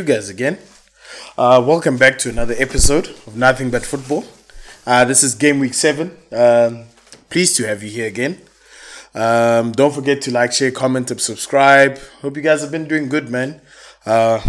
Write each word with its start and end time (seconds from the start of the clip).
you 0.00 0.06
guys 0.06 0.30
again? 0.30 0.56
Uh, 1.36 1.62
welcome 1.66 1.98
back 1.98 2.16
to 2.16 2.30
another 2.30 2.54
episode 2.56 3.08
of 3.26 3.36
Nothing 3.36 3.68
But 3.68 3.84
Football. 3.84 4.24
Uh, 4.86 5.04
this 5.04 5.22
is 5.22 5.34
game 5.34 5.58
week 5.58 5.74
seven. 5.74 6.16
Um, 6.32 6.84
pleased 7.28 7.58
to 7.58 7.66
have 7.66 7.82
you 7.82 7.90
here 7.90 8.06
again. 8.06 8.40
Um, 9.14 9.72
don't 9.72 9.92
forget 9.92 10.22
to 10.22 10.30
like, 10.30 10.54
share, 10.54 10.70
comment, 10.70 11.10
and 11.10 11.20
subscribe. 11.20 11.98
Hope 12.22 12.34
you 12.34 12.42
guys 12.42 12.62
have 12.62 12.70
been 12.70 12.88
doing 12.88 13.10
good, 13.10 13.28
man. 13.28 13.60
Uh, 14.06 14.40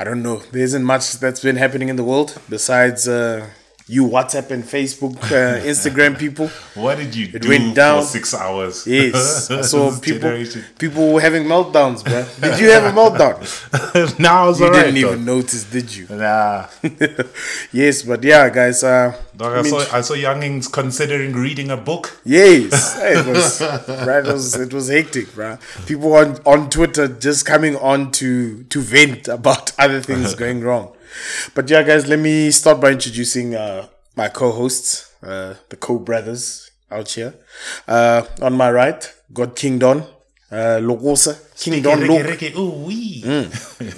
I 0.00 0.02
don't 0.02 0.24
know. 0.24 0.38
There 0.50 0.62
isn't 0.62 0.82
much 0.82 1.12
that's 1.12 1.38
been 1.38 1.54
happening 1.54 1.88
in 1.88 1.94
the 1.94 2.02
world 2.02 2.36
besides 2.50 3.06
uh, 3.06 3.50
you 3.86 4.06
WhatsApp 4.06 4.50
and 4.50 4.64
Facebook, 4.64 5.16
uh, 5.24 5.60
Instagram 5.72 6.18
people. 6.18 6.48
What 6.74 6.96
did 6.96 7.14
you 7.14 7.28
It 7.34 7.42
do 7.42 7.48
went 7.50 7.74
down. 7.74 8.00
for 8.00 8.06
six 8.08 8.32
hours? 8.34 8.86
Yes, 8.86 9.46
so 9.70 9.90
people 10.00 10.20
generation. 10.30 10.64
people 10.78 11.12
were 11.12 11.20
having 11.20 11.44
meltdowns, 11.44 12.02
bro. 12.02 12.24
Did 12.40 12.60
you 12.60 12.70
have 12.70 12.84
a 12.84 12.92
meltdown? 12.98 14.18
now 14.18 14.48
it's 14.48 14.60
You 14.60 14.72
didn't 14.72 14.96
even 14.96 15.24
notice, 15.26 15.64
did 15.64 15.94
you? 15.94 16.06
Nah. 16.08 16.66
yes, 17.72 18.02
but 18.02 18.22
yeah, 18.24 18.48
guys. 18.48 18.82
Uh, 18.82 19.16
Dog, 19.36 19.52
I, 19.56 19.58
I 19.60 19.62
saw 19.62 19.96
I 19.96 20.00
saw 20.00 20.14
youngings 20.14 20.68
considering 20.68 21.32
reading 21.34 21.70
a 21.70 21.76
book. 21.76 22.20
yes, 22.24 22.96
it 23.02 23.26
was, 23.26 23.60
right, 24.06 24.24
it 24.24 24.32
was 24.32 24.54
it 24.54 24.72
was 24.72 24.88
hectic, 24.88 25.34
bro. 25.34 25.58
People 25.86 26.14
on 26.14 26.38
on 26.46 26.70
Twitter 26.70 27.08
just 27.08 27.44
coming 27.44 27.76
on 27.76 28.12
to 28.12 28.62
to 28.64 28.80
vent 28.80 29.28
about 29.28 29.72
other 29.78 30.00
things 30.00 30.34
going 30.34 30.62
wrong. 30.62 30.92
But 31.54 31.68
yeah, 31.70 31.82
guys, 31.82 32.06
let 32.06 32.18
me 32.18 32.50
start 32.50 32.80
by 32.80 32.90
introducing 32.92 33.54
uh, 33.54 33.86
my 34.16 34.28
co-hosts, 34.28 35.12
uh, 35.22 35.54
the 35.68 35.76
co-brothers 35.76 36.70
out 36.90 37.08
here. 37.10 37.34
Uh, 37.88 38.22
on 38.42 38.54
my 38.54 38.70
right, 38.70 39.12
got 39.32 39.56
King 39.56 39.78
Don, 39.78 40.02
uh, 40.50 40.78
Logosa, 40.80 41.36
King 41.58 41.82
Don 41.82 42.00
Ricky, 42.00 42.12
Luke. 42.12 42.26
Ricky, 42.26 42.52
ooh, 42.58 42.70
wee. 42.86 43.20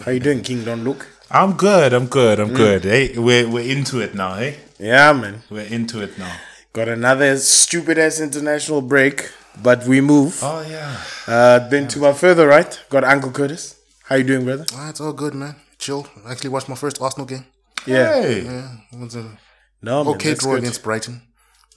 How 0.05 0.11
you 0.12 0.20
doing, 0.20 0.42
King 0.42 0.64
Don 0.64 0.84
Luke? 0.84 1.06
I'm 1.31 1.55
good. 1.55 1.92
I'm 1.92 2.06
good. 2.06 2.39
Mm. 2.39 2.42
I'm 2.42 2.55
good. 2.55 2.84
Hey, 2.84 3.19
we're 3.19 3.48
we're 3.48 3.69
into 3.77 4.01
it 4.01 4.14
now. 4.14 4.34
Hey, 4.34 4.56
Yeah, 4.78 5.12
man. 5.12 5.42
we're 5.51 5.67
into 5.67 6.01
it 6.03 6.17
now. 6.19 6.33
Got 6.73 6.89
another 6.89 7.36
stupid 7.39 7.98
ass 7.98 8.20
international 8.20 8.80
break, 8.83 9.33
but 9.62 9.86
we 9.86 10.01
move. 10.01 10.39
Oh 10.42 10.61
yeah. 10.69 10.97
Uh, 11.27 11.58
then 11.69 11.89
to 11.89 11.98
my 11.98 12.12
further 12.12 12.47
right, 12.47 12.78
got 12.91 13.03
Uncle 13.03 13.33
Curtis. 13.33 13.75
How 14.05 14.14
you 14.17 14.25
doing, 14.25 14.45
brother? 14.45 14.67
Ah, 14.75 14.91
it's 14.91 15.01
all 15.01 15.12
good, 15.12 15.34
man. 15.34 15.56
Chill. 15.87 16.05
I 16.27 16.33
actually 16.33 16.51
watched 16.51 16.69
my 16.69 16.75
first 16.75 17.01
Arsenal 17.01 17.27
game. 17.27 17.45
Yeah. 17.87 18.20
Hey. 18.20 18.42
Yeah, 18.45 18.77
it 18.92 18.98
was 18.98 19.15
a 19.15 19.39
No, 19.81 20.03
man, 20.03 20.15
okay 20.15 20.34
draw 20.34 20.55
good. 20.55 20.62
against 20.65 20.83
Brighton. 20.83 21.23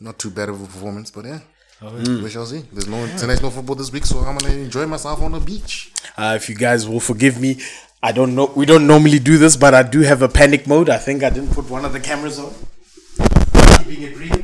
Not 0.01 0.17
too 0.17 0.31
bad 0.31 0.49
of 0.49 0.59
a 0.59 0.65
performance, 0.65 1.11
but 1.11 1.25
yeah. 1.25 1.41
Oh, 1.83 1.93
We 2.23 2.27
shall 2.31 2.47
see. 2.47 2.63
There's 2.73 2.87
no 2.87 3.03
international 3.05 3.51
football 3.51 3.75
this 3.75 3.91
week, 3.91 4.07
so 4.07 4.17
I'm 4.21 4.35
gonna 4.39 4.55
enjoy 4.55 4.87
myself 4.87 5.21
on 5.21 5.33
the 5.33 5.39
beach. 5.39 5.91
Uh, 6.17 6.33
if 6.35 6.49
you 6.49 6.55
guys 6.55 6.87
will 6.89 6.99
forgive 6.99 7.39
me, 7.39 7.61
I 8.01 8.11
don't 8.11 8.33
know. 8.33 8.51
We 8.55 8.65
don't 8.65 8.87
normally 8.87 9.19
do 9.19 9.37
this, 9.37 9.55
but 9.55 9.75
I 9.75 9.83
do 9.83 9.99
have 10.01 10.23
a 10.23 10.27
panic 10.27 10.65
mode. 10.65 10.89
I 10.89 10.97
think 10.97 11.21
I 11.21 11.29
didn't 11.29 11.51
put 11.53 11.69
one 11.69 11.85
of 11.85 11.93
the 11.93 11.99
cameras 11.99 12.39
on. 12.39 12.51
Keeping 13.77 14.01
it 14.07 14.17
real. 14.17 14.39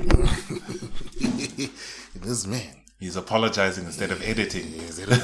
this 2.22 2.46
man. 2.46 2.84
He's 3.00 3.16
apologizing 3.16 3.86
instead 3.86 4.12
of 4.12 4.22
editing. 4.22 4.74
Is 4.76 5.00
it 5.00 5.10
a 5.10 5.16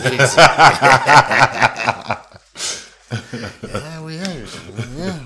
Yeah, 3.64 4.04
we 4.04 4.18
are. 4.18 4.46
Yeah. 4.98 5.20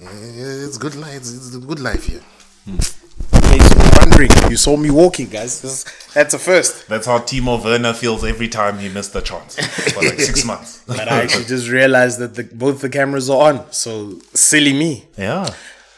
Yeah, 0.00 0.66
It's 0.66 0.78
good 0.78 0.94
life. 0.96 1.16
It's, 1.16 1.34
it's 1.36 1.54
a 1.54 1.58
good 1.60 1.80
life 1.80 2.06
here. 2.06 2.20
In 2.66 2.76
case 2.78 3.70
you 3.70 3.78
were 3.78 3.90
wondering, 4.00 4.30
you 4.50 4.56
saw 4.56 4.76
me 4.76 4.90
walking, 4.90 5.28
guys. 5.28 5.60
This, 5.62 5.84
that's 6.14 6.34
a 6.34 6.38
first. 6.38 6.88
That's 6.88 7.06
how 7.06 7.18
Timo 7.18 7.62
Werner 7.62 7.92
feels 7.92 8.24
every 8.24 8.48
time 8.48 8.78
he 8.78 8.88
missed 8.88 9.14
a 9.16 9.22
chance 9.22 9.56
for 9.92 10.02
like 10.02 10.18
six 10.20 10.44
months. 10.50 10.82
But 10.86 11.08
I 11.10 11.22
actually 11.22 11.44
just 11.44 11.68
realized 11.68 12.18
that 12.20 12.34
the, 12.34 12.44
both 12.44 12.80
the 12.80 12.88
cameras 12.88 13.28
are 13.30 13.52
on. 13.52 13.70
So 13.72 14.18
silly 14.34 14.72
me. 14.72 15.04
Yeah. 15.16 15.48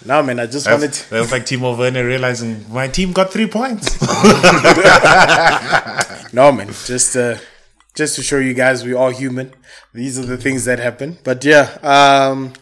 No, 0.04 0.22
man, 0.22 0.38
I 0.40 0.46
just 0.46 0.66
wanted. 0.68 0.90
That's, 0.90 1.08
that's 1.08 1.32
like 1.32 1.42
Timo 1.44 1.76
Werner 1.76 2.04
realizing 2.06 2.64
my 2.70 2.86
team 2.88 3.12
got 3.12 3.32
three 3.32 3.46
points. 3.48 3.96
No, 6.32 6.52
man, 6.52 6.66
just 6.84 7.16
uh, 7.16 7.38
just 7.96 8.14
to 8.16 8.22
show 8.22 8.38
you 8.38 8.54
guys 8.54 8.84
we 8.84 8.92
are 8.92 8.96
all 8.98 9.10
human. 9.10 9.52
These 9.92 10.18
are 10.18 10.26
the 10.26 10.36
things 10.36 10.64
that 10.66 10.78
happen. 10.78 11.18
But 11.24 11.44
yeah, 11.44 11.78
um, 11.82 12.52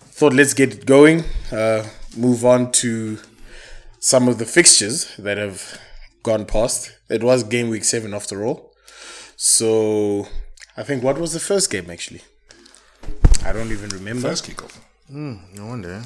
thought 0.00 0.34
let's 0.34 0.52
get 0.52 0.74
it 0.74 0.84
going. 0.84 1.24
Uh, 1.50 1.86
move 2.16 2.44
on 2.44 2.72
to 2.72 3.18
some 4.00 4.28
of 4.28 4.38
the 4.38 4.44
fixtures 4.44 5.16
that 5.16 5.38
have 5.38 5.80
gone 6.22 6.44
past. 6.44 6.92
It 7.08 7.22
was 7.22 7.44
game 7.44 7.70
week 7.70 7.84
seven 7.84 8.12
after 8.12 8.44
all. 8.44 8.72
So 9.36 10.26
I 10.76 10.82
think 10.82 11.02
what 11.02 11.18
was 11.18 11.32
the 11.32 11.40
first 11.40 11.70
game 11.70 11.88
actually? 11.90 12.22
I 13.44 13.52
don't 13.52 13.70
even 13.70 13.88
remember. 13.90 14.28
First 14.28 14.48
kickoff. 14.48 14.78
No 15.08 15.66
wonder. 15.66 16.02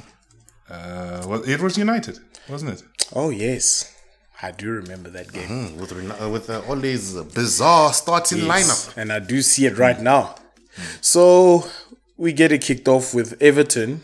Uh, 0.69 1.25
well, 1.26 1.43
it 1.48 1.60
was 1.60 1.78
United, 1.78 2.19
wasn't 2.48 2.72
it? 2.72 2.82
Oh 3.14 3.31
yes, 3.31 3.96
I 4.43 4.51
do 4.51 4.71
remember 4.71 5.09
that 5.11 5.33
game. 5.33 5.49
Hmm, 5.49 5.81
With, 5.81 5.93
uh, 5.93 6.29
with 6.29 6.51
uh, 6.51 6.61
all 6.69 6.77
these 6.77 7.15
bizarre 7.15 7.93
starting 7.93 8.39
lineup. 8.41 8.97
and 8.97 9.13
I 9.13 9.19
do 9.19 9.41
see 9.43 9.67
it 9.67 9.79
right 9.79 10.01
now. 10.01 10.35
So 11.01 11.67
we 12.19 12.33
get 12.33 12.53
it 12.53 12.61
kicked 12.63 12.87
off 12.89 13.15
with 13.15 13.41
Everton. 13.41 14.03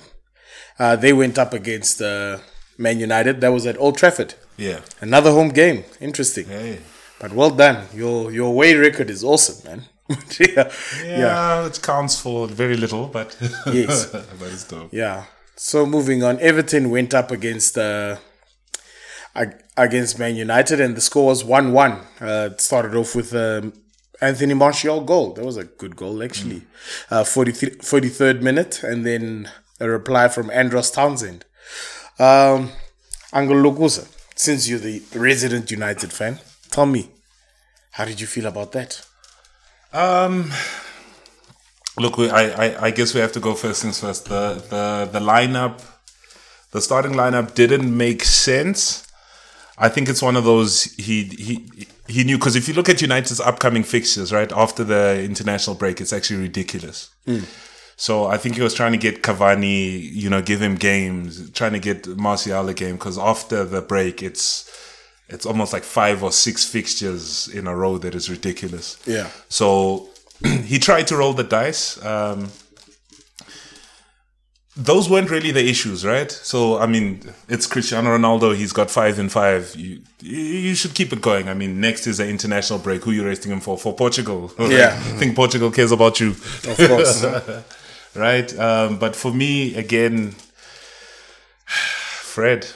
Uh, 0.79 0.97
they 0.97 1.13
went 1.13 1.39
up 1.39 1.53
against 1.53 2.01
uh, 2.01 2.39
Man 2.79 2.99
United. 2.99 3.41
That 3.43 3.51
was 3.53 3.67
at 3.67 3.77
Old 3.79 3.99
Trafford. 3.99 4.35
Yeah. 4.57 4.81
Another 5.01 5.31
home 5.31 5.51
game. 5.51 5.85
Interesting. 6.01 6.47
Hey. 6.47 6.79
But 7.21 7.33
well 7.33 7.51
done. 7.51 7.87
Your 7.95 8.33
your 8.33 8.49
away 8.49 8.75
record 8.75 9.09
is 9.11 9.23
awesome, 9.23 9.59
man. 9.65 9.85
yeah. 10.41 10.73
Yeah, 11.05 11.19
yeah. 11.19 11.67
it 11.67 11.81
counts 11.83 12.19
for 12.19 12.49
very 12.49 12.77
little, 12.77 13.07
but 13.07 13.37
Yes. 13.73 14.07
but 14.07 14.49
it's 14.51 14.65
dope. 14.65 14.93
Yeah. 14.93 15.25
So 15.57 15.87
moving 15.87 16.25
on, 16.25 16.41
Everton 16.41 16.91
went 16.91 17.15
up 17.15 17.31
against 17.31 17.79
uh, 17.79 18.17
against 19.77 20.19
Man 20.19 20.37
United, 20.37 20.81
and 20.81 20.97
the 20.97 21.01
score 21.01 21.27
was 21.27 21.45
one-one. 21.45 21.93
Uh, 22.21 22.51
it 22.53 22.61
started 22.61 22.95
off 22.95 23.15
with 23.15 23.35
um, 23.35 23.73
Anthony 24.21 24.55
Martial 24.55 25.01
goal. 25.01 25.33
That 25.35 25.45
was 25.45 25.57
a 25.57 25.65
good 25.65 25.97
goal, 25.97 26.23
actually. 26.23 26.63
Uh, 27.11 27.25
43 27.25 27.71
43rd 27.77 28.43
minute, 28.43 28.83
and 28.83 29.05
then 29.07 29.51
a 29.81 29.89
reply 29.89 30.29
from 30.29 30.51
Andros 30.51 30.91
Townsend. 30.91 31.45
Um, 32.19 32.71
Angel 33.35 33.57
Lokusa, 33.57 34.07
since 34.35 34.69
you're 34.69 34.79
the 34.79 35.03
resident 35.15 35.71
United 35.71 36.13
fan, 36.13 36.39
tell 36.71 36.87
me, 36.87 37.09
how 37.93 38.05
did 38.05 38.21
you 38.21 38.27
feel 38.27 38.47
about 38.47 38.73
that? 38.73 39.05
Um, 39.93 40.51
look, 41.99 42.17
we, 42.17 42.31
I, 42.31 42.67
I 42.67 42.87
I 42.87 42.91
guess 42.91 43.15
we 43.15 43.21
have 43.21 43.33
to 43.33 43.41
go 43.41 43.55
first 43.55 43.83
things 43.83 44.01
first. 44.01 44.27
The 44.27 44.63
the 44.71 45.09
the 45.13 45.21
lineup, 45.21 45.83
the 46.71 46.81
starting 46.81 47.13
lineup 47.13 47.55
didn't 47.55 47.95
make 47.97 48.23
sense. 48.25 49.07
I 49.79 49.89
think 49.89 50.09
it's 50.09 50.23
one 50.23 50.37
of 50.37 50.45
those 50.45 50.85
he 50.95 51.25
he 51.25 51.87
he 52.09 52.25
knew 52.25 52.39
because 52.39 52.57
if 52.57 52.69
you 52.69 52.75
look 52.75 52.89
at 52.89 53.01
United's 53.01 53.41
upcoming 53.41 53.85
fixtures, 53.85 54.33
right 54.33 54.53
after 54.53 54.85
the 54.85 55.23
international 55.23 55.77
break, 55.77 56.01
it's 56.01 56.13
actually 56.13 56.41
ridiculous. 56.41 57.11
So 57.97 58.27
I 58.27 58.37
think 58.37 58.57
he 58.57 58.63
was 58.63 58.75
trying 58.75 58.93
to 58.93 58.99
get 58.99 59.23
Cavani, 59.23 60.11
you 60.13 60.29
know, 60.29 60.43
give 60.43 60.61
him 60.61 60.75
games, 60.75 61.51
trying 61.51 61.73
to 61.73 61.79
get 61.79 62.07
Martial 62.07 62.69
a 62.69 62.75
game 62.75 62.97
because 62.97 63.19
after 63.19 63.65
the 63.65 63.81
break, 63.81 64.23
it's 64.23 64.71
it's 65.29 65.47
almost 65.47 65.73
like 65.73 65.85
five 65.85 66.23
or 66.23 66.33
six 66.33 66.65
fixtures 66.65 67.49
in 67.49 67.67
a 67.67 67.75
row 67.75 67.99
that 67.99 68.15
is 68.15 68.29
ridiculous. 68.29 68.99
Yeah. 69.07 69.29
So 69.49 70.09
he 70.45 70.79
tried 70.79 71.07
to 71.09 71.17
roll 71.17 71.33
the 71.33 71.45
dice. 71.45 72.03
Um, 72.05 72.51
those 74.75 75.11
weren't 75.11 75.31
really 75.31 75.51
the 75.51 75.69
issues, 75.69 76.05
right? 76.05 76.31
So 76.31 76.79
I 76.79 76.87
mean, 76.87 77.33
it's 77.49 77.67
Cristiano 77.67 78.17
Ronaldo. 78.17 78.57
He's 78.57 78.73
got 78.73 78.91
five 78.91 79.19
and 79.19 79.31
five. 79.31 79.75
You 79.77 80.01
you 80.21 80.75
should 80.75 80.95
keep 80.95 81.13
it 81.13 81.21
going. 81.21 81.49
I 81.49 81.55
mean, 81.55 81.81
next 81.81 82.07
is 82.07 82.19
the 82.19 82.29
international 82.29 82.79
break. 82.79 83.05
Who 83.05 83.11
you 83.11 83.27
resting 83.27 83.53
him 83.53 83.61
for? 83.61 83.77
For 83.77 83.93
Portugal. 83.95 84.51
right? 84.59 84.71
Yeah. 84.71 84.95
I 84.97 85.19
think 85.19 85.37
Portugal 85.37 85.71
cares 85.71 85.93
about 85.93 86.21
you, 86.21 86.31
Of 86.31 86.77
course. 86.89 87.25
right? 88.15 88.59
Um, 88.59 88.99
but 88.99 89.15
for 89.15 89.33
me, 89.33 89.75
again, 89.77 90.31
Fred. 91.67 92.67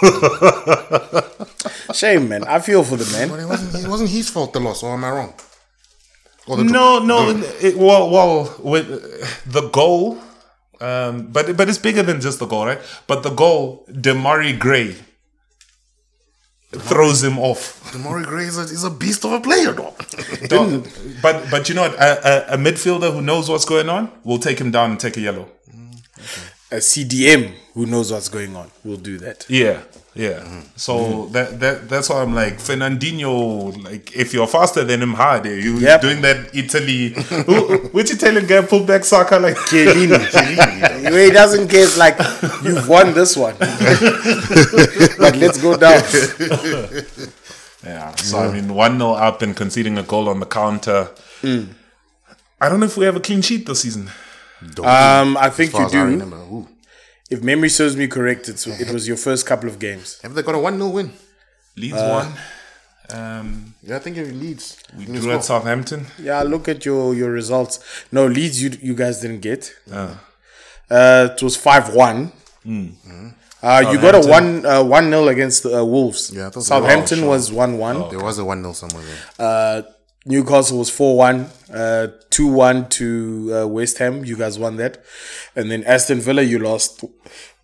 Shame, 1.94 2.28
man. 2.28 2.44
I 2.44 2.58
feel 2.60 2.82
for 2.82 2.96
the 2.96 3.10
man. 3.12 3.28
But 3.28 3.40
it 3.40 3.46
wasn't, 3.46 3.84
it 3.84 3.88
wasn't 3.88 4.10
his 4.10 4.30
fault, 4.30 4.52
the 4.52 4.60
loss, 4.60 4.82
or 4.82 4.94
am 4.94 5.04
I 5.04 5.10
wrong? 5.10 5.34
Or 6.46 6.56
the 6.56 6.64
No, 6.64 6.98
no. 6.98 7.30
It, 7.60 7.76
well, 7.76 8.10
well, 8.10 8.54
with 8.60 8.88
the 9.44 9.68
goal, 9.68 10.18
um, 10.80 11.26
but 11.28 11.56
but 11.56 11.68
it's 11.68 11.78
bigger 11.78 12.02
than 12.02 12.20
just 12.20 12.38
the 12.38 12.46
goal, 12.46 12.66
right? 12.66 12.80
But 13.06 13.22
the 13.22 13.30
goal, 13.30 13.84
Demarai 13.90 14.58
Gray 14.58 14.96
throws 16.72 17.22
him 17.24 17.38
off. 17.38 17.92
Demarai 17.92 18.24
Gray 18.24 18.44
is 18.44 18.58
a, 18.58 18.62
is 18.62 18.84
a 18.84 18.90
beast 18.90 19.24
of 19.24 19.32
a 19.32 19.40
player, 19.40 19.72
dog. 19.72 19.94
Dog. 20.48 20.86
But 21.22 21.50
but 21.50 21.68
you 21.68 21.74
know 21.74 21.82
what? 21.82 21.94
A, 21.94 22.52
a, 22.52 22.54
a 22.54 22.56
midfielder 22.58 23.12
who 23.12 23.22
knows 23.22 23.48
what's 23.48 23.64
going 23.64 23.88
on 23.88 24.10
will 24.24 24.38
take 24.38 24.58
him 24.60 24.70
down 24.70 24.90
and 24.92 25.00
take 25.00 25.16
a 25.16 25.20
yellow. 25.20 25.48
a 26.70 26.76
CDM 26.76 27.54
who 27.74 27.86
knows 27.86 28.12
what's 28.12 28.28
going 28.28 28.54
on 28.56 28.70
will 28.84 28.96
do 28.98 29.18
that. 29.18 29.46
Yeah, 29.48 29.82
yeah. 30.18 30.42
So 30.76 31.26
that 31.32 31.60
that 31.60 31.88
that's 31.88 32.08
why 32.10 32.22
I'm 32.22 32.34
like 32.34 32.58
Fernandinho. 32.58 33.72
Like, 33.84 34.14
if 34.14 34.34
you're 34.34 34.46
faster 34.48 34.82
than 34.84 35.00
him, 35.02 35.14
hard. 35.14 35.46
eh, 35.46 35.54
You 35.64 35.78
Yep. 35.78 36.00
doing 36.02 36.20
that 36.22 36.54
Italy? 36.54 37.14
who, 37.46 37.78
which 37.96 38.10
Italian 38.10 38.46
guy 38.46 38.62
pulled 38.62 38.86
back 38.86 39.04
soccer? 39.04 39.38
Like, 39.38 39.56
Chiellini. 39.70 40.18
Where 41.12 41.24
he 41.24 41.30
doesn't 41.30 41.68
care, 41.68 41.84
it's 41.84 41.96
like, 41.96 42.18
you've 42.64 42.88
won 42.88 43.14
this 43.14 43.36
one. 43.36 43.54
but 43.58 45.36
let's 45.36 45.58
go 45.62 45.76
down. 45.76 46.02
yeah. 47.84 48.14
So 48.16 48.38
I 48.38 48.52
mean, 48.52 48.74
one 48.74 48.98
0 48.98 49.12
up 49.12 49.42
and 49.42 49.54
conceding 49.56 49.98
a 49.98 50.02
goal 50.02 50.28
on 50.28 50.40
the 50.40 50.46
counter. 50.46 51.08
I 52.60 52.68
don't 52.68 52.80
know 52.80 52.86
if 52.86 52.96
we 52.96 53.04
have 53.06 53.16
a 53.16 53.20
clean 53.20 53.42
sheet 53.42 53.66
this 53.66 53.82
season. 53.82 54.10
Um, 54.82 55.36
I 55.36 55.50
think 55.50 55.72
you 55.72 55.78
as 55.86 55.94
I 55.94 55.98
do. 55.98 56.04
remember. 56.04 56.36
Ooh. 56.38 56.66
If 57.30 57.42
memory 57.42 57.68
serves 57.68 57.96
me 57.96 58.06
correct, 58.08 58.48
it's, 58.48 58.66
it 58.66 58.90
was 58.90 59.06
your 59.06 59.16
first 59.16 59.46
couple 59.46 59.68
of 59.68 59.78
games. 59.78 60.18
Have 60.22 60.34
they 60.34 60.42
got 60.42 60.54
a 60.54 60.58
1 60.58 60.76
0 60.76 60.88
win? 60.88 61.12
Leeds 61.76 61.94
won. 61.94 62.32
Um, 63.10 63.74
Yeah, 63.82 63.96
I 63.96 63.98
think 64.00 64.16
it 64.16 64.32
leads. 64.34 64.78
we 64.96 65.04
drew 65.06 65.32
at 65.32 65.44
Southampton. 65.44 66.06
Yeah, 66.18 66.42
look 66.42 66.68
at 66.68 66.84
your 66.84 67.14
your 67.14 67.30
results. 67.30 67.80
No 68.12 68.26
Leeds, 68.26 68.62
you 68.62 68.70
you 68.82 68.94
guys 68.94 69.20
didn't 69.20 69.40
get. 69.40 69.72
Ah. 69.92 70.20
Uh, 70.90 71.28
it 71.32 71.42
was 71.42 71.56
five 71.56 71.94
one. 71.94 72.32
Hmm. 72.64 72.88
Uh, 73.62 73.90
you 73.90 74.00
got 74.00 74.14
a 74.14 74.28
one 74.28 74.64
uh, 74.66 74.82
one 74.84 75.10
nil 75.10 75.28
against 75.28 75.66
uh, 75.66 75.84
Wolves. 75.84 76.30
Yeah, 76.34 76.46
I 76.46 76.50
thought- 76.50 76.64
Southampton 76.64 77.24
oh, 77.24 77.28
was 77.28 77.50
one 77.52 77.78
one. 77.78 78.08
There 78.10 78.20
was 78.20 78.38
a 78.38 78.44
1 78.44 78.62
0 78.62 78.72
somewhere 78.72 79.04
there. 79.04 79.84
Newcastle 80.28 80.78
was 80.78 80.90
four 80.90 81.16
one. 81.16 81.48
Uh, 81.72 82.08
two 82.30 82.46
one 82.46 82.88
to 82.90 83.50
uh, 83.62 83.66
West 83.66 83.98
Ham. 83.98 84.24
You 84.24 84.36
guys 84.36 84.58
won 84.58 84.76
that, 84.76 85.02
and 85.56 85.70
then 85.70 85.82
Aston 85.84 86.20
Villa 86.20 86.42
you 86.42 86.58
lost 86.58 87.02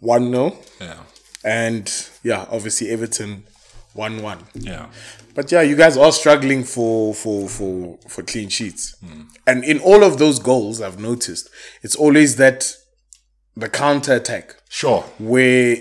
one 0.00 0.30
0 0.30 0.56
Yeah, 0.80 0.96
and 1.44 1.90
yeah, 2.22 2.46
obviously 2.50 2.88
Everton 2.90 3.44
one 3.92 4.22
one. 4.22 4.38
yeah, 4.54 4.86
But 5.34 5.52
yeah, 5.52 5.62
you 5.62 5.76
guys 5.76 5.96
are 5.96 6.10
struggling 6.12 6.64
for 6.64 7.14
for 7.14 7.48
for 7.48 7.98
for 8.08 8.22
clean 8.22 8.48
sheets, 8.48 8.96
and 9.46 9.62
in 9.64 9.78
all 9.80 10.02
of 10.02 10.18
those 10.18 10.38
goals, 10.38 10.80
I've 10.80 10.98
noticed 10.98 11.48
it's 11.82 11.96
always 11.96 12.36
that 12.36 12.74
the 13.56 13.68
counter 13.68 14.14
attack 14.14 14.56
sure. 14.68 15.02
where 15.18 15.76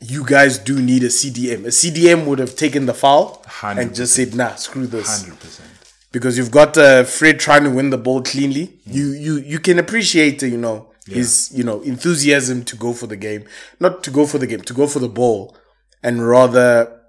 you 0.00 0.24
guys 0.26 0.58
do 0.58 0.80
need 0.82 1.02
a 1.04 1.08
CDM. 1.10 1.64
A 1.64 1.68
CDM 1.70 2.24
would 2.26 2.38
have 2.40 2.56
taken 2.56 2.86
the 2.86 2.94
foul 2.94 3.44
and 3.62 3.94
just 3.94 4.14
said, 4.14 4.34
"Nah, 4.34 4.56
screw 4.56 4.86
this," 4.86 5.22
Hundred 5.22 5.38
percent. 5.38 5.68
Because 6.12 6.36
you've 6.38 6.50
got 6.50 6.76
uh, 6.78 7.04
Fred 7.04 7.40
trying 7.40 7.64
to 7.64 7.70
win 7.70 7.90
the 7.90 7.98
ball 7.98 8.22
cleanly. 8.22 8.78
You 8.86 9.06
you 9.12 9.34
you 9.38 9.58
can 9.58 9.78
appreciate 9.78 10.42
uh, 10.42 10.46
you 10.46 10.58
know 10.58 10.92
his 11.06 11.50
you 11.54 11.64
know 11.64 11.80
enthusiasm 11.82 12.64
to 12.64 12.76
go 12.76 12.92
for 12.92 13.06
the 13.06 13.16
game, 13.16 13.44
not 13.80 14.02
to 14.04 14.10
go 14.10 14.26
for 14.26 14.38
the 14.38 14.46
game, 14.46 14.60
to 14.62 14.74
go 14.74 14.86
for 14.86 14.98
the 15.00 15.08
ball, 15.08 15.56
and 16.02 16.26
rather 16.26 17.00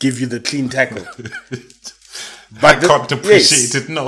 give 0.00 0.20
you 0.20 0.26
the 0.26 0.40
clean 0.40 0.68
tackle. 0.68 1.04
But 2.50 2.64
I 2.76 2.78
the- 2.78 2.86
can't 2.86 3.12
appreciate 3.12 3.74
yes. 3.74 3.74
it. 3.74 3.88
No. 3.90 4.04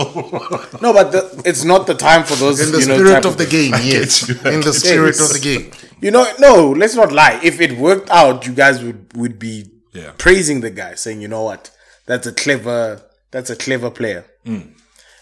No, 0.80 0.94
but 0.94 1.12
the, 1.12 1.42
it's 1.44 1.62
not 1.62 1.86
the 1.86 1.94
time 1.94 2.24
for 2.24 2.36
those. 2.36 2.58
In 2.58 2.72
the 2.72 2.80
you 2.80 2.86
know, 2.86 2.94
spirit 2.96 3.26
of 3.26 3.36
the 3.36 3.44
game, 3.44 3.72
yes. 3.82 4.26
you, 4.28 4.34
In 4.50 4.62
the 4.62 4.72
spirit 4.72 5.18
you. 5.18 5.24
of 5.26 5.32
the 5.34 5.38
game. 5.38 5.70
You 6.00 6.10
know, 6.10 6.26
no. 6.38 6.70
Let's 6.70 6.94
not 6.94 7.12
lie. 7.12 7.38
If 7.42 7.60
it 7.60 7.72
worked 7.76 8.08
out, 8.10 8.46
you 8.46 8.54
guys 8.54 8.82
would 8.82 9.12
would 9.14 9.38
be 9.38 9.70
Yeah. 9.92 10.12
praising 10.16 10.62
the 10.62 10.70
guy, 10.70 10.94
saying, 10.94 11.20
"You 11.20 11.28
know 11.28 11.42
what? 11.44 11.70
That's 12.06 12.26
a 12.26 12.32
clever. 12.32 13.02
That's 13.30 13.50
a 13.50 13.56
clever 13.56 13.90
player." 13.90 14.24
Mm. 14.46 14.72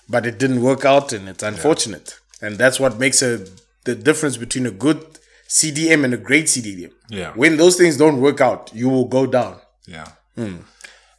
But 0.08 0.24
it 0.26 0.38
didn't 0.38 0.62
work 0.62 0.84
out, 0.84 1.12
and 1.12 1.28
it's 1.28 1.42
unfortunate. 1.42 2.18
And 2.40 2.56
that's 2.56 2.78
what 2.80 2.98
makes 2.98 3.20
a 3.22 3.46
the 3.84 3.94
difference 3.94 4.36
between 4.36 4.66
a 4.66 4.70
good 4.70 5.04
CDM 5.48 6.04
and 6.04 6.14
a 6.14 6.16
great 6.18 6.44
CDM. 6.46 6.92
Yeah. 7.10 7.32
When 7.34 7.56
those 7.56 7.76
things 7.76 7.96
don't 7.96 8.20
work 8.20 8.40
out, 8.40 8.70
you 8.74 8.88
will 8.88 9.06
go 9.06 9.26
down. 9.26 9.58
yeah. 9.86 10.08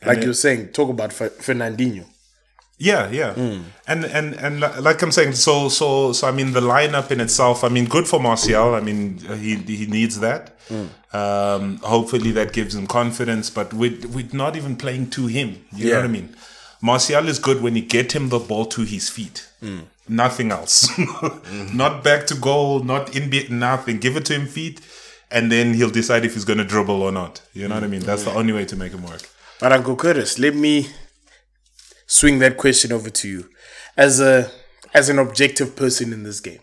Like 0.06 0.24
you're 0.24 0.34
saying, 0.34 0.70
talk 0.70 0.90
about 0.90 1.12
Fer- 1.12 1.30
Fernandinho. 1.30 2.06
Yeah, 2.82 3.10
yeah, 3.12 3.34
and 3.86 4.06
and 4.06 4.34
and 4.36 4.62
like 4.62 5.02
I'm 5.02 5.12
saying, 5.12 5.34
so 5.34 5.68
so 5.68 6.14
so 6.14 6.26
I 6.26 6.32
mean 6.32 6.54
the 6.54 6.62
lineup 6.62 7.12
in 7.12 7.20
itself. 7.20 7.66
I 7.66 7.68
mean, 7.68 7.86
good 7.86 8.08
for 8.08 8.22
Martial. 8.22 8.74
I 8.74 8.80
mean, 8.80 9.18
he 9.18 9.56
he 9.58 9.86
needs 9.88 10.22
that. 10.22 10.56
Um, 11.12 11.78
hopefully, 11.80 12.32
that 12.32 12.54
gives 12.54 12.74
him 12.76 12.88
confidence. 12.88 13.50
But 13.50 13.74
we're 13.74 13.98
we're 14.08 14.30
not 14.32 14.56
even 14.56 14.78
playing 14.78 15.10
to 15.10 15.28
him. 15.28 15.66
You 15.76 15.90
know 15.90 15.96
what 15.98 16.06
I 16.06 16.08
mean? 16.08 16.34
Martial 16.82 17.28
is 17.28 17.40
good 17.40 17.62
when 17.62 17.76
you 17.76 17.82
get 17.82 18.14
him 18.14 18.30
the 18.30 18.40
ball 18.40 18.66
to 18.68 18.84
his 18.84 19.10
feet. 19.10 19.50
Nothing 20.08 20.52
else. 20.52 20.90
Not 21.74 22.04
back 22.04 22.26
to 22.28 22.36
goal. 22.36 22.80
Not 22.84 23.16
in 23.16 23.30
bit. 23.30 23.52
Nothing. 23.52 24.00
Give 24.00 24.16
it 24.18 24.26
to 24.26 24.34
him 24.34 24.48
feet, 24.48 24.82
and 25.30 25.52
then 25.52 25.74
he'll 25.74 25.90
decide 25.90 26.26
if 26.26 26.34
he's 26.34 26.46
going 26.46 26.58
to 26.60 26.64
dribble 26.66 27.02
or 27.02 27.12
not. 27.12 27.42
You 27.54 27.68
know 27.68 27.76
what 27.76 27.84
I 27.84 27.88
mean? 27.88 28.02
That's 28.02 28.24
the 28.24 28.32
only 28.32 28.54
way 28.54 28.66
to 28.66 28.76
make 28.76 28.92
him 28.94 29.04
work. 29.04 29.30
But 29.60 29.72
Uncle 29.74 29.96
Curtis, 29.96 30.40
let 30.40 30.56
me 30.56 30.88
swing 32.08 32.40
that 32.40 32.58
question 32.58 32.92
over 32.92 33.10
to 33.10 33.28
you, 33.28 33.50
as 33.98 34.20
a 34.20 34.50
as 34.94 35.10
an 35.10 35.20
objective 35.20 35.76
person 35.76 36.14
in 36.14 36.24
this 36.24 36.40
game. 36.40 36.60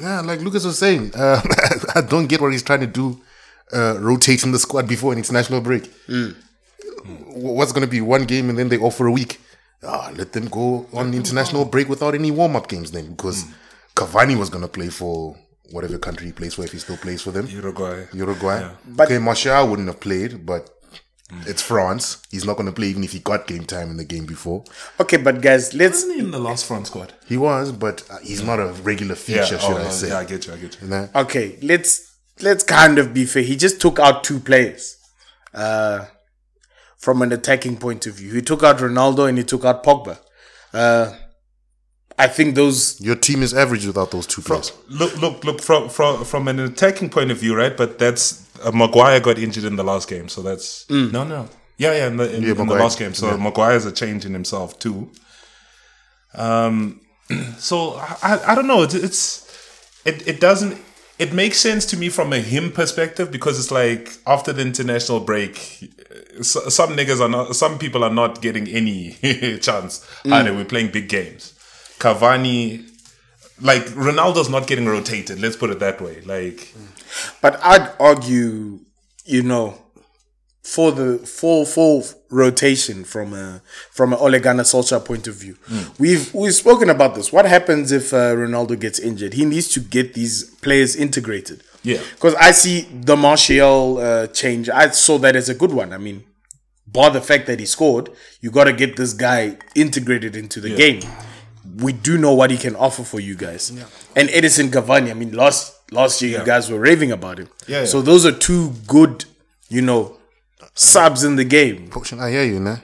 Yeah, 0.00 0.20
like 0.20 0.40
Lucas 0.40 0.64
was 0.64 0.78
saying, 0.78 1.12
uh, 1.14 1.42
I 1.94 2.00
don't 2.00 2.26
get 2.28 2.40
what 2.40 2.52
he's 2.52 2.62
trying 2.62 2.80
to 2.80 2.86
do, 2.86 3.20
uh, 3.72 3.96
rotating 3.98 4.52
the 4.52 4.58
squad 4.58 4.88
before 4.88 5.12
an 5.12 5.18
international 5.18 5.60
break. 5.60 5.90
W- 6.06 6.34
What's 7.06 7.72
going 7.72 7.84
to 7.86 7.90
be 7.90 8.00
one 8.00 8.24
game 8.24 8.50
and 8.50 8.58
then 8.58 8.68
they 8.68 8.78
off 8.78 8.96
for 8.96 9.06
a 9.06 9.12
week? 9.12 9.40
Ah, 9.82 10.12
let 10.14 10.32
them 10.32 10.48
go 10.48 10.86
on 10.92 11.14
international 11.14 11.64
break 11.64 11.88
without 11.88 12.14
any 12.14 12.30
warm 12.30 12.54
up 12.56 12.68
games 12.68 12.90
then, 12.90 13.10
because 13.12 13.46
Cavani 13.94 14.38
was 14.38 14.50
going 14.50 14.62
to 14.62 14.68
play 14.68 14.88
for 14.88 15.36
whatever 15.70 15.98
country 15.98 16.26
he 16.26 16.32
plays 16.32 16.54
for 16.54 16.64
if 16.64 16.72
he 16.72 16.78
still 16.78 16.96
plays 16.96 17.22
for 17.22 17.30
them. 17.30 17.46
Uruguay. 17.46 18.06
Uruguay. 18.12 18.70
But- 18.86 19.06
okay, 19.06 19.18
Martial 19.18 19.68
wouldn't 19.68 19.88
have 19.88 20.00
played, 20.00 20.44
but 20.44 20.68
it's 21.46 21.62
France. 21.62 22.22
He's 22.30 22.44
not 22.44 22.56
going 22.56 22.66
to 22.66 22.72
play 22.72 22.88
even 22.88 23.04
if 23.04 23.12
he 23.12 23.20
got 23.20 23.46
game 23.46 23.64
time 23.64 23.90
in 23.90 23.96
the 23.96 24.04
game 24.04 24.26
before. 24.26 24.64
Okay, 24.98 25.16
but 25.16 25.40
guys, 25.40 25.74
let's 25.74 25.98
Isn't 26.02 26.14
he 26.14 26.20
in 26.20 26.30
the 26.30 26.38
last 26.38 26.66
France 26.66 26.88
squad? 26.88 27.12
He 27.26 27.36
was, 27.36 27.72
but 27.72 28.02
uh, 28.10 28.18
he's 28.18 28.42
not 28.42 28.58
a 28.58 28.72
regular 28.82 29.14
feature, 29.14 29.58
should 29.58 29.60
oh, 29.60 29.86
I 29.86 29.90
say? 29.90 30.08
yeah, 30.08 30.18
I 30.18 30.24
get 30.24 30.46
you. 30.46 30.52
I 30.52 30.56
get 30.56 30.80
you. 30.80 30.88
Nah. 30.88 31.06
okay. 31.14 31.58
Let's 31.62 32.16
let's 32.40 32.64
kind 32.64 32.98
of 32.98 33.14
be 33.14 33.24
fair. 33.24 33.42
He 33.42 33.56
just 33.56 33.80
took 33.80 33.98
out 33.98 34.24
two 34.24 34.40
players, 34.40 34.96
uh, 35.54 36.06
from 37.00 37.22
an 37.22 37.32
attacking 37.32 37.76
point 37.78 38.06
of 38.06 38.14
view. 38.14 38.32
He 38.34 38.42
took 38.42 38.62
out 38.62 38.78
Ronaldo 38.78 39.28
and 39.28 39.36
he 39.38 39.44
took 39.44 39.64
out 39.64 39.82
Pogba. 39.82 40.18
Uh, 40.72 41.12
I 42.18 42.28
think 42.28 42.54
those. 42.54 43.00
Your 43.00 43.16
team 43.16 43.42
is 43.42 43.52
average 43.54 43.86
without 43.86 44.10
those 44.10 44.26
two 44.26 44.42
players. 44.42 44.72
Look, 44.88 45.16
look, 45.20 45.42
look 45.42 45.60
from 45.62 45.88
from 45.88 46.24
from 46.24 46.48
an 46.48 46.58
attacking 46.60 47.08
point 47.10 47.30
of 47.30 47.38
view, 47.38 47.56
right? 47.56 47.74
But 47.76 47.98
that's 47.98 48.46
uh, 48.62 48.70
Maguire 48.72 49.18
got 49.20 49.38
injured 49.38 49.64
in 49.64 49.76
the 49.76 49.82
last 49.84 50.06
game, 50.08 50.28
so 50.28 50.42
that's 50.42 50.88
no, 50.90 51.24
no, 51.24 51.48
yeah, 51.78 51.92
yeah, 51.94 52.06
in 52.08 52.18
the, 52.18 52.36
in, 52.36 52.42
Yeah, 52.42 52.50
in 52.50 52.66
the 52.66 52.74
last 52.74 52.98
game. 52.98 53.14
So 53.14 53.28
Yeah. 53.30 53.36
Maguire's 53.36 53.86
a 53.86 53.92
change 53.92 54.26
in 54.26 54.34
himself 54.34 54.78
too. 54.78 55.10
Um, 56.34 57.00
so 57.58 57.94
I, 57.94 58.16
I- 58.22 58.52
I 58.52 58.54
don't 58.54 58.66
know. 58.66 58.82
It's, 58.82 58.94
it's 58.94 59.46
it 60.04 60.28
it 60.28 60.40
doesn't 60.40 60.76
it 61.20 61.32
makes 61.32 61.58
sense 61.58 61.84
to 61.86 61.96
me 61.96 62.08
from 62.08 62.32
a 62.32 62.38
him 62.38 62.72
perspective 62.72 63.30
because 63.30 63.58
it's 63.58 63.70
like 63.70 64.16
after 64.26 64.52
the 64.52 64.62
international 64.62 65.20
break, 65.20 65.52
uh, 66.10 66.38
s- 66.40 66.74
some 66.74 66.96
niggas 66.96 67.20
are 67.20 67.28
not, 67.28 67.54
some 67.54 67.78
people 67.78 68.02
are 68.02 68.12
not 68.22 68.40
getting 68.42 68.66
any 68.68 69.12
chance. 69.60 70.04
Mm. 70.24 70.32
Either 70.32 70.54
we're 70.54 70.64
playing 70.64 70.90
big 70.90 71.08
games. 71.08 71.54
Cavani, 71.98 72.88
like 73.60 73.82
Ronaldo's 74.06 74.48
not 74.48 74.66
getting 74.66 74.86
rotated. 74.86 75.38
Let's 75.40 75.56
put 75.56 75.70
it 75.70 75.78
that 75.80 76.00
way. 76.00 76.20
Like, 76.22 76.74
But 77.42 77.60
I'd 77.62 77.92
argue, 78.00 78.80
you 79.26 79.42
know, 79.42 79.76
for 80.62 80.92
the 80.92 81.18
full 81.18 81.64
full 81.64 82.04
rotation 82.28 83.04
from 83.04 83.32
a 83.34 83.62
from 83.90 84.12
an 84.12 84.18
Ole 84.20 84.38
Gunnar 84.38 84.62
Solskjaer 84.64 85.04
point 85.04 85.26
of 85.26 85.34
view, 85.34 85.56
we've 85.98 86.32
we've 86.34 86.54
spoken 86.54 86.90
about 86.90 87.14
this. 87.14 87.32
What 87.32 87.46
happens 87.46 87.92
if 87.92 88.12
uh, 88.12 88.34
Ronaldo 88.34 88.78
gets 88.78 88.98
injured? 88.98 89.34
He 89.34 89.44
needs 89.44 89.68
to 89.68 89.80
get 89.80 90.14
these 90.14 90.44
players 90.62 90.94
integrated. 90.96 91.62
Yeah. 91.82 91.98
because 92.14 92.34
I 92.34 92.50
see 92.50 92.82
the 92.92 93.16
Martial 93.16 93.96
uh, 93.98 94.26
change. 94.26 94.68
I 94.68 94.90
saw 94.90 95.16
that 95.18 95.34
as 95.34 95.48
a 95.48 95.54
good 95.54 95.72
one. 95.72 95.94
I 95.94 95.98
mean, 95.98 96.24
bar 96.86 97.10
the 97.10 97.22
fact 97.22 97.46
that 97.46 97.58
he 97.58 97.64
scored, 97.64 98.10
you 98.42 98.50
got 98.50 98.64
to 98.64 98.74
get 98.74 98.96
this 98.96 99.14
guy 99.14 99.56
integrated 99.74 100.36
into 100.36 100.60
the 100.60 100.76
game. 100.76 101.00
We 101.78 101.94
do 101.94 102.18
know 102.18 102.34
what 102.34 102.50
he 102.50 102.58
can 102.58 102.76
offer 102.76 103.02
for 103.02 103.18
you 103.18 103.34
guys. 103.34 103.70
And 104.14 104.28
Edinson 104.28 104.68
Cavani, 104.68 105.10
I 105.10 105.14
mean, 105.14 105.32
last 105.32 105.74
last 105.90 106.20
year 106.20 106.38
you 106.40 106.44
guys 106.44 106.70
were 106.70 106.78
raving 106.78 107.12
about 107.12 107.38
him. 107.38 107.48
Yeah, 107.66 107.80
yeah. 107.80 107.84
So 107.86 108.02
those 108.02 108.26
are 108.26 108.32
two 108.32 108.72
good, 108.86 109.24
you 109.70 109.80
know, 109.80 110.18
subs 110.74 111.24
in 111.24 111.36
the 111.36 111.44
game. 111.44 111.90
I 112.20 112.30
hear 112.30 112.44
you, 112.44 112.60
nah? 112.60 112.78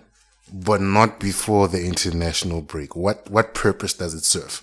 But 0.52 0.80
not 0.80 1.18
before 1.18 1.68
the 1.68 1.84
international 1.84 2.62
break. 2.62 2.94
What 2.94 3.28
what 3.30 3.54
purpose 3.54 3.94
does 3.94 4.14
it 4.14 4.24
serve? 4.24 4.62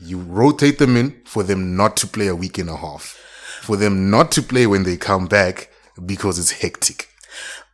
You 0.00 0.18
rotate 0.18 0.78
them 0.78 0.96
in 0.96 1.20
for 1.24 1.42
them 1.42 1.76
not 1.76 1.96
to 1.98 2.06
play 2.06 2.28
a 2.28 2.36
week 2.36 2.58
and 2.58 2.68
a 2.70 2.76
half. 2.76 3.16
For 3.62 3.76
them 3.76 4.10
not 4.10 4.32
to 4.32 4.42
play 4.42 4.66
when 4.66 4.84
they 4.84 4.96
come 4.96 5.26
back 5.26 5.70
because 6.04 6.38
it's 6.38 6.50
hectic. 6.62 7.08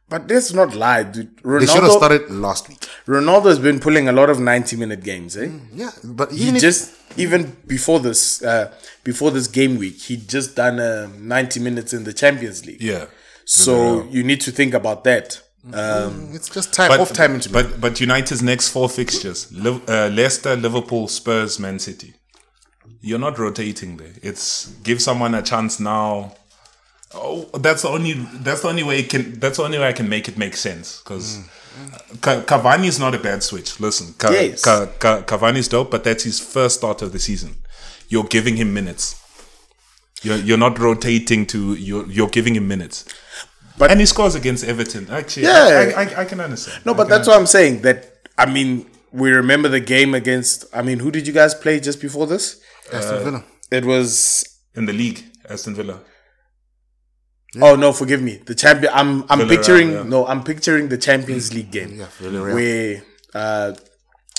But 0.09 0.29
let's 0.29 0.53
not 0.53 0.75
lie, 0.75 1.03
dude. 1.03 1.37
They 1.39 1.67
should 1.67 1.83
have 1.83 1.91
Ronaldo, 1.91 1.97
started 1.97 2.31
last 2.31 2.69
week. 2.69 2.79
Ronaldo's 3.07 3.59
been 3.59 3.81
pulling 3.81 4.09
a 4.09 4.13
lot 4.13 4.31
of 4.31 4.39
90 4.39 4.77
minute 4.77 5.03
games, 5.03 5.37
eh? 5.37 5.51
Yeah, 5.73 5.91
but 6.05 6.31
He 6.31 6.53
just 6.53 6.95
even 7.17 7.57
before 7.67 7.99
this 7.99 8.43
uh 8.43 8.73
before 9.03 9.33
this 9.33 9.49
game 9.49 9.77
week, 9.79 10.01
he'd 10.03 10.29
just 10.29 10.55
done 10.55 10.79
uh, 10.79 11.09
90 11.19 11.59
minutes 11.61 11.93
in 11.93 12.05
the 12.05 12.13
Champions 12.13 12.65
League. 12.65 12.81
Yeah. 12.81 13.07
So 13.47 14.07
you 14.11 14.23
need 14.25 14.41
to 14.43 14.51
think 14.51 14.75
about 14.75 15.05
that. 15.05 15.41
Um, 15.73 16.31
it's 16.33 16.49
just 16.49 16.73
time 16.73 16.89
But, 16.91 17.01
off 17.01 17.13
time 17.13 17.35
into 17.35 17.49
but 17.51 17.81
but 17.81 18.01
United's 18.01 18.43
next 18.43 18.69
four 18.69 18.89
fixtures: 18.89 19.51
Liv- 19.53 19.89
uh, 19.89 20.09
Leicester, 20.13 20.55
Liverpool, 20.57 21.09
Spurs, 21.09 21.59
Man 21.59 21.79
City. 21.79 22.15
You're 23.01 23.19
not 23.21 23.39
rotating 23.39 23.97
there. 23.97 24.13
It's 24.23 24.67
give 24.85 25.01
someone 25.01 25.35
a 25.35 25.43
chance 25.43 25.81
now. 25.81 26.35
Oh, 27.15 27.45
that's 27.55 27.83
the 27.83 27.89
only 27.89 28.13
that's 28.43 28.63
the 28.63 28.69
only 28.69 28.83
way 28.83 28.99
it 29.01 29.09
can 29.11 29.39
that's 29.41 29.57
the 29.59 29.65
only 29.65 29.79
way 29.79 29.89
I 29.89 29.93
can 29.93 30.09
make 30.09 30.29
it 30.29 30.37
make 30.37 30.57
sense 30.57 31.01
because 31.03 31.39
Cavani 32.21 32.87
is 32.87 32.99
not 32.99 33.15
a 33.15 33.19
bad 33.19 33.43
switch. 33.43 33.79
Listen, 33.81 34.15
Ca- 34.19 34.31
Yes. 34.33 34.63
Ca- 34.63 34.87
Ca- 34.99 35.23
Cavani's 35.23 35.69
dope, 35.69 35.91
but 35.91 36.05
that's 36.05 36.25
his 36.25 36.41
first 36.41 36.77
start 36.79 37.03
of 37.03 37.13
the 37.13 37.19
season. 37.19 37.57
You're 38.09 38.25
giving 38.25 38.57
him 38.57 38.73
minutes. 38.75 39.17
You're, 40.23 40.39
you're 40.39 40.59
not 40.59 40.79
rotating 40.79 41.47
to 41.47 41.75
you're 41.75 42.07
you're 42.11 42.29
giving 42.29 42.55
him 42.57 42.67
minutes. 42.69 43.05
But- 43.79 43.91
and 43.91 44.01
he 44.01 44.07
scores 44.07 44.35
against 44.35 44.65
Everton. 44.65 45.09
Actually, 45.11 45.45
Yeah. 45.45 45.93
I, 45.97 46.03
I, 46.03 46.21
I 46.23 46.25
can 46.25 46.41
understand. 46.41 46.85
no, 46.87 46.93
I 46.93 46.97
but 46.97 47.05
can 47.05 47.11
that's 47.11 47.29
what 47.29 47.37
I'm 47.39 47.47
saying. 47.47 47.83
That 47.83 47.99
I 48.39 48.47
mean, 48.47 48.87
we 49.13 49.31
remember 49.31 49.69
the 49.69 49.81
game 49.81 50.15
against. 50.15 50.65
I 50.73 50.83
mean, 50.83 50.99
who 50.99 51.11
did 51.11 51.27
you 51.27 51.33
guys 51.33 51.55
play 51.55 51.81
just 51.81 52.01
before 52.01 52.27
this? 52.27 52.61
Aston 52.93 53.25
Villa. 53.25 53.45
It 53.71 53.85
was. 53.85 54.45
in 54.75 54.85
the 54.87 54.93
league, 54.93 55.25
Aston 55.49 55.75
Villa. 55.75 56.01
Oh 57.63 57.75
no, 57.75 57.93
forgive 57.93 58.21
me. 58.23 58.37
The 58.45 58.55
champion. 58.55 58.93
I'm 58.95 59.23
I'm 59.31 59.41
Villarreal, 59.41 59.49
picturing. 59.49 59.93
yeah. 59.93 60.03
No, 60.03 60.27
I'm 60.27 60.43
picturing 60.45 60.89
the 60.89 60.99
Champions 60.99 61.55
League 61.55 61.71
game 61.71 61.97
Yeah, 61.97 62.07
where 62.21 63.03
uh, 63.35 63.73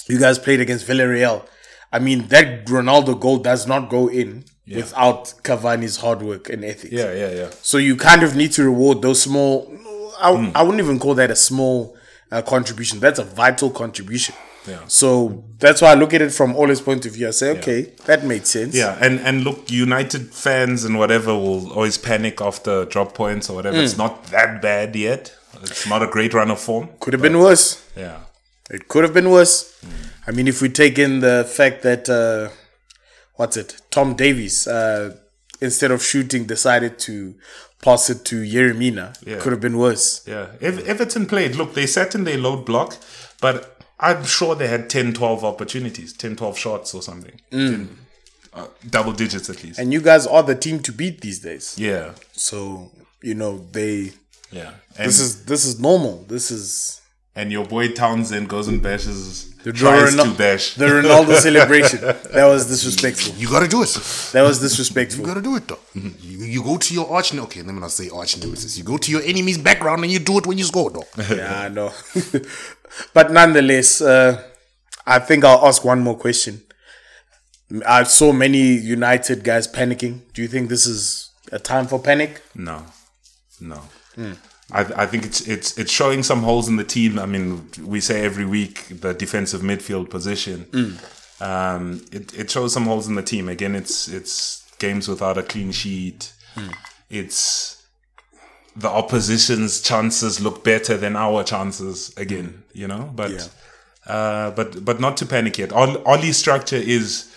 you 0.07 0.19
guys 0.19 0.37
played 0.37 0.61
against 0.61 0.85
Villarreal. 0.87 1.45
I 1.91 1.99
mean, 1.99 2.27
that 2.27 2.65
Ronaldo 2.67 3.19
goal 3.19 3.37
does 3.39 3.65
not 3.65 3.89
go 3.89 4.07
in 4.09 4.45
without 4.75 5.33
Cavani's 5.43 5.97
hard 5.97 6.21
work 6.21 6.49
and 6.49 6.63
ethics. 6.65 6.91
Yeah, 6.93 7.13
yeah, 7.13 7.31
yeah. 7.31 7.49
So 7.61 7.77
you 7.77 7.95
kind 7.95 8.23
of 8.23 8.35
need 8.35 8.51
to 8.53 8.63
reward 8.63 9.01
those 9.01 9.21
small. 9.21 9.71
I, 10.19 10.33
Hmm. 10.35 10.49
I 10.55 10.63
wouldn't 10.63 10.81
even 10.81 10.99
call 10.99 11.15
that 11.15 11.29
a 11.31 11.35
small 11.35 11.95
uh, 12.31 12.41
contribution. 12.41 12.99
That's 12.99 13.19
a 13.19 13.23
vital 13.23 13.69
contribution. 13.69 14.35
Yeah. 14.67 14.79
So 14.87 15.43
that's 15.59 15.81
why 15.81 15.91
I 15.91 15.93
look 15.93 16.13
at 16.13 16.21
it 16.21 16.31
from 16.33 16.53
Ole's 16.55 16.81
point 16.81 17.05
of 17.05 17.13
view. 17.13 17.27
I 17.29 17.31
say, 17.31 17.51
okay, 17.59 17.93
that 18.05 18.25
made 18.25 18.45
sense. 18.45 18.75
Yeah, 18.75 18.97
and 18.99 19.19
and 19.21 19.43
look, 19.45 19.71
United 19.71 20.33
fans 20.33 20.83
and 20.83 20.97
whatever 20.99 21.33
will 21.33 21.71
always 21.71 21.97
panic 21.97 22.41
after 22.41 22.83
drop 22.85 23.13
points 23.13 23.49
or 23.49 23.55
whatever. 23.55 23.77
Hmm. 23.77 23.83
It's 23.83 23.97
not 23.97 24.25
that 24.25 24.61
bad 24.61 24.95
yet. 24.95 25.33
It's 25.61 25.87
not 25.87 26.03
a 26.03 26.07
great 26.07 26.33
run 26.33 26.51
of 26.51 26.59
form. 26.59 26.89
Could 26.99 27.13
have 27.13 27.21
been 27.21 27.39
worse. 27.39 27.81
Yeah, 27.95 28.17
It 28.69 28.89
could 28.89 29.03
have 29.05 29.13
been 29.13 29.29
worse. 29.31 29.73
I 30.27 30.31
mean, 30.31 30.47
if 30.47 30.61
we 30.61 30.67
take 30.69 30.99
in 30.99 31.21
the 31.21 31.45
fact 31.49 31.81
that 31.83 32.09
uh, 32.09 32.49
what's 33.37 33.55
it, 33.57 33.81
Tom 33.89 34.13
Davies, 34.15 34.67
uh, 34.67 35.15
instead 35.61 35.91
of 35.91 36.03
shooting, 36.03 36.45
decided 36.45 36.99
to 36.99 37.35
pass 37.81 38.09
it 38.09 38.25
to 38.25 38.41
Yerry 38.43 38.75
Mina, 38.75 39.13
Yeah. 39.25 39.39
could 39.39 39.51
have 39.53 39.61
been 39.61 39.77
worse. 39.77 40.21
yeah. 40.27 40.47
Ev- 40.61 40.85
Everton 40.87 41.25
played. 41.25 41.55
Look, 41.55 41.73
they 41.73 41.87
sat 41.87 42.13
in 42.15 42.23
their 42.25 42.37
load 42.37 42.65
block, 42.65 42.97
but 43.41 43.79
I'm 43.99 44.25
sure 44.25 44.53
they 44.55 44.67
had 44.67 44.89
10, 44.89 45.13
12 45.13 45.43
opportunities, 45.45 46.13
10, 46.13 46.35
12 46.35 46.57
shots 46.57 46.93
or 46.93 47.01
something. 47.01 47.39
10, 47.51 47.89
uh, 48.53 48.67
double 48.89 49.13
digits 49.13 49.49
at 49.49 49.63
least. 49.63 49.79
And 49.79 49.91
you 49.93 50.01
guys 50.01 50.27
are 50.27 50.43
the 50.43 50.55
team 50.55 50.79
to 50.81 50.91
beat 50.91 51.21
these 51.21 51.39
days. 51.39 51.75
yeah, 51.77 52.13
So 52.33 52.91
you 53.23 53.33
know 53.35 53.65
they. 53.71 54.11
yeah. 54.51 54.71
And, 54.97 55.07
This 55.07 55.19
is 55.19 55.45
this 55.45 55.65
is 55.65 55.79
normal. 55.79 56.25
This 56.27 56.49
is 56.51 57.01
and 57.35 57.51
your 57.51 57.65
boy 57.65 57.89
Townsend 57.89 58.49
goes 58.49 58.67
and 58.67 58.81
bashes, 58.81 59.53
the 59.67 59.73
tries 59.73 60.15
Ronal- 60.15 60.31
to 60.31 60.37
bash. 60.37 60.65
the 60.75 60.85
Ronaldo 60.85 61.35
celebration. 61.47 61.99
That 62.37 62.45
was 62.45 62.67
disrespectful. 62.67 63.33
You 63.35 63.49
gotta 63.49 63.67
do 63.67 63.83
it. 63.83 63.89
That 64.33 64.43
was 64.43 64.59
disrespectful. 64.59 65.21
You 65.21 65.27
gotta 65.27 65.41
do 65.41 65.55
it 65.57 65.67
though. 65.67 65.79
You, 65.93 66.45
you 66.53 66.63
go 66.63 66.77
to 66.77 66.93
your 66.93 67.07
arch. 67.11 67.33
Okay, 67.33 67.61
let 67.63 67.73
me 67.73 67.81
not 67.81 67.91
say 67.91 68.09
arch 68.09 68.37
nemesis. 68.37 68.77
You 68.77 68.83
go 68.83 68.97
to 68.97 69.11
your 69.11 69.21
enemy's 69.21 69.57
background 69.57 70.03
and 70.03 70.11
you 70.11 70.19
do 70.19 70.37
it 70.39 70.47
when 70.47 70.57
you 70.57 70.63
score, 70.63 70.89
though. 70.91 71.03
yeah, 71.35 71.61
I 71.65 71.69
know. 71.69 71.91
but 73.13 73.31
nonetheless, 73.31 74.01
uh, 74.01 74.41
I 75.05 75.19
think 75.19 75.43
I'll 75.43 75.65
ask 75.67 75.83
one 75.83 75.99
more 76.01 76.17
question. 76.17 76.61
I 77.85 78.03
saw 78.03 78.31
many 78.31 78.59
United 78.97 79.43
guys 79.43 79.67
panicking. 79.67 80.21
Do 80.33 80.41
you 80.41 80.47
think 80.47 80.69
this 80.69 80.85
is 80.85 81.31
a 81.51 81.59
time 81.59 81.87
for 81.87 81.99
panic? 81.99 82.41
No, 82.55 82.85
no. 83.59 83.81
I, 84.71 84.81
I 85.03 85.05
think 85.05 85.25
it's 85.25 85.47
it's 85.47 85.77
it's 85.77 85.91
showing 85.91 86.23
some 86.23 86.41
holes 86.43 86.67
in 86.67 86.75
the 86.75 86.83
team. 86.83 87.17
I 87.19 87.25
mean, 87.25 87.69
we 87.81 88.01
say 88.01 88.23
every 88.25 88.45
week 88.45 88.87
the 89.01 89.13
defensive 89.13 89.61
midfield 89.61 90.09
position. 90.09 90.99
Um, 91.39 92.01
it 92.11 92.33
it 92.37 92.51
shows 92.51 92.73
some 92.73 92.85
holes 92.85 93.07
in 93.07 93.15
the 93.15 93.21
team. 93.23 93.47
Again, 93.49 93.75
it's 93.75 94.07
it's 94.07 94.63
games 94.79 95.07
without 95.07 95.37
a 95.37 95.43
clean 95.43 95.71
sheet. 95.71 96.33
It's 97.09 97.83
the 98.75 98.89
opposition's 98.89 99.81
chances 99.81 100.39
look 100.41 100.63
better 100.63 100.97
than 100.97 101.15
our 101.15 101.43
chances 101.43 102.13
again. 102.17 102.63
You 102.73 102.87
know, 102.87 103.11
but 103.15 103.31
Yeah. 103.31 103.45
uh, 104.13 104.51
but 104.51 104.83
but 104.83 104.99
not 104.99 105.15
to 105.17 105.25
panic 105.25 105.57
yet. 105.57 105.71
Ole's 105.71 106.37
structure 106.37 106.75
is 106.75 107.31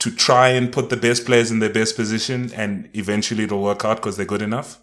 to 0.00 0.10
try 0.10 0.48
and 0.48 0.72
put 0.72 0.90
the 0.90 0.96
best 0.96 1.24
players 1.26 1.50
in 1.50 1.58
their 1.60 1.70
best 1.72 1.96
position, 1.96 2.50
and 2.54 2.88
eventually 2.94 3.44
it'll 3.44 3.62
work 3.62 3.84
out 3.84 3.96
because 3.96 4.16
they're 4.16 4.26
good 4.26 4.42
enough. 4.42 4.78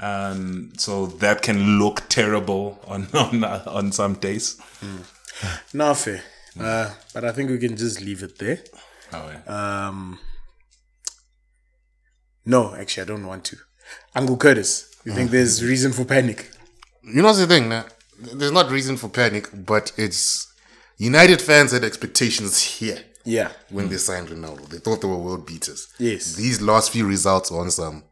Um, 0.00 0.72
so 0.78 1.06
that 1.06 1.42
can 1.42 1.78
look 1.78 2.08
terrible 2.08 2.80
on 2.86 3.08
on, 3.14 3.44
on 3.44 3.92
some 3.92 4.14
days. 4.14 4.56
No, 5.74 5.94
fair. 5.94 6.22
Uh, 6.58 6.90
but 7.14 7.24
I 7.24 7.32
think 7.32 7.50
we 7.50 7.58
can 7.58 7.76
just 7.76 8.00
leave 8.00 8.22
it 8.22 8.38
there. 8.38 8.58
Oh, 9.12 9.30
yeah. 9.30 9.86
Um, 9.88 10.18
no, 12.44 12.74
actually, 12.74 13.02
I 13.02 13.06
don't 13.06 13.26
want 13.26 13.44
to. 13.46 13.56
Uncle 14.14 14.36
Curtis, 14.36 14.90
you 15.04 15.12
think 15.12 15.30
there's 15.30 15.64
reason 15.64 15.92
for 15.92 16.04
panic? 16.04 16.50
You 17.02 17.22
know 17.22 17.28
what's 17.28 17.38
the 17.38 17.46
thing, 17.46 17.68
nah? 17.68 17.84
There's 18.18 18.52
not 18.52 18.70
reason 18.70 18.96
for 18.96 19.08
panic, 19.08 19.48
but 19.52 19.92
it's 19.96 20.46
United 20.98 21.40
fans 21.40 21.72
had 21.72 21.84
expectations 21.84 22.62
here 22.62 22.98
Yeah. 23.24 23.52
when 23.70 23.88
they 23.88 23.96
signed 23.96 24.28
Ronaldo. 24.28 24.68
They 24.68 24.78
thought 24.78 25.00
they 25.00 25.08
were 25.08 25.16
world 25.16 25.46
beaters. 25.46 25.88
Yes. 25.98 26.34
These 26.34 26.60
last 26.60 26.90
few 26.90 27.06
results 27.06 27.50
are 27.50 27.60
on 27.60 27.70
some 27.70 28.04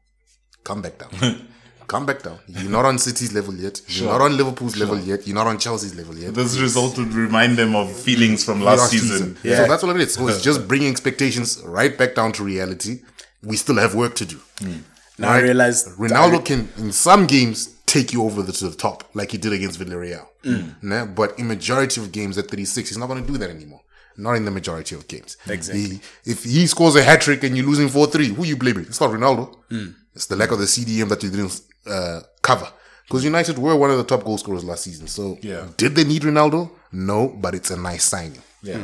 come 0.64 0.82
back 0.82 0.98
down. 0.98 1.48
come 1.88 2.06
back 2.06 2.22
down. 2.22 2.38
You're 2.46 2.70
not 2.70 2.84
on 2.84 2.98
City's 2.98 3.32
level 3.32 3.54
yet. 3.54 3.80
You're 3.88 4.10
not 4.12 4.20
on 4.20 4.36
Liverpool's 4.36 4.76
level 4.76 4.98
yet. 5.00 5.26
You're 5.26 5.34
not 5.34 5.46
on 5.46 5.58
Chelsea's 5.58 5.94
level 5.96 6.16
yet. 6.16 6.34
This 6.34 6.58
result 6.60 6.96
would 6.98 7.12
remind 7.12 7.56
them 7.56 7.74
of 7.74 7.90
feelings 7.92 8.44
from 8.44 8.60
last, 8.60 8.90
season. 8.90 9.36
Yeah. 9.42 9.56
So 9.56 9.68
that's 9.68 9.82
what 9.82 9.96
it 9.96 10.02
is. 10.02 10.14
So 10.14 10.28
it's 10.28 10.42
just 10.50 10.68
bringing 10.68 10.90
expectations 10.90 11.60
right 11.64 11.96
back 11.96 12.14
down 12.14 12.32
to 12.32 12.44
reality. 12.44 13.00
We 13.42 13.56
still 13.56 13.76
have 13.78 13.94
work 13.94 14.14
to 14.16 14.24
do. 14.26 14.36
Hmm. 14.60 14.78
Now 15.18 15.30
I 15.30 15.40
realized 15.40 15.88
Ronaldo 15.98 16.44
can, 16.44 16.68
in 16.78 16.92
some 16.92 17.26
games, 17.26 17.74
take 17.86 18.12
you 18.12 18.22
over 18.24 18.42
the, 18.42 18.52
to 18.52 18.68
the 18.68 18.76
top, 18.76 19.04
like 19.14 19.32
he 19.32 19.38
did 19.38 19.52
against 19.52 19.80
Villarreal. 19.80 20.26
Hmm. 20.44 20.70
Nah, 20.82 21.06
but 21.06 21.38
in 21.38 21.48
majority 21.48 22.00
of 22.00 22.12
games 22.12 22.38
at 22.38 22.48
36, 22.48 22.88
he's 22.90 22.98
not 22.98 23.06
going 23.08 23.24
to 23.24 23.32
do 23.32 23.38
that 23.38 23.50
anymore. 23.50 23.80
Not 24.16 24.34
in 24.34 24.44
the 24.44 24.50
majority 24.50 24.94
of 24.96 25.06
games. 25.08 25.36
Exactly. 25.48 25.82
He- 25.82 26.00
if 26.32 26.44
he 26.44 26.66
scores 26.66 26.96
a 26.96 27.02
hat 27.02 27.20
trick 27.20 27.42
and 27.44 27.56
you're 27.56 27.66
losing 27.66 27.88
4 27.88 28.06
3, 28.08 28.28
who 28.28 28.44
you 28.44 28.56
blaming? 28.56 28.84
It's 28.84 29.00
not 29.00 29.10
Ronaldo. 29.10 29.54
Hmm. 29.70 29.86
It's 30.14 30.26
the 30.26 30.34
lack 30.36 30.50
of 30.50 30.58
the 30.58 30.64
CDM 30.66 31.08
that 31.10 31.22
you 31.22 31.30
didn't 31.30 31.60
uh, 31.88 32.20
cover. 32.42 32.68
Because 33.06 33.24
United 33.24 33.58
were 33.58 33.74
one 33.74 33.90
of 33.90 33.96
the 33.96 34.04
top 34.04 34.24
goal 34.24 34.36
scorers 34.38 34.64
last 34.64 34.84
season. 34.84 35.06
So, 35.06 35.38
Yeah. 35.40 35.66
did 35.76 35.94
they 35.94 36.04
need 36.04 36.22
Ronaldo? 36.22 36.70
No, 36.92 37.28
but 37.28 37.54
it's 37.54 37.70
a 37.70 37.76
nice 37.76 38.04
signing. 38.04 38.42
Yeah. 38.62 38.82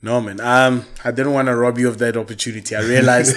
No 0.00 0.20
man, 0.20 0.38
um, 0.38 0.84
I 1.04 1.10
didn't 1.10 1.32
want 1.32 1.48
to 1.48 1.56
rob 1.56 1.76
you 1.76 1.88
of 1.88 1.98
that 1.98 2.16
opportunity. 2.16 2.76
I 2.76 2.82
realized, 2.82 3.36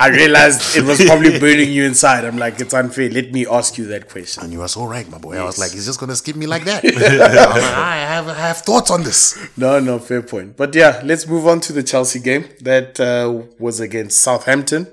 I 0.00 0.08
realized 0.08 0.76
it 0.76 0.82
was 0.82 1.00
probably 1.04 1.38
burning 1.38 1.70
you 1.70 1.84
inside. 1.84 2.24
I'm 2.24 2.36
like, 2.36 2.58
it's 2.58 2.74
unfair. 2.74 3.08
Let 3.10 3.30
me 3.30 3.46
ask 3.46 3.78
you 3.78 3.86
that 3.86 4.08
question. 4.10 4.42
And 4.42 4.52
you 4.52 4.58
were 4.58 4.66
so 4.66 4.86
right, 4.86 5.08
my 5.08 5.18
boy. 5.18 5.36
I 5.38 5.44
was 5.44 5.56
like, 5.60 5.70
he's 5.70 5.86
just 5.86 6.00
going 6.00 6.10
to 6.10 6.16
skip 6.16 6.34
me 6.34 6.46
like 6.48 6.64
that. 6.64 6.82
Like, 6.84 7.00
I, 7.00 7.96
have, 7.98 8.26
I 8.26 8.34
have 8.34 8.56
thoughts 8.58 8.90
on 8.90 9.04
this. 9.04 9.38
No, 9.56 9.78
no, 9.78 10.00
fair 10.00 10.20
point. 10.22 10.56
But 10.56 10.74
yeah, 10.74 11.00
let's 11.04 11.28
move 11.28 11.46
on 11.46 11.60
to 11.60 11.72
the 11.72 11.84
Chelsea 11.84 12.18
game 12.18 12.46
that 12.62 12.98
uh, 12.98 13.42
was 13.60 13.78
against 13.78 14.20
Southampton 14.20 14.88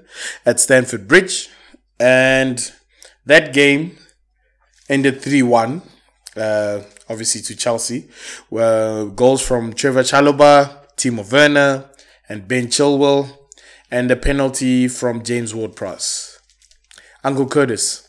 at 0.46 0.60
Stamford 0.60 1.08
Bridge, 1.08 1.50
and 2.00 2.72
that 3.26 3.54
game 3.54 3.98
ended 4.90 5.22
three 5.22 5.44
one. 5.44 5.82
Uh, 6.36 6.82
obviously 7.10 7.42
to 7.42 7.56
Chelsea, 7.56 8.08
were 8.50 9.10
goals 9.16 9.42
from 9.42 9.74
Trevoh 9.74 10.04
Chalobah, 10.04 10.78
Timo 10.96 11.30
Werner, 11.32 11.90
and 12.30 12.48
Ben 12.48 12.68
Chilwell, 12.68 13.30
and 13.90 14.12
a 14.12 14.16
penalty 14.16 14.88
from 14.88 15.24
James 15.24 15.56
Ward-Prowse. 15.56 16.38
Uncle 17.24 17.48
Curtis, 17.48 18.08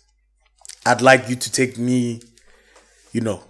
I'd 0.85 1.01
like 1.01 1.29
you 1.29 1.37
to 1.37 1.51
take 1.53 1.79
me, 1.79 2.21
you 3.13 3.21
know, 3.23 3.43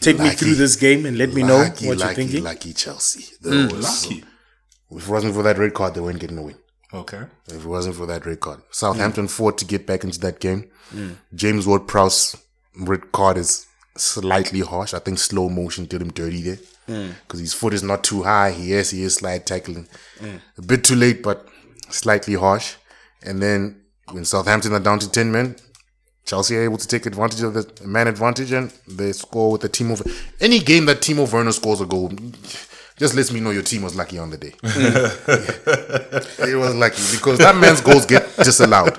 take 0.00 0.18
me 0.18 0.30
through 0.30 0.54
this 0.56 0.74
game 0.76 1.06
and 1.06 1.16
let 1.16 1.32
me 1.32 1.42
know 1.42 1.58
Lucky, 1.58 1.86
what 1.86 1.98
you're 1.98 2.06
lucky, 2.08 2.14
thinking. 2.14 2.42
Lucky 2.44 2.72
Chelsea. 2.72 3.34
Those- 3.40 3.72
Lucky. 3.72 4.24
If 4.90 5.08
it 5.08 5.10
wasn't 5.10 5.34
for 5.34 5.42
that 5.44 5.58
red 5.58 5.74
card, 5.74 5.94
they 5.94 6.00
weren't 6.00 6.18
getting 6.18 6.38
a 6.38 6.42
win. 6.42 6.56
Okay. 6.94 7.22
if 7.46 7.64
it 7.64 7.66
wasn't 7.66 7.96
for 7.96 8.06
that 8.06 8.26
red 8.26 8.40
card. 8.40 8.60
Southampton 8.70 9.24
hmm. 9.24 9.28
fought 9.28 9.58
to 9.58 9.64
get 9.64 9.86
back 9.86 10.04
into 10.04 10.20
that 10.20 10.40
game. 10.40 10.70
Hmm. 10.90 11.12
James 11.34 11.66
Ward 11.66 11.88
Prowse 11.88 12.36
red 12.78 13.12
card 13.12 13.38
is 13.38 13.66
slightly 13.96 14.60
harsh. 14.60 14.94
I 14.94 14.98
think 14.98 15.18
slow 15.18 15.48
motion 15.48 15.86
did 15.86 16.02
him 16.02 16.12
dirty 16.12 16.42
there 16.42 16.58
hmm. 16.86 17.10
because 17.22 17.40
his 17.40 17.54
foot 17.54 17.72
is 17.72 17.82
not 17.82 18.04
too 18.04 18.22
high. 18.22 18.50
Yes, 18.50 18.90
he 18.90 19.02
is 19.02 19.14
slide 19.16 19.46
tackling. 19.46 19.88
A 20.58 20.62
bit 20.62 20.84
too 20.84 20.94
late, 20.96 21.22
but 21.22 21.48
slightly 21.88 22.34
harsh. 22.34 22.74
And 23.22 23.42
then 23.42 23.82
when 24.10 24.24
Southampton 24.24 24.72
are 24.72 24.80
down 24.80 24.98
to 24.98 25.10
10 25.10 25.30
men, 25.32 25.56
Chelsea 26.24 26.56
are 26.56 26.62
able 26.62 26.78
to 26.78 26.86
take 26.86 27.06
advantage 27.06 27.42
of 27.42 27.54
the 27.54 27.84
man 27.84 28.06
advantage 28.06 28.52
and 28.52 28.72
they 28.86 29.12
score 29.12 29.52
with 29.52 29.60
the 29.60 29.68
team 29.68 29.90
of 29.90 30.02
any 30.40 30.60
game 30.60 30.86
that 30.86 31.00
Timo 31.00 31.30
Werner 31.30 31.52
scores 31.52 31.80
a 31.80 31.86
goal. 31.86 32.12
Just 33.02 33.16
lets 33.16 33.32
me 33.32 33.40
know 33.40 33.50
your 33.50 33.64
team 33.64 33.82
was 33.82 33.96
lucky 33.96 34.16
on 34.16 34.30
the 34.30 34.36
day. 34.36 34.52
it 34.62 36.56
was 36.56 36.72
lucky 36.72 37.02
because 37.10 37.36
that 37.38 37.56
man's 37.56 37.80
goals 37.80 38.06
get 38.06 38.22
disallowed. 38.36 38.96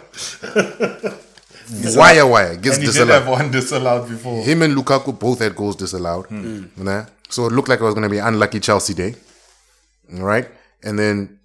Wire 1.95 2.27
wire 2.27 2.57
gets 2.57 2.75
And 2.75 2.85
did 2.85 2.91
disallowed. 2.91 3.09
have 3.21 3.27
one 3.29 3.49
disallowed 3.49 4.09
before. 4.09 4.43
Him 4.43 4.61
and 4.61 4.75
Lukaku 4.75 5.17
both 5.17 5.39
had 5.39 5.55
goals 5.55 5.77
disallowed. 5.77 6.25
Hmm. 6.25 6.65
Nah. 6.75 7.05
So 7.29 7.45
it 7.45 7.53
looked 7.53 7.69
like 7.69 7.79
it 7.79 7.83
was 7.85 7.93
going 7.93 8.03
to 8.03 8.09
be 8.09 8.17
an 8.17 8.27
unlucky 8.27 8.59
Chelsea 8.59 8.93
day. 8.93 9.15
All 10.13 10.23
right. 10.23 10.49
And 10.83 10.99
then 10.99 11.39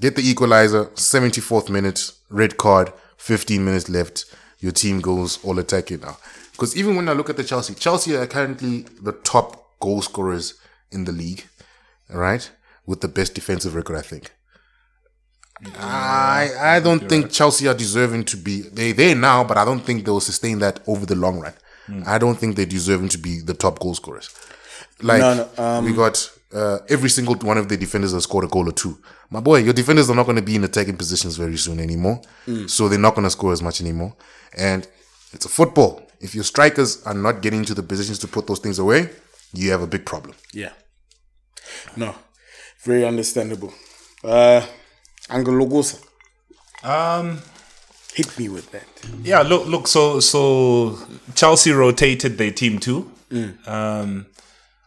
get 0.00 0.16
the 0.16 0.22
equalizer, 0.26 0.86
74th 0.86 1.68
minute, 1.68 2.10
red 2.30 2.56
card, 2.56 2.90
15 3.18 3.62
minutes 3.62 3.90
left. 3.90 4.24
Your 4.60 4.72
team 4.72 5.00
goes 5.00 5.44
all 5.44 5.58
attacking 5.58 6.00
now. 6.00 6.16
Because 6.52 6.74
even 6.74 6.96
when 6.96 7.06
I 7.10 7.12
look 7.12 7.28
at 7.28 7.36
the 7.36 7.44
Chelsea, 7.44 7.74
Chelsea 7.74 8.16
are 8.16 8.26
currently 8.26 8.86
the 9.02 9.12
top 9.12 9.78
goal 9.78 10.00
scorers 10.00 10.54
in 10.90 11.04
the 11.04 11.12
league. 11.12 11.44
Right. 12.10 12.50
With 12.86 13.00
the 13.00 13.08
best 13.08 13.34
defensive 13.34 13.74
record, 13.74 13.96
I 13.96 14.02
think. 14.02 14.30
I 15.76 16.50
I 16.76 16.80
don't 16.80 17.08
think 17.08 17.30
Chelsea 17.30 17.66
are 17.66 17.74
deserving 17.74 18.24
to 18.26 18.36
be 18.36 18.62
they 18.62 18.92
they 18.92 19.14
now, 19.14 19.44
but 19.44 19.56
I 19.56 19.64
don't 19.64 19.80
think 19.80 20.04
they 20.04 20.10
will 20.10 20.20
sustain 20.20 20.60
that 20.60 20.80
over 20.86 21.04
the 21.04 21.16
long 21.16 21.40
run. 21.40 21.54
Hmm. 21.86 22.02
I 22.06 22.18
don't 22.18 22.38
think 22.38 22.56
they're 22.56 22.66
deserving 22.66 23.08
to 23.10 23.18
be 23.18 23.40
the 23.40 23.54
top 23.54 23.80
goal 23.80 23.94
scorers. 23.94 24.30
Like 25.02 25.20
No, 25.20 25.48
no, 25.56 25.62
um, 25.64 25.84
we 25.84 25.92
got 25.92 26.30
uh, 26.54 26.78
every 26.88 27.10
single 27.10 27.34
one 27.36 27.58
of 27.58 27.68
the 27.68 27.76
defenders 27.76 28.12
has 28.12 28.22
scored 28.22 28.44
a 28.44 28.48
goal 28.48 28.68
or 28.68 28.72
two. 28.72 28.98
My 29.30 29.40
boy, 29.40 29.58
your 29.58 29.74
defenders 29.74 30.08
are 30.08 30.14
not 30.16 30.24
going 30.24 30.36
to 30.36 30.42
be 30.42 30.54
in 30.54 30.64
attacking 30.64 30.96
positions 30.96 31.36
very 31.36 31.56
soon 31.56 31.80
anymore, 31.80 32.22
hmm. 32.46 32.66
so 32.66 32.88
they're 32.88 32.98
not 32.98 33.14
going 33.14 33.24
to 33.24 33.30
score 33.30 33.52
as 33.52 33.62
much 33.62 33.80
anymore. 33.80 34.14
And 34.56 34.86
it's 35.32 35.44
a 35.44 35.48
football. 35.48 36.02
If 36.20 36.34
your 36.34 36.44
strikers 36.44 37.02
are 37.04 37.14
not 37.14 37.42
getting 37.42 37.60
into 37.60 37.74
the 37.74 37.82
positions 37.82 38.18
to 38.20 38.28
put 38.28 38.46
those 38.46 38.58
things 38.60 38.78
away, 38.78 39.10
you 39.52 39.70
have 39.70 39.82
a 39.82 39.86
big 39.86 40.04
problem. 40.06 40.34
Yeah. 40.52 40.70
No. 41.96 42.14
Very 42.84 43.04
understandable. 43.04 43.72
Uh 44.24 44.62
Uncle 45.30 45.54
Logosa, 45.54 45.98
Um, 46.82 47.42
hit 48.14 48.38
me 48.38 48.48
with 48.48 48.70
that. 48.72 48.86
yeah. 49.22 49.42
Look, 49.42 49.66
look. 49.66 49.86
So, 49.88 50.20
so 50.20 50.98
Chelsea 51.34 51.72
rotated 51.72 52.38
their 52.38 52.50
team 52.50 52.78
too. 52.78 53.10
Um, 53.66 54.26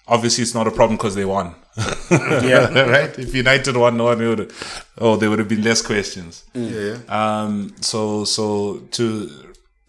obviously, 0.08 0.42
it's 0.42 0.56
not 0.56 0.68
a 0.68 0.72
problem 0.72 0.98
because 0.98 1.16
they 1.16 1.26
won. 1.26 1.54
Yeah. 2.12 2.68
right? 2.90 3.18
If 3.20 3.34
United 3.36 3.78
won, 3.78 3.98
no 3.98 4.06
one 4.06 4.18
would. 4.20 4.52
Oh, 4.98 5.16
there 5.16 5.30
would 5.30 5.40
have 5.40 5.48
been 5.48 5.64
less 5.64 5.82
questions. 5.82 6.44
Yeah, 6.54 6.98
Um, 7.08 7.76
so 7.82 8.26
so 8.26 8.78
to 8.92 9.30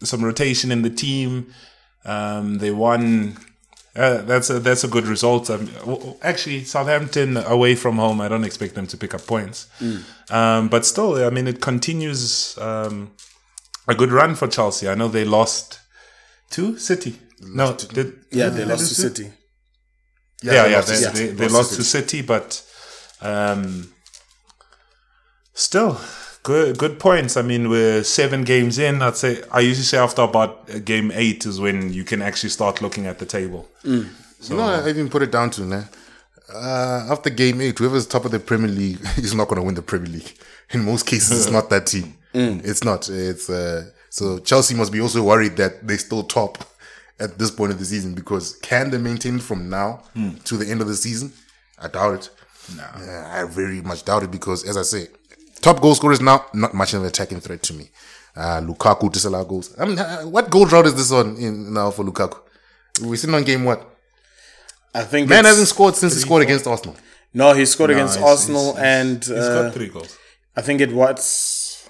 some 0.03 0.23
rotation 0.23 0.71
in 0.71 0.81
the 0.83 0.89
team. 0.91 1.47
Um, 2.05 2.59
they 2.59 2.71
won. 2.71 3.37
Uh, 3.95 4.23
that's 4.23 4.49
a 4.49 4.59
that's 4.59 4.83
a 4.83 4.87
good 4.87 5.05
result. 5.05 5.49
Um, 5.51 5.69
actually, 6.23 6.63
Southampton 6.63 7.37
away 7.37 7.75
from 7.75 7.97
home, 7.97 8.21
I 8.21 8.27
don't 8.27 8.43
expect 8.43 8.73
them 8.73 8.87
to 8.87 8.97
pick 8.97 9.13
up 9.13 9.25
points. 9.27 9.67
Um, 10.31 10.67
but 10.69 10.83
still, 10.85 11.23
I 11.23 11.29
mean, 11.29 11.47
it 11.47 11.61
continues 11.61 12.57
um, 12.57 13.11
a 13.87 13.93
good 13.93 14.11
run 14.11 14.33
for 14.35 14.47
Chelsea. 14.47 14.89
I 14.89 14.95
know 14.95 15.07
they 15.09 15.25
lost 15.25 15.79
to 16.51 16.77
City. 16.79 17.19
No, 17.41 17.73
did, 17.75 18.13
Yeah, 18.31 18.49
did 18.49 18.53
they 18.57 18.65
lost 18.65 18.87
to 18.89 18.95
City. 18.95 19.31
yeah, 20.41 20.65
yeah, 20.65 20.77
lost 20.77 20.87
to 20.87 20.93
they, 20.93 20.99
City. 20.99 21.25
they, 21.27 21.33
they 21.33 21.47
lost 21.49 21.75
to 21.75 21.83
City, 21.83 22.21
but 22.23 22.63
um, 23.21 23.93
still 25.53 25.99
good 26.43 26.77
good 26.77 26.99
points. 26.99 27.37
I 27.37 27.41
mean, 27.41 27.69
we're 27.69 28.03
seven 28.03 28.43
games 28.43 28.77
in. 28.77 29.01
I'd 29.01 29.17
say 29.17 29.41
I 29.51 29.61
usually 29.61 29.83
say 29.85 29.97
after 29.97 30.21
about 30.21 30.85
game 30.85 31.11
eight 31.13 31.45
is 31.45 31.59
when 31.59 31.91
you 31.93 32.03
can 32.03 32.21
actually 32.21 32.49
start 32.49 32.81
looking 32.81 33.07
at 33.07 33.19
the 33.19 33.25
table. 33.25 33.67
You 34.49 34.57
know, 34.57 34.63
I 34.63 34.89
even 34.89 35.09
put 35.09 35.21
it 35.21 35.31
down 35.31 35.49
to 35.51 35.61
nah, 35.63 35.83
uh, 36.53 37.07
after 37.09 37.29
game 37.29 37.61
eight, 37.61 37.79
whoever's 37.79 38.05
top 38.05 38.25
of 38.25 38.31
the 38.31 38.39
Premier 38.39 38.69
League 38.69 38.99
is 39.17 39.33
not 39.33 39.47
going 39.47 39.59
to 39.61 39.65
win 39.65 39.75
the 39.75 39.81
Premier 39.81 40.11
League. 40.11 40.33
In 40.71 40.83
most 40.83 41.05
cases, 41.05 41.31
it's 41.45 41.51
not 41.51 41.69
that 41.69 41.87
team. 41.87 42.15
It's 42.63 42.83
not. 42.83 43.09
It's 43.09 43.49
uh, 43.49 43.89
so 44.09 44.39
Chelsea 44.39 44.75
must 44.75 44.91
be 44.91 44.99
also 45.01 45.23
worried 45.23 45.55
that 45.57 45.87
they 45.87 45.97
still 45.97 46.23
top 46.23 46.57
at 47.19 47.37
this 47.37 47.51
point 47.51 47.71
of 47.71 47.79
the 47.79 47.85
season 47.85 48.15
because 48.15 48.55
can 48.57 48.89
they 48.89 48.97
maintain 48.97 49.35
it 49.35 49.41
from 49.43 49.69
now 49.69 50.03
to 50.45 50.57
the 50.57 50.69
end 50.69 50.81
of 50.81 50.87
the 50.87 50.95
season? 50.95 51.31
I 51.79 51.87
doubt 51.87 52.15
it. 52.15 52.29
No, 52.75 52.83
I 52.83 53.43
very 53.49 53.81
much 53.81 54.03
doubt 54.05 54.23
it 54.23 54.31
because, 54.31 54.63
as 54.67 54.77
I 54.77 54.83
say, 54.83 55.07
top 55.63 55.81
goal 55.81 55.95
scorers 55.95 56.21
now 56.21 56.45
not 56.53 56.73
much 56.73 56.93
of 56.93 57.01
an 57.01 57.07
attacking 57.07 57.39
threat 57.39 57.63
to 57.63 57.73
me. 57.73 57.89
Uh, 58.35 58.61
Lukaku 58.61 59.11
disallowed 59.11 59.47
goals. 59.47 59.73
I 59.79 59.85
mean, 59.85 59.97
uh, 59.99 60.21
what 60.23 60.49
goal 60.49 60.65
drought 60.65 60.85
is 60.87 60.95
this 60.95 61.11
on 61.11 61.35
in 61.37 61.73
now 61.73 61.89
for 61.91 62.03
Lukaku? 62.03 62.37
We're 63.01 63.15
sitting 63.15 63.35
on 63.35 63.43
game 63.43 63.63
what? 63.63 63.79
I 64.93 65.03
think 65.03 65.27
Man 65.29 65.45
hasn't 65.45 65.67
scored 65.67 65.95
since 65.95 66.13
he 66.13 66.19
scored 66.19 66.43
against 66.43 66.67
Arsenal. 66.67 66.95
No, 67.33 67.53
he 67.53 67.65
scored 67.65 67.89
against 67.91 68.15
he's- 68.17 68.29
Arsenal 68.29 68.73
he's- 68.73 68.85
and 68.85 69.17
He's 69.23 69.31
uh, 69.31 69.63
got 69.63 69.73
three 69.73 69.87
goals. 69.89 70.17
I 70.55 70.61
think 70.61 70.81
it 70.81 70.91
was 70.93 71.87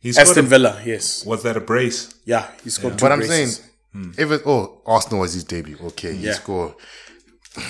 He's 0.00 0.16
got 0.16 0.28
Aston 0.28 0.44
a, 0.44 0.48
Villa. 0.48 0.82
Yes. 0.84 1.24
was 1.24 1.42
that 1.44 1.56
a 1.56 1.60
brace? 1.60 2.14
Yeah, 2.24 2.46
he 2.62 2.70
scored 2.70 2.98
two 2.98 3.04
But 3.04 3.12
I'm 3.12 3.18
braces. 3.20 3.56
saying, 3.56 4.14
if 4.18 4.30
it, 4.30 4.42
oh, 4.46 4.82
Arsenal 4.86 5.20
was 5.20 5.32
his 5.34 5.44
debut. 5.44 5.78
Okay, 5.90 6.12
he 6.14 6.26
Yeah. 6.26 6.34
scored. 6.34 6.74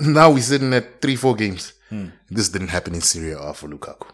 Now 0.00 0.30
we're 0.30 0.42
sitting 0.42 0.72
at 0.74 1.00
three, 1.02 1.16
four 1.16 1.34
games. 1.34 1.72
This 2.30 2.48
didn't 2.50 2.68
happen 2.68 2.94
in 2.94 3.00
Serie 3.00 3.32
A 3.32 3.54
for 3.54 3.68
Lukaku. 3.68 4.06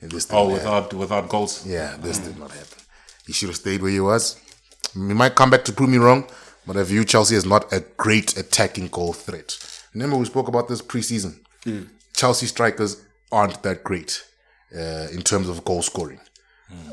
And 0.00 0.10
this 0.10 0.26
Oh, 0.30 0.36
happen. 0.36 0.52
without 0.52 0.94
without 0.94 1.28
goals. 1.28 1.66
Yeah, 1.66 1.96
this 2.00 2.18
did 2.18 2.38
not 2.38 2.50
mm. 2.50 2.58
happen. 2.58 2.82
He 3.26 3.32
should 3.32 3.48
have 3.48 3.56
stayed 3.56 3.82
where 3.82 3.90
he 3.90 4.00
was. 4.00 4.36
He 4.94 5.00
might 5.00 5.34
come 5.34 5.50
back 5.50 5.64
to 5.64 5.72
prove 5.72 5.90
me 5.90 5.98
wrong, 5.98 6.28
but 6.66 6.76
I 6.76 6.82
view 6.82 7.04
Chelsea 7.04 7.36
as 7.36 7.44
not 7.44 7.72
a 7.72 7.80
great 7.96 8.36
attacking 8.36 8.88
goal 8.88 9.12
threat. 9.12 9.56
Remember, 9.94 10.16
we 10.16 10.26
spoke 10.26 10.48
about 10.48 10.68
this 10.68 10.82
preseason. 10.82 11.40
Mm. 11.64 11.88
Chelsea 12.14 12.46
strikers 12.46 13.02
aren't 13.32 13.62
that 13.62 13.82
great 13.84 14.22
uh, 14.74 15.08
in 15.12 15.22
terms 15.22 15.48
of 15.48 15.64
goal 15.64 15.82
scoring. 15.82 16.20
Mm. 16.72 16.92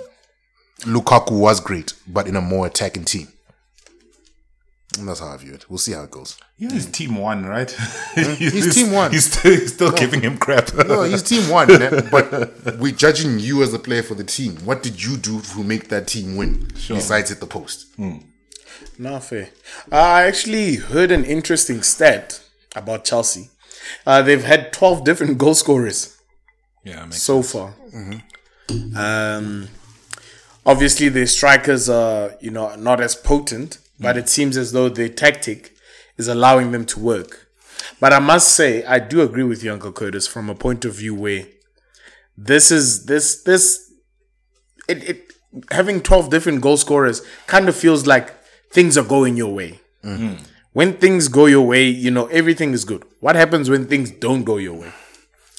Lukaku 0.82 1.40
was 1.40 1.60
great, 1.60 1.94
but 2.08 2.28
in 2.28 2.36
a 2.36 2.42
more 2.42 2.66
attacking 2.68 3.06
team. 3.06 3.28
And 5.00 5.08
that's 5.08 5.20
how 5.20 5.28
I 5.28 5.38
view 5.38 5.54
it. 5.54 5.70
We'll 5.70 5.80
see 5.80 5.94
how 5.94 6.04
it 6.04 6.12
goes. 6.12 6.38
Yeah, 6.58 6.72
his 6.72 6.86
team 6.86 7.16
one, 7.16 7.46
right? 7.46 7.70
He's 8.16 8.76
team 8.76 8.92
one. 8.92 9.12
He's 9.12 9.32
still, 9.32 9.52
he's 9.52 9.74
still 9.74 9.92
giving 9.92 10.22
him 10.22 10.38
crap. 10.38 10.74
No, 10.74 11.04
he's 11.04 11.24
team 11.24 11.50
one, 11.50 11.68
but 12.12 12.78
we're 12.80 12.94
judging 12.94 13.40
you 13.40 13.64
as 13.64 13.74
a 13.74 13.80
player 13.80 14.04
for 14.04 14.16
the 14.16 14.24
team. 14.24 14.56
What 14.58 14.84
did 14.84 15.04
you 15.04 15.18
do 15.18 15.42
to 15.42 15.64
make 15.64 15.90
that 15.90 16.08
team 16.08 16.38
win? 16.38 16.68
Besides 16.88 17.30
hit 17.30 17.40
the 17.40 17.48
post. 17.48 17.88
No, 18.98 19.20
fair. 19.20 19.50
I 19.92 20.24
actually 20.24 20.76
heard 20.76 21.12
an 21.12 21.24
interesting 21.26 21.82
stat 21.82 22.42
about 22.76 23.04
Chelsea. 23.04 23.50
Uh, 24.06 24.22
they've 24.22 24.44
had 24.44 24.72
12 24.72 25.04
different 25.04 25.38
goal 25.38 25.56
scorers 25.56 26.18
yeah, 26.84 27.06
makes 27.06 27.22
so 27.22 27.42
far. 27.42 27.74
Um, 28.96 29.70
obviously, 30.66 31.10
their 31.10 31.28
strikers 31.28 31.90
are, 31.90 32.36
you 32.42 32.52
know, 32.52 32.76
not 32.76 33.00
as 33.02 33.16
potent, 33.16 33.78
but 34.04 34.18
it 34.18 34.30
seems 34.30 34.58
as 34.58 34.72
though 34.72 34.90
the 34.90 35.10
tactic 35.10 35.76
is 36.18 36.28
allowing 36.28 36.72
them 36.72 36.86
to 36.86 37.00
work. 37.00 37.48
But 38.00 38.14
I 38.14 38.20
must 38.20 38.56
say, 38.56 38.84
I 38.86 39.00
do 39.00 39.22
agree 39.22 39.44
with 39.44 39.64
you, 39.64 39.72
Uncle 39.74 39.92
Curtis, 39.92 40.28
from 40.28 40.50
a 40.50 40.56
point 40.56 40.86
of 40.86 40.94
view 40.96 41.16
where 41.16 41.46
this 42.38 42.72
is 42.72 43.06
this 43.06 43.44
this 43.44 43.92
it, 44.88 45.04
it 45.10 45.34
having 45.72 46.02
12 46.02 46.30
different 46.30 46.62
goal 46.62 46.78
scorers 46.78 47.22
kind 47.48 47.70
of 47.70 47.76
feels 47.76 48.06
like 48.08 48.34
things 48.72 48.98
are 48.98 49.04
going 49.06 49.38
your 49.38 49.54
way. 49.54 49.80
When 50.74 50.94
things 50.98 51.28
go 51.28 51.46
your 51.46 51.66
way, 51.68 51.88
you 51.88 52.10
know, 52.10 52.26
everything 52.28 52.74
is 52.74 52.84
good. 52.84 53.04
What 53.20 53.36
happens 53.36 53.70
when 53.70 53.86
things 53.86 54.10
don't 54.10 54.44
go 54.44 54.58
your 54.58 54.74
way? 54.74 54.92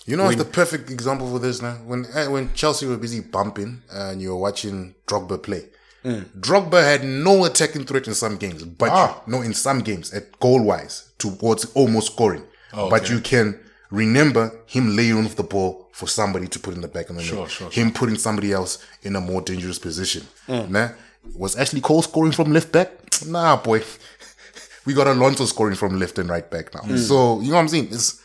You 0.07 0.17
know, 0.17 0.27
it's 0.29 0.37
the 0.37 0.45
perfect 0.45 0.91
example 0.91 1.31
for 1.31 1.39
this 1.39 1.63
now. 1.63 1.77
When 1.87 2.05
eh, 2.13 2.27
when 2.27 2.53
Chelsea 2.53 2.85
were 2.87 2.99
busy 2.99 3.21
bumping 3.21 3.83
and 3.91 4.21
you 4.21 4.31
were 4.31 4.37
watching 4.37 4.95
Drogba 5.07 5.43
play, 5.43 5.63
Drogba 6.05 6.83
had 6.83 7.03
no 7.05 7.45
attacking 7.45 7.85
threat 7.87 8.07
in 8.07 8.15
some 8.15 8.37
games, 8.37 8.63
but 8.63 8.91
Ah. 8.91 9.23
no, 9.27 9.41
in 9.41 9.55
some 9.55 9.81
games 9.81 10.13
at 10.13 10.39
goal 10.39 10.63
wise 10.63 11.05
towards 11.19 11.65
almost 11.75 12.13
scoring. 12.13 12.45
Oh, 12.75 12.91
But 12.91 13.09
you 13.09 13.21
can 13.21 13.59
remember 13.91 14.53
him 14.67 14.97
laying 14.97 15.25
off 15.25 15.37
the 15.37 15.45
ball 15.45 15.89
for 15.93 16.07
somebody 16.09 16.47
to 16.49 16.59
put 16.59 16.75
in 16.75 16.81
the 16.81 16.89
back 16.89 17.09
of 17.09 17.17
the 17.17 17.23
net. 17.23 17.31
Sure, 17.31 17.49
sure, 17.49 17.71
Him 17.71 17.91
putting 17.93 18.17
somebody 18.19 18.53
else 18.53 18.79
in 19.03 19.17
a 19.17 19.21
more 19.21 19.41
dangerous 19.41 19.79
position. 19.79 20.27
Nah, 20.49 20.89
was 21.37 21.57
Ashley 21.57 21.81
Cole 21.81 22.03
scoring 22.03 22.33
from 22.33 22.53
left 22.53 22.71
back? 22.73 22.91
Nah, 23.27 23.57
boy. 23.57 23.83
we 24.85 24.93
got 24.93 25.07
Alonso 25.07 25.47
scoring 25.47 25.77
from 25.77 25.99
left 25.99 26.19
and 26.19 26.29
right 26.29 26.49
back 26.51 26.75
now. 26.75 26.97
So 26.97 27.41
you 27.41 27.49
know 27.49 27.55
what 27.55 27.61
I'm 27.61 27.69
saying? 27.69 27.89
It's 27.93 28.21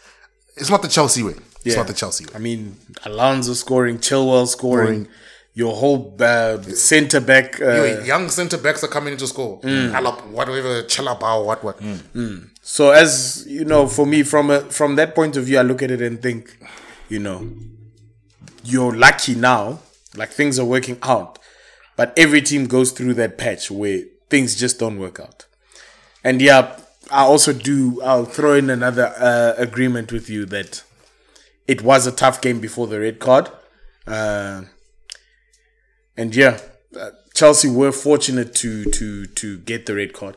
it's 0.57 0.69
not 0.69 0.81
the 0.81 0.87
Chelsea 0.89 1.23
way. 1.23 1.35
It's 1.63 1.75
not 1.77 1.87
the 1.87 1.93
Chelsea 1.93 2.25
way. 2.25 2.31
I 2.35 2.39
mean, 2.39 2.75
Alonso 3.05 3.53
scoring, 3.53 3.99
Chilwell 3.99 4.47
scoring, 4.47 5.05
Scoring. 5.05 5.07
Your 5.53 5.75
whole 5.75 6.15
uh, 6.19 6.62
centre 6.62 7.19
back. 7.19 7.59
Uh, 7.62 8.01
young 8.05 8.29
centre 8.29 8.57
backs 8.57 8.83
are 8.83 8.88
coming 8.88 9.13
in 9.13 9.19
to 9.19 9.27
score. 9.27 9.59
Alap, 9.62 10.25
whatever, 10.27 10.83
Chalobah, 10.83 11.45
what, 11.45 11.63
what. 11.63 11.79
So 12.62 12.91
as 12.91 13.45
you 13.47 13.65
know, 13.65 13.88
for 13.88 14.05
me, 14.05 14.23
from 14.23 14.51
a 14.51 14.62
from 14.62 14.95
that 14.95 15.15
point 15.15 15.35
of 15.38 15.45
view, 15.45 15.57
I 15.59 15.63
look 15.63 15.81
at 15.81 15.91
it 15.91 16.01
and 16.01 16.21
think, 16.21 16.57
you 17.09 17.19
know, 17.19 17.49
you're 18.63 18.95
lucky 18.95 19.35
now, 19.35 19.79
like 20.15 20.29
things 20.29 20.59
are 20.59 20.65
working 20.65 20.97
out, 21.01 21.39
but 21.97 22.13
every 22.17 22.41
team 22.41 22.67
goes 22.67 22.91
through 22.91 23.15
that 23.15 23.38
patch 23.38 23.69
where 23.71 24.03
things 24.29 24.55
just 24.55 24.79
don't 24.79 24.99
work 24.99 25.19
out. 25.19 25.45
And 26.23 26.41
yeah, 26.41 26.77
I 27.12 27.23
also 27.23 27.51
do. 27.53 28.01
I'll 28.03 28.25
throw 28.25 28.53
in 28.53 28.69
another 28.69 29.13
uh, 29.17 29.55
agreement 29.57 30.12
with 30.12 30.29
you 30.29 30.45
that 30.45 30.83
it 31.67 31.81
was 31.81 32.05
a 32.07 32.12
tough 32.12 32.39
game 32.39 32.59
before 32.59 32.88
the 32.88 32.99
red 32.99 33.19
card, 33.19 33.49
uh, 34.07 34.62
and 36.19 36.36
yeah, 36.36 36.60
uh, 36.99 37.12
Chelsea 37.34 37.69
were 37.69 37.91
fortunate 37.91 38.53
to 38.55 38.71
to 38.97 39.25
to 39.41 39.58
get 39.60 39.86
the 39.86 39.95
red 39.95 40.12
card. 40.13 40.36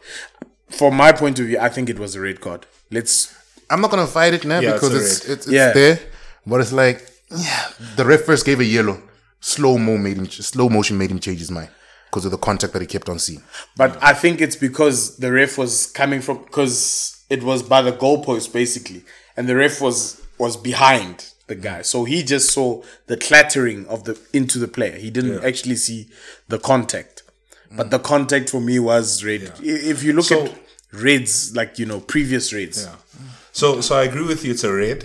From 0.70 0.96
my 0.96 1.12
point 1.12 1.38
of 1.40 1.46
view, 1.46 1.58
I 1.58 1.68
think 1.68 1.90
it 1.90 1.98
was 1.98 2.14
a 2.14 2.20
red 2.20 2.40
card. 2.40 2.66
Let's 2.90 3.34
I'm 3.70 3.80
not 3.80 3.90
going 3.90 4.06
to 4.06 4.12
fight 4.12 4.34
it 4.34 4.44
now 4.44 4.60
Yeah, 4.60 4.72
because 4.74 4.94
it's 4.94 5.04
it's, 5.20 5.28
it's, 5.28 5.46
it's 5.46 5.54
Yeah. 5.54 5.72
there. 5.72 5.98
But 6.46 6.60
it's 6.60 6.72
like, 6.72 6.98
yeah, 7.30 7.68
the 7.96 8.04
ref 8.04 8.22
first 8.22 8.44
gave 8.44 8.60
a 8.60 8.64
yellow. 8.64 9.00
Slow 9.40 9.78
mo 9.78 9.96
made 9.96 10.16
him, 10.18 10.26
slow 10.26 10.68
motion 10.68 10.98
made 10.98 11.10
him 11.10 11.18
change 11.18 11.38
his 11.38 11.50
mind 11.50 11.70
because 12.06 12.24
of 12.24 12.30
the 12.30 12.38
contact 12.38 12.72
that 12.74 12.82
he 12.82 12.86
kept 12.86 13.08
on 13.08 13.18
seeing. 13.18 13.42
But 13.76 14.00
I 14.02 14.12
think 14.12 14.40
it's 14.40 14.56
because 14.56 15.16
the 15.16 15.32
ref 15.32 15.58
was 15.58 15.86
coming 15.86 16.20
from 16.20 16.44
because 16.44 17.24
it 17.30 17.42
was 17.42 17.62
by 17.62 17.80
the 17.82 17.92
goalpost 17.92 18.52
basically, 18.52 19.02
and 19.36 19.48
the 19.48 19.56
ref 19.56 19.80
was 19.80 20.20
was 20.38 20.56
behind 20.56 21.31
the 21.54 21.60
guy, 21.60 21.82
so 21.82 22.04
he 22.04 22.22
just 22.22 22.50
saw 22.50 22.82
the 23.06 23.16
clattering 23.16 23.86
of 23.86 24.04
the 24.04 24.18
into 24.32 24.58
the 24.58 24.68
player. 24.68 24.96
He 24.96 25.10
didn't 25.10 25.44
actually 25.44 25.76
see 25.76 26.08
the 26.48 26.58
contact, 26.58 27.22
but 27.70 27.90
the 27.90 27.98
contact 27.98 28.50
for 28.50 28.60
me 28.60 28.78
was 28.78 29.22
red. 29.24 29.42
I- 29.58 29.62
If 29.92 30.02
you 30.02 30.12
look 30.14 30.26
So- 30.26 30.44
at 30.46 30.58
reds, 30.92 31.54
like 31.54 31.78
you 31.78 31.86
know 31.86 32.00
previous 32.00 32.52
reds, 32.52 32.78
Yeah. 32.84 32.96
So 33.52 33.80
so 33.86 33.96
I 34.00 34.04
agree 34.04 34.26
with 34.32 34.44
you. 34.44 34.50
It's 34.54 34.64
a 34.64 34.72
red, 34.72 35.00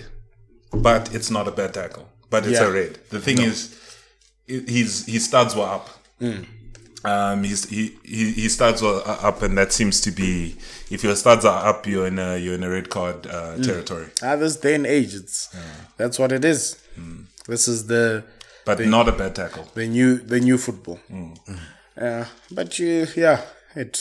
but 0.72 1.14
it's 1.14 1.30
not 1.30 1.46
a 1.48 1.50
bad 1.60 1.74
tackle. 1.74 2.06
But 2.30 2.46
it's 2.46 2.60
Yeah. 2.60 2.68
a 2.68 2.70
red. 2.70 2.92
The 3.10 3.20
thing 3.20 3.38
is, 3.50 3.58
i- 4.54 4.64
his 4.76 5.04
his 5.06 5.24
studs 5.24 5.54
were 5.54 5.68
up. 5.76 5.86
Hmm. 6.20 6.42
Um, 7.04 7.44
his 7.44 7.64
he, 7.68 7.96
he 8.04 8.32
his 8.32 8.54
studs 8.54 8.82
were 8.82 8.96
u- 8.96 9.02
up, 9.28 9.42
and 9.42 9.56
that 9.56 9.72
seems 9.72 10.00
to 10.00 10.10
be 10.10 10.56
if 10.90 11.04
your 11.04 11.14
studs 11.14 11.44
are 11.44 11.66
up, 11.68 11.86
you're 11.86 12.06
in 12.08 12.18
a 12.18 12.36
you're 12.36 12.54
in 12.54 12.64
a 12.64 12.70
red 12.70 12.90
card 12.90 13.26
uh, 13.26 13.54
Hmm. 13.54 13.62
territory. 13.62 14.06
ah, 14.22 14.34
this 14.36 14.56
day 14.56 14.74
and 14.74 14.86
age, 14.86 15.14
it's 15.14 15.48
that's 15.96 16.18
what 16.18 16.32
it 16.32 16.44
is. 16.44 16.76
This 17.46 17.68
is 17.68 17.86
the 17.86 18.24
But 18.64 18.80
not 18.80 19.08
a 19.08 19.12
bad 19.12 19.34
tackle. 19.36 19.68
the 19.74 19.86
new 19.86 20.16
the 20.18 20.40
new 20.40 20.58
football. 20.58 20.98
Yeah, 21.96 22.26
but 22.50 22.78
you 22.80 23.06
yeah, 23.16 23.42
it 23.76 23.96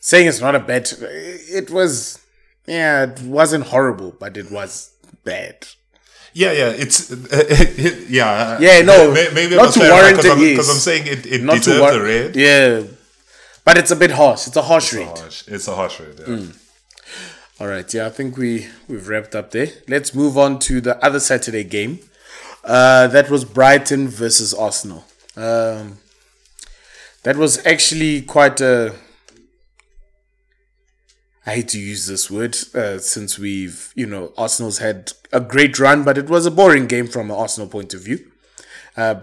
saying 0.00 0.26
it's 0.26 0.40
not 0.40 0.54
a 0.54 0.60
bad. 0.60 0.90
It 1.00 1.70
was 1.70 2.18
yeah, 2.66 3.04
it 3.04 3.20
wasn't 3.22 3.64
horrible, 3.66 4.16
but 4.18 4.36
it 4.36 4.50
was 4.50 4.90
bad. 5.24 5.66
Yeah, 6.34 6.52
yeah, 6.52 6.70
it's 6.70 7.10
yeah. 8.08 8.58
Yeah, 8.58 8.80
no, 8.82 9.12
May- 9.12 9.30
maybe 9.34 9.56
not 9.56 9.66
I'm 9.66 9.72
to 9.72 9.80
warrant 9.90 10.16
because 10.16 10.24
it, 10.26 10.32
I'm, 10.32 10.40
yes. 10.40 10.70
I'm 10.70 10.76
saying 10.76 11.06
it, 11.06 11.26
it 11.26 11.42
Not 11.42 11.54
to 11.54 11.58
deserved 11.60 11.80
war- 11.80 11.92
the 11.92 12.00
red. 12.02 12.36
Yeah, 12.36 12.82
but 13.64 13.76
it's 13.78 13.90
a 13.90 13.96
bit 13.96 14.12
harsh. 14.12 14.46
It's 14.46 14.56
a 14.56 14.62
harsh 14.62 14.92
it's 14.92 14.94
rate. 14.94 15.18
Harsh. 15.18 15.44
It's 15.48 15.68
a 15.68 15.74
harsh 15.74 16.00
red. 16.00 16.20
Yeah. 16.26 16.46
All 17.60 17.66
right, 17.68 17.92
yeah, 17.94 18.06
I 18.06 18.10
think 18.10 18.36
we 18.36 18.66
we've 18.88 19.06
wrapped 19.08 19.34
up 19.36 19.50
there. 19.50 19.68
Let's 19.88 20.14
move 20.14 20.36
on 20.38 20.58
to 20.60 20.80
the 20.80 20.96
other 21.04 21.20
Saturday 21.20 21.64
game. 21.64 21.98
Uh, 22.64 23.06
that 23.08 23.28
was 23.28 23.44
Brighton 23.44 24.08
versus 24.08 24.54
Arsenal. 24.54 25.04
Um, 25.36 25.98
that 27.24 27.36
was 27.36 27.64
actually 27.66 28.22
quite 28.22 28.60
a. 28.60 28.94
I 31.44 31.54
hate 31.54 31.68
to 31.68 31.80
use 31.80 32.06
this 32.06 32.30
word 32.30 32.56
uh, 32.74 32.98
since 32.98 33.38
we've, 33.38 33.92
you 33.96 34.06
know, 34.06 34.32
Arsenal's 34.38 34.78
had 34.78 35.12
a 35.32 35.40
great 35.40 35.78
run, 35.78 36.04
but 36.04 36.16
it 36.16 36.28
was 36.28 36.46
a 36.46 36.50
boring 36.50 36.86
game 36.86 37.08
from 37.08 37.30
an 37.30 37.36
Arsenal 37.36 37.68
point 37.68 37.94
of 37.94 38.02
view. 38.02 38.30
Uh, 38.96 39.22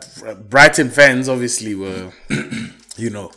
Brighton 0.49 0.89
fans 0.89 1.29
obviously 1.29 1.75
were, 1.75 2.11
you 2.97 3.09
know, 3.09 3.31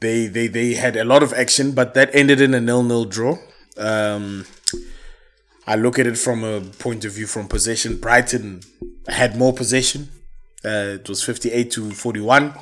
they 0.00 0.26
they 0.26 0.48
they 0.48 0.74
had 0.74 0.96
a 0.96 1.04
lot 1.04 1.22
of 1.22 1.32
action, 1.34 1.72
but 1.72 1.94
that 1.94 2.10
ended 2.14 2.40
in 2.40 2.54
a 2.54 2.60
nil-nil 2.60 3.04
draw. 3.04 3.36
Um, 3.76 4.46
I 5.66 5.76
look 5.76 5.98
at 5.98 6.06
it 6.06 6.16
from 6.16 6.42
a 6.42 6.62
point 6.62 7.04
of 7.04 7.12
view 7.12 7.26
from 7.26 7.46
possession. 7.46 7.98
Brighton 7.98 8.62
had 9.08 9.36
more 9.36 9.52
possession. 9.52 10.08
Uh, 10.64 10.98
it 10.98 11.08
was 11.08 11.22
58 11.22 11.70
to 11.72 11.90
41. 11.90 12.54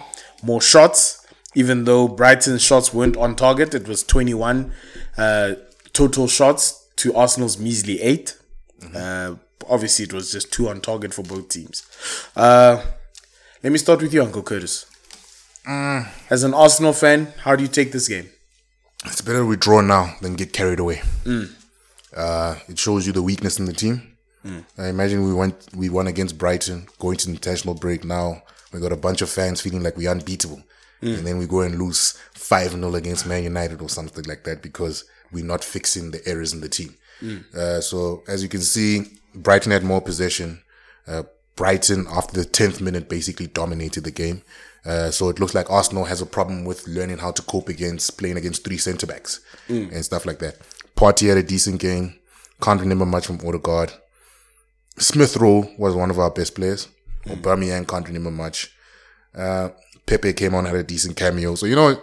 More 0.43 0.61
shots, 0.61 1.27
even 1.55 1.85
though 1.85 2.09
Brighton's 2.09 2.63
shots 2.63 2.93
weren't 2.93 3.17
on 3.17 3.35
target. 3.37 3.75
It 3.75 3.89
was 3.89 4.03
21 4.05 4.73
uh, 5.17 5.55
total 5.93 6.29
shots 6.29 6.87
to 6.97 7.15
Arsenal's 7.15 7.59
measly 7.59 8.01
8. 8.01 8.37
Uh, 8.95 9.35
obviously, 9.69 10.05
it 10.05 10.13
was 10.13 10.31
just 10.33 10.53
two 10.53 10.69
on 10.69 10.81
target 10.81 11.15
for 11.15 11.23
both 11.23 11.49
teams. 11.49 11.83
Uh, 12.37 12.83
let 13.63 13.73
me 13.73 13.79
start 13.79 14.01
with 14.03 14.13
you, 14.15 14.23
Uncle 14.23 14.43
Curtis. 14.43 14.87
As 16.31 16.45
an 16.45 16.55
Arsenal 16.55 16.93
fan, 16.93 17.33
how 17.43 17.57
do 17.57 17.63
you 17.63 17.69
take 17.69 17.93
this 17.93 18.09
game? 18.09 18.29
It's 19.05 19.21
better 19.21 19.45
we 19.45 19.57
draw 19.57 19.81
now 19.81 20.15
than 20.23 20.35
get 20.35 20.53
carried 20.53 20.81
away. 20.81 21.03
Uh, 22.17 22.57
it 22.69 22.79
shows 22.79 23.07
you 23.07 23.13
the 23.13 23.23
weakness 23.23 23.59
in 23.59 23.67
the 23.67 23.73
team. 23.73 24.17
I 24.79 24.89
imagine 24.89 25.25
we 25.25 25.35
went 25.35 25.55
we 25.77 25.91
won 25.91 26.07
against 26.07 26.39
Brighton, 26.39 26.87
going 26.99 27.17
to 27.19 27.27
the 27.27 27.33
international 27.33 27.75
break 27.75 28.03
now. 28.05 28.43
We 28.73 28.81
got 28.81 28.93
a 28.93 28.97
bunch 28.97 29.21
of 29.21 29.29
fans 29.29 29.61
feeling 29.61 29.83
like 29.83 29.97
we're 29.97 30.11
unbeatable. 30.11 30.63
And 31.01 31.27
then 31.27 31.39
we 31.39 31.47
go 31.47 31.61
and 31.61 31.79
lose 31.79 32.19
5 32.35 32.73
0 32.73 32.95
against 32.95 33.27
Man 33.27 33.45
United 33.45 33.81
or 33.81 33.89
something 33.89 34.25
like 34.25 34.45
that 34.45 34.63
because 34.63 35.05
we're 35.33 35.45
not 35.45 35.63
fixing 35.63 36.11
the 36.11 36.27
errors 36.27 36.53
in 36.53 36.61
the 36.61 36.69
team. 36.69 36.97
Uh, 37.57 37.81
so, 37.81 38.23
as 38.29 38.43
you 38.43 38.49
can 38.49 38.61
see, 38.61 39.05
Brighton 39.35 39.73
had 39.73 39.85
more 39.85 40.01
possession. 40.01 40.63
Uh, 41.07 41.25
Brighton, 41.57 42.07
after 42.11 42.41
the 42.41 42.47
10th 42.49 42.81
minute, 42.81 43.09
basically 43.09 43.47
dominated 43.49 44.05
the 44.05 44.11
game. 44.11 44.43
Uh, 44.85 45.11
so 45.11 45.29
it 45.29 45.39
looks 45.41 45.55
like 45.55 45.69
Arsenal 45.71 46.05
has 46.05 46.23
a 46.23 46.27
problem 46.27 46.65
with 46.65 46.87
learning 46.87 47.19
how 47.19 47.31
to 47.33 47.43
cope 47.43 47.69
against 47.69 48.17
playing 48.17 48.37
against 48.37 48.65
three 48.65 48.79
centre 48.79 49.07
backs 49.07 49.41
and 49.93 50.05
stuff 50.05 50.25
like 50.25 50.39
that. 50.39 50.57
Partey 50.97 51.29
had 51.29 51.37
a 51.37 51.43
decent 51.43 51.81
game. 51.81 52.15
Can't 52.63 52.81
remember 52.81 53.05
much 53.05 53.27
from 53.27 53.41
Odegaard. 53.47 53.93
Smith 54.99 55.37
Rowe 55.37 55.69
was 55.79 55.95
one 55.95 56.11
of 56.11 56.19
our 56.19 56.31
best 56.31 56.55
players. 56.55 56.89
Aubameyang 57.27 57.87
can't 57.87 58.07
remember 58.07 58.31
much. 58.31 58.73
Uh, 59.35 59.71
Pepe 60.09 60.33
came 60.33 60.55
on 60.55 60.65
had 60.65 60.75
a 60.75 60.83
decent 60.83 61.17
cameo. 61.17 61.55
So 61.55 61.67
you 61.67 61.77
know, 61.77 62.01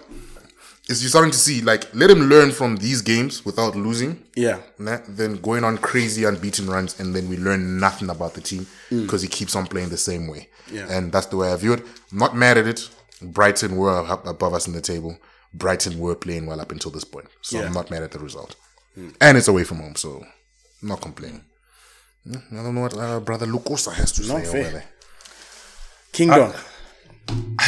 it's 0.87 1.01
you're 1.01 1.09
starting 1.09 1.31
to 1.31 1.37
see 1.37 1.61
like 1.61 1.93
let 1.93 2.09
him 2.09 2.21
learn 2.29 2.51
from 2.51 2.77
these 2.77 3.01
games 3.01 3.43
without 3.45 3.75
losing. 3.75 4.23
Yeah. 4.35 4.59
Nah, 4.77 4.99
then 5.07 5.37
going 5.41 5.63
on 5.63 5.77
crazy 5.79 6.23
unbeaten 6.23 6.67
runs, 6.67 6.99
and 6.99 7.15
then 7.15 7.27
we 7.29 7.37
learn 7.37 7.79
nothing 7.79 8.09
about 8.09 8.33
the 8.35 8.41
team 8.41 8.67
because 8.89 9.21
he 9.23 9.27
keeps 9.27 9.55
on 9.55 9.65
playing 9.67 9.89
the 9.89 9.97
same 9.97 10.27
way. 10.27 10.49
Yeah. 10.71 10.87
And 10.89 11.11
that's 11.11 11.27
the 11.27 11.37
way 11.37 11.51
I 11.51 11.55
view 11.55 11.73
it. 11.73 11.81
I'm 12.11 12.17
not 12.19 12.35
mad 12.35 12.57
at 12.57 12.67
it. 12.67 12.89
Brighton 13.21 13.75
were 13.77 13.91
up 14.13 14.25
above 14.27 14.53
us 14.53 14.67
in 14.67 14.73
the 14.73 14.81
table. 14.81 15.17
Brighton 15.53 15.97
were 15.99 16.15
playing 16.15 16.45
well 16.45 16.59
up 16.61 16.71
until 16.71 16.91
this 16.91 17.03
point. 17.05 17.27
So 17.41 17.57
Yeah. 17.59 17.65
I'm 17.65 17.73
not 17.73 17.89
mad 17.89 18.03
at 18.03 18.11
the 18.11 18.19
result. 18.19 18.55
And 19.19 19.37
it's 19.37 19.47
away 19.47 19.63
from 19.63 19.79
home, 19.79 19.95
so 19.95 20.25
I'm 20.81 20.87
not 20.89 21.01
complaining. 21.01 21.43
Hmm, 22.23 22.59
I 22.59 22.63
don't 22.63 22.75
know 22.75 22.81
what 22.81 22.97
uh, 22.97 23.19
brother 23.19 23.45
Lucosa 23.47 23.93
has 23.93 24.11
to 24.13 24.23
say 24.23 24.43
fair. 24.45 24.61
over 24.61 24.71
there. 24.71 24.85
Kingdom. 26.11 26.51
I 26.51 26.55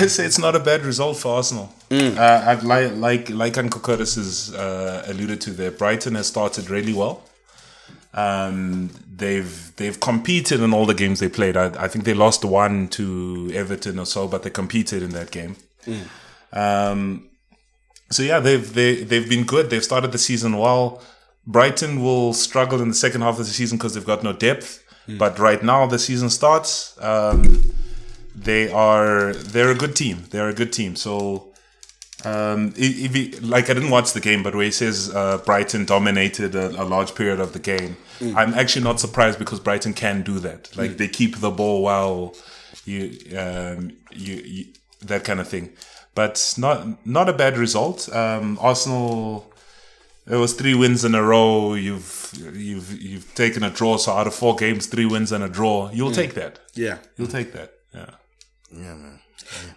say 0.08 0.26
it's 0.26 0.40
not 0.40 0.56
a 0.56 0.60
bad 0.60 0.86
result 0.86 1.18
for 1.18 1.36
Arsenal. 1.36 1.74
Uh, 2.18 2.44
I'd 2.48 2.64
like 2.64 2.92
like 2.96 3.30
like 3.30 3.58
Uncle 3.58 3.82
Curtis 3.82 4.16
has 4.16 4.54
uh, 4.54 5.04
alluded 5.08 5.42
to 5.42 5.52
there. 5.52 5.72
Brighton 5.72 6.16
has 6.16 6.28
started 6.28 6.70
really 6.70 6.94
well. 6.94 7.24
Um, 8.14 8.90
they've 9.16 9.76
they've 9.78 10.00
competed 10.00 10.60
in 10.62 10.74
all 10.74 10.86
the 10.86 10.94
games 10.94 11.20
they 11.20 11.30
played. 11.30 11.56
I, 11.58 11.68
I 11.86 11.88
think 11.88 12.06
they 12.06 12.14
lost 12.14 12.44
one 12.46 12.88
to 12.90 13.52
Everton 13.54 14.00
or 14.00 14.06
so, 14.06 14.28
but 14.28 14.44
they 14.44 14.50
competed 14.50 15.02
in 15.04 15.12
that 15.12 15.32
game. 15.32 15.56
Um, 16.54 17.30
so 18.12 18.24
yeah, 18.24 18.40
they've 18.40 18.74
they 18.74 19.04
they've 19.04 19.30
been 19.30 19.46
good. 19.46 19.70
They've 19.70 19.84
started 19.84 20.12
the 20.12 20.18
season 20.18 20.58
well. 20.58 21.02
Brighton 21.46 22.02
will 22.04 22.34
struggle 22.34 22.82
in 22.82 22.90
the 22.90 22.96
second 22.96 23.22
half 23.22 23.40
of 23.40 23.46
the 23.46 23.54
season 23.54 23.78
because 23.78 23.94
they've 23.94 24.06
got 24.06 24.24
no 24.24 24.34
depth. 24.34 24.84
But 25.18 25.40
right 25.40 25.64
now 25.64 25.86
the 25.86 26.00
season 26.00 26.30
starts. 26.30 26.98
Um, 27.02 27.72
they 28.38 28.72
are 28.72 29.34
they're 29.34 29.72
a 29.72 29.76
good 29.76 29.96
team. 29.96 30.26
They're 30.30 30.50
a 30.50 30.54
good 30.54 30.72
team. 30.72 30.96
So 30.96 31.54
um, 32.24 32.74
if, 32.78 33.42
like 33.42 33.70
I 33.70 33.74
didn't 33.74 33.90
watch 33.90 34.14
the 34.14 34.20
game, 34.20 34.44
but 34.44 34.54
where 34.56 34.66
he 34.66 34.72
says 34.72 35.14
uh, 35.14 35.38
Brighton 35.40 35.86
dominated 35.86 36.56
a, 36.56 36.68
a 36.82 36.86
large 36.86 37.16
period 37.16 37.40
of 37.40 37.54
the 37.54 37.60
game, 37.60 37.98
I'm 38.36 38.54
actually 38.54 38.84
not 38.84 39.00
surprised 39.00 39.38
because 39.40 39.60
Brighton 39.60 39.94
can 39.94 40.22
do 40.24 40.40
that. 40.40 40.76
Like 40.78 40.98
they 40.98 41.08
keep 41.08 41.38
the 41.38 41.52
ball 41.52 41.82
well, 41.84 42.36
you, 42.86 43.18
um, 43.38 43.92
you, 44.12 44.36
you 44.36 44.66
that 45.02 45.24
kind 45.24 45.40
of 45.40 45.48
thing. 45.48 45.70
But 46.16 46.56
not 46.58 47.06
not 47.06 47.30
a 47.30 47.34
bad 47.34 47.58
result. 47.58 48.10
Um, 48.14 48.58
Arsenal 48.60 49.52
It 50.30 50.36
was 50.36 50.54
three 50.54 50.74
wins 50.76 51.06
in 51.06 51.16
a 51.16 51.24
row. 51.24 51.76
You've 51.76 52.34
you've 52.54 53.02
you've 53.02 53.34
taken 53.36 53.64
a 53.64 53.70
draw. 53.70 53.98
So 53.98 54.12
out 54.12 54.28
of 54.28 54.34
four 54.34 54.56
games, 54.56 54.88
three 54.88 55.06
wins 55.06 55.32
and 55.32 55.44
a 55.44 55.48
draw. 55.48 55.90
You'll 55.92 56.12
take 56.12 56.34
that. 56.34 56.60
Yeah. 56.74 56.98
You'll 57.18 57.28
take 57.30 57.54
that. 57.54 57.74
Yeah. 58.72 58.80
Yeah, 58.82 58.96
man. 58.96 59.20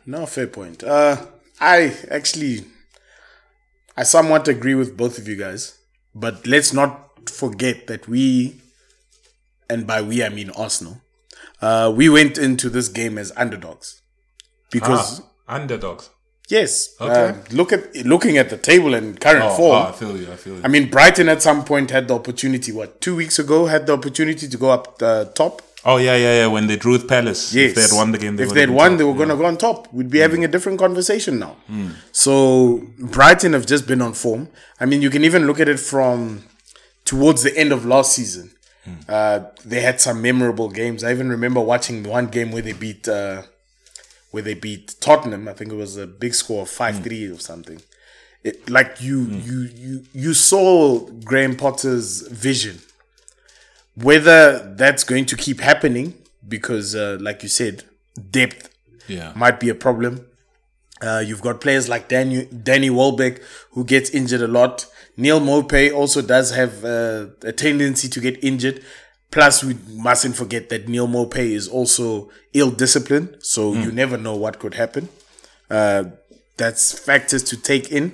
No, 0.07 0.27
fair 0.27 0.47
point. 0.47 0.83
Uh, 0.83 1.17
I 1.61 1.97
actually, 2.11 2.65
I 3.97 4.03
somewhat 4.03 4.49
agree 4.49 4.75
with 4.75 4.97
both 4.97 5.19
of 5.19 5.29
you 5.29 5.37
guys, 5.37 5.79
but 6.15 6.47
let's 6.47 6.73
not 6.73 7.31
forget 7.31 7.87
that 7.87 8.09
we, 8.09 8.61
and 9.69 9.87
by 9.87 10.03
we 10.03 10.25
I 10.25 10.29
mean 10.29 10.51
Arsenal, 10.51 11.01
uh, 11.63 11.93
we 11.95 12.09
went 12.09 12.39
into 12.39 12.69
this 12.71 12.89
game 12.89 13.19
as 13.19 13.33
underdogs 13.37 14.01
because 14.71 15.21
Ah, 15.49 15.55
underdogs. 15.57 16.09
yes, 16.49 16.95
Okay. 17.01 17.13
uh, 17.29 17.35
look 17.53 17.73
at 17.73 17.95
looking 18.07 18.39
at 18.39 18.49
the 18.51 18.57
table 18.57 18.95
and 18.95 19.21
current 19.21 19.45
Oh, 19.45 19.57
form. 19.57 19.83
oh, 19.87 19.89
I 19.89 19.93
feel 19.93 20.17
you. 20.17 20.33
I 20.33 20.37
feel 20.37 20.55
you. 20.57 20.63
I 20.65 20.69
mean, 20.69 20.91
Brighton 20.91 21.29
at 21.29 21.43
some 21.43 21.65
point 21.65 21.91
had 21.91 22.09
the 22.09 22.15
opportunity. 22.15 22.73
What 22.73 23.01
two 23.01 23.15
weeks 23.15 23.39
ago 23.39 23.67
had 23.67 23.87
the 23.87 23.93
opportunity 23.93 24.49
to 24.49 24.57
go 24.57 24.71
up 24.71 24.99
the 24.99 25.31
top. 25.35 25.63
Oh 25.85 25.97
yeah, 25.97 26.17
yeah, 26.17 26.35
yeah. 26.41 26.47
When 26.47 26.67
they 26.67 26.77
drew 26.77 26.93
with 26.93 27.09
Palace, 27.09 27.55
Yes. 27.55 27.71
if 27.71 27.75
they 27.77 27.83
had 27.83 27.93
won 27.93 28.13
the 28.13 28.19
game, 28.19 28.37
they 28.37 28.45
if 28.45 28.51
they 28.51 28.61
have 28.61 28.71
had 28.71 28.77
won, 28.77 28.91
top. 28.91 28.99
they 28.99 29.05
were 29.05 29.15
going 29.15 29.29
to 29.29 29.37
go 29.37 29.45
on 29.47 29.57
top. 29.57 29.93
We'd 29.93 30.11
be 30.11 30.19
mm. 30.19 30.23
having 30.23 30.45
a 30.45 30.49
different 30.49 30.79
conversation 30.79 31.39
now. 31.39 31.57
Mm. 31.71 31.95
So 32.13 32.83
Brighton 32.99 33.53
have 33.53 33.67
just 33.67 33.87
been 33.87 34.03
on 34.03 34.13
form. 34.13 34.49
I 34.79 34.87
mean, 34.87 35.03
you 35.03 35.11
can 35.11 35.25
even 35.25 35.47
look 35.47 35.61
at 35.61 35.69
it 35.69 35.81
from 35.81 36.45
towards 37.05 37.43
the 37.43 37.57
end 37.57 37.73
of 37.73 37.85
last 37.85 38.13
season. 38.13 38.53
Mm. 38.87 39.05
Uh, 39.09 39.51
they 39.65 39.81
had 39.81 40.01
some 40.01 40.23
memorable 40.23 40.69
games. 40.69 41.05
I 41.05 41.11
even 41.11 41.29
remember 41.29 41.61
watching 41.61 42.03
one 42.05 42.27
game 42.27 42.51
where 42.53 42.63
they 42.63 42.73
beat 42.73 43.09
uh, 43.09 43.43
where 44.31 44.43
they 44.43 44.55
beat 44.55 44.97
Tottenham. 45.01 45.49
I 45.49 45.53
think 45.53 45.73
it 45.73 45.77
was 45.77 45.97
a 45.97 46.07
big 46.07 46.35
score 46.35 46.63
of 46.63 46.71
five 46.71 47.03
three 47.03 47.27
or 47.27 47.39
something. 47.39 47.81
It, 48.43 48.71
like 48.71 49.03
you, 49.03 49.21
you, 49.27 49.69
you, 49.75 50.05
you 50.15 50.33
saw 50.33 51.01
Graham 51.25 51.57
Potter's 51.57 52.27
vision 52.29 52.81
whether 54.03 54.75
that's 54.77 55.05
going 55.05 55.27
to 55.27 55.37
keep 55.37 55.61
happening 55.61 56.15
because 56.47 56.95
uh, 56.95 57.19
like 57.21 57.43
you 57.43 57.49
said 57.49 57.85
depth 58.31 58.69
Yeah. 59.09 59.33
might 59.35 59.59
be 59.61 59.69
a 59.69 59.75
problem. 59.75 60.27
Uh, 61.03 61.23
you've 61.27 61.41
got 61.41 61.61
players 61.61 61.89
like 61.89 62.09
Danny, 62.09 62.45
Danny 62.47 62.91
Welbeck 62.91 63.41
who 63.73 63.85
gets 63.85 64.11
injured 64.11 64.43
a 64.43 64.49
lot. 64.49 64.87
Neal 65.17 65.41
Maupay 65.41 65.93
also 65.95 66.23
does 66.23 66.51
have 66.55 66.85
uh, 66.85 67.27
a 67.43 67.53
tendency 67.53 68.09
to 68.09 68.21
get 68.21 68.43
injured. 68.45 68.83
Plus 69.31 69.63
we 69.65 69.77
mustn't 69.89 70.35
forget 70.37 70.69
that 70.71 70.89
Neal 70.89 71.07
Maupay 71.09 71.51
is 71.61 71.69
also 71.69 72.31
ill-disciplined 72.53 73.37
so 73.41 73.75
you 73.75 73.93
never 73.93 74.17
know 74.19 74.35
what 74.35 74.59
could 74.59 74.75
happen. 74.75 75.09
Uh, 75.71 76.05
that's 76.57 76.93
factors 76.99 77.43
to 77.45 77.57
take 77.57 77.91
in. 77.93 78.13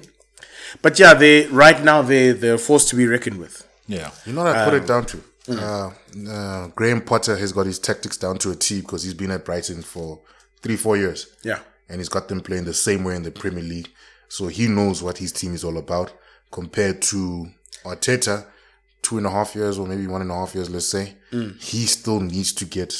But 0.83 0.99
yeah 0.99 1.15
they 1.15 1.47
right 1.47 1.83
now 1.83 2.03
they 2.03 2.33
they're 2.33 2.59
forced 2.59 2.89
to 2.91 2.97
be 2.97 3.07
reckoned 3.07 3.39
with. 3.39 3.67
Yeah. 3.89 4.11
You 4.27 4.33
know 4.35 4.45
what 4.45 4.57
I 4.57 4.65
put 4.65 4.75
it 4.75 4.87
down 4.87 5.07
to? 5.07 5.23
Uh, 5.49 5.91
uh, 6.29 6.69
Graham 6.69 7.01
Potter 7.01 7.37
has 7.37 7.53
got 7.53 7.67
his 7.67 7.79
tactics 7.79 8.17
down 8.17 8.39
to 8.39 8.51
a 8.51 8.57
T 8.57 8.81
because 8.81 9.03
he's 9.03 9.15
been 9.15 9.31
at 9.31 9.45
Brighton 9.45 9.83
for 9.83 10.21
three, 10.63 10.77
four 10.77 10.97
years. 10.97 11.29
yeah 11.43 11.61
And 11.89 11.99
he's 12.01 12.09
got 12.09 12.29
them 12.29 12.41
playing 12.41 12.65
the 12.65 12.75
same 12.75 13.05
way 13.05 13.15
in 13.17 13.23
the 13.23 13.31
Premier 13.31 13.63
League. 13.63 13.91
So 14.29 14.49
he 14.49 14.67
knows 14.67 15.03
what 15.03 15.19
his 15.19 15.33
team 15.33 15.55
is 15.55 15.63
all 15.65 15.79
about 15.79 16.13
compared 16.51 17.01
to 17.03 17.47
Arteta, 17.85 18.47
two 19.03 19.19
and 19.19 19.27
a 19.27 19.31
half 19.31 19.55
years 19.55 19.79
or 19.79 19.87
maybe 19.87 20.07
one 20.09 20.21
and 20.23 20.31
a 20.31 20.35
half 20.35 20.55
years, 20.55 20.69
let's 20.69 20.87
say. 20.89 21.15
He 21.61 21.87
still 21.87 22.21
needs 22.21 22.53
to 22.55 22.65
get 22.65 22.93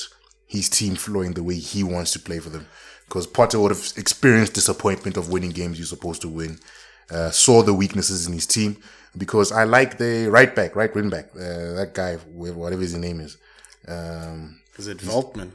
his 0.47 0.69
team 0.69 0.95
flowing 0.95 1.33
the 1.33 1.43
way 1.43 1.57
he 1.57 1.83
wants 1.83 2.13
to 2.13 2.21
play 2.21 2.39
for 2.39 2.51
them. 2.51 2.67
Because 3.09 3.27
Potter 3.27 3.59
would 3.61 3.73
have 3.73 3.93
experienced 3.97 4.55
disappointment 4.55 5.17
of 5.17 5.31
winning 5.31 5.51
games 5.51 5.79
you're 5.79 5.87
supposed 5.87 6.23
to 6.23 6.29
win, 6.29 6.59
uh, 7.11 7.31
saw 7.31 7.63
the 7.63 7.75
weaknesses 7.75 8.27
in 8.27 8.33
his 8.33 8.47
team. 8.47 8.77
Because 9.17 9.51
I 9.53 9.65
like 9.65 9.99
the 9.99 10.29
right 10.31 10.55
back, 10.55 10.77
right 10.77 10.95
wing 10.95 11.09
back, 11.11 11.27
uh, 11.35 11.73
that 11.75 11.93
guy, 11.95 12.17
whatever 12.17 12.83
his 12.83 12.95
name 12.95 13.21
is. 13.21 13.37
Um, 13.89 14.61
is 14.79 14.89
it 14.89 14.99
Veltman 14.99 15.51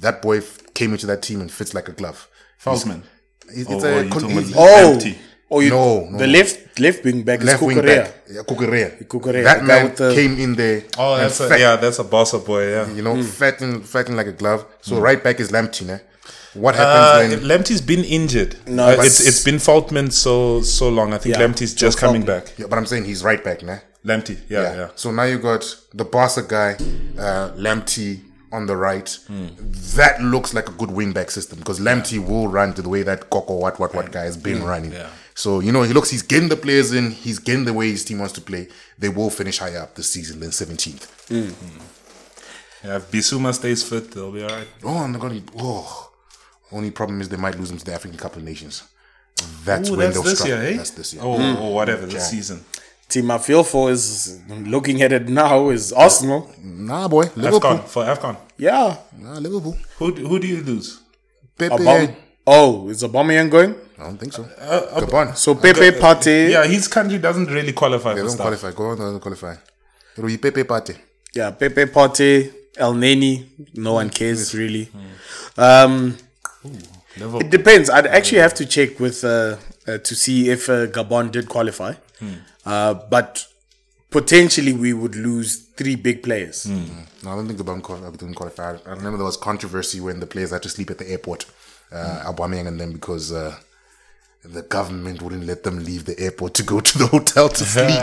that 0.00 0.22
boy 0.22 0.38
f- 0.38 0.58
came 0.74 0.92
into 0.92 1.06
that 1.06 1.22
team 1.22 1.40
and 1.40 1.50
fits 1.50 1.74
like 1.74 1.88
a 1.88 1.92
glove. 1.92 2.28
Falsman. 2.62 3.02
It's, 3.48 3.70
it's 3.70 3.84
or 3.84 3.88
a 3.88 4.04
you 4.04 4.10
con- 4.10 4.22
talking 4.22 4.36
it's- 4.38 4.52
about- 4.52 4.68
Oh, 4.68 4.92
Empty. 4.92 5.18
oh, 5.50 5.60
you, 5.60 5.70
No, 5.70 6.08
no. 6.10 6.18
the 6.18 6.26
left 6.26 6.78
left 6.80 7.04
wing 7.04 7.22
back 7.22 7.42
left 7.42 7.62
is 7.62 7.66
wing 7.66 7.78
Cucurella. 7.78 8.04
back. 8.04 8.14
Yeah, 8.30 8.42
Cucurella. 8.42 9.06
Cucurella, 9.08 9.44
That 9.44 9.58
the 9.60 9.64
man 9.64 9.94
the- 9.94 10.14
came 10.14 10.38
in 10.38 10.54
there. 10.54 10.82
Oh, 10.98 11.16
that's 11.16 11.40
a, 11.40 11.48
fat, 11.48 11.60
yeah, 11.60 11.76
that's 11.76 11.98
a 11.98 12.04
bossa 12.04 12.44
boy. 12.44 12.70
Yeah. 12.70 12.90
You 12.92 13.02
know, 13.02 13.22
fat 13.22 13.60
and 13.62 13.84
fatting 13.84 14.16
like 14.16 14.26
a 14.26 14.32
glove. 14.32 14.64
So 14.80 14.98
right 15.00 15.22
back 15.22 15.40
is 15.40 15.50
Lamptey. 15.50 16.00
What 16.56 16.74
happens 16.74 17.34
Uh, 17.34 17.38
when? 17.38 17.48
Lamptey's 17.50 17.80
been 17.80 18.04
injured. 18.04 18.56
No, 18.66 18.86
Uh, 18.86 18.92
it's- 18.92 19.20
it's 19.20 19.44
been 19.44 19.56
Faultman 19.56 20.10
so 20.12 20.62
so 20.62 20.88
long. 20.88 21.12
I 21.12 21.18
think 21.18 21.34
Yeah, 21.36 21.42
Lamptey's 21.42 21.74
just 21.74 21.98
coming 21.98 22.22
back. 22.22 22.44
yeah, 22.58 22.66
but 22.70 22.78
I'm 22.78 22.86
saying 22.86 23.04
he's 23.04 23.22
right 23.22 23.42
back, 23.42 23.62
nah. 23.62 23.78
Lamptey, 24.04 24.36
yeah, 24.48 24.74
yeah. 24.76 24.88
So 24.94 25.10
now 25.10 25.24
you 25.24 25.38
got 25.38 25.62
the 25.92 26.04
Barca 26.04 26.42
guy, 26.42 26.76
uh, 27.18 27.50
Lamptey 27.56 28.20
on 28.52 28.66
the 28.66 28.76
right. 28.76 29.08
Hmm. 29.26 29.48
That 29.96 30.22
looks 30.22 30.54
like 30.54 30.68
a 30.68 30.72
good 30.72 30.90
wing 30.92 31.12
back 31.12 31.30
system 31.32 31.58
because 31.58 31.80
Lamptey 31.80 32.18
will 32.24 32.46
run 32.48 32.72
to 32.74 32.82
the 32.82 32.88
way 32.88 33.02
that 33.02 33.28
Coco 33.30 33.54
what 33.56 33.78
what 33.80 33.94
what 33.94 34.12
guy 34.12 34.24
has 34.24 34.36
been 34.36 34.62
running. 34.62 34.92
Hmm. 34.92 34.96
yeah. 34.98 35.08
So 35.34 35.60
you 35.60 35.72
know 35.72 35.82
he 35.82 35.92
looks 35.92 36.10
he's 36.10 36.22
getting 36.22 36.48
the 36.48 36.56
players 36.56 36.92
in. 36.92 37.10
He's 37.10 37.38
getting 37.40 37.64
the 37.64 37.72
way 37.74 37.90
his 37.90 38.04
team 38.04 38.18
wants 38.20 38.34
to 38.34 38.40
play. 38.40 38.68
They 38.98 39.08
will 39.10 39.28
finish 39.30 39.58
higher 39.58 39.80
up 39.80 39.94
this 39.96 40.08
season 40.10 40.40
than 40.40 40.50
17th. 40.52 41.06
Yeah, 42.84 42.96
if 42.96 43.10
Bissouma 43.10 43.52
stays 43.54 43.82
fit, 43.82 44.12
they'll 44.12 44.30
be 44.30 44.42
alright. 44.44 44.68
Oh, 44.84 45.06
they're 45.10 45.20
gonna. 45.20 45.40
Oh, 45.58 46.10
only 46.72 46.90
problem 46.90 47.20
is 47.20 47.28
they 47.28 47.36
might 47.36 47.56
lose 47.58 47.68
them 47.70 47.78
to 47.78 47.84
the 47.84 47.94
African 47.94 48.18
Cup 48.18 48.36
of 48.36 48.42
Nations. 48.42 48.82
That's 49.64 49.90
Ooh, 49.90 49.92
when 49.96 50.00
that's 50.00 50.14
they'll 50.14 50.22
this 50.24 50.38
struggle. 50.38 50.62
year, 50.62 50.72
eh? 50.72 50.76
That's 50.76 50.90
this 50.90 51.14
year. 51.14 51.22
Oh, 51.24 51.56
or 51.62 51.74
whatever, 51.74 52.06
this 52.06 52.30
season. 52.30 52.64
Team 53.08 53.30
I 53.30 53.38
feel 53.38 53.62
for 53.62 53.90
is 53.90 54.40
looking 54.48 55.00
at 55.02 55.12
it 55.12 55.28
now 55.28 55.68
is 55.68 55.92
Arsenal. 55.92 56.50
Nah, 56.62 57.06
boy, 57.06 57.24
Liverpool. 57.36 57.60
AFCON, 57.60 57.84
for 57.84 58.02
AFCON. 58.04 58.36
Yeah. 58.58 58.96
Nah, 59.16 59.38
Liverpool. 59.38 59.76
Who, 59.98 60.12
who 60.12 60.38
do 60.40 60.46
you 60.46 60.62
lose? 60.62 61.00
Pepe. 61.56 61.74
Aubame- 61.76 62.16
oh, 62.46 62.88
is 62.88 63.02
Aubameyang 63.04 63.48
going? 63.50 63.74
I 63.98 64.02
don't 64.04 64.18
think 64.18 64.32
so. 64.32 64.42
Uh, 64.58 65.00
Gabon. 65.00 65.36
So 65.36 65.54
Pepe 65.54 65.92
Partey. 65.92 66.50
Yeah, 66.50 66.66
his 66.66 66.88
country 66.88 67.18
doesn't 67.18 67.46
really 67.46 67.72
qualify 67.72 68.12
They 68.14 68.20
for 68.20 68.26
don't 68.26 68.30
stuff. 68.34 68.46
qualify. 68.46 68.72
Go 68.72 68.84
on, 68.90 68.98
doesn't 68.98 69.20
qualify. 69.20 69.54
It'll 70.16 70.26
be 70.28 70.36
Pepe 70.38 70.64
Pate. 70.64 70.98
Yeah, 71.34 71.50
Pepe 71.52 71.84
Partey, 71.86 72.52
Elneny. 72.76 73.46
No 73.74 73.94
one 73.94 74.10
cares 74.10 74.52
really. 74.54 74.90
Um, 75.56 76.16
Liverpool. 77.18 77.40
it 77.40 77.50
depends. 77.50 77.88
I'd 77.90 78.06
actually 78.06 78.40
have 78.40 78.54
to 78.54 78.66
check 78.66 79.00
with 79.00 79.24
uh, 79.24 79.56
uh, 79.88 79.98
to 79.98 80.14
see 80.14 80.50
if 80.50 80.68
uh, 80.68 80.86
Gabon 80.86 81.30
did 81.32 81.48
qualify. 81.48 81.94
Uh, 82.64 82.94
but 82.94 83.46
potentially 84.10 84.72
we 84.72 84.92
would 84.92 85.14
lose 85.14 85.56
three 85.76 85.94
big 85.96 86.22
players. 86.22 86.66
No, 86.66 87.32
I 87.32 87.36
don't 87.36 87.46
think 87.46 87.58
Gabon 87.60 87.82
qual- 87.82 88.10
didn't 88.10 88.34
qualify. 88.34 88.76
I 88.86 88.90
remember 88.90 89.16
there 89.18 89.24
was 89.26 89.36
controversy 89.36 90.00
when 90.00 90.20
the 90.20 90.26
players 90.26 90.50
had 90.50 90.62
to 90.62 90.68
sleep 90.68 90.90
at 90.90 90.98
the 90.98 91.08
airport, 91.10 91.46
uh, 91.92 92.22
Aubameyang 92.32 92.66
and 92.68 92.80
them, 92.80 92.92
because 92.92 93.32
uh, 93.32 93.56
the 94.52 94.62
government 94.62 95.20
wouldn't 95.22 95.44
let 95.46 95.62
them 95.64 95.82
leave 95.84 96.04
the 96.04 96.18
airport 96.18 96.54
to 96.54 96.62
go 96.62 96.80
to 96.80 96.98
the 96.98 97.06
hotel 97.06 97.48
to 97.48 97.64
sleep. 97.64 98.00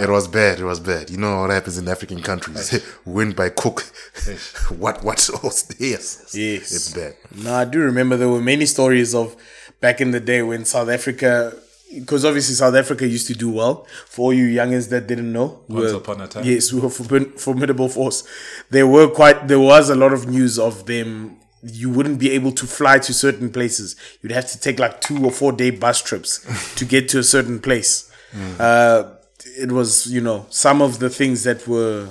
It 0.02 0.10
was 0.10 0.28
bad. 0.28 0.60
It 0.60 0.64
was 0.64 0.80
bad. 0.80 1.08
You 1.10 1.16
know 1.16 1.40
what 1.40 1.50
happens 1.50 1.78
in 1.78 1.88
African 1.88 2.20
countries? 2.22 2.84
Win 3.04 3.32
by 3.32 3.48
cook. 3.48 3.80
what? 4.78 5.02
What 5.02 5.28
else? 5.42 5.68
Yes. 5.78 6.34
Yes. 6.34 6.72
It's 6.74 6.92
bad. 6.92 7.14
No, 7.34 7.54
I 7.54 7.64
do 7.64 7.80
remember 7.80 8.16
there 8.16 8.28
were 8.28 8.42
many 8.42 8.66
stories 8.66 9.14
of 9.14 9.36
back 9.80 10.00
in 10.00 10.10
the 10.10 10.20
day 10.20 10.42
when 10.42 10.64
South 10.64 10.88
Africa, 10.88 11.54
because 11.94 12.24
obviously 12.24 12.54
South 12.54 12.74
Africa 12.74 13.06
used 13.06 13.26
to 13.28 13.34
do 13.34 13.50
well. 13.50 13.86
For 14.06 14.22
all 14.26 14.32
you 14.34 14.46
youngins 14.60 14.88
that 14.90 15.06
didn't 15.06 15.32
know, 15.32 15.60
Once 15.68 15.92
were- 15.92 15.98
upon 15.98 16.20
a 16.20 16.26
time. 16.28 16.44
yes, 16.44 16.72
we 16.72 16.80
were 16.80 16.88
forbi- 16.88 17.38
formidable 17.38 17.88
force. 17.88 18.24
There 18.70 18.86
were 18.86 19.08
quite, 19.08 19.48
there 19.48 19.60
was 19.60 19.88
a 19.90 19.94
lot 19.94 20.12
of 20.12 20.28
news 20.28 20.58
of 20.58 20.86
them. 20.86 21.36
You 21.72 21.90
wouldn't 21.90 22.18
be 22.18 22.30
able 22.32 22.52
to 22.52 22.66
fly 22.66 22.98
to 22.98 23.12
certain 23.12 23.50
places. 23.50 23.96
You'd 24.22 24.32
have 24.32 24.48
to 24.50 24.60
take 24.60 24.78
like 24.78 25.00
two 25.00 25.24
or 25.24 25.30
four 25.30 25.52
day 25.52 25.70
bus 25.70 26.02
trips 26.02 26.74
to 26.76 26.84
get 26.84 27.08
to 27.10 27.18
a 27.18 27.22
certain 27.24 27.60
place. 27.60 28.10
Mm. 28.32 28.60
Uh, 28.60 29.10
it 29.58 29.72
was, 29.72 30.06
you 30.12 30.20
know, 30.20 30.46
some 30.50 30.82
of 30.82 30.98
the 30.98 31.08
things 31.10 31.44
that 31.44 31.66
were 31.66 32.08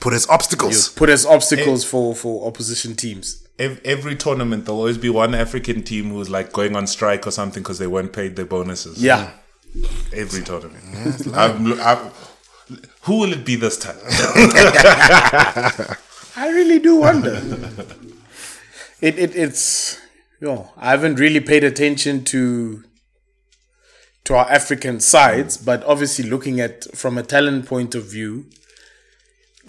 Put 0.00 0.12
as 0.12 0.28
obstacles. 0.28 0.90
put 0.90 1.08
as 1.08 1.24
obstacles 1.24 1.84
eh, 1.84 1.88
for 1.88 2.14
for 2.14 2.46
opposition 2.46 2.94
teams. 2.94 3.42
Every 3.58 4.14
tournament, 4.14 4.66
there'll 4.66 4.78
always 4.78 4.98
be 4.98 5.08
one 5.08 5.34
African 5.34 5.82
team 5.82 6.10
who's 6.10 6.30
like 6.30 6.52
going 6.52 6.76
on 6.76 6.86
strike 6.86 7.26
or 7.26 7.32
something 7.32 7.62
because 7.62 7.78
they 7.78 7.88
weren't 7.88 8.12
paid 8.12 8.36
their 8.36 8.44
bonuses. 8.44 9.02
Yeah. 9.02 9.32
Mm. 9.76 10.12
Every 10.12 10.42
tournament. 10.42 11.26
I'm, 11.34 11.80
I'm, 11.80 12.10
who 13.02 13.18
will 13.18 13.32
it 13.32 13.44
be 13.44 13.56
this 13.56 13.76
time? 13.76 13.96
I 16.36 16.50
really 16.50 16.78
do 16.78 16.96
wonder. 16.96 17.40
it, 19.00 19.18
it 19.18 19.36
it's 19.36 20.00
you 20.40 20.48
know, 20.48 20.70
I 20.76 20.90
haven't 20.90 21.16
really 21.16 21.40
paid 21.40 21.64
attention 21.64 22.24
to 22.24 22.84
to 24.24 24.34
our 24.34 24.50
African 24.50 25.00
sides, 25.00 25.56
but 25.56 25.82
obviously 25.84 26.28
looking 26.28 26.60
at 26.60 26.84
from 26.96 27.18
a 27.18 27.22
talent 27.22 27.66
point 27.66 27.94
of 27.94 28.04
view, 28.04 28.46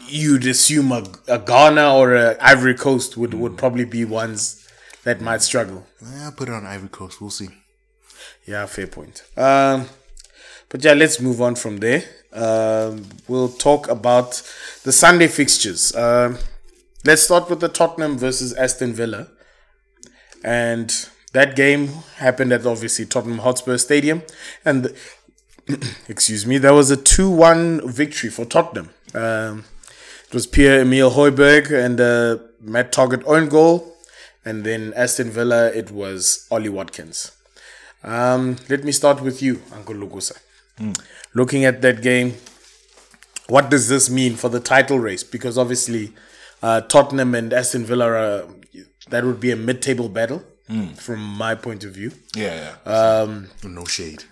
you'd 0.08 0.46
assume 0.46 0.92
a, 0.92 1.04
a 1.28 1.40
Ghana 1.40 1.96
or 1.96 2.16
a 2.16 2.38
Ivory 2.42 2.76
Coast 2.76 3.16
would, 3.18 3.34
would 3.34 3.58
probably 3.58 3.86
be 3.86 4.04
ones 4.06 4.68
that 5.04 5.22
might 5.22 5.42
struggle. 5.42 5.88
Yeah, 6.02 6.32
put 6.36 6.50
it 6.50 6.54
on 6.54 6.66
Ivory 6.66 6.90
Coast. 6.90 7.22
We'll 7.22 7.30
see. 7.30 7.50
Yeah, 8.46 8.66
fair 8.66 8.88
point. 8.88 9.24
Um, 9.38 9.88
But 10.70 10.84
yeah, 10.84 10.94
let's 10.94 11.20
move 11.20 11.42
on 11.42 11.56
from 11.56 11.78
there. 11.78 12.04
Um, 12.32 13.06
we'll 13.28 13.50
talk 13.50 13.90
about 13.90 14.42
the 14.84 14.92
Sunday 14.92 15.28
fixtures. 15.28 15.96
Um, 15.96 16.38
let's 17.06 17.24
start 17.24 17.50
with 17.50 17.60
the 17.60 17.70
Tottenham 17.70 18.18
versus 18.18 18.54
Aston 18.54 18.94
Villa. 18.94 19.28
And 20.44 20.94
that 21.34 21.56
game 21.56 21.88
happened 22.18 22.52
at 22.52 22.66
obviously 22.66 23.06
Tottenham 23.06 23.40
Hotspur 23.40 23.78
Stadium. 23.78 24.24
And 24.66 24.94
excuse 26.08 26.46
me, 26.46 26.58
there 26.58 26.74
was 26.74 26.92
a 26.92 26.98
2 26.98 27.30
1 27.30 27.90
victory 27.90 28.30
for 28.30 28.46
Tottenham. 28.46 28.90
Um, 29.14 29.66
it 30.28 30.34
was 30.34 30.46
Pierre 30.48 30.82
Emile 30.82 31.12
Højbjerg 31.12 31.72
and 31.72 32.00
uh, 32.00 32.38
Matt 32.62 32.92
Targett 32.92 33.24
own 33.26 33.50
goal. 33.50 33.96
And 34.46 34.64
then 34.64 34.94
Aston 34.96 35.30
Villa, 35.32 35.68
it 35.68 35.92
was 35.92 36.48
Ollie 36.50 36.70
Watkins. 36.70 37.32
Um, 38.04 38.58
let 38.70 38.84
me 38.84 38.92
start 38.92 39.22
with 39.22 39.42
you, 39.42 39.62
Uncle 39.74 39.96
Lugusa. 39.96 40.38
Looking 41.34 41.66
at 41.66 41.82
that 41.82 42.02
game, 42.02 42.36
what 43.48 43.70
does 43.70 43.90
this 43.90 44.10
mean 44.10 44.36
for 44.36 44.48
the 44.50 44.62
title 44.62 45.00
race? 45.00 45.24
Because 45.24 45.58
obviously, 45.58 46.14
uh, 46.62 46.82
Tottenham 46.82 47.36
and 47.36 47.54
Aston 47.54 47.86
Villa 47.86 48.06
are 48.06 48.44
that 49.10 49.24
would 49.24 49.40
be 49.40 49.52
a 49.52 49.56
mid-table 49.56 50.10
battle 50.10 50.44
from 50.98 51.20
my 51.20 51.56
point 51.56 51.84
of 51.84 51.92
view. 51.94 52.12
Yeah, 52.36 52.56
yeah. 52.56 52.76
No 53.64 53.86
shade. 53.86 54.24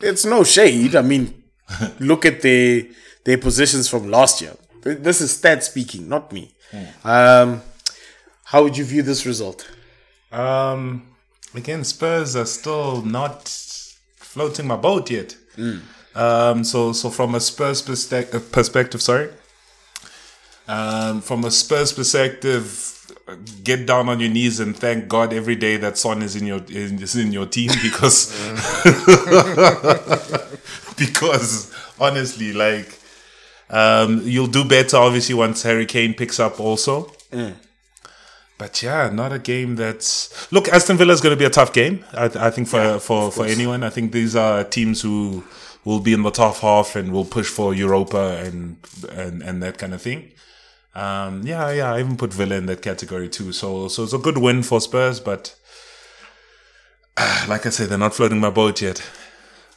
It's 0.00 0.24
no 0.24 0.42
shade. 0.42 0.96
I 0.96 1.02
mean, 1.02 1.42
look 2.00 2.24
at 2.24 2.40
their 2.42 2.84
their 3.24 3.38
positions 3.38 3.88
from 3.88 4.08
last 4.10 4.40
year. 4.40 4.54
This 4.82 5.20
is 5.20 5.32
stat 5.36 5.64
speaking, 5.64 6.08
not 6.08 6.32
me. 6.32 6.52
Um, 7.04 7.60
how 8.44 8.62
would 8.62 8.76
you 8.78 8.84
view 8.84 9.02
this 9.02 9.26
result? 9.26 9.68
Um, 10.32 11.02
again, 11.54 11.84
Spurs 11.84 12.36
are 12.36 12.46
still 12.46 13.02
not 13.02 13.48
floating 14.16 14.66
my 14.66 14.76
boat 14.76 15.10
yet. 15.10 15.36
Um, 16.14 16.64
so 16.64 16.92
so 16.92 17.10
from 17.10 17.34
a 17.34 17.40
Spurs 17.40 17.82
perspective, 17.82 18.50
perspective, 18.52 19.02
sorry. 19.02 19.28
Um, 20.68 21.20
from 21.20 21.44
a 21.44 21.50
Spurs 21.50 21.92
perspective, 21.92 22.92
get 23.62 23.86
down 23.86 24.08
on 24.08 24.20
your 24.20 24.30
knees 24.30 24.60
and 24.60 24.76
thank 24.76 25.08
God 25.08 25.32
every 25.32 25.56
day 25.56 25.76
that 25.76 25.96
Son 25.96 26.22
is 26.22 26.36
in 26.36 26.46
your 26.46 26.60
is 26.68 27.16
in 27.16 27.32
your 27.32 27.46
team 27.46 27.70
because 27.82 28.32
because 30.96 31.72
honestly, 32.00 32.52
like 32.52 32.98
um, 33.70 34.22
you'll 34.24 34.46
do 34.46 34.64
better 34.64 34.96
obviously 34.96 35.34
once 35.34 35.62
Harry 35.62 35.86
Kane 35.86 36.14
picks 36.14 36.40
up 36.40 36.60
also. 36.60 37.12
But 38.58 38.82
yeah, 38.82 39.10
not 39.10 39.32
a 39.32 39.38
game 39.38 39.76
that's 39.76 40.50
look. 40.50 40.68
Aston 40.68 40.96
Villa 40.96 41.12
is 41.12 41.20
going 41.20 41.34
to 41.34 41.38
be 41.38 41.44
a 41.44 41.50
tough 41.50 41.72
game. 41.72 42.04
I, 42.12 42.24
I 42.24 42.50
think 42.50 42.68
for 42.68 42.98
for 42.98 43.30
for 43.30 43.44
anyone. 43.44 43.82
I 43.82 43.90
think 43.90 44.12
these 44.12 44.34
are 44.34 44.64
teams 44.64 45.02
who 45.02 45.44
will 45.84 46.00
be 46.00 46.14
in 46.14 46.22
the 46.22 46.30
top 46.30 46.56
half 46.56 46.96
and 46.96 47.12
will 47.12 47.26
push 47.26 47.48
for 47.48 47.74
Europa 47.74 48.42
and 48.42 48.78
and 49.10 49.42
and 49.42 49.62
that 49.62 49.76
kind 49.76 49.92
of 49.92 50.00
thing. 50.00 50.32
Um, 50.96 51.42
yeah, 51.46 51.70
yeah. 51.72 51.92
I 51.92 52.00
even 52.00 52.16
put 52.16 52.32
Villa 52.32 52.56
in 52.56 52.66
that 52.66 52.80
category 52.80 53.28
too. 53.28 53.52
So 53.52 53.88
so 53.88 54.02
it's 54.04 54.14
a 54.14 54.18
good 54.18 54.38
win 54.38 54.62
for 54.62 54.80
Spurs, 54.80 55.20
but 55.20 55.54
like 57.48 57.66
I 57.66 57.70
said, 57.70 57.90
they're 57.90 57.98
not 57.98 58.14
floating 58.14 58.40
my 58.40 58.50
boat 58.50 58.80
yet. 58.80 59.02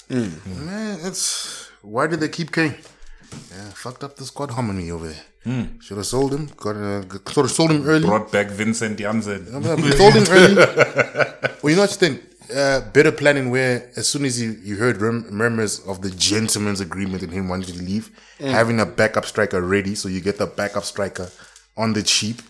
Man, 0.09 0.99
it's 1.03 1.69
why 1.81 2.07
did 2.07 2.19
they 2.21 2.29
keep 2.29 2.51
Kane? 2.51 2.75
Yeah, 3.51 3.69
fucked 3.75 4.03
up 4.03 4.15
the 4.15 4.25
squad 4.25 4.51
harmony 4.51 4.89
over 4.91 5.07
there. 5.07 5.23
Should 5.81 5.97
have 5.97 6.05
sold 6.05 6.33
him. 6.33 6.49
Got 6.57 6.75
uh, 6.75 7.01
sort 7.31 7.45
of 7.45 7.51
sold 7.51 7.71
him 7.71 7.85
early. 7.87 8.05
Brought 8.05 8.31
back 8.31 8.47
Vincent 8.47 8.99
Janssen. 8.99 9.45
We 9.81 9.91
sold 9.91 10.13
him 10.13 10.25
early. 10.29 10.55
well, 11.61 11.69
you 11.69 11.75
know 11.75 11.81
what 11.83 11.91
you 11.91 11.97
think? 11.97 12.23
Uh, 12.55 12.81
better 12.93 13.11
planning 13.11 13.51
where 13.51 13.91
as 13.95 14.07
soon 14.07 14.25
as 14.25 14.41
you, 14.41 14.57
you 14.63 14.75
heard 14.77 14.97
rem- 15.01 15.27
murmurs 15.31 15.79
of 15.81 16.01
the 16.01 16.09
gentleman's 16.09 16.79
agreement 16.79 17.21
and 17.21 17.31
him 17.31 17.47
wanting 17.47 17.75
to 17.75 17.83
leave, 17.83 18.09
having 18.39 18.79
a 18.79 18.85
backup 18.87 19.25
striker 19.25 19.61
ready, 19.61 19.93
so 19.93 20.09
you 20.09 20.19
get 20.19 20.39
the 20.39 20.47
backup 20.47 20.83
striker 20.83 21.29
on 21.77 21.93
the 21.93 22.01
cheap, 22.01 22.41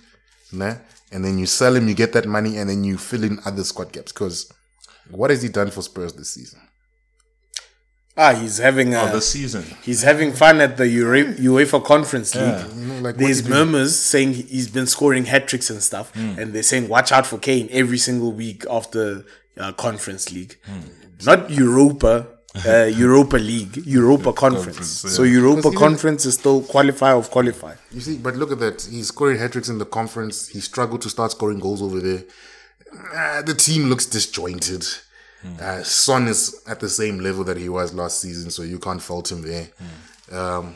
nah? 0.54 0.76
and 1.12 1.26
then 1.26 1.38
you 1.38 1.46
sell 1.46 1.76
him, 1.76 1.88
you 1.90 1.94
get 1.96 2.14
that 2.14 2.26
money, 2.26 2.58
and 2.58 2.70
then 2.70 2.84
you 2.86 2.98
fill 2.98 3.24
in 3.26 3.40
other 3.46 3.64
squad 3.66 3.92
gaps. 3.92 4.14
Because 4.14 4.50
what 5.12 5.32
has 5.32 5.42
he 5.42 5.50
done 5.50 5.70
for 5.70 5.82
Spurs 5.82 6.14
this 6.14 6.30
season? 6.30 6.62
Ah, 8.16 8.34
he's 8.34 8.58
having 8.58 8.94
a, 8.94 9.02
Oh, 9.04 9.12
the 9.14 9.22
season. 9.22 9.64
he's 9.82 10.02
having 10.04 10.34
fun 10.34 10.60
at 10.62 10.76
the 10.78 10.88
Euro- 10.88 11.34
UEFA 11.34 11.84
Conference 11.84 12.36
League. 12.36 12.66
You 12.76 12.86
know, 12.86 13.00
like, 13.02 13.16
There's 13.18 13.38
he 13.40 13.44
do? 13.44 13.50
murmurs 13.50 13.98
saying 13.98 14.34
he's 14.34 14.68
been 14.70 14.88
scoring 14.88 15.26
hat 15.26 15.48
tricks 15.48 15.70
and 15.70 15.82
stuff, 15.82 16.12
and 16.16 16.54
they're 16.54 16.64
saying 16.64 16.88
watch 16.90 17.12
out 17.12 17.26
for 17.26 17.38
Kane 17.38 17.70
every 17.72 17.98
single 17.98 18.32
week 18.34 18.66
after 18.70 19.24
uh, 19.60 19.72
Conference 19.74 20.32
League, 20.32 20.58
not 21.26 21.50
Europa. 21.50 22.28
Uh, 22.65 22.86
Europa 23.06 23.38
League, 23.38 23.78
Europa 23.86 24.34
Conference. 24.34 24.65
Conference, 25.04 25.15
So. 25.15 25.22
Europa 25.24 25.69
Conference 25.72 26.26
is 26.26 26.34
still 26.34 26.63
qualify 26.63 27.12
of 27.13 27.30
qualify. 27.30 27.76
You 27.91 28.02
see, 28.02 28.17
but 28.17 28.36
look 28.36 28.52
at 28.52 28.60
that. 28.60 28.82
He's 28.89 29.08
scoring 29.10 29.38
hat 29.38 29.52
tricks 29.52 29.69
in 29.69 29.78
the 29.78 29.86
conference. 29.86 30.48
He 30.48 30.60
struggled 30.60 31.02
to 31.04 31.10
start 31.10 31.30
scoring 31.32 31.60
goals 31.60 31.82
over 31.82 32.00
there. 32.00 32.24
Uh, 33.13 33.43
the 33.43 33.54
team 33.54 33.84
looks 33.89 34.08
disjointed. 34.08 34.84
Uh, 35.62 35.84
Son 35.84 36.28
is 36.28 36.62
at 36.67 36.80
the 36.80 36.89
same 36.89 37.19
level 37.19 37.43
that 37.45 37.56
he 37.58 37.69
was 37.69 37.93
last 37.93 38.19
season, 38.19 38.50
so 38.50 38.63
you 38.63 38.80
can't 38.80 39.02
fault 39.02 39.32
him 39.32 39.41
there. 39.43 39.67
Um, 40.32 40.76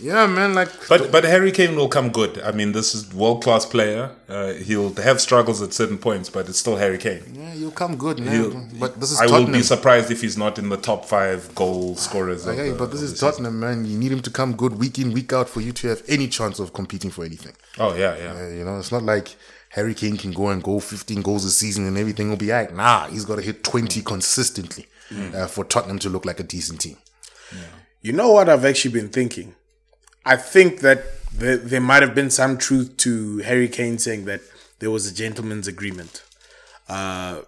yeah, 0.00 0.26
man, 0.26 0.54
like 0.54 0.70
But 0.88 1.12
but 1.12 1.24
Harry 1.24 1.52
Kane 1.52 1.76
will 1.76 1.88
come 1.88 2.10
good. 2.10 2.40
I 2.40 2.50
mean, 2.52 2.72
this 2.72 2.94
is 2.94 3.12
world 3.14 3.42
class 3.44 3.64
player. 3.66 4.10
Uh, 4.28 4.54
he'll 4.54 4.92
have 4.94 5.20
struggles 5.20 5.60
at 5.62 5.72
certain 5.74 5.98
points, 5.98 6.30
but 6.30 6.48
it's 6.48 6.58
still 6.58 6.76
Harry 6.76 6.98
Kane. 6.98 7.22
yeah, 7.34 7.52
you'll 7.54 7.70
come 7.72 7.96
good, 7.96 8.18
man. 8.18 8.34
He'll- 8.34 8.68
But 8.80 8.98
this 9.00 9.12
is 9.12 9.20
I 9.20 9.24
will 9.26 9.32
Tottenham. 9.32 9.52
be 9.52 9.62
surprised 9.62 10.10
if 10.10 10.20
he's 10.22 10.36
not 10.38 10.58
in 10.58 10.70
the 10.70 10.76
top 10.78 11.04
five 11.04 11.54
goal 11.54 11.96
scorers. 11.96 12.46
of 12.46 12.56
the- 12.56 12.74
but 12.78 12.90
this 12.90 13.02
is 13.02 13.10
the 13.12 13.16
season. 13.18 13.28
Tottenham, 13.30 13.60
man. 13.60 13.84
You 13.84 13.98
need 13.98 14.10
him 14.12 14.22
to 14.22 14.30
come 14.30 14.54
good 14.54 14.78
week 14.78 14.98
in, 14.98 15.12
week 15.12 15.32
out 15.32 15.48
for 15.48 15.60
you 15.60 15.72
to 15.72 15.88
have 15.88 16.02
any 16.08 16.26
chance 16.26 16.58
of 16.58 16.72
competing 16.72 17.10
for 17.10 17.24
anything. 17.24 17.52
Oh 17.78 17.94
yeah, 17.94 18.16
yeah. 18.16 18.32
Uh, 18.34 18.48
you 18.48 18.64
know, 18.64 18.78
it's 18.78 18.92
not 18.92 19.02
like 19.02 19.36
Harry 19.70 19.94
Kane 19.94 20.16
can 20.16 20.32
go 20.32 20.48
and 20.48 20.62
go 20.62 20.80
15 20.80 21.22
goals 21.22 21.44
a 21.44 21.50
season 21.50 21.86
and 21.86 21.96
everything 21.98 22.28
will 22.30 22.36
be 22.36 22.50
all 22.52 22.58
right. 22.60 22.74
Nah, 22.74 23.08
he's 23.08 23.24
got 23.26 23.36
to 23.36 23.42
hit 23.42 23.62
20 23.62 24.00
consistently 24.02 24.86
uh, 25.34 25.46
for 25.46 25.64
Tottenham 25.64 25.98
to 26.00 26.08
look 26.08 26.24
like 26.24 26.40
a 26.40 26.42
decent 26.42 26.80
team. 26.80 26.96
You 28.00 28.12
know 28.12 28.32
what 28.32 28.48
I've 28.48 28.64
actually 28.64 28.92
been 28.92 29.08
thinking? 29.10 29.54
I 30.24 30.36
think 30.36 30.80
that 30.80 31.04
there, 31.32 31.56
there 31.56 31.80
might 31.80 32.02
have 32.02 32.14
been 32.14 32.30
some 32.30 32.58
truth 32.58 32.96
to 32.98 33.38
Harry 33.38 33.68
Kane 33.68 33.98
saying 33.98 34.24
that 34.26 34.40
there 34.78 34.90
was 34.90 35.10
a 35.10 35.14
gentleman's 35.14 35.66
agreement. 35.68 36.22
Uh, 36.88 37.42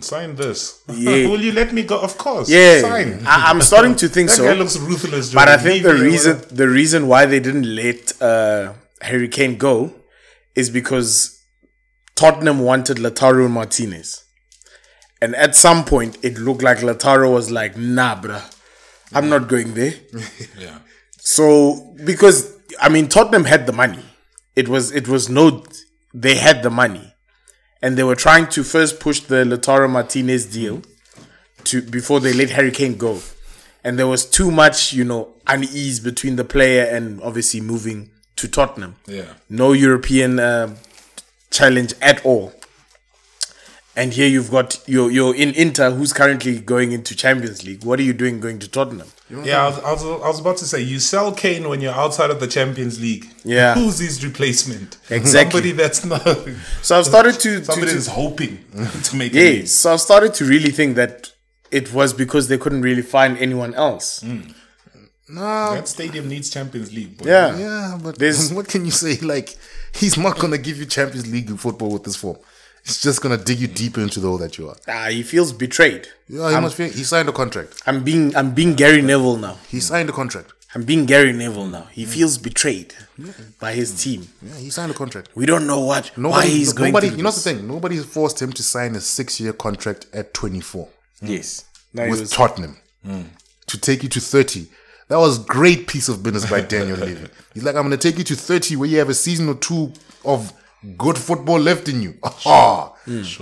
Sign 0.00 0.36
this. 0.36 0.82
Yeah. 0.94 1.26
will 1.28 1.40
you 1.40 1.52
let 1.52 1.72
me 1.72 1.82
go? 1.84 1.98
Of 1.98 2.18
course. 2.18 2.50
yeah, 2.50 2.82
Sign. 2.82 3.26
I, 3.26 3.50
I'm 3.50 3.62
starting 3.62 3.96
to 3.96 4.08
think 4.08 4.28
That 4.30 4.36
so. 4.36 4.44
guy 4.44 4.52
looks 4.54 4.76
ruthless. 4.78 5.32
But 5.32 5.48
I 5.48 5.56
think 5.56 5.82
the 5.82 5.94
reason 5.94 6.42
the 6.50 6.68
reason 6.68 7.08
why 7.08 7.24
they 7.26 7.40
didn't 7.40 7.74
let 7.74 8.20
uh, 8.20 8.74
Harry 9.00 9.28
Kane 9.28 9.56
go 9.56 9.94
is 10.54 10.68
because 10.68 11.42
Tottenham 12.14 12.60
wanted 12.60 12.98
Lautaro 12.98 13.50
Martinez, 13.50 14.24
and 15.22 15.34
at 15.34 15.56
some 15.56 15.84
point 15.86 16.18
it 16.22 16.36
looked 16.38 16.62
like 16.62 16.78
Lautaro 16.78 17.32
was 17.32 17.50
like, 17.50 17.74
"Nah, 17.76 18.20
bruh, 18.20 18.44
I'm 19.14 19.28
not 19.30 19.48
going 19.48 19.72
there." 19.74 19.94
Yeah. 20.58 20.78
So 21.24 21.94
because 22.04 22.52
I 22.80 22.88
mean 22.90 23.08
Tottenham 23.08 23.44
had 23.44 23.66
the 23.66 23.72
money, 23.72 24.04
it 24.54 24.68
was 24.68 24.92
it 24.92 25.08
was 25.08 25.28
no 25.28 25.64
they 26.12 26.36
had 26.36 26.62
the 26.62 26.70
money, 26.70 27.14
and 27.82 27.96
they 27.96 28.04
were 28.04 28.14
trying 28.14 28.46
to 28.50 28.62
first 28.62 29.00
push 29.00 29.20
the 29.20 29.36
Lautaro 29.44 29.90
Martinez 29.90 30.44
deal 30.46 30.82
to 31.64 31.80
before 31.82 32.20
they 32.20 32.34
let 32.34 32.50
Harry 32.50 32.70
Kane 32.70 32.96
go, 32.98 33.20
and 33.82 33.98
there 33.98 34.06
was 34.06 34.28
too 34.28 34.50
much 34.50 34.92
you 34.92 35.02
know 35.02 35.34
unease 35.46 35.98
between 35.98 36.36
the 36.36 36.44
player 36.44 36.84
and 36.84 37.20
obviously 37.22 37.60
moving 37.60 38.10
to 38.36 38.46
Tottenham. 38.46 38.96
Yeah. 39.06 39.32
no 39.48 39.72
European 39.72 40.38
um 40.38 40.76
challenge 41.50 41.94
at 42.02 42.24
all. 42.26 42.52
And 43.96 44.12
here 44.12 44.26
you've 44.26 44.50
got 44.50 44.82
you're 44.86 45.10
you're 45.10 45.34
in 45.34 45.50
Inter, 45.54 45.90
who's 45.92 46.12
currently 46.12 46.58
going 46.58 46.90
into 46.92 47.14
Champions 47.14 47.64
League. 47.64 47.84
What 47.84 48.00
are 48.00 48.02
you 48.02 48.12
doing 48.12 48.40
going 48.40 48.58
to 48.58 48.68
Tottenham? 48.68 49.06
Yeah, 49.30 49.64
I 49.64 49.68
was, 49.68 49.78
I, 49.78 49.92
was, 49.92 50.02
I 50.04 50.28
was 50.28 50.40
about 50.40 50.56
to 50.58 50.64
say, 50.66 50.80
you 50.82 50.98
sell 50.98 51.32
Kane 51.32 51.68
when 51.68 51.80
you're 51.80 51.94
outside 51.94 52.30
of 52.30 52.40
the 52.40 52.46
Champions 52.46 53.00
League. 53.00 53.26
Yeah. 53.44 53.74
Who's 53.74 53.98
his 53.98 54.24
replacement? 54.24 54.98
Exactly. 55.10 55.60
Somebody 55.60 55.72
that's 55.72 56.04
not. 56.04 56.22
So 56.82 56.98
I've 56.98 57.06
started 57.06 57.34
to, 57.40 57.60
to, 57.60 57.64
Somebody 57.64 57.92
to 57.92 57.96
is 57.96 58.06
hoping 58.08 58.58
to 59.04 59.16
make 59.16 59.32
a 59.32 59.36
yeah. 59.36 59.42
name. 59.58 59.66
So 59.66 59.92
I've 59.92 60.00
started 60.00 60.34
to 60.34 60.44
really 60.44 60.70
think 60.70 60.96
that 60.96 61.32
it 61.70 61.92
was 61.92 62.12
because 62.12 62.48
they 62.48 62.58
couldn't 62.58 62.82
really 62.82 63.02
find 63.02 63.38
anyone 63.38 63.74
else. 63.74 64.20
Hmm. 64.20 64.40
No, 65.28 65.74
That 65.74 65.88
stadium 65.88 66.28
needs 66.28 66.50
Champions 66.50 66.92
League. 66.92 67.16
boy. 67.16 67.26
Yeah. 67.26 67.56
yeah, 67.56 67.98
but 68.02 68.18
There's- 68.18 68.52
what 68.56 68.68
can 68.68 68.84
you 68.84 68.90
say? 68.90 69.16
Like, 69.20 69.56
he's 69.94 70.18
not 70.18 70.38
going 70.38 70.52
to 70.52 70.58
give 70.58 70.76
you 70.78 70.84
Champions 70.84 71.30
League 71.30 71.48
football 71.58 71.92
with 71.92 72.04
this 72.04 72.16
form. 72.16 72.36
It's 72.84 73.00
just 73.00 73.22
going 73.22 73.36
to 73.36 73.42
dig 73.42 73.58
you 73.60 73.66
deeper 73.66 74.00
into 74.00 74.20
the 74.20 74.28
hole 74.28 74.38
that 74.38 74.58
you 74.58 74.68
are. 74.68 74.76
Ah, 74.86 75.08
he 75.08 75.22
feels 75.22 75.52
betrayed. 75.52 76.06
Yeah, 76.28 76.54
he 76.54 76.60
must 76.60 76.76
feel, 76.76 76.88
he 76.90 77.02
signed 77.04 77.28
a 77.28 77.32
contract. 77.32 77.82
I'm 77.86 78.04
being 78.04 78.36
I'm 78.36 78.52
being 78.54 78.74
Gary 78.74 79.00
Neville 79.02 79.38
now. 79.38 79.56
He 79.68 79.80
signed 79.80 80.08
a 80.10 80.12
contract. 80.12 80.52
I'm 80.74 80.82
being 80.82 81.06
Gary 81.06 81.32
Neville 81.32 81.68
now. 81.68 81.84
He 81.92 82.04
feels 82.04 82.36
betrayed 82.36 82.94
by 83.60 83.72
his 83.72 84.02
team. 84.02 84.28
Yeah, 84.42 84.56
he 84.56 84.70
signed 84.70 84.90
a 84.90 84.94
contract. 84.94 85.28
We 85.34 85.46
don't 85.46 85.66
know 85.66 85.80
what 85.80 86.08
why 86.08 86.22
Nobody, 86.22 86.48
he's 86.50 86.72
going 86.72 86.92
nobody, 86.92 87.08
you 87.16 87.22
know 87.22 87.30
the 87.30 87.40
thing? 87.40 87.66
Nobody 87.66 87.98
forced 87.98 88.42
him 88.42 88.52
to 88.52 88.62
sign 88.62 88.94
a 88.96 89.00
six 89.00 89.40
year 89.40 89.52
contract 89.52 90.06
at 90.12 90.34
24 90.34 90.88
Yes. 91.22 91.64
Now 91.94 92.10
with 92.10 92.20
was- 92.20 92.30
Tottenham. 92.32 92.76
to 93.66 93.78
take 93.80 94.02
you 94.02 94.08
to 94.10 94.20
30. 94.20 94.66
That 95.08 95.18
was 95.18 95.38
great 95.38 95.86
piece 95.86 96.08
of 96.08 96.22
business 96.22 96.50
by 96.50 96.60
Daniel 96.62 96.96
Levy. 96.98 97.28
He's 97.54 97.62
like, 97.62 97.76
I'm 97.76 97.82
going 97.86 97.96
to 97.98 98.08
take 98.08 98.18
you 98.18 98.24
to 98.24 98.34
30 98.34 98.76
where 98.76 98.88
you 98.88 98.98
have 98.98 99.10
a 99.10 99.14
season 99.14 99.48
or 99.48 99.54
two 99.54 99.92
of 100.24 100.52
good 100.96 101.18
football 101.18 101.58
left 101.58 101.88
in 101.88 102.02
you. 102.02 102.14
Ah, 102.46 102.92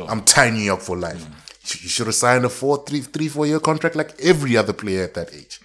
I'm 0.09 0.23
tying 0.23 0.57
you 0.57 0.73
up 0.75 0.83
for 0.83 0.97
life. 0.97 1.25
You 1.83 1.89
should 1.89 2.07
have 2.07 2.15
signed 2.17 2.45
a 2.45 2.49
four, 2.49 2.85
three, 2.85 3.01
three, 3.01 3.29
four 3.29 3.47
year 3.47 3.61
contract 3.61 3.95
like 3.97 4.19
every 4.21 4.57
other 4.57 4.73
player 4.73 5.05
at 5.05 5.15
that 5.15 5.33
age. 5.35 5.61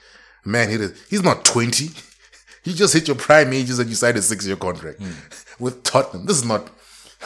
Man, 0.45 0.69
he 0.69 0.77
he's 1.09 1.23
not 1.23 1.43
20. 1.45 1.89
He 2.63 2.73
just 2.73 2.93
hit 2.93 3.07
your 3.07 3.15
prime 3.15 3.53
ages 3.53 3.79
and 3.79 3.87
you 3.89 3.95
signed 3.95 4.17
a 4.17 4.21
six 4.21 4.45
year 4.45 4.57
contract 4.57 4.99
with 5.59 5.83
Tottenham. 5.83 6.25
This 6.25 6.37
is 6.39 6.45
not. 6.45 6.69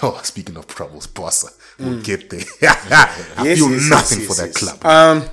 Oh, 0.04 0.20
speaking 0.24 0.56
of 0.56 0.68
troubles, 0.68 1.08
Bossa, 1.08 1.50
we'll 1.80 2.00
get 2.02 2.30
there. 2.30 2.42
I 2.62 3.44
Yes, 3.44 3.58
feel 3.58 3.72
yes, 3.72 3.90
nothing 3.90 4.20
yes, 4.20 4.28
for 4.28 4.36
that 4.46 4.54
club. 4.54 4.86
Um, 4.86 5.28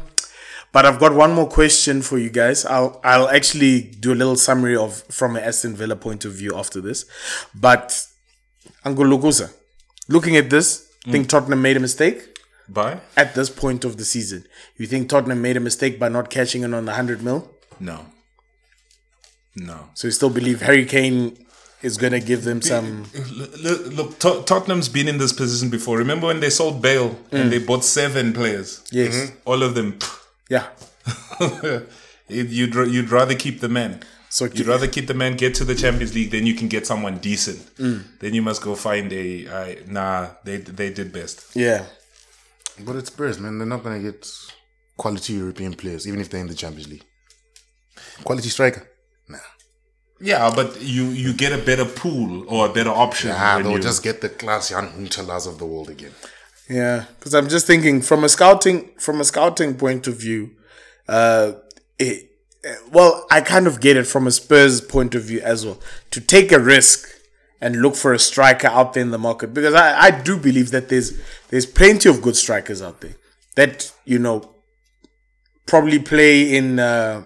but 0.73 0.87
I've 0.87 0.99
got 0.99 1.15
one 1.15 1.33
more 1.35 1.47
question 1.49 2.01
for 2.03 2.17
you 2.19 2.31
guys. 2.31 2.65
I'll 2.65 3.01
I'll 3.05 3.29
actually 3.29 3.83
do 3.83 4.13
a 4.15 4.17
little 4.17 4.37
summary 4.37 4.77
of 4.77 5.03
from 5.11 5.37
an 5.37 5.45
Aston 5.45 5.77
Villa 5.77 5.95
point 5.97 6.25
of 6.25 6.33
view 6.33 6.57
after 6.57 6.81
this. 6.81 7.05
But 7.55 8.07
Lukusa, 8.85 9.53
looking 10.09 10.37
at 10.37 10.51
this, 10.51 10.89
think 11.11 11.29
Tottenham 11.29 11.63
made 11.63 11.77
a 11.77 11.81
mistake 11.81 12.39
Bye. 12.69 13.01
at 13.17 13.35
this 13.35 13.51
point 13.51 13.85
of 13.85 13.97
the 13.97 14.05
season. 14.05 14.45
You 14.77 14.87
think 14.87 15.09
Tottenham 15.09 15.41
made 15.43 15.57
a 15.57 15.61
mistake 15.61 15.99
by 15.99 16.09
not 16.09 16.31
cashing 16.31 16.63
in 16.63 16.75
on 16.75 16.85
the 16.85 16.93
hundred 16.95 17.23
mil? 17.23 17.51
No. 17.81 18.07
No. 19.57 19.89
So 19.95 20.07
you 20.09 20.13
still 20.13 20.31
believe 20.31 20.63
Harry 20.63 20.85
Kane 20.85 21.37
is 21.83 21.97
gonna 21.97 22.21
give 22.21 22.45
them 22.45 22.61
some? 22.63 23.07
Look, 23.63 23.87
look 23.97 24.19
Tot- 24.19 24.47
Tottenham's 24.47 24.89
been 24.89 25.09
in 25.09 25.19
this 25.19 25.33
position 25.33 25.69
before. 25.71 25.99
Remember 25.99 26.27
when 26.27 26.41
they 26.41 26.51
sold 26.51 26.81
Bale 26.83 27.11
Mm. 27.11 27.41
and 27.41 27.53
they 27.53 27.59
bought 27.59 27.85
seven 27.85 28.33
players? 28.33 28.83
Yes. 28.91 29.33
All 29.45 29.63
of 29.63 29.75
them. 29.75 29.99
Yeah. 30.49 30.67
It- 31.41 31.89
you'd 32.29 32.75
you'd 32.75 33.11
rather 33.11 33.35
keep 33.35 33.61
the 33.61 33.69
man. 33.69 34.03
So 34.39 34.45
You'd 34.45 34.69
rather 34.69 34.87
keep 34.87 35.07
the 35.09 35.15
man 35.23 35.37
get 35.37 35.53
to 35.57 35.65
the 35.65 35.75
Champions 35.75 36.15
League, 36.15 36.31
then 36.31 36.47
you 36.47 36.55
can 36.55 36.69
get 36.69 36.87
someone 36.87 37.19
decent. 37.19 37.59
Mm. 37.77 38.01
Then 38.21 38.35
you 38.35 38.43
must 38.49 38.63
go 38.63 38.77
find 38.77 39.13
a. 39.13 39.27
I 39.63 39.79
nah, 39.89 40.29
they 40.45 40.59
they 40.59 40.91
did 40.99 41.09
best. 41.13 41.37
yeah. 41.57 41.81
But 42.87 42.95
it's 43.01 43.11
Spurs, 43.13 43.41
man. 43.41 43.59
They're 43.59 43.67
not 43.75 43.83
going 43.83 43.97
to 44.01 44.05
get 44.13 44.21
quality 44.97 45.33
European 45.33 45.73
players, 45.75 46.07
even 46.07 46.21
if 46.21 46.31
they're 46.31 46.41
in 46.41 46.47
the 46.47 46.55
Champions 46.55 46.89
League. 46.89 47.05
Quality 48.23 48.49
striker? 48.49 48.87
Nah. 49.29 49.39
Yeah, 50.21 50.53
but 50.55 50.81
you 50.81 51.05
you 51.25 51.33
get 51.33 51.53
a 51.53 51.59
better 51.71 51.85
pool 51.85 52.45
or 52.49 52.67
a 52.71 52.73
better 52.73 52.91
option. 53.07 53.33
Ah, 53.35 53.57
when 53.57 53.65
they'll 53.65 53.73
you- 53.73 53.83
just 53.91 54.05
get 54.05 54.21
the 54.21 54.29
class 54.29 54.69
Jan 54.69 54.87
Huntelaars 54.97 55.47
of 55.49 55.59
the 55.59 55.67
world 55.67 55.91
again. 55.91 56.13
Yeah, 56.71 57.07
because 57.19 57.35
I'm 57.35 57.49
just 57.49 57.67
thinking 57.67 58.03
from 58.03 58.23
a 58.23 58.29
scouting 58.29 58.91
from 59.01 59.21
a 59.21 59.25
scouting 59.25 59.75
point 59.77 60.07
of 60.07 60.15
view, 60.21 60.51
uh, 61.09 61.53
it, 61.99 62.28
well, 62.91 63.27
I 63.31 63.41
kind 63.41 63.67
of 63.67 63.81
get 63.81 63.97
it 63.97 64.07
from 64.07 64.27
a 64.27 64.31
Spurs 64.31 64.81
point 64.81 65.15
of 65.15 65.25
view 65.25 65.41
as 65.41 65.65
well 65.65 65.79
to 66.11 66.21
take 66.21 66.53
a 66.53 66.59
risk 66.59 67.09
and 67.61 67.83
look 67.83 67.97
for 67.97 68.13
a 68.13 68.19
striker 68.19 68.69
out 68.69 68.93
there 68.93 69.03
in 69.03 69.11
the 69.11 69.19
market 69.19 69.53
because 69.53 69.75
I, 69.75 70.07
I 70.07 70.11
do 70.11 70.37
believe 70.37 70.71
that 70.71 70.89
there's 70.89 71.21
there's 71.49 71.67
plenty 71.67 72.09
of 72.09 72.23
good 72.23 72.37
strikers 72.37 72.81
out 72.83 73.01
there 73.01 73.17
that 73.57 73.93
you 74.05 74.19
know 74.19 74.51
probably 75.67 75.99
play 75.99 76.57
in 76.57 76.79
uh, 76.79 77.23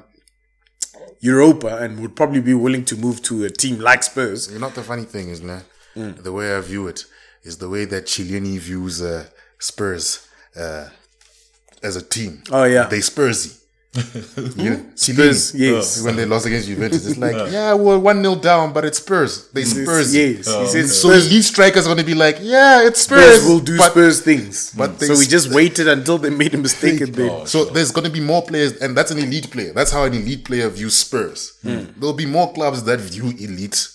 Europa 1.20 1.78
and 1.78 2.00
would 2.00 2.16
probably 2.16 2.40
be 2.40 2.54
willing 2.54 2.84
to 2.86 2.96
move 2.96 3.22
to 3.22 3.44
a 3.44 3.50
team 3.50 3.78
like 3.78 4.02
Spurs. 4.02 4.52
You 4.52 4.58
know 4.58 4.66
what 4.66 4.74
the 4.74 4.82
funny 4.82 5.04
thing 5.04 5.28
is, 5.28 5.40
man? 5.40 5.62
Mm. 5.94 6.22
The 6.22 6.32
way 6.32 6.54
I 6.54 6.60
view 6.60 6.88
it 6.88 7.04
is 7.44 7.58
the 7.58 7.68
way 7.68 7.84
that 7.84 8.06
Chiellini 8.06 8.58
views 8.58 9.00
uh, 9.00 9.26
Spurs 9.58 10.26
uh, 10.56 10.88
as 11.82 11.96
a 11.96 12.02
team. 12.02 12.42
Oh, 12.50 12.64
yeah. 12.64 12.84
They 12.84 12.98
Spursy. 12.98 13.61
Know, 13.94 14.86
Spurs, 14.94 15.54
yes. 15.54 16.02
When 16.02 16.16
they 16.16 16.24
lost 16.24 16.46
against 16.46 16.66
Juventus, 16.66 17.06
it's 17.06 17.18
like, 17.18 17.52
yeah, 17.52 17.74
we're 17.74 17.98
1 17.98 18.22
0 18.22 18.36
down, 18.36 18.72
but 18.72 18.86
it's 18.86 18.98
Spurs. 18.98 19.48
They 19.48 19.64
Spurs. 19.64 20.14
Yes, 20.14 20.46
he 20.46 20.66
says 20.66 21.00
So 21.00 21.10
these 21.10 21.48
strikers 21.48 21.84
are 21.86 21.88
going 21.94 21.98
to 21.98 22.04
be 22.04 22.14
like, 22.14 22.38
yeah, 22.40 22.86
it's 22.86 23.02
Spurs. 23.02 23.22
Spurs 23.40 23.48
will 23.48 23.60
do 23.60 23.76
but- 23.76 23.90
Spurs 23.90 24.20
things. 24.22 24.72
but 24.76 24.98
they 24.98 25.06
so 25.06 25.18
we 25.18 25.26
just 25.26 25.52
waited 25.52 25.88
until 25.88 26.16
they 26.16 26.30
made 26.30 26.54
a 26.54 26.58
mistake 26.58 27.00
and 27.02 27.14
then 27.14 27.46
So 27.46 27.66
there's 27.66 27.90
going 27.92 28.06
to 28.06 28.10
be 28.10 28.20
more 28.20 28.42
players, 28.42 28.78
and 28.80 28.96
that's 28.96 29.10
an 29.10 29.18
elite 29.18 29.50
player. 29.50 29.72
That's 29.74 29.90
how 29.90 30.04
an 30.04 30.14
elite 30.14 30.44
player 30.44 30.68
views 30.70 30.96
Spurs. 30.96 31.58
Hmm. 31.62 31.84
There'll 31.98 32.14
be 32.14 32.26
more 32.26 32.52
clubs 32.52 32.84
that 32.84 32.98
view 33.00 33.26
elite, 33.26 33.88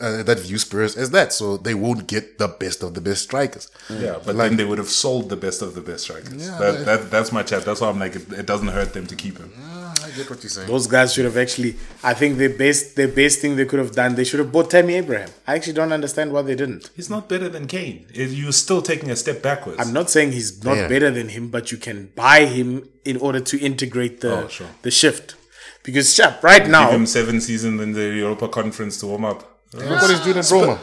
uh, 0.00 0.22
that 0.22 0.38
view 0.40 0.58
Spurs 0.58 0.96
as 0.96 1.10
that. 1.10 1.32
So 1.32 1.56
they 1.56 1.74
won't 1.74 2.06
get 2.06 2.38
the 2.38 2.48
best 2.48 2.82
of 2.82 2.94
the 2.94 3.00
best 3.00 3.22
strikers. 3.22 3.70
Yeah, 3.90 4.18
but 4.24 4.36
then 4.36 4.56
they 4.56 4.64
would 4.64 4.78
have 4.78 4.88
sold 4.88 5.28
the 5.30 5.36
best 5.36 5.62
of 5.62 5.74
the 5.74 5.80
best 5.80 6.04
strikers. 6.04 6.48
that, 6.58 6.84
that, 6.84 7.10
that's 7.10 7.32
my 7.32 7.42
chat. 7.42 7.64
That's 7.64 7.80
why 7.80 7.88
I'm 7.88 7.98
like, 7.98 8.14
it, 8.16 8.30
it 8.32 8.46
doesn't 8.46 8.68
hurt 8.68 8.92
them 8.92 9.06
to 9.06 9.16
keep 9.16 9.38
him. 9.38 9.52
I 9.58 10.10
get 10.10 10.28
what 10.30 10.42
you're 10.42 10.50
saying. 10.50 10.68
those 10.68 10.86
guys 10.86 11.14
should 11.14 11.24
have 11.24 11.36
actually. 11.36 11.76
I 12.04 12.14
think 12.14 12.38
the 12.38 12.48
best, 12.48 12.94
the 12.96 13.08
best 13.08 13.40
thing 13.40 13.56
they 13.56 13.64
could 13.64 13.78
have 13.80 13.92
done, 13.92 14.14
they 14.14 14.24
should 14.24 14.38
have 14.38 14.52
bought 14.52 14.70
Tammy 14.70 14.94
Abraham. 14.94 15.30
I 15.46 15.54
actually 15.56 15.72
don't 15.72 15.92
understand 15.92 16.32
why 16.32 16.42
they 16.42 16.54
didn't. 16.54 16.90
He's 16.94 17.10
not 17.10 17.28
better 17.28 17.48
than 17.48 17.66
Kane. 17.66 18.06
You're 18.12 18.52
still 18.52 18.82
taking 18.82 19.10
a 19.10 19.16
step 19.16 19.42
backwards. 19.42 19.78
I'm 19.80 19.92
not 19.92 20.10
saying 20.10 20.32
he's 20.32 20.62
not 20.62 20.76
Yeah. 20.76 20.88
better 20.88 21.10
than 21.10 21.30
him, 21.30 21.48
but 21.48 21.72
you 21.72 21.78
can 21.78 22.10
buy 22.14 22.44
him 22.44 22.88
in 23.04 23.16
order 23.16 23.40
to 23.40 23.58
integrate 23.60 24.20
the 24.20 24.44
Oh, 24.44 24.48
sure. 24.48 24.68
the 24.82 24.90
shift. 24.90 25.34
Because 25.82 26.14
chap, 26.16 26.42
right 26.42 26.62
now, 26.68 26.86
Give 26.86 26.90
now, 26.90 26.90
him 26.90 27.06
seven 27.06 27.40
seasons 27.40 27.80
in 27.80 27.92
the 27.92 28.02
Europa 28.14 28.48
Conference 28.48 28.98
to 29.00 29.06
warm 29.06 29.24
up. 29.24 29.55
Look 29.76 30.02
what 30.02 30.10
he's 30.10 30.20
doing 30.20 30.38
at 30.38 30.50
Roma. 30.50 30.78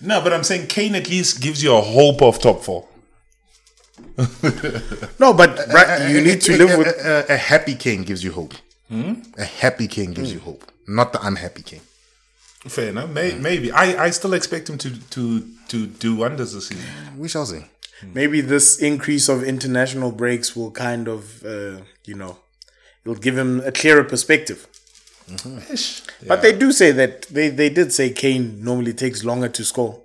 No, 0.00 0.20
but 0.20 0.32
I'm 0.32 0.44
saying 0.44 0.66
Kane 0.66 0.94
at 0.94 1.08
least 1.08 1.40
gives 1.40 1.62
you 1.62 1.74
a 1.74 1.80
hope 1.80 2.22
of 2.22 2.38
top 2.40 2.62
four. 2.62 2.86
no, 5.18 5.32
but 5.32 5.58
uh, 5.58 5.72
right, 5.72 6.02
uh, 6.02 6.06
you 6.08 6.18
uh, 6.18 6.22
need 6.22 6.40
to 6.42 6.56
live 6.56 6.78
with. 6.78 6.88
a, 6.88 7.26
a, 7.30 7.34
a 7.34 7.36
happy 7.36 7.74
king 7.74 8.02
gives 8.02 8.22
you 8.22 8.32
hope. 8.32 8.54
Hmm? 8.88 9.14
A 9.38 9.44
happy 9.44 9.88
king 9.88 10.12
gives 10.12 10.32
you 10.32 10.40
hope, 10.40 10.70
not 10.86 11.12
the 11.12 11.26
unhappy 11.26 11.62
king. 11.62 11.80
Fair 12.68 12.90
enough. 12.90 13.10
May, 13.10 13.32
hmm. 13.32 13.42
maybe 13.42 13.72
I, 13.72 14.06
I 14.06 14.10
still 14.10 14.34
expect 14.34 14.68
him 14.68 14.78
to 14.78 14.90
to 14.90 15.46
to 15.68 15.86
do 15.86 16.16
wonders 16.16 16.52
this 16.52 16.68
season. 16.68 16.84
We 17.16 17.28
shall 17.28 17.46
see. 17.46 17.64
Hmm. 18.00 18.12
maybe 18.12 18.42
this 18.42 18.78
increase 18.78 19.28
of 19.28 19.42
international 19.42 20.12
breaks 20.12 20.54
will 20.54 20.70
kind 20.70 21.08
of, 21.08 21.42
uh, 21.46 21.80
you 22.04 22.14
know, 22.14 22.36
it'll 23.02 23.14
give 23.14 23.38
him 23.38 23.60
a 23.60 23.72
clearer 23.72 24.04
perspective. 24.04 24.66
Ish. 25.72 26.02
But 26.26 26.42
they 26.42 26.56
do 26.56 26.70
say 26.72 26.92
that 26.92 27.22
they, 27.22 27.48
they 27.48 27.68
did 27.68 27.92
say 27.92 28.10
Kane 28.10 28.62
normally 28.64 28.92
takes 28.94 29.24
longer 29.24 29.48
to 29.48 29.64
score. 29.64 30.00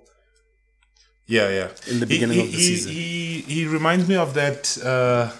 Yeah, 1.26 1.48
yeah. 1.48 1.68
In 1.90 2.00
the 2.00 2.06
beginning 2.06 2.38
he, 2.38 2.44
of 2.44 2.50
the 2.50 2.56
he, 2.58 2.62
season. 2.62 2.92
he 2.92 3.40
he 3.46 3.66
reminds 3.66 4.08
me 4.08 4.16
of 4.16 4.34
that. 4.34 4.76
Uh, 4.84 5.30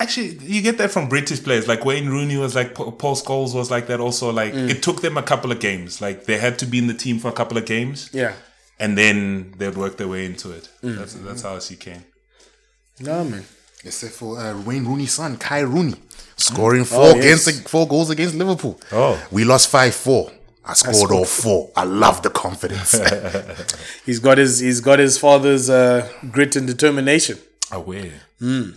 actually, 0.00 0.38
you 0.38 0.62
get 0.62 0.78
that 0.78 0.90
from 0.90 1.08
British 1.08 1.42
players. 1.42 1.66
Like 1.68 1.84
Wayne 1.84 2.08
Rooney 2.08 2.36
was 2.36 2.54
like 2.54 2.74
Pa- 2.74 2.90
Paul 2.92 3.16
Scholes 3.16 3.54
was 3.54 3.70
like 3.70 3.86
that. 3.88 4.00
Also, 4.00 4.30
like 4.32 4.52
Mm. 4.54 4.70
it 4.70 4.82
took 4.82 5.02
them 5.02 5.16
a 5.16 5.22
couple 5.22 5.50
of 5.52 5.60
games. 5.60 6.00
Like 6.00 6.24
they 6.26 6.38
had 6.38 6.58
to 6.60 6.66
be 6.66 6.78
in 6.78 6.86
the 6.86 6.94
team 6.94 7.18
for 7.18 7.28
a 7.28 7.32
couple 7.32 7.58
of 7.58 7.66
games, 7.66 8.08
Yeah. 8.12 8.34
and 8.78 8.96
then 8.96 9.54
they'd 9.58 9.76
work 9.76 9.96
their 9.96 10.08
way 10.08 10.24
into 10.24 10.52
it. 10.52 10.68
Mm. 10.82 10.96
That's 10.98 11.14
that's 11.14 11.42
how 11.42 11.56
I 11.56 11.58
see 11.58 11.76
Kane. 11.76 12.04
No, 13.00 13.24
man. 13.24 13.44
Except 13.84 14.12
for 14.14 14.38
uh, 14.40 14.60
Wayne 14.62 14.84
Rooney's 14.84 15.12
son, 15.12 15.36
Kai 15.36 15.60
Rooney, 15.60 15.94
scoring 16.38 16.84
four 16.84 16.98
Oh, 17.12 17.14
yes. 17.16 17.46
against 17.46 17.68
four 17.68 17.86
goals 17.86 18.08
against 18.10 18.34
Liverpool. 18.34 18.80
Oh. 18.92 19.22
we 19.30 19.44
lost 19.44 19.68
five 19.68 19.94
four. 19.94 20.32
I 20.64 20.74
scored 20.74 21.12
all 21.12 21.24
four. 21.24 21.70
I 21.76 21.84
love 21.84 22.22
the 22.22 22.30
confidence. 22.30 22.92
He's 24.06 24.18
got 24.18 24.36
his 24.38 24.58
he's 24.60 24.80
got 24.80 24.98
his 24.98 25.16
father's 25.18 25.68
uh, 25.70 26.06
grit 26.30 26.56
and 26.56 26.66
determination. 26.66 27.38
Aware. 27.72 28.12
Hmm. 28.38 28.70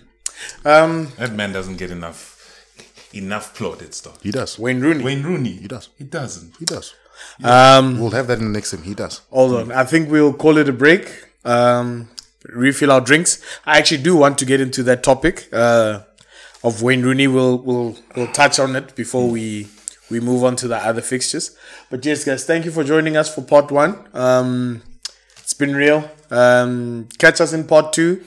Um, 0.66 1.12
That 1.18 1.34
man 1.34 1.51
doesn't 1.53 1.78
get 1.78 1.91
enough 1.91 2.30
enough 3.14 3.53
plaudits 3.55 3.99
though. 4.01 4.14
he 4.24 4.32
does. 4.32 4.57
Wayne 4.57 4.80
Rooney. 4.80 5.03
Wayne 5.03 5.24
Rooney. 5.24 5.51
He 5.53 5.68
does. 5.68 5.89
He 5.97 6.05
doesn't. 6.05 6.55
He 6.59 6.66
does. 6.66 6.93
Um, 7.43 7.99
We'll 7.99 8.12
have 8.12 8.28
that 8.28 8.39
in 8.39 8.45
the 8.45 8.51
next 8.51 8.72
time. 8.72 8.84
He 8.84 8.93
does. 8.95 9.22
hold 9.30 9.53
on. 9.55 9.72
I 9.72 9.84
think 9.84 10.09
we'll 10.09 10.34
call 10.34 10.57
it 10.57 10.70
a 10.70 10.74
break. 10.74 11.12
Um, 11.43 12.09
refill 12.45 12.91
our 12.91 13.01
drinks. 13.01 13.41
I 13.66 13.78
actually 13.80 14.01
do 14.01 14.16
want 14.16 14.38
to 14.39 14.45
get 14.45 14.62
into 14.62 14.82
that 14.84 15.03
topic 15.03 15.49
uh, 15.51 15.99
of 16.64 16.82
Wayne 16.82 17.01
Rooney. 17.03 17.28
We'll 17.28 17.57
we'll 17.59 17.97
we'll 18.16 18.28
touch 18.32 18.59
on 18.59 18.76
it 18.76 18.95
before 18.95 19.30
we 19.30 19.68
we 20.09 20.20
move 20.20 20.43
on 20.43 20.55
to 20.57 20.68
the 20.68 20.78
other 20.78 21.01
fixtures. 21.01 21.55
But 21.89 22.05
yes, 22.05 22.24
guys, 22.24 22.45
thank 22.45 22.66
you 22.66 22.72
for 22.72 22.84
joining 22.84 23.16
us 23.18 23.34
for 23.34 23.41
part 23.41 23.72
one. 23.72 24.07
Um, 24.14 24.82
it's 25.39 25.53
been 25.53 25.76
real. 25.76 26.09
Um, 26.30 27.07
catch 27.18 27.41
us 27.41 27.53
in 27.53 27.66
part 27.68 27.93
two. 27.93 28.24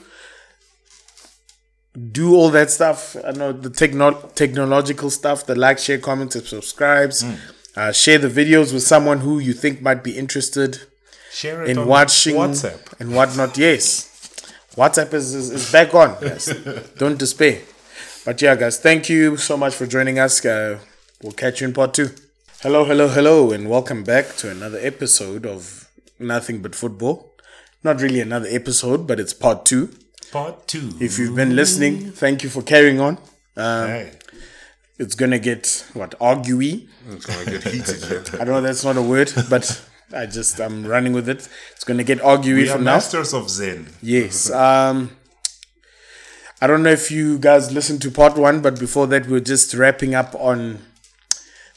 Do 2.11 2.35
all 2.35 2.49
that 2.49 2.71
stuff. 2.71 3.15
I 3.25 3.31
know 3.31 3.53
the 3.53 3.69
techno- 3.69 4.29
technological 4.35 5.09
stuff, 5.09 5.45
the 5.45 5.55
like, 5.55 5.79
share, 5.79 5.97
comment, 5.97 6.35
and 6.35 6.43
subscribes. 6.45 7.23
Uh, 7.75 7.91
share 7.93 8.17
the 8.17 8.27
videos 8.27 8.73
with 8.73 8.83
someone 8.83 9.19
who 9.19 9.39
you 9.39 9.53
think 9.53 9.81
might 9.81 10.03
be 10.03 10.17
interested 10.17 10.81
Share 11.31 11.63
it 11.63 11.69
in 11.69 11.77
on 11.77 11.87
watching 11.87 12.35
WhatsApp. 12.35 12.99
and 12.99 13.13
whatnot. 13.15 13.57
Yes, 13.57 14.09
WhatsApp 14.75 15.13
is, 15.13 15.33
is, 15.33 15.51
is 15.51 15.71
back 15.71 15.93
on. 15.93 16.17
Yes. 16.21 16.45
Don't 16.97 17.17
despair. 17.17 17.61
But 18.25 18.41
yeah, 18.41 18.55
guys, 18.55 18.79
thank 18.79 19.07
you 19.07 19.37
so 19.37 19.55
much 19.55 19.75
for 19.75 19.85
joining 19.85 20.17
us. 20.17 20.43
Uh, 20.43 20.79
we'll 21.21 21.31
catch 21.33 21.61
you 21.61 21.67
in 21.67 21.73
part 21.73 21.93
two. 21.93 22.09
Hello, 22.61 22.83
hello, 22.83 23.07
hello, 23.07 23.51
and 23.51 23.69
welcome 23.69 24.03
back 24.03 24.35
to 24.37 24.49
another 24.49 24.79
episode 24.81 25.45
of 25.45 25.87
Nothing 26.17 26.61
But 26.61 26.73
Football. 26.73 27.31
Not 27.83 28.01
really 28.01 28.19
another 28.21 28.47
episode, 28.49 29.05
but 29.05 29.19
it's 29.19 29.33
part 29.33 29.63
two. 29.65 29.91
Part 30.31 30.67
two. 30.67 30.89
If 30.99 31.19
you've 31.19 31.35
been 31.35 31.55
listening, 31.55 32.11
thank 32.11 32.41
you 32.43 32.49
for 32.49 32.63
carrying 32.63 32.99
on. 32.99 33.19
Hey. 33.55 34.13
It's 34.97 35.13
gonna 35.13 35.39
get 35.39 35.85
what 35.93 36.17
arguey. 36.19 36.87
It's 37.09 37.25
gonna 37.27 37.45
get 37.45 37.63
heated 37.63 38.03
here. 38.05 38.23
I 38.39 38.45
know 38.45 38.59
that's 38.61 38.83
not 38.83 38.97
a 38.97 39.01
word, 39.03 39.31
but 39.49 39.85
I 40.13 40.25
just 40.25 40.59
I'm 40.59 40.87
running 40.87 41.13
with 41.13 41.29
it. 41.29 41.47
It's 41.73 41.83
gonna 41.83 42.03
get 42.03 42.19
arguey 42.19 42.55
We 42.55 42.69
are 42.69 42.73
from 42.73 42.85
now. 42.85 42.93
masters 42.95 43.33
of 43.33 43.49
Zen. 43.49 43.87
Yes. 44.01 44.49
Um, 44.49 45.11
I 46.61 46.67
don't 46.67 46.83
know 46.83 46.91
if 46.91 47.11
you 47.11 47.37
guys 47.37 47.73
listened 47.73 48.01
to 48.03 48.11
part 48.11 48.37
one, 48.37 48.61
but 48.61 48.79
before 48.79 49.07
that, 49.07 49.27
we 49.27 49.37
are 49.37 49.41
just 49.41 49.73
wrapping 49.73 50.15
up 50.15 50.33
on 50.35 50.79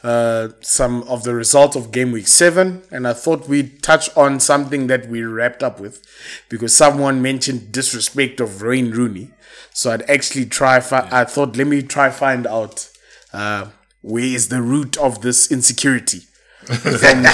uh, 0.05 0.51
some 0.61 1.03
of 1.05 1.25
the 1.25 1.35
results 1.35 1.75
of 1.75 1.91
game 1.91 2.13
week 2.13 2.29
seven. 2.29 2.83
And 2.93 3.07
I 3.07 3.13
thought 3.13 3.49
we'd 3.49 3.83
touch 3.83 4.15
on 4.17 4.39
something 4.39 4.87
that 4.87 5.09
we 5.09 5.23
wrapped 5.23 5.63
up 5.65 5.81
with 5.81 6.05
because 6.49 6.75
someone 6.75 7.21
mentioned 7.21 7.73
disrespect 7.73 8.41
of 8.41 8.63
Wayne 8.63 8.93
Rooney. 8.93 9.31
So 9.73 9.91
I'd 9.91 10.09
actually 10.09 10.47
try, 10.47 10.81
fi- 10.81 11.09
I 11.11 11.25
thought, 11.25 11.57
let 11.57 11.67
me 11.67 11.83
try 11.83 12.11
find 12.11 12.47
out 12.47 12.89
uh, 13.33 13.69
where 14.03 14.25
is 14.25 14.49
the 14.49 14.63
root 14.63 14.97
of 14.97 15.23
this 15.23 15.51
insecurity 15.51 16.21
from, 16.65 17.25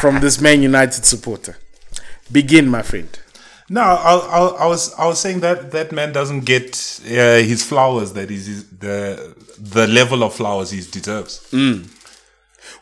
from 0.00 0.20
this 0.20 0.40
Man 0.40 0.62
United 0.62 1.04
supporter. 1.06 1.56
Begin, 2.30 2.68
my 2.68 2.82
friend. 2.82 3.18
No, 3.72 3.82
I, 3.82 4.16
I, 4.16 4.46
I 4.64 4.66
was 4.66 4.92
I 4.94 5.06
was 5.06 5.20
saying 5.20 5.40
that 5.40 5.70
that 5.70 5.92
man 5.92 6.12
doesn't 6.12 6.40
get 6.44 7.00
uh, 7.06 7.38
his 7.50 7.62
flowers 7.62 8.12
that 8.14 8.28
is 8.28 8.68
the 8.78 9.34
the 9.58 9.86
level 9.86 10.24
of 10.24 10.34
flowers 10.34 10.72
he 10.72 10.80
deserves. 10.80 11.40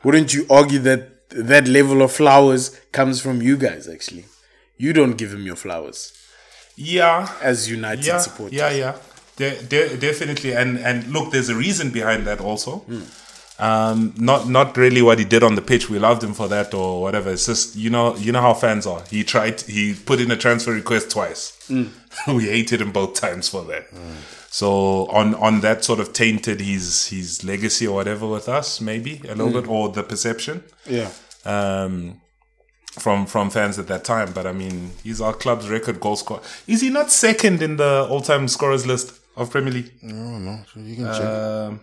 wouldn't 0.02 0.32
you 0.32 0.46
argue 0.48 0.78
that 0.80 1.28
that 1.28 1.68
level 1.68 2.00
of 2.00 2.10
flowers 2.10 2.80
comes 2.92 3.20
from 3.20 3.42
you 3.42 3.58
guys 3.58 3.86
actually? 3.86 4.24
You 4.78 4.94
don't 4.94 5.18
give 5.18 5.30
him 5.34 5.44
your 5.44 5.56
flowers. 5.56 6.12
Yeah, 6.74 7.28
as 7.42 7.68
united 7.70 8.06
yeah, 8.06 8.18
supporters. 8.18 8.56
yeah, 8.56 8.70
yeah, 8.70 8.96
de- 9.36 9.62
de- 9.64 9.96
definitely. 9.98 10.54
And 10.54 10.78
and 10.78 11.06
look, 11.12 11.32
there's 11.32 11.50
a 11.50 11.54
reason 11.56 11.90
behind 11.90 12.26
that 12.26 12.40
also. 12.40 12.84
Um, 13.60 14.14
not 14.16 14.48
not 14.48 14.76
really 14.76 15.02
what 15.02 15.18
he 15.18 15.24
did 15.24 15.42
on 15.42 15.56
the 15.56 15.62
pitch. 15.62 15.90
We 15.90 15.98
loved 15.98 16.22
him 16.22 16.32
for 16.32 16.46
that 16.48 16.72
or 16.74 17.02
whatever. 17.02 17.30
It's 17.30 17.46
just 17.46 17.74
you 17.74 17.90
know 17.90 18.14
you 18.16 18.30
know 18.30 18.40
how 18.40 18.54
fans 18.54 18.86
are. 18.86 19.02
He 19.10 19.24
tried 19.24 19.60
he 19.62 19.94
put 19.94 20.20
in 20.20 20.30
a 20.30 20.36
transfer 20.36 20.72
request 20.72 21.10
twice. 21.10 21.58
we 22.28 22.44
hated 22.44 22.80
him 22.80 22.92
both 22.92 23.14
times 23.14 23.48
for 23.48 23.64
that. 23.64 23.86
So 24.50 25.06
on 25.08 25.34
on 25.34 25.60
that 25.62 25.84
sort 25.84 25.98
of 25.98 26.12
tainted 26.12 26.60
his 26.60 27.08
his 27.08 27.42
legacy 27.44 27.86
or 27.86 27.96
whatever 27.96 28.26
with 28.28 28.48
us 28.48 28.80
maybe 28.80 29.20
a 29.28 29.34
little 29.34 29.52
bit 29.60 29.68
or 29.68 29.88
the 29.90 30.02
perception 30.02 30.62
yeah 30.86 31.10
um, 31.44 32.20
from 32.98 33.26
from 33.26 33.50
fans 33.50 33.78
at 33.78 33.88
that 33.88 34.04
time. 34.04 34.32
But 34.32 34.46
I 34.46 34.52
mean, 34.52 34.92
he's 35.02 35.20
our 35.20 35.32
club's 35.34 35.68
record 35.68 36.00
goal 36.00 36.16
scorer. 36.16 36.40
Is 36.66 36.80
he 36.80 36.90
not 36.90 37.10
second 37.10 37.62
in 37.62 37.76
the 37.76 38.06
all 38.08 38.20
time 38.20 38.46
scorers 38.48 38.86
list 38.86 39.12
of 39.36 39.50
Premier 39.50 39.72
League? 39.72 39.92
I 40.04 40.08
don't 40.08 40.44
know. 40.44 40.60
You 40.76 40.96
can 40.96 41.04
check. 41.06 41.24
Um, 41.24 41.80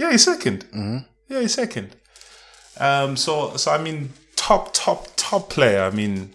yeah, 0.00 0.10
he's 0.10 0.26
2nd 0.26 0.64
mm-hmm. 0.64 0.98
Yeah, 1.30 1.40
he's 1.42 1.54
second. 1.54 1.94
Um, 2.78 3.16
so 3.16 3.56
so 3.56 3.70
I 3.70 3.78
mean, 3.78 4.10
top 4.34 4.70
top 4.72 5.06
top 5.16 5.48
player. 5.48 5.82
I 5.84 5.90
mean, 5.90 6.32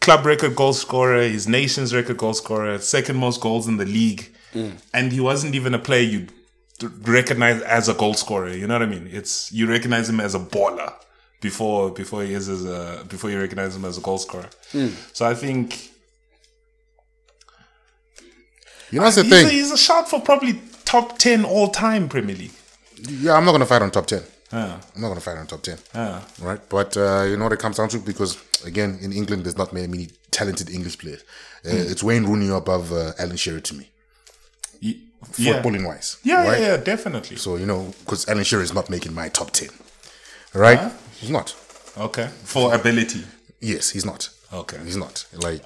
club 0.00 0.26
record 0.26 0.56
goal 0.56 0.72
scorer. 0.72 1.22
His 1.22 1.46
nation's 1.46 1.94
record 1.94 2.16
goal 2.16 2.34
scorer. 2.34 2.78
Second 2.78 3.16
most 3.16 3.40
goals 3.40 3.68
in 3.68 3.76
the 3.76 3.84
league, 3.84 4.34
mm. 4.52 4.72
and 4.92 5.12
he 5.12 5.20
wasn't 5.20 5.54
even 5.54 5.72
a 5.72 5.78
player 5.78 6.02
you 6.02 6.26
recognize 7.02 7.62
as 7.62 7.88
a 7.88 7.94
goal 7.94 8.14
scorer. 8.14 8.50
You 8.50 8.66
know 8.66 8.74
what 8.74 8.82
I 8.82 8.86
mean? 8.86 9.08
It's 9.12 9.52
you 9.52 9.68
recognize 9.68 10.08
him 10.08 10.18
as 10.18 10.34
a 10.34 10.40
baller 10.40 10.92
before 11.40 11.90
before 11.90 12.24
he 12.24 12.34
is 12.34 12.48
as 12.48 12.64
a 12.64 13.04
before 13.08 13.30
you 13.30 13.38
recognize 13.38 13.76
him 13.76 13.84
as 13.84 13.98
a 13.98 14.00
goal 14.00 14.18
scorer. 14.18 14.50
Mm. 14.72 14.92
So 15.14 15.26
I 15.26 15.34
think 15.34 15.92
You 18.90 18.98
know, 18.98 19.04
that's 19.04 19.16
the 19.16 19.22
he's 19.22 19.32
a, 19.32 19.36
thing. 19.36 19.50
he's 19.50 19.70
a 19.70 19.78
shot 19.78 20.08
for 20.10 20.20
probably 20.20 20.60
top 20.84 21.18
ten 21.18 21.44
all 21.44 21.68
time 21.68 22.08
Premier 22.08 22.34
League. 22.34 22.57
Yeah, 23.02 23.34
I'm 23.34 23.44
not 23.44 23.52
gonna 23.52 23.66
fight 23.66 23.82
on 23.82 23.90
top 23.90 24.06
ten. 24.06 24.22
Yeah. 24.52 24.80
I'm 24.94 25.00
not 25.02 25.08
gonna 25.08 25.20
fight 25.20 25.36
on 25.38 25.46
top 25.46 25.62
ten. 25.62 25.78
Yeah. 25.94 26.22
Right, 26.40 26.60
but 26.68 26.96
uh, 26.96 27.24
you 27.28 27.36
know 27.36 27.44
what 27.44 27.52
it 27.52 27.58
comes 27.58 27.76
down 27.76 27.88
to 27.90 27.98
because 27.98 28.38
again, 28.64 28.98
in 29.02 29.12
England, 29.12 29.44
there's 29.44 29.58
not 29.58 29.72
many, 29.72 29.86
many 29.86 30.08
talented 30.30 30.70
English 30.70 30.98
players. 30.98 31.22
Uh, 31.66 31.70
It's 31.92 32.02
Wayne 32.02 32.24
Rooney 32.24 32.48
above 32.50 32.92
uh, 32.92 33.12
Alan 33.18 33.36
Shearer 33.36 33.60
to 33.60 33.74
me, 33.74 33.90
Ye- 34.80 35.00
Yeah. 35.36 35.60
footballing 35.62 35.84
wise. 35.86 36.16
Yeah, 36.22 36.44
right? 36.46 36.60
yeah, 36.60 36.66
yeah, 36.68 36.76
definitely. 36.78 37.36
So 37.36 37.56
you 37.56 37.66
know, 37.66 37.92
because 38.04 38.28
Alan 38.28 38.44
Shearer 38.44 38.62
is 38.62 38.72
not 38.72 38.88
making 38.90 39.12
my 39.14 39.28
top 39.28 39.50
ten, 39.50 39.68
right? 40.54 40.92
He's 41.20 41.30
not. 41.30 41.54
Okay. 41.96 42.28
For 42.44 42.74
ability. 42.74 43.24
Yes, 43.60 43.90
he's 43.90 44.04
not. 44.06 44.30
Okay. 44.52 44.78
He's 44.84 44.96
not. 44.96 45.26
Like, 45.34 45.60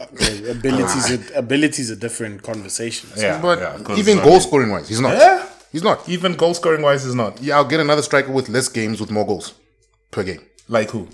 abilities 0.48 1.10
are, 1.12 1.38
abilities 1.38 1.90
are 1.90 1.96
different 1.96 2.42
conversations 2.42 3.12
Yeah. 3.22 3.40
but 3.40 3.58
yeah, 3.60 3.78
'cause, 3.84 3.98
even 3.98 4.18
goal 4.18 4.40
scoring 4.40 4.70
wise, 4.70 4.88
he's 4.88 5.00
not. 5.00 5.14
Yeah. 5.16 5.46
He's 5.72 5.82
not. 5.82 6.06
Even 6.08 6.34
goal 6.34 6.54
scoring 6.54 6.82
wise 6.82 7.04
is 7.04 7.14
not. 7.14 7.40
Yeah, 7.42 7.56
I'll 7.56 7.64
get 7.64 7.80
another 7.80 8.02
striker 8.02 8.30
with 8.30 8.48
less 8.48 8.68
games 8.68 9.00
with 9.00 9.10
more 9.10 9.26
goals 9.26 9.54
per 10.10 10.22
game. 10.22 10.40
Like 10.68 10.90
who? 10.90 11.08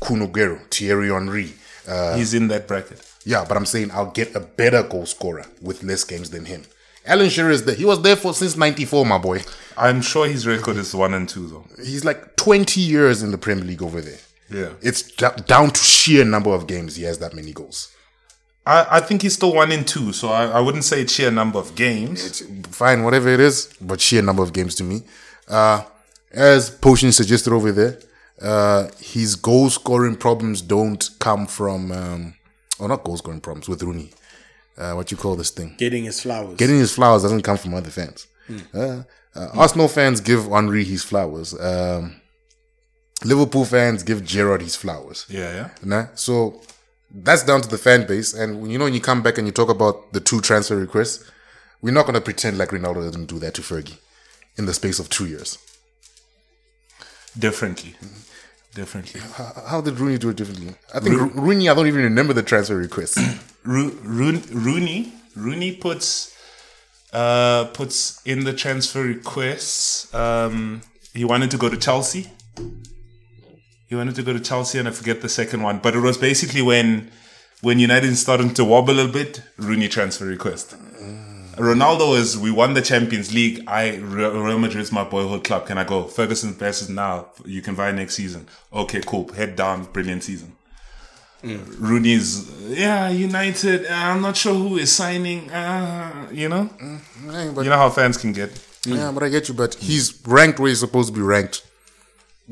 Kun 0.00 0.20
Aguero, 0.26 0.60
Thierry 0.70 1.08
Henry. 1.10 1.52
Uh, 1.86 2.16
He's 2.16 2.32
in 2.32 2.48
that 2.48 2.66
bracket. 2.66 3.02
yeah, 3.26 3.44
but 3.46 3.56
I'm 3.56 3.66
saying 3.66 3.90
I'll 3.92 4.10
get 4.10 4.34
a 4.34 4.40
better 4.40 4.82
goal 4.82 5.04
scorer 5.06 5.44
with 5.60 5.82
less 5.82 6.04
games 6.04 6.30
than 6.30 6.44
him. 6.46 6.62
Alan 7.06 7.28
Shearer 7.28 7.50
is 7.50 7.64
there. 7.66 7.74
He 7.74 7.84
was 7.84 8.00
there 8.00 8.16
for 8.16 8.32
since 8.32 8.56
'94, 8.56 9.04
my 9.04 9.18
boy. 9.18 9.42
I'm 9.76 10.00
sure 10.00 10.26
his 10.26 10.46
record 10.46 10.76
is 10.78 10.94
one 10.94 11.12
and 11.12 11.28
two 11.28 11.46
though. 11.48 11.66
He's 11.76 12.04
like 12.04 12.36
20 12.36 12.80
years 12.80 13.22
in 13.22 13.30
the 13.30 13.36
Premier 13.36 13.64
League 13.64 13.82
over 13.82 14.00
there. 14.00 14.18
Yeah. 14.50 14.70
It's 14.80 15.02
d- 15.02 15.26
down 15.46 15.70
to 15.70 15.80
sheer 15.82 16.24
number 16.24 16.50
of 16.50 16.66
games 16.66 16.96
he 16.96 17.02
has 17.02 17.18
that 17.18 17.34
many 17.34 17.52
goals. 17.52 17.90
I, 18.66 18.86
I 18.96 19.00
think 19.00 19.22
he's 19.22 19.34
still 19.34 19.54
one 19.54 19.72
in 19.72 19.84
two, 19.84 20.12
so 20.12 20.28
I, 20.28 20.46
I 20.46 20.60
wouldn't 20.60 20.84
say 20.84 21.02
it's 21.02 21.12
sheer 21.12 21.30
number 21.30 21.58
of 21.58 21.74
games. 21.74 22.26
It's 22.26 22.76
fine, 22.76 23.02
whatever 23.02 23.28
it 23.28 23.40
is, 23.40 23.74
but 23.80 24.00
sheer 24.00 24.22
number 24.22 24.42
of 24.42 24.52
games 24.52 24.74
to 24.76 24.84
me. 24.84 25.02
Uh, 25.48 25.82
as 26.32 26.70
Potion 26.70 27.12
suggested 27.12 27.52
over 27.52 27.72
there, 27.72 27.98
uh, 28.40 28.88
his 29.00 29.36
goal 29.36 29.70
scoring 29.70 30.16
problems 30.16 30.62
don't 30.62 31.08
come 31.18 31.46
from, 31.46 31.92
um, 31.92 32.34
or 32.78 32.88
not 32.88 33.04
goal 33.04 33.16
scoring 33.16 33.40
problems 33.40 33.68
with 33.68 33.82
Rooney. 33.82 34.10
Uh, 34.76 34.92
what 34.94 35.10
you 35.10 35.16
call 35.16 35.36
this 35.36 35.50
thing? 35.50 35.72
getting 35.78 36.02
his 36.02 36.20
flowers 36.20 36.56
Getting 36.56 36.78
his 36.78 36.92
flowers 36.92 37.22
doesn't 37.22 37.42
come 37.42 37.56
from 37.56 37.74
other 37.74 37.90
fans. 37.90 38.26
Uh, 38.74 39.04
uh, 39.36 39.48
Arsenal 39.54 39.86
fans 39.88 40.20
give 40.20 40.46
Henry 40.46 40.82
his 40.84 41.04
flowers. 41.04 41.54
Um, 41.58 42.20
Liverpool 43.24 43.64
fans 43.64 44.02
give 44.02 44.24
Gerrard 44.24 44.62
his 44.62 44.74
flowers. 44.74 45.26
Yeah, 45.28 45.54
yeah. 45.54 45.70
Nah? 45.84 46.06
So 46.14 46.60
that's 47.14 47.44
down 47.44 47.60
to 47.62 47.68
the 47.68 47.78
fan 47.78 48.06
base. 48.06 48.34
And 48.34 48.70
you 48.70 48.78
know 48.78 48.84
when 48.84 48.94
you 48.94 49.00
come 49.00 49.22
back 49.22 49.38
and 49.38 49.46
you 49.46 49.52
talk 49.52 49.68
about 49.68 50.12
the 50.12 50.20
two 50.20 50.40
transfer 50.40 50.76
requests, 50.76 51.24
we're 51.80 51.94
not 51.94 52.02
going 52.06 52.14
to 52.14 52.20
pretend 52.20 52.58
like 52.58 52.70
Ronaldo 52.70 53.10
didn't 53.10 53.26
do 53.26 53.38
that 53.38 53.54
to 53.54 53.62
Fergie 53.62 53.98
in 54.56 54.66
the 54.66 54.74
space 54.74 54.98
of 54.98 55.08
two 55.08 55.26
years. 55.26 55.58
Differently. 57.38 57.94
Differently. 58.74 59.20
How, 59.34 59.52
how 59.68 59.80
did 59.80 59.98
Rooney 60.00 60.18
do 60.18 60.30
it 60.30 60.36
differently? 60.36 60.74
I 60.92 61.00
think 61.00 61.16
Ro- 61.20 61.30
Rooney, 61.34 61.68
I 61.68 61.74
don't 61.74 61.86
even 61.86 62.02
remember 62.02 62.32
the 62.32 62.42
transfer 62.42 62.76
request. 62.76 63.18
Ro- 63.64 63.92
Roon- 64.02 64.42
Rooney 64.50 65.12
Rooney 65.36 65.72
puts 65.76 66.32
uh, 67.12 67.66
puts 67.66 68.20
in 68.26 68.44
the 68.44 68.52
transfer 68.52 69.02
requests. 69.02 70.12
Um, 70.14 70.82
he 71.12 71.24
wanted 71.24 71.50
to 71.52 71.56
go 71.58 71.68
to 71.68 71.76
Chelsea. 71.76 72.30
He 73.94 73.96
wanted 73.96 74.16
to 74.16 74.24
go 74.24 74.32
to 74.32 74.40
Chelsea, 74.40 74.80
and 74.80 74.88
I 74.88 74.90
forget 74.90 75.22
the 75.22 75.28
second 75.28 75.62
one. 75.62 75.78
But 75.78 75.94
it 75.94 76.00
was 76.00 76.18
basically 76.18 76.62
when 76.62 77.12
when 77.60 77.78
United 77.78 78.16
started 78.16 78.56
to 78.56 78.64
wobble 78.64 78.94
a 78.94 78.96
little 78.96 79.12
bit. 79.12 79.40
Rooney 79.56 79.86
transfer 79.86 80.24
request. 80.24 80.74
Ronaldo 81.56 82.18
is 82.18 82.36
we 82.36 82.50
won 82.50 82.74
the 82.74 82.82
Champions 82.82 83.32
League. 83.32 83.62
I 83.68 83.94
Real 83.98 84.58
Madrid 84.58 84.82
is 84.82 84.90
my 84.90 85.04
boyhood 85.04 85.44
club. 85.44 85.68
Can 85.68 85.78
I 85.78 85.84
go? 85.84 86.02
Ferguson 86.08 86.54
versus 86.54 86.88
now. 86.88 87.28
You 87.44 87.62
can 87.62 87.76
buy 87.76 87.92
next 87.92 88.14
season. 88.16 88.48
Okay, 88.72 89.00
cool. 89.06 89.32
Head 89.32 89.54
down. 89.54 89.84
Brilliant 89.84 90.24
season. 90.24 90.56
Rooney's 91.44 92.50
yeah 92.68 93.08
United. 93.10 93.86
uh, 93.86 93.90
I'm 93.94 94.22
not 94.22 94.36
sure 94.36 94.54
who 94.54 94.76
is 94.76 94.90
signing. 94.90 95.52
Uh, 95.52 96.26
you 96.32 96.48
know, 96.48 96.68
Yeah, 96.80 97.52
but, 97.54 97.62
you 97.64 97.70
know 97.70 97.76
how 97.76 97.90
fans 97.90 98.16
can 98.16 98.32
get. 98.32 98.50
yeah, 98.86 99.12
but 99.12 99.22
I 99.22 99.28
get 99.28 99.46
you. 99.48 99.54
But 99.54 99.74
he's 99.74 100.20
ranked 100.26 100.58
where 100.58 100.70
he's 100.70 100.80
supposed 100.80 101.10
to 101.10 101.14
be 101.14 101.20
ranked 101.22 101.62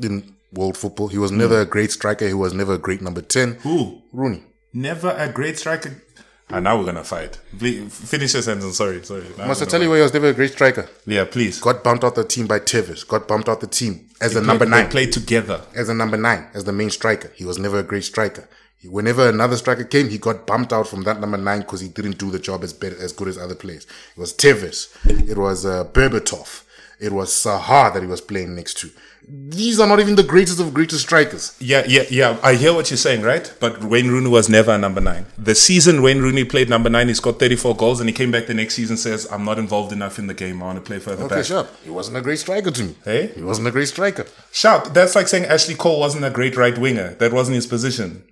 in 0.01 0.32
world 0.53 0.77
football. 0.77 1.07
He 1.07 1.17
was 1.17 1.31
never 1.31 1.61
a 1.61 1.65
great 1.65 1.91
striker. 1.91 2.27
He 2.27 2.33
was 2.33 2.53
never 2.53 2.73
a 2.73 2.77
great 2.77 3.01
number 3.01 3.21
10. 3.21 3.55
Who 3.63 4.01
Rooney. 4.11 4.43
never 4.73 5.15
a 5.17 5.29
great 5.31 5.57
striker. 5.59 6.01
And 6.49 6.65
now 6.65 6.77
we're 6.77 6.85
gonna 6.85 7.03
fight. 7.03 7.39
Please, 7.57 7.91
finish 7.95 8.33
your 8.33 8.43
sentence. 8.43 8.77
Sorry, 8.77 9.03
sorry. 9.03 9.23
Now 9.37 9.47
Must 9.47 9.61
I 9.63 9.65
tell 9.65 9.81
you 9.81 9.89
why 9.89 9.95
he 9.95 10.01
was 10.03 10.13
never 10.13 10.27
a 10.27 10.33
great 10.33 10.51
striker? 10.51 10.87
Yeah, 11.07 11.25
please. 11.25 11.59
Got 11.59 11.83
bumped 11.83 12.03
out 12.03 12.15
the 12.15 12.23
team 12.25 12.45
by 12.47 12.59
Tevez. 12.59 13.07
Got 13.07 13.27
bumped 13.27 13.49
out 13.49 13.61
the 13.61 13.67
team 13.67 14.09
as 14.21 14.35
a 14.35 14.41
number 14.41 14.65
they 14.65 14.71
nine. 14.71 14.89
play 14.89 15.05
together. 15.07 15.61
as 15.75 15.89
a 15.89 15.93
number 15.95 16.17
nine, 16.17 16.47
as 16.53 16.65
the 16.65 16.73
main 16.73 16.89
striker. 16.91 17.31
He 17.35 17.45
was 17.45 17.57
never 17.57 17.79
a 17.79 17.83
great 17.83 18.03
striker. 18.03 18.47
He- 18.77 18.87
Whenever 18.89 19.29
another 19.29 19.55
striker 19.57 19.85
came, 19.85 20.09
he 20.09 20.17
got 20.19 20.45
bumped 20.45 20.73
out 20.73 20.87
from 20.87 21.03
that 21.03 21.19
number 21.19 21.37
nine 21.37 21.59
because 21.61 21.79
he 21.79 21.87
didn't 21.87 22.17
do 22.19 22.29
the 22.29 22.39
job 22.39 22.63
as 22.63 22.73
better, 22.73 22.97
as 23.01 23.13
good 23.13 23.29
as 23.29 23.37
other 23.37 23.55
players. 23.55 23.87
It 24.15 24.19
was 24.19 24.33
Tevez, 24.33 24.89
it 25.29 25.37
was 25.37 25.65
uh, 25.65 25.85
Berbatov, 25.85 26.63
It 26.99 27.13
was 27.13 27.31
Saha 27.31 27.93
that 27.93 28.01
he 28.03 28.07
was 28.07 28.21
playing 28.21 28.53
next 28.55 28.77
to. 28.79 28.89
These 29.27 29.79
are 29.79 29.87
not 29.87 29.99
even 29.99 30.15
the 30.15 30.23
greatest 30.23 30.59
of 30.59 30.73
greatest 30.73 31.01
strikers. 31.01 31.55
Yeah, 31.59 31.83
yeah, 31.87 32.03
yeah. 32.09 32.37
I 32.43 32.55
hear 32.55 32.73
what 32.73 32.89
you're 32.91 32.97
saying, 32.97 33.21
right? 33.21 33.51
But 33.59 33.83
Wayne 33.83 34.09
Rooney 34.09 34.29
was 34.29 34.49
never 34.49 34.71
a 34.71 34.77
number 34.77 34.99
nine. 35.01 35.25
The 35.37 35.55
season 35.55 36.01
Wayne 36.01 36.19
Rooney 36.21 36.43
played 36.43 36.69
number 36.69 36.89
nine, 36.89 37.07
he 37.07 37.13
scored 37.13 37.39
34 37.39 37.75
goals, 37.77 37.99
and 37.99 38.09
he 38.09 38.13
came 38.13 38.31
back 38.31 38.47
the 38.47 38.53
next 38.53 38.75
season 38.75 38.97
says, 38.97 39.25
"I'm 39.31 39.45
not 39.45 39.59
involved 39.59 39.91
enough 39.93 40.19
in 40.19 40.27
the 40.27 40.33
game. 40.33 40.61
I 40.61 40.65
want 40.65 40.77
to 40.77 40.81
play 40.81 40.99
further 40.99 41.23
Okay, 41.23 41.35
back." 41.35 41.45
sharp. 41.45 41.67
He 41.83 41.89
wasn't 41.89 42.17
a 42.17 42.21
great 42.21 42.39
striker 42.39 42.71
to 42.71 42.83
me. 42.83 42.95
Hey? 43.05 43.27
He 43.35 43.41
wasn't 43.41 43.67
a 43.67 43.71
great 43.71 43.87
striker. 43.87 44.25
Sharp. 44.51 44.93
That's 44.93 45.15
like 45.15 45.27
saying 45.27 45.45
Ashley 45.45 45.75
Cole 45.75 45.99
wasn't 45.99 46.25
a 46.25 46.29
great 46.29 46.57
right 46.57 46.77
winger. 46.77 47.13
That 47.15 47.31
wasn't 47.31 47.55
his 47.55 47.67
position. 47.67 48.23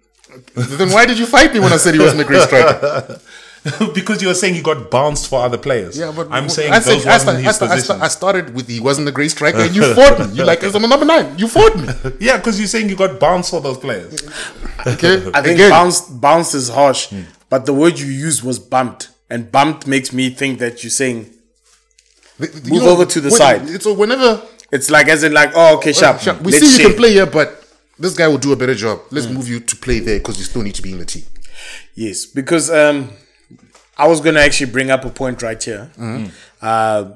then 0.55 0.89
why 0.91 1.05
did 1.05 1.17
you 1.19 1.25
fight 1.25 1.53
me 1.53 1.59
when 1.59 1.73
I 1.73 1.77
said 1.77 1.93
he 1.93 1.99
wasn't 1.99 2.21
a 2.21 2.25
great 2.25 2.43
striker? 2.43 3.19
because 3.93 4.21
you 4.23 4.27
were 4.27 4.33
saying 4.33 4.55
he 4.55 4.61
got 4.61 4.89
bounced 4.89 5.27
for 5.29 5.43
other 5.43 5.57
players. 5.57 5.97
Yeah, 5.97 6.11
but 6.15 6.27
I'm 6.31 6.49
saying 6.49 6.73
I 6.73 6.79
those 6.79 7.03
said, 7.03 7.09
I, 7.09 7.13
wasn't 7.13 7.37
I, 7.37 7.41
his 7.41 7.55
start, 7.55 7.71
I, 7.71 7.75
position. 7.75 8.01
I 8.01 8.07
started 8.07 8.55
with 8.55 8.67
he 8.67 8.79
wasn't 8.79 9.07
a 9.07 9.11
great 9.11 9.29
striker, 9.29 9.59
and 9.59 9.75
you 9.75 9.93
fought 9.93 10.19
me. 10.19 10.33
You 10.33 10.45
like, 10.45 10.63
I'm 10.75 10.83
a 10.83 10.87
number 10.87 11.05
nine. 11.05 11.37
You 11.37 11.47
fought 11.47 11.75
me. 11.75 11.87
yeah, 12.19 12.37
because 12.37 12.57
you're 12.59 12.67
saying 12.67 12.89
you 12.89 12.95
got 12.95 13.19
bounced 13.19 13.51
for 13.51 13.61
those 13.61 13.77
players. 13.77 14.19
Okay, 14.87 15.17
I 15.33 15.41
think 15.41 15.55
Again, 15.59 15.69
bounced 15.69 16.19
bounced 16.19 16.55
is 16.55 16.69
harsh, 16.69 17.13
but 17.49 17.67
the 17.67 17.73
word 17.73 17.99
you 17.99 18.07
used 18.07 18.43
was 18.43 18.57
bumped, 18.57 19.09
and 19.29 19.51
bumped 19.51 19.85
makes 19.85 20.11
me 20.11 20.31
think 20.31 20.57
that 20.57 20.83
you're 20.83 20.89
saying 20.89 21.29
th- 22.39 22.51
you 22.63 22.73
move 22.73 22.83
over 22.83 23.05
to 23.05 23.21
the 23.21 23.29
when- 23.29 23.37
side. 23.37 23.81
So 23.83 23.93
whenever 23.93 24.41
it's 24.71 24.89
like 24.89 25.07
as 25.07 25.23
in 25.23 25.33
like 25.33 25.51
oh 25.53 25.77
okay 25.77 25.93
sharp. 25.93 26.19
Sure, 26.19 26.33
we 26.35 26.51
let's 26.51 26.59
see 26.59 26.71
you 26.71 26.77
share. 26.77 26.87
can 26.87 26.97
play 26.97 27.11
here, 27.11 27.27
but 27.27 27.63
this 27.99 28.15
guy 28.15 28.27
will 28.27 28.39
do 28.39 28.53
a 28.53 28.55
better 28.55 28.73
job. 28.73 29.01
Let's 29.11 29.27
move 29.27 29.47
you 29.47 29.59
to 29.59 29.75
play 29.75 29.99
there 29.99 30.17
because 30.17 30.39
you 30.39 30.45
still 30.45 30.63
need 30.63 30.75
to 30.75 30.81
be 30.81 30.93
in 30.93 30.97
the 30.97 31.05
team. 31.05 31.25
Yes, 31.93 32.25
because 32.25 32.71
um, 32.71 33.09
I 34.03 34.07
was 34.07 34.19
gonna 34.21 34.39
actually 34.47 34.71
bring 34.71 34.89
up 34.95 35.03
a 35.05 35.09
point 35.21 35.41
right 35.47 35.61
here. 35.69 35.83
Uh, 36.61 37.11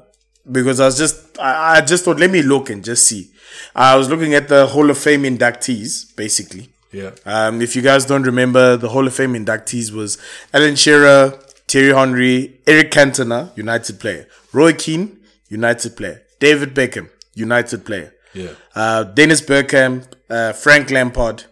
because 0.50 0.78
I 0.80 0.86
was 0.86 0.96
just, 0.98 1.38
I, 1.38 1.76
I 1.76 1.80
just 1.80 2.04
thought, 2.04 2.18
let 2.20 2.30
me 2.30 2.42
look 2.42 2.70
and 2.70 2.84
just 2.84 3.06
see. 3.08 3.30
I 3.74 3.96
was 3.96 4.08
looking 4.08 4.34
at 4.34 4.48
the 4.48 4.66
Hall 4.68 4.88
of 4.90 4.98
Fame 4.98 5.22
inductees, 5.24 6.14
basically. 6.16 6.68
Yeah. 6.92 7.10
Um, 7.24 7.60
if 7.60 7.74
you 7.76 7.82
guys 7.82 8.04
don't 8.06 8.22
remember, 8.22 8.76
the 8.76 8.88
Hall 8.90 9.06
of 9.06 9.14
Fame 9.14 9.34
inductees 9.34 9.90
was 9.92 10.18
Alan 10.54 10.76
Shearer, 10.76 11.30
Thierry 11.68 11.92
Henry, 11.92 12.60
Eric 12.66 12.92
Cantona, 12.92 13.56
United 13.56 13.98
player, 13.98 14.28
Roy 14.52 14.72
Keane, 14.72 15.18
United 15.48 15.96
player, 15.96 16.22
David 16.38 16.74
Beckham, 16.74 17.10
United 17.34 17.84
player, 17.84 18.14
Yeah. 18.34 18.50
uh, 18.74 19.02
Dennis 19.04 19.40
Bergkamp, 19.40 20.04
uh, 20.30 20.52
Frank 20.52 20.90
Lampard, 20.90 21.44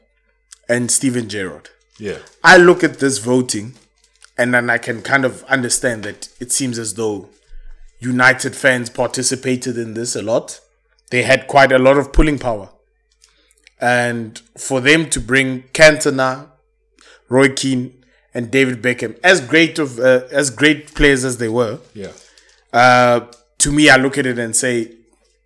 and 0.69 0.91
Steven 0.91 1.29
Gerrard. 1.29 1.71
Yeah. 1.99 2.19
I 2.43 2.57
look 2.59 2.85
at 2.85 3.01
this 3.01 3.19
voting 3.19 3.75
and 4.37 4.53
then 4.55 4.69
I 4.71 4.79
can 4.79 5.03
kind 5.03 5.25
of 5.25 5.43
understand 5.45 6.03
that 6.05 6.29
it 6.41 6.53
seems 6.53 6.79
as 6.79 6.95
though 6.95 7.29
United 8.01 8.55
fans 8.57 8.91
participated 8.91 9.79
in 9.79 9.95
this 9.95 10.17
a 10.17 10.23
lot. 10.23 10.61
They 11.11 11.23
had 11.23 11.47
quite 11.47 11.71
a 11.73 11.79
lot 11.79 11.97
of 11.97 12.13
pulling 12.13 12.39
power. 12.39 12.71
And 13.81 14.41
for 14.57 14.81
them 14.81 15.09
to 15.11 15.21
bring 15.21 15.65
Cantona, 15.73 16.49
Roy 17.29 17.49
Keane, 17.51 18.05
and 18.33 18.51
David 18.51 18.83
Beckham, 18.83 19.19
as 19.23 19.41
great 19.41 19.79
of 19.79 19.99
uh, 19.99 20.23
as 20.31 20.51
great 20.51 20.95
players 20.95 21.25
as 21.25 21.37
they 21.39 21.49
were, 21.49 21.79
Yeah. 21.95 22.13
uh, 22.73 23.21
to 23.59 23.71
me, 23.73 23.89
I 23.89 23.97
look 23.97 24.19
at 24.19 24.27
it 24.27 24.39
and 24.39 24.57
say, 24.57 24.93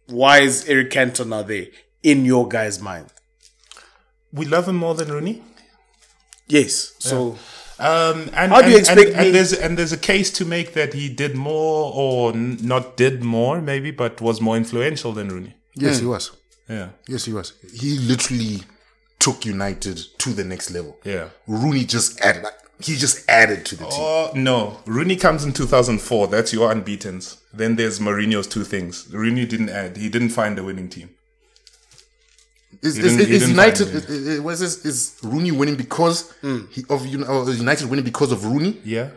why 0.07 0.39
is 0.39 0.67
Eric 0.69 0.91
Cantona 0.91 1.47
there 1.47 1.67
in 2.03 2.25
your 2.25 2.49
guy's 2.49 2.81
mind? 2.81 3.07
We 4.33 4.47
love 4.47 4.69
him 4.69 4.77
more 4.77 4.95
than 4.95 5.09
Rooney. 5.13 5.43
Yes. 6.47 6.95
So 6.99 7.37
Um, 7.81 8.29
and, 8.35 8.51
How 8.53 8.61
do 8.63 8.71
you 8.71 8.77
and- 8.77 8.81
expect 8.81 9.01
and, 9.01 9.09
me- 9.19 9.25
and 9.27 9.35
there's 9.35 9.53
and 9.53 9.79
there's 9.79 9.93
a 9.93 9.97
case 9.99 10.31
to 10.33 10.45
make 10.45 10.73
that 10.75 10.95
he 10.95 11.09
did 11.09 11.37
more 11.37 11.93
or 11.95 12.33
n- 12.33 12.59
not 12.63 12.97
did 12.97 13.23
more 13.23 13.61
maybe, 13.61 13.91
but 13.93 14.21
was 14.21 14.41
more 14.41 14.57
influential 14.57 15.13
than 15.13 15.29
Rooney. 15.29 15.55
Yes, 15.75 16.01
he 16.01 16.07
was. 16.07 16.33
Yeah. 16.69 16.89
Yes, 17.07 17.25
he 17.27 17.33
was. 17.33 17.53
He 17.73 17.99
literally 17.99 18.63
took 19.21 19.47
United 19.47 19.97
to 20.19 20.31
the 20.31 20.45
next 20.45 20.71
level. 20.71 20.99
Yeah. 21.05 21.29
Rooney 21.47 21.85
just 21.85 22.21
added. 22.21 22.45
He 22.81 22.95
just 22.97 23.29
added 23.29 23.65
to 23.67 23.77
the 23.77 23.85
team. 23.85 24.01
Oh 24.01 24.31
no, 24.35 24.81
Rooney 24.87 25.17
comes 25.17 25.45
in 25.45 25.53
2004. 25.53 26.27
That's 26.29 26.53
your 26.53 26.71
unbeaten's. 26.73 27.39
Then 27.53 27.77
there's 27.77 27.99
Mourinho's 28.01 28.47
two 28.47 28.65
things. 28.65 29.09
Rooney 29.13 29.47
didn't 29.47 29.69
add. 29.71 29.97
He 29.97 30.09
didn't 30.09 30.29
find 30.31 30.59
a 30.59 30.65
winning 30.65 30.89
team. 30.89 31.11
Is, 32.83 32.99
is, 32.99 33.19
is 33.19 33.49
United? 33.51 33.89
find 33.89 34.05
Is, 34.05 34.11
is, 34.11 34.41
was 34.41 34.61
this, 34.61 34.85
is 34.85 35.19
Rooney 35.23 35.51
winning 35.53 35.77
because 35.77 36.33
he, 36.71 36.85
of 36.89 37.07
Uni- 37.07 37.25
or 37.27 37.49
is 37.51 37.59
United 37.59 37.89
winning 37.91 38.05
because 38.05 38.31
of 38.33 38.45
Rooney? 38.45 38.81
Yeah. 38.85 39.11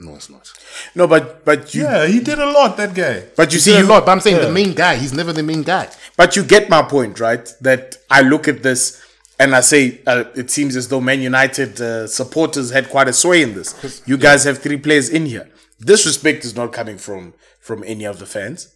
No, 0.00 0.14
it's 0.14 0.30
not. 0.30 0.48
no, 0.94 1.08
but 1.08 1.44
but 1.44 1.74
you 1.74 1.82
Yeah, 1.82 2.06
he 2.06 2.20
did 2.20 2.38
a 2.38 2.46
lot. 2.46 2.76
That 2.76 2.94
guy. 2.94 3.24
but 3.36 3.52
you 3.52 3.56
He 3.56 3.60
see 3.60 3.72
did 3.72 3.80
a 3.80 3.82
you 3.82 3.88
lot, 3.88 4.06
but 4.06 4.12
I'm 4.12 4.20
saying 4.20 4.40
the 4.40 4.52
main 4.52 4.72
guy. 4.72 4.94
He's 4.96 5.12
never 5.12 5.32
the 5.32 5.42
main 5.42 5.62
guy. 5.62 5.88
But 6.16 6.36
you 6.36 6.44
get 6.44 6.68
my 6.70 6.82
point, 6.82 7.18
right? 7.18 7.44
That 7.60 7.96
I 8.08 8.20
look 8.22 8.46
at 8.46 8.62
this 8.62 9.02
and 9.40 9.54
I 9.56 9.60
say 9.60 10.00
uh, 10.06 10.24
it 10.36 10.50
seems 10.50 10.76
as 10.76 10.86
though 10.88 11.00
Man 11.00 11.20
United 11.20 11.80
uh, 11.80 12.06
supporters 12.06 12.70
had 12.70 12.88
quite 12.90 13.08
a 13.08 13.12
sway 13.12 13.42
in 13.42 13.54
this. 13.54 14.02
You 14.06 14.16
guys 14.16 14.44
have 14.44 14.58
three 14.58 14.76
players 14.78 15.08
in 15.08 15.26
here. 15.26 15.48
Disrespect 15.80 16.44
is 16.44 16.54
not 16.54 16.72
coming 16.72 16.96
from 16.98 17.34
from 17.60 17.82
any 17.84 18.04
of 18.04 18.18
the 18.20 18.26
fans. 18.26 18.74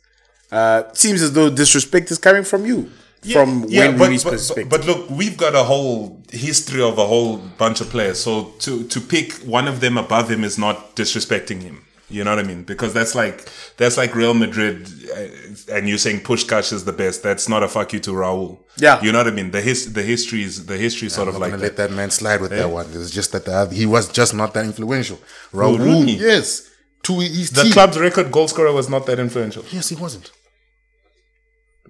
Uh, 0.50 0.82
seems 0.92 1.22
as 1.22 1.32
though 1.32 1.48
disrespect 1.50 2.10
is 2.10 2.18
coming 2.18 2.42
from 2.44 2.66
you, 2.66 2.90
from 3.32 3.62
Wayne 3.62 3.96
Rooney's 3.98 4.24
but, 4.24 4.32
perspective. 4.32 4.68
But, 4.68 4.86
look, 4.86 5.08
we've 5.10 5.36
got 5.36 5.54
a 5.54 5.62
whole 5.62 6.22
history 6.30 6.82
of 6.82 6.98
a 6.98 7.06
whole 7.06 7.36
bunch 7.58 7.80
of 7.80 7.88
players. 7.90 8.18
So 8.20 8.52
to 8.60 8.84
to 8.84 9.00
pick 9.00 9.34
one 9.44 9.68
of 9.68 9.80
them 9.80 9.96
above 9.98 10.30
him 10.30 10.42
is 10.44 10.58
not 10.58 10.96
disrespecting 10.96 11.62
him. 11.62 11.84
You 12.08 12.24
know 12.24 12.34
what 12.36 12.44
I 12.44 12.48
mean? 12.48 12.62
Because 12.64 12.92
that's 12.92 13.14
like 13.14 13.48
that's 13.78 13.96
like 13.96 14.14
Real 14.14 14.34
Madrid, 14.34 14.86
uh, 15.16 15.74
and 15.74 15.88
you're 15.88 15.96
saying 15.96 16.20
Puskas 16.20 16.70
is 16.72 16.84
the 16.84 16.92
best. 16.92 17.22
That's 17.22 17.48
not 17.48 17.62
a 17.62 17.68
fuck 17.68 17.92
you 17.94 18.00
to 18.00 18.10
Raul. 18.10 18.58
Yeah. 18.76 19.00
you 19.02 19.12
know 19.12 19.18
what 19.18 19.28
I 19.28 19.30
mean. 19.30 19.50
The 19.50 19.62
his 19.62 19.94
the 19.94 20.02
history 20.02 20.42
is 20.42 20.66
the 20.66 20.76
history 20.76 21.06
is 21.06 21.14
sort 21.14 21.28
I'm 21.28 21.36
of 21.36 21.40
like 21.40 21.52
that. 21.52 21.60
let 21.60 21.76
that 21.78 21.90
man 21.90 22.10
slide 22.10 22.42
with 22.42 22.50
that 22.50 22.68
one. 22.68 22.86
It's 22.92 23.10
just 23.10 23.32
that 23.32 23.46
the 23.46 23.54
other, 23.54 23.74
he 23.74 23.86
was 23.86 24.08
just 24.12 24.34
not 24.34 24.52
that 24.52 24.66
influential. 24.66 25.18
Raul, 25.54 25.78
Rooney? 25.78 26.16
yes, 26.16 26.68
to 27.04 27.20
his 27.20 27.50
The 27.50 27.62
team. 27.62 27.72
club's 27.72 27.98
record 27.98 28.30
goal 28.30 28.46
scorer 28.48 28.72
was 28.72 28.90
not 28.90 29.06
that 29.06 29.18
influential. 29.18 29.64
Yes, 29.70 29.88
he 29.88 29.96
wasn't. 29.96 30.30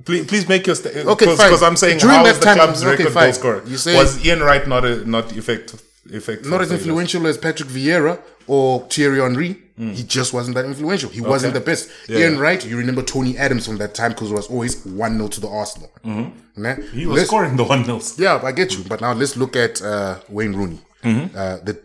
Please, 0.05 0.26
please 0.26 0.49
make 0.49 0.66
your 0.66 0.76
statement. 0.76 1.07
Okay, 1.09 1.26
fine. 1.26 1.36
because 1.36 1.62
I'm 1.62 1.76
saying 1.76 1.99
During 1.99 2.16
how 2.16 2.22
that 2.24 2.30
is 2.34 2.38
the 2.38 2.45
time- 2.45 2.57
club's 2.57 2.82
okay, 2.82 2.90
record 3.05 3.12
fine. 3.12 3.24
goal 3.24 3.32
scorer? 3.32 3.62
You 3.66 3.76
say- 3.76 3.97
was 3.97 4.24
Ian 4.24 4.40
Wright 4.40 4.66
not 4.66 4.84
a, 4.84 5.05
not 5.09 5.32
effective? 5.36 5.82
effective 6.11 6.51
Not 6.51 6.61
as 6.62 6.72
influential 6.72 7.26
as 7.28 7.38
Patrick 7.38 7.68
Vieira 7.68 8.18
or 8.47 8.86
Thierry 8.90 9.20
Henry. 9.20 9.59
He 9.78 10.05
just 10.05 10.32
wasn't 10.32 10.55
that 10.55 10.64
influential. 10.64 11.11
He 11.11 11.20
wasn't 11.20 11.55
the 11.55 11.61
best. 11.61 11.88
Yeah. 12.09 12.18
Ian 12.18 12.38
Wright, 12.38 12.64
you 12.64 12.76
remember 12.76 13.03
Tony 13.03 13.36
Adams 13.36 13.66
from 13.66 13.78
that 13.78 13.95
time 13.95 14.12
because 14.12 14.30
it 14.30 14.34
was 14.34 14.47
always 14.49 14.84
1 14.86 15.16
0 15.16 15.28
to 15.28 15.40
the 15.40 15.49
Arsenal. 15.49 15.90
Mm-hmm. 16.05 16.97
He 16.97 17.07
was 17.07 17.26
scoring 17.26 17.57
the 17.57 17.64
one 17.64 17.82
nils. 17.84 18.16
Yeah, 18.18 18.40
I 18.45 18.53
get 18.53 18.72
you. 18.76 18.84
But 18.84 19.01
now 19.01 19.12
let's 19.12 19.36
look 19.36 19.57
at 19.57 19.82
uh, 19.82 20.18
Wayne 20.28 20.53
Rooney. 20.55 20.80
Mm-hmm. 21.03 21.36
Uh, 21.36 21.57
the 21.64 21.80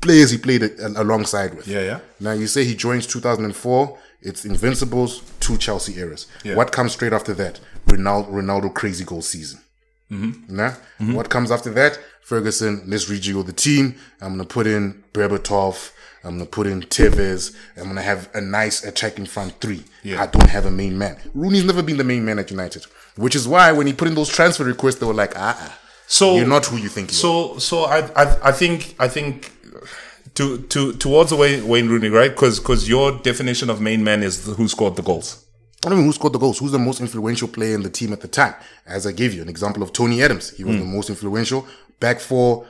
players 0.00 0.30
he 0.30 0.38
played 0.38 0.62
alongside 0.96 1.54
with. 1.54 1.66
Yeah, 1.66 1.80
yeah. 1.82 2.00
Now 2.20 2.32
you 2.32 2.46
say 2.46 2.64
he 2.64 2.74
joins 2.76 3.06
2004. 3.08 3.98
It's 4.22 4.44
Invincibles, 4.44 5.22
to 5.40 5.56
Chelsea 5.56 5.98
eras. 5.98 6.26
Yeah. 6.44 6.54
What 6.54 6.72
comes 6.72 6.92
straight 6.92 7.12
after 7.12 7.32
that? 7.34 7.60
Ronaldo, 7.86 8.30
Ronaldo 8.30 8.74
crazy 8.74 9.04
goal 9.04 9.22
season. 9.22 9.60
Mm-hmm. 10.10 10.56
Nah? 10.56 10.74
What 11.14 11.30
comes 11.30 11.50
after 11.50 11.70
that? 11.70 11.98
Ferguson, 12.22 12.82
let's 12.86 13.06
rejiggle 13.06 13.46
the 13.46 13.52
team. 13.52 13.96
I'm 14.20 14.32
gonna 14.32 14.44
put 14.44 14.66
in 14.66 15.02
Berbatov. 15.12 15.92
I'm 16.22 16.32
gonna 16.32 16.46
put 16.46 16.66
in 16.66 16.82
Tevez. 16.82 17.56
I'm 17.76 17.84
gonna 17.84 18.02
have 18.02 18.28
a 18.34 18.40
nice 18.40 18.84
attacking 18.84 19.26
front 19.26 19.60
three. 19.60 19.84
Yeah. 20.02 20.22
I 20.22 20.26
don't 20.26 20.50
have 20.50 20.66
a 20.66 20.70
main 20.70 20.98
man. 20.98 21.16
Rooney's 21.34 21.64
never 21.64 21.82
been 21.82 21.96
the 21.96 22.04
main 22.04 22.24
man 22.24 22.38
at 22.38 22.50
United, 22.50 22.84
which 23.16 23.34
is 23.34 23.48
why 23.48 23.72
when 23.72 23.86
he 23.86 23.92
put 23.92 24.08
in 24.08 24.14
those 24.14 24.28
transfer 24.28 24.64
requests, 24.64 24.96
they 24.96 25.06
were 25.06 25.14
like, 25.14 25.32
ah, 25.36 25.56
ah 25.58 25.78
So 26.06 26.36
you're 26.36 26.46
not 26.46 26.66
who 26.66 26.76
you 26.76 26.88
think 26.88 27.10
you 27.10 27.16
are. 27.16 27.20
So 27.20 27.58
so 27.58 27.84
I 27.84 27.98
I, 28.14 28.48
I 28.50 28.52
think 28.52 28.94
I 28.98 29.08
think 29.08 29.52
to 30.40 30.58
to 30.74 30.92
towards 31.04 31.30
the 31.30 31.36
way 31.36 31.60
Wayne 31.72 31.88
Rooney 31.92 32.08
right 32.20 32.30
because 32.36 32.58
because 32.60 32.88
your 32.94 33.06
definition 33.30 33.68
of 33.70 33.80
main 33.80 34.02
man 34.08 34.22
is 34.22 34.34
the, 34.44 34.52
who 34.58 34.66
scored 34.68 34.96
the 34.96 35.02
goals. 35.02 35.28
I 35.84 35.88
don't 35.88 35.98
mean 35.98 36.06
who 36.06 36.12
scored 36.12 36.34
the 36.34 36.38
goals. 36.44 36.58
Who's 36.58 36.72
the 36.72 36.78
most 36.88 37.00
influential 37.00 37.48
player 37.48 37.74
in 37.74 37.82
the 37.82 37.90
team 37.98 38.12
at 38.12 38.20
the 38.20 38.28
time? 38.28 38.54
As 38.86 39.06
I 39.06 39.12
gave 39.12 39.32
you 39.34 39.42
an 39.42 39.48
example 39.48 39.82
of 39.82 39.92
Tony 39.92 40.22
Adams, 40.22 40.50
he 40.58 40.62
was 40.64 40.74
Hmm. 40.76 40.80
the 40.84 40.86
most 40.96 41.08
influential. 41.08 41.60
Back 42.00 42.20
for 42.20 42.66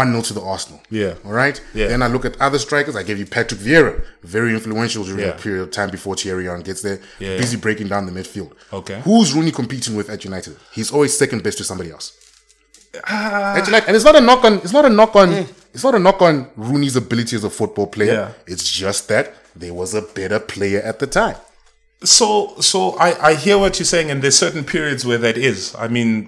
one 0.00 0.10
0 0.12 0.22
to 0.28 0.34
the 0.34 0.42
Arsenal. 0.42 0.80
Yeah. 0.90 1.14
All 1.24 1.32
right. 1.32 1.56
Yeah. 1.74 1.86
Then 1.88 2.02
I 2.02 2.08
look 2.08 2.24
at 2.24 2.34
other 2.40 2.58
strikers. 2.58 2.96
I 2.96 3.02
gave 3.04 3.18
you 3.18 3.26
Patrick 3.36 3.60
Vieira, 3.60 3.94
very 4.24 4.52
influential 4.52 5.04
during 5.04 5.20
Yeah. 5.26 5.34
a 5.36 5.38
period 5.44 5.62
of 5.62 5.70
time 5.70 5.90
before 5.90 6.16
Thierry 6.16 6.44
Henry 6.46 6.62
gets 6.64 6.82
there. 6.82 6.98
Yeah, 7.18 7.36
busy 7.38 7.56
breaking 7.56 7.88
down 7.88 8.04
the 8.06 8.12
midfield. 8.20 8.50
Okay. 8.80 9.00
Who's 9.04 9.32
Rooney 9.32 9.52
competing 9.52 9.94
with 9.96 10.10
at 10.10 10.24
United? 10.24 10.56
He's 10.76 10.90
always 10.92 11.16
second 11.16 11.42
best 11.44 11.56
to 11.58 11.64
somebody 11.64 11.90
else. 11.92 12.12
Ah. 13.06 13.54
At 13.56 13.66
United, 13.66 13.86
and 13.88 13.96
it's 13.96 14.04
not 14.04 14.16
a 14.16 14.20
knock 14.20 14.44
on. 14.44 14.54
It's 14.64 14.72
not 14.72 14.84
a 14.84 14.90
knock 14.90 15.14
on. 15.16 15.46
It's 15.72 15.84
not 15.84 15.94
a 15.94 15.98
knock 15.98 16.20
on 16.22 16.50
Rooney's 16.56 16.96
ability 16.96 17.36
as 17.36 17.44
a 17.44 17.50
football 17.50 17.86
player. 17.86 18.12
Yeah. 18.12 18.32
It's 18.46 18.70
just 18.70 19.08
that 19.08 19.34
there 19.54 19.74
was 19.74 19.94
a 19.94 20.02
better 20.02 20.40
player 20.40 20.80
at 20.80 20.98
the 20.98 21.06
time. 21.06 21.36
So 22.02 22.54
so 22.60 22.96
I 22.98 23.30
I 23.30 23.34
hear 23.34 23.58
what 23.58 23.78
you're 23.78 23.86
saying 23.86 24.10
and 24.10 24.22
there's 24.22 24.36
certain 24.38 24.64
periods 24.64 25.04
where 25.04 25.18
that 25.18 25.36
is. 25.36 25.74
I 25.78 25.88
mean 25.88 26.26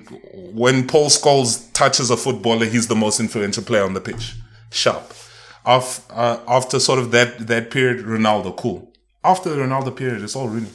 when 0.55 0.87
Paul 0.87 1.09
Scholes 1.09 1.73
touches 1.73 2.11
a 2.11 2.17
footballer, 2.17 2.67
he's 2.67 2.89
the 2.89 2.95
most 2.97 3.21
influential 3.21 3.63
player 3.65 3.85
on 3.85 3.95
the 3.95 4.01
pitch. 4.01 4.35
Sharp. 4.71 5.15
Af, 5.65 6.05
uh, 6.11 6.41
after 6.49 6.79
sort 6.81 6.99
of 6.99 7.11
that 7.13 7.47
that 7.47 7.71
period, 7.71 8.05
Ronaldo, 8.05 8.57
cool. 8.57 8.93
After 9.25 9.49
the 9.51 9.57
Ronaldo 9.57 9.97
period, 9.97 10.23
it's 10.23 10.35
all 10.37 10.49
Rooney. 10.49 10.71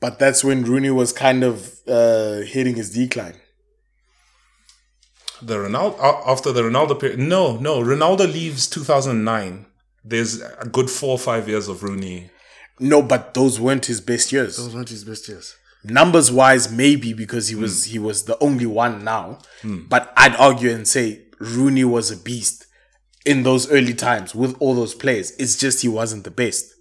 but 0.00 0.18
that's 0.18 0.44
when 0.44 0.62
Rooney 0.64 0.90
was 0.90 1.12
kind 1.12 1.42
of 1.42 1.72
uh, 1.88 2.36
hitting 2.42 2.76
his 2.76 2.90
decline. 2.90 3.34
The 5.42 5.56
Ronaldo 5.56 5.98
after 6.26 6.52
the 6.52 6.62
Ronaldo 6.62 6.98
period. 6.98 7.18
No, 7.18 7.56
no. 7.56 7.80
Ronaldo 7.80 8.30
leaves 8.32 8.66
2009. 8.68 9.66
There's 10.04 10.40
a 10.40 10.68
good 10.70 10.90
four 10.90 11.10
or 11.10 11.18
five 11.18 11.48
years 11.48 11.68
of 11.68 11.82
Rooney. 11.82 12.30
No, 12.80 13.02
but 13.02 13.34
those 13.34 13.58
weren't 13.60 13.86
his 13.86 14.00
best 14.00 14.32
years. 14.32 14.56
Those 14.56 14.74
weren't 14.74 14.88
his 14.88 15.04
best 15.04 15.28
years. 15.28 15.56
Numbers 15.84 16.30
wise, 16.32 16.70
maybe 16.70 17.12
because 17.12 17.48
he 17.48 17.54
hmm. 17.54 17.62
was 17.62 17.84
he 17.84 17.98
was 17.98 18.24
the 18.24 18.38
only 18.38 18.66
one 18.66 19.04
now. 19.04 19.38
Hmm. 19.62 19.86
But 19.88 20.12
I'd 20.16 20.36
argue 20.36 20.70
and 20.70 20.86
say 20.86 21.26
Rooney 21.38 21.84
was 21.84 22.10
a 22.10 22.16
beast 22.16 22.66
in 23.24 23.42
those 23.42 23.70
early 23.70 23.94
times 23.94 24.34
with 24.34 24.56
all 24.60 24.74
those 24.74 24.94
players. 24.94 25.32
It's 25.32 25.56
just 25.56 25.82
he 25.82 25.88
wasn't 25.88 26.24
the 26.24 26.30
best. 26.30 26.72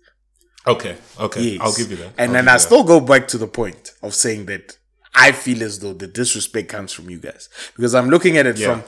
Okay, 0.65 0.97
okay. 1.19 1.41
Yes. 1.41 1.61
I'll 1.61 1.75
give 1.75 1.91
you 1.91 1.97
that. 1.97 2.13
And 2.17 2.29
I'll 2.29 2.33
then 2.33 2.47
I 2.49 2.53
that. 2.53 2.61
still 2.61 2.83
go 2.83 2.99
back 2.99 3.27
to 3.29 3.37
the 3.37 3.47
point 3.47 3.91
of 4.01 4.13
saying 4.13 4.47
that 4.47 4.77
I 5.19 5.31
feel 5.31 5.63
as 5.63 5.79
though 5.79 5.93
the 5.93 6.07
disrespect 6.07 6.69
comes 6.69 6.93
from 6.93 7.09
you 7.09 7.17
guys 7.19 7.49
because 7.75 7.93
I'm 7.95 8.09
looking 8.09 8.37
at 8.37 8.45
it 8.45 8.57
Yeah. 8.59 8.81
from 8.81 8.83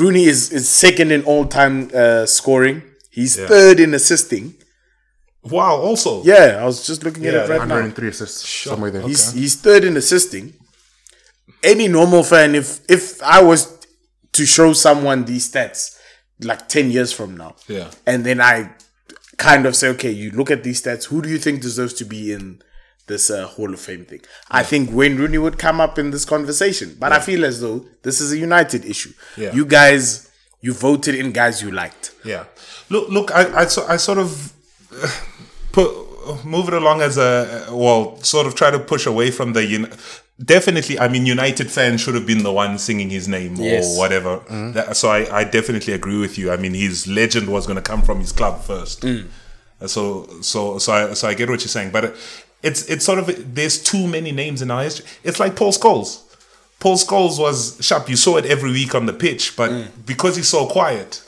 Rooney 0.00 0.24
is, 0.24 0.50
is 0.50 0.66
second 0.68 1.12
in 1.12 1.22
all 1.24 1.44
time 1.46 1.90
uh, 1.94 2.24
scoring. 2.26 2.82
He's 3.10 3.36
Yeah. 3.36 3.46
third 3.48 3.80
in 3.80 3.92
assisting. 3.94 4.54
Wow. 5.42 5.76
Also. 5.76 6.22
Yeah, 6.24 6.58
I 6.60 6.64
was 6.64 6.86
just 6.86 7.04
looking 7.04 7.26
at 7.26 7.34
it 7.34 7.48
right 7.50 7.68
now. 7.68 7.74
103 7.76 8.08
assists, 8.08 8.48
somewhere 8.48 8.90
there. 8.90 9.02
He's 9.02 9.32
he's 9.32 9.54
third 9.56 9.84
in 9.84 9.96
assisting. 9.96 10.54
Any 11.62 11.86
normal 11.88 12.22
fan, 12.22 12.54
if 12.54 12.80
if 12.88 13.22
I 13.22 13.42
was 13.42 13.60
to 14.32 14.46
show 14.46 14.72
someone 14.72 15.24
these 15.26 15.50
stats 15.52 15.98
like 16.40 16.68
ten 16.68 16.90
years 16.90 17.12
from 17.12 17.36
now, 17.36 17.56
Yeah. 17.68 17.90
and 18.06 18.24
then 18.24 18.40
I 18.40 18.70
kind 19.36 19.66
of 19.66 19.76
say, 19.76 19.88
okay, 19.88 20.10
you 20.10 20.30
look 20.30 20.50
at 20.50 20.62
these 20.64 20.82
stats, 20.82 21.04
who 21.04 21.20
do 21.22 21.28
you 21.28 21.38
think 21.38 21.60
deserves 21.60 21.94
to 21.94 22.04
be 22.04 22.32
in 22.32 22.62
this 23.06 23.30
uh, 23.30 23.46
Hall 23.46 23.72
of 23.72 23.80
Fame 23.80 24.04
thing? 24.04 24.20
I 24.50 24.62
think 24.62 24.90
Wayne 24.92 25.16
Rooney 25.16 25.38
would 25.38 25.58
come 25.58 25.80
up 25.80 25.98
in 25.98 26.10
this 26.10 26.24
conversation, 26.24 26.96
but 26.98 27.12
I 27.12 27.20
feel 27.20 27.44
as 27.44 27.60
though 27.60 27.84
this 28.02 28.20
is 28.20 28.32
a 28.32 28.38
United 28.38 28.84
issue. 28.84 29.12
Yeah. 29.36 29.52
You 29.54 29.64
guys, 29.66 30.30
you 30.60 30.72
voted 30.72 31.14
in 31.14 31.32
guys 31.32 31.62
you 31.62 31.70
liked. 31.70 32.12
Yeah. 32.24 32.44
Look, 32.90 33.08
look. 33.08 33.30
I, 33.32 33.62
I, 33.62 33.64
so, 33.66 33.86
I 33.86 33.96
sort 33.96 34.18
of 34.18 34.52
put 35.72 36.44
move 36.44 36.68
it 36.68 36.74
along 36.74 37.02
as 37.02 37.18
a 37.18 37.66
well, 37.70 38.16
sort 38.22 38.46
of 38.46 38.54
try 38.54 38.70
to 38.70 38.78
push 38.78 39.06
away 39.06 39.30
from 39.30 39.52
the. 39.52 39.64
Uni- 39.64 39.88
definitely, 40.42 40.98
I 40.98 41.06
mean, 41.08 41.26
United 41.26 41.70
fans 41.70 42.00
should 42.00 42.14
have 42.14 42.26
been 42.26 42.42
the 42.42 42.52
one 42.52 42.78
singing 42.78 43.10
his 43.10 43.28
name 43.28 43.54
Yes. 43.56 43.94
or 43.94 43.98
whatever. 43.98 44.40
That- 44.74 44.96
so 44.96 45.08
I, 45.10 45.40
I 45.40 45.44
definitely 45.44 45.92
agree 45.92 46.18
with 46.18 46.38
you. 46.38 46.50
I 46.50 46.56
mean, 46.56 46.74
his 46.74 47.06
legend 47.06 47.48
was 47.48 47.66
going 47.66 47.76
to 47.76 47.82
come 47.82 48.02
from 48.02 48.20
his 48.20 48.32
club 48.32 48.62
first. 48.62 49.04
Uh, 49.04 49.24
So, 49.86 50.26
so, 50.40 50.78
so 50.78 50.92
I, 50.92 51.14
so 51.14 51.28
I 51.28 51.34
get 51.34 51.50
what 51.50 51.60
you're 51.60 51.68
saying, 51.68 51.90
but 51.90 52.16
it's 52.64 52.80
it's 52.88 53.04
sort 53.04 53.18
of 53.20 53.54
there's 53.54 53.76
too 53.82 54.06
many 54.08 54.32
names 54.32 54.62
in 54.62 54.70
our 54.70 54.82
history. 54.82 55.06
It's 55.22 55.38
like 55.38 55.54
Paul 55.56 55.72
Scholes. 55.72 56.22
Paul 56.80 56.96
Scholes 56.96 57.38
was 57.38 57.78
sharp. 57.80 58.08
You 58.08 58.16
saw 58.16 58.36
it 58.38 58.46
every 58.46 58.72
week 58.72 58.94
on 58.94 59.06
the 59.06 59.12
pitch, 59.12 59.56
but 59.56 59.70
because 60.06 60.36
he's 60.36 60.48
so 60.48 60.66
quiet, 60.66 61.22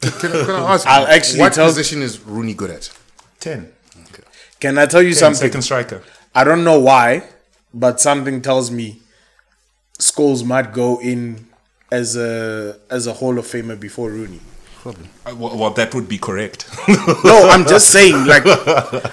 Can, 0.00 0.10
I, 0.12 0.18
can 0.44 0.50
I 0.50 0.72
ask? 0.74 0.86
I'll 0.86 1.06
actually 1.06 1.40
what 1.40 1.52
tell- 1.52 1.66
position 1.68 2.02
is 2.02 2.20
Rooney 2.20 2.54
good 2.54 2.70
at? 2.70 2.90
ten. 3.40 3.72
Can 4.60 4.76
I 4.78 4.86
tell 4.86 5.02
you 5.02 5.10
Ten, 5.14 5.18
something? 5.18 5.48
second 5.48 5.62
striker. 5.62 6.02
I 6.34 6.44
don't 6.44 6.64
know 6.64 6.78
why, 6.80 7.24
but 7.72 8.00
something 8.00 8.42
tells 8.42 8.70
me 8.70 9.00
Scholes 9.98 10.44
might 10.44 10.72
go 10.72 11.00
in 11.00 11.46
as 11.90 12.16
a 12.16 12.76
as 12.90 13.06
a 13.06 13.12
Hall 13.14 13.38
of 13.38 13.46
Famer 13.46 13.78
before 13.78 14.10
Rooney. 14.10 14.40
Probably. 14.82 15.08
Uh, 15.26 15.34
Well, 15.36 15.56
well, 15.58 15.70
that 15.70 15.94
would 15.94 16.08
be 16.08 16.18
correct. 16.18 16.58
No, 17.24 17.48
I'm 17.52 17.66
just 17.66 17.90
saying, 17.96 18.24
like, 18.26 18.44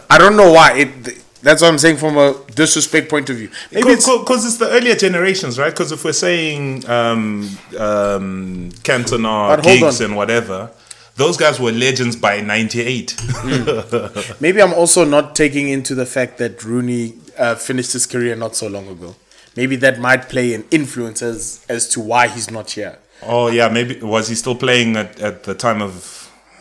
I 0.10 0.18
don't 0.18 0.38
know 0.38 0.52
why. 0.52 0.70
It. 0.84 1.24
That's 1.42 1.62
what 1.62 1.70
I'm 1.70 1.78
saying 1.78 1.98
from 1.98 2.18
a 2.18 2.36
disrespect 2.56 3.10
point 3.10 3.30
of 3.30 3.38
view. 3.38 3.50
Maybe 3.72 3.90
it's 3.90 4.06
Because 4.10 4.46
it's 4.46 4.58
the 4.58 4.70
earlier 4.70 4.96
generations, 4.96 5.60
right? 5.60 5.70
Because 5.70 5.92
if 5.92 6.04
we're 6.04 6.14
saying 6.14 6.88
um, 6.90 7.50
um, 7.78 8.70
Cantona, 8.84 9.62
Giggs, 9.62 10.02
and 10.02 10.16
whatever, 10.16 10.72
those 11.16 11.38
guys 11.38 11.60
were 11.60 11.72
legends 11.72 12.16
by 12.16 12.42
'98. 12.42 13.16
maybe 14.40 14.62
I'm 14.62 14.74
also 14.74 15.04
not 15.06 15.36
taking 15.36 15.70
into 15.70 15.94
the 15.96 16.06
fact 16.06 16.38
that 16.40 16.64
Rooney 16.64 17.14
uh, 17.38 17.56
finished 17.56 17.94
his 17.94 18.06
career 18.06 18.36
not 18.36 18.56
so 18.56 18.68
long 18.68 18.88
ago. 18.88 19.16
Maybe 19.56 19.76
that 19.78 20.00
might 20.00 20.30
play 20.30 20.54
an 20.54 20.66
influence 20.72 21.22
as 21.22 21.66
as 21.70 21.88
to 21.90 22.00
why 22.00 22.28
he's 22.28 22.50
not 22.50 22.72
here. 22.72 22.98
oh 23.24 23.48
yeah, 23.48 23.70
maybe 23.70 24.00
was 24.00 24.28
he 24.28 24.36
still 24.36 24.56
playing 24.56 24.96
at, 24.96 25.20
at 25.20 25.44
the 25.44 25.54
time 25.54 25.82
of? 25.82 26.17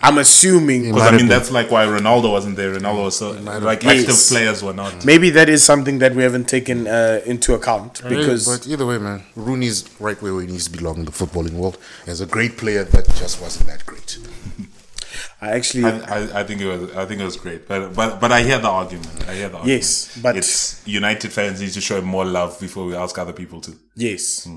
I'm 0.07 0.19
assuming 0.19 0.83
Because 0.93 1.03
I 1.03 1.11
mean, 1.11 1.19
been. 1.21 1.29
that's 1.29 1.51
like 1.51 1.69
why 1.71 1.85
Ronaldo 1.87 2.31
wasn't 2.31 2.57
there. 2.57 2.71
Ronaldo 2.79 3.05
was 3.05 3.17
so, 3.17 3.33
like 3.33 3.83
Yes. 3.83 4.01
active 4.01 4.21
players 4.33 4.63
were 4.63 4.73
not. 4.83 5.05
maybe 5.05 5.29
that 5.31 5.49
is 5.49 5.65
something 5.65 5.99
that 5.99 6.15
we 6.15 6.23
haven't 6.23 6.49
taken 6.57 6.87
uh, 6.87 7.21
into 7.33 7.55
account 7.55 8.03
because 8.09 8.47
but 8.47 8.67
either 8.73 8.87
way, 8.87 8.99
man, 8.99 9.23
Rooney's 9.35 9.79
right 10.01 10.21
where 10.23 10.41
he 10.43 10.47
needs 10.47 10.67
to 10.69 10.75
belong 10.79 10.97
in 10.99 11.05
the 11.07 11.13
footballing 11.21 11.55
world. 11.61 11.77
As 12.07 12.21
a 12.21 12.27
great 12.37 12.57
player 12.57 12.85
that 12.85 13.05
just 13.23 13.41
wasn't 13.43 13.67
that 13.71 13.85
great. 13.87 14.19
I 15.41 15.49
actually 15.59 15.85
I, 15.85 15.99
I, 16.17 16.41
I 16.41 16.45
think 16.45 16.61
it 16.61 16.67
was 16.67 16.83
I 16.97 17.05
think 17.07 17.21
it 17.21 17.25
was 17.25 17.37
great, 17.37 17.67
but 17.69 17.95
but 17.95 18.21
but 18.21 18.31
I 18.33 18.43
hear 18.43 18.59
the 18.59 18.69
argument. 18.69 19.09
I 19.29 19.35
hear 19.35 19.49
the 19.49 19.57
argument. 19.59 19.83
Yes, 19.83 20.19
but- 20.23 20.37
it's 20.37 20.87
United 20.87 21.33
fans 21.33 21.61
need 21.61 21.73
to 21.73 21.81
show 21.81 21.99
him 21.99 22.05
more 22.17 22.25
love 22.25 22.59
before 22.61 22.85
we 22.87 22.95
ask 22.95 23.19
other 23.19 23.33
people 23.33 23.61
to. 23.63 23.73
Yes, 23.95 24.49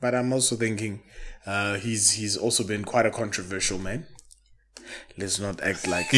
but 0.00 0.14
I'm 0.14 0.32
also 0.32 0.54
thinking 0.56 1.00
uh, 1.46 1.74
he's 1.76 2.12
he's 2.12 2.36
also 2.36 2.62
been 2.64 2.84
quite 2.84 3.06
a 3.06 3.10
controversial 3.10 3.78
man. 3.78 4.06
Let's 5.18 5.38
not 5.40 5.62
act 5.62 5.86
like. 5.86 6.06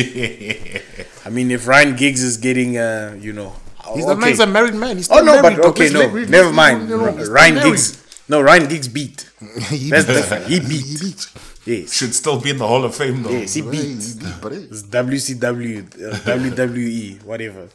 I 1.25 1.31
mean, 1.31 1.51
if 1.51 1.67
Ryan 1.67 1.97
Giggs 1.97 2.23
is 2.23 2.37
getting, 2.37 2.77
uh, 2.79 3.17
you 3.21 3.33
know, 3.33 3.53
He's 3.95 4.05
okay. 4.05 4.15
the 4.15 4.21
man's 4.21 4.41
a 4.41 4.47
married 4.47 4.75
man. 4.75 4.97
He's 4.99 5.11
oh 5.11 5.21
no, 5.23 5.41
married, 5.41 5.57
but 5.59 5.67
okay, 5.67 5.89
no, 5.91 6.01
let's- 6.01 6.29
never 6.31 6.53
mind. 6.53 6.89
no, 6.91 6.97
no, 7.11 7.25
Ryan 7.31 7.55
married. 7.55 7.71
Giggs, 7.71 8.23
no, 8.29 8.41
Ryan 8.43 8.69
Giggs 8.69 8.89
beat. 8.89 9.31
he 9.71 9.89
That's 9.91 10.07
beat. 10.07 10.13
different. 10.15 10.47
He 10.47 10.61
beat. 10.61 10.85
He 10.85 10.97
beat. 10.99 11.27
Yes, 11.65 11.93
Should 11.95 12.15
still 12.15 12.41
be 12.41 12.51
in 12.51 12.59
the 12.59 12.67
Hall 12.67 12.85
of 12.85 12.95
Fame 12.95 13.23
though. 13.23 13.31
yes, 13.31 13.55
he 13.55 13.63
beat. 13.63 14.03
he 14.03 14.19
beat, 14.19 14.35
but. 14.43 14.53
It's 14.53 14.83
WCW, 14.83 15.79
uh, 16.13 16.17
WWE, 16.25 17.23
whatever, 17.25 17.69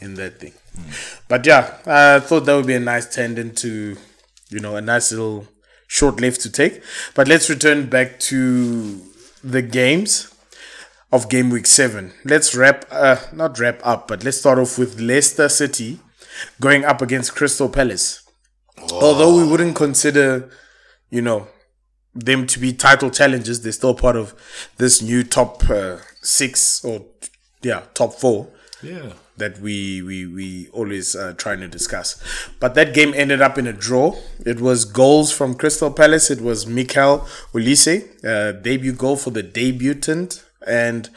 in 0.00 0.14
that 0.14 0.38
thing. 0.40 0.52
But 1.28 1.46
yeah, 1.46 1.74
I 1.86 2.20
thought 2.20 2.44
that 2.44 2.54
would 2.54 2.66
be 2.66 2.74
a 2.74 2.80
nice 2.80 3.06
tendon 3.12 3.54
to, 3.56 3.96
you 4.50 4.60
know, 4.60 4.76
a 4.76 4.80
nice 4.80 5.10
little 5.12 5.46
short 5.86 6.20
left 6.20 6.40
to 6.42 6.50
take. 6.50 6.82
But 7.14 7.28
let's 7.28 7.48
return 7.48 7.86
back 7.86 8.18
to 8.30 9.00
the 9.42 9.62
games 9.62 10.32
of 11.16 11.28
game 11.28 11.48
week 11.50 11.66
seven. 11.66 12.12
Let's 12.24 12.54
wrap, 12.54 12.84
uh, 12.90 13.16
not 13.32 13.58
wrap 13.58 13.80
up, 13.84 14.06
but 14.08 14.22
let's 14.24 14.38
start 14.38 14.58
off 14.58 14.78
with 14.78 15.00
Leicester 15.00 15.48
City 15.48 15.98
going 16.60 16.84
up 16.84 17.00
against 17.02 17.34
Crystal 17.34 17.68
Palace. 17.68 18.22
Although 18.92 19.36
we 19.38 19.44
wouldn't 19.50 19.74
consider, 19.74 20.50
you 21.10 21.22
know, 21.22 21.48
them 22.14 22.46
to 22.46 22.58
be 22.58 22.72
title 22.72 23.10
challengers, 23.10 23.60
they're 23.62 23.72
still 23.72 23.94
part 23.94 24.16
of 24.16 24.34
this 24.76 25.00
new 25.02 25.22
top 25.22 25.68
uh, 25.70 25.96
six 26.22 26.84
or 26.84 27.04
yeah, 27.62 27.82
top 27.94 28.12
four 28.14 28.48
Yeah. 28.82 29.12
that 29.38 29.58
we 29.60 30.02
we 30.02 30.26
we 30.26 30.68
always 30.72 31.16
uh, 31.16 31.32
trying 31.36 31.60
to 31.60 31.68
discuss. 31.68 32.08
But 32.60 32.74
that 32.74 32.92
game 32.94 33.12
ended 33.14 33.40
up 33.40 33.56
in 33.58 33.66
a 33.66 33.72
draw. 33.72 34.14
It 34.44 34.60
was 34.60 34.84
goals 34.84 35.32
from 35.32 35.54
Crystal 35.54 35.90
Palace. 35.90 36.30
It 36.30 36.40
was 36.42 36.66
Michael 36.66 37.26
Olise, 37.54 37.96
uh, 38.24 38.52
debut 38.60 38.92
goal 38.92 39.16
for 39.16 39.30
the 39.30 39.42
debutant, 39.42 40.44
and 40.66 41.08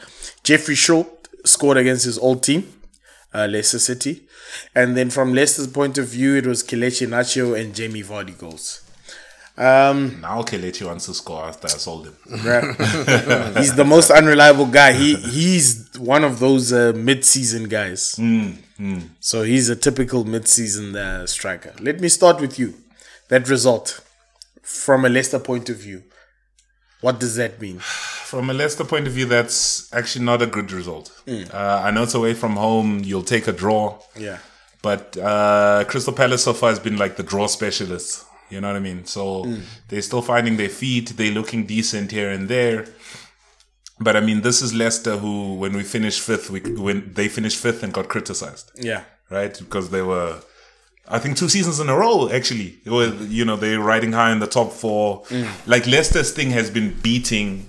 Jeffrey 0.44 0.74
Shaw 0.74 1.04
scored 1.44 1.76
against 1.76 2.04
his 2.04 2.18
old 2.18 2.42
team, 2.42 2.72
uh, 3.34 3.46
Leicester 3.50 3.78
City. 3.78 4.22
And 4.74 4.96
then 4.96 5.10
from 5.10 5.32
Leicester's 5.32 5.68
point 5.68 5.96
of 5.98 6.08
view, 6.08 6.34
it 6.36 6.46
was 6.46 6.62
Kelechi 6.62 7.06
Iheanacho 7.06 7.58
and 7.60 7.74
Jamie 7.74 8.02
Vardy 8.02 8.36
goals. 8.36 8.82
Um, 9.56 10.20
Now 10.22 10.42
Kelechi 10.42 10.86
wants 10.86 11.06
to 11.06 11.14
score 11.14 11.44
after 11.44 11.66
I 11.66 11.70
sold 11.70 12.06
him. 12.06 12.16
Right. 12.44 13.56
he's 13.58 13.74
the 13.74 13.84
most 13.84 14.10
unreliable 14.10 14.66
guy. 14.66 14.92
He 14.92 15.14
he's 15.16 15.88
one 15.98 16.24
of 16.24 16.38
those 16.38 16.72
uh, 16.72 16.92
mid-season 16.96 17.68
guys. 17.68 18.18
So 19.20 19.42
he's 19.42 19.68
a 19.68 19.76
typical 19.76 20.24
mid-season 20.24 20.96
uh, 20.96 21.26
striker. 21.26 21.74
Let 21.80 22.00
me 22.00 22.08
start 22.08 22.40
with 22.40 22.58
you. 22.58 22.74
That 23.28 23.48
result, 23.48 24.00
from 24.62 25.04
a 25.04 25.08
Leicester 25.10 25.38
point 25.38 25.68
of 25.68 25.76
view, 25.76 26.02
what 27.00 27.18
does 27.20 27.36
that 27.36 27.60
mean? 27.60 27.78
From 27.80 28.48
a 28.50 28.54
Leicester 28.54 28.84
point 28.84 29.06
of 29.06 29.12
view, 29.12 29.26
that's 29.26 29.92
actually 29.92 30.24
not 30.24 30.40
a 30.42 30.46
good 30.46 30.70
result. 30.72 31.10
Uh, 31.28 31.82
I 31.84 31.90
know 31.90 32.04
it's 32.04 32.14
away 32.14 32.34
from 32.34 32.56
home. 32.56 33.00
You'll 33.04 33.22
take 33.24 33.48
a 33.48 33.52
draw. 33.52 33.98
Yeah. 34.16 34.38
But 34.82 35.16
uh, 35.16 35.84
Crystal 35.88 36.12
Palace 36.12 36.44
so 36.44 36.52
far 36.54 36.70
has 36.70 36.78
been 36.78 36.96
like 36.96 37.16
the 37.16 37.22
draw 37.22 37.46
specialist. 37.48 38.24
You 38.48 38.60
know 38.60 38.68
what 38.68 38.76
I 38.76 38.80
mean? 38.80 39.04
So 39.04 39.46
they're 39.88 40.02
still 40.02 40.22
finding 40.22 40.56
their 40.56 40.68
feet. 40.68 41.10
They're 41.16 41.30
looking 41.32 41.66
decent 41.66 42.10
here 42.12 42.30
and 42.30 42.48
there. 42.48 42.86
But 43.98 44.16
I 44.16 44.20
mean, 44.20 44.40
this 44.40 44.62
is 44.62 44.72
Leicester 44.72 45.16
who, 45.18 45.54
when 45.56 45.72
we 45.74 45.82
finished 45.82 46.20
fifth, 46.20 46.50
we 46.50 46.60
when 46.60 47.12
they 47.14 47.28
finished 47.28 47.58
fifth 47.58 47.82
and 47.82 47.92
got 47.92 48.08
criticized, 48.08 48.70
Yeah. 48.76 49.04
right? 49.28 49.56
Because 49.58 49.90
they 49.90 50.00
were, 50.02 50.40
I 51.10 51.18
think, 51.18 51.36
two 51.36 51.48
seasons 51.48 51.80
in 51.80 51.88
a 51.88 51.96
row. 51.96 52.30
Actually, 52.30 52.76
you 52.84 53.44
know, 53.44 53.56
they're 53.56 53.80
riding 53.80 54.12
high 54.12 54.32
in 54.32 54.38
the 54.38 54.46
top 54.46 54.72
four. 54.72 55.22
Mm. 55.24 55.48
Like 55.66 55.86
Leicester's 55.86 56.32
thing 56.32 56.50
has 56.50 56.70
been 56.70 56.94
beating 57.02 57.66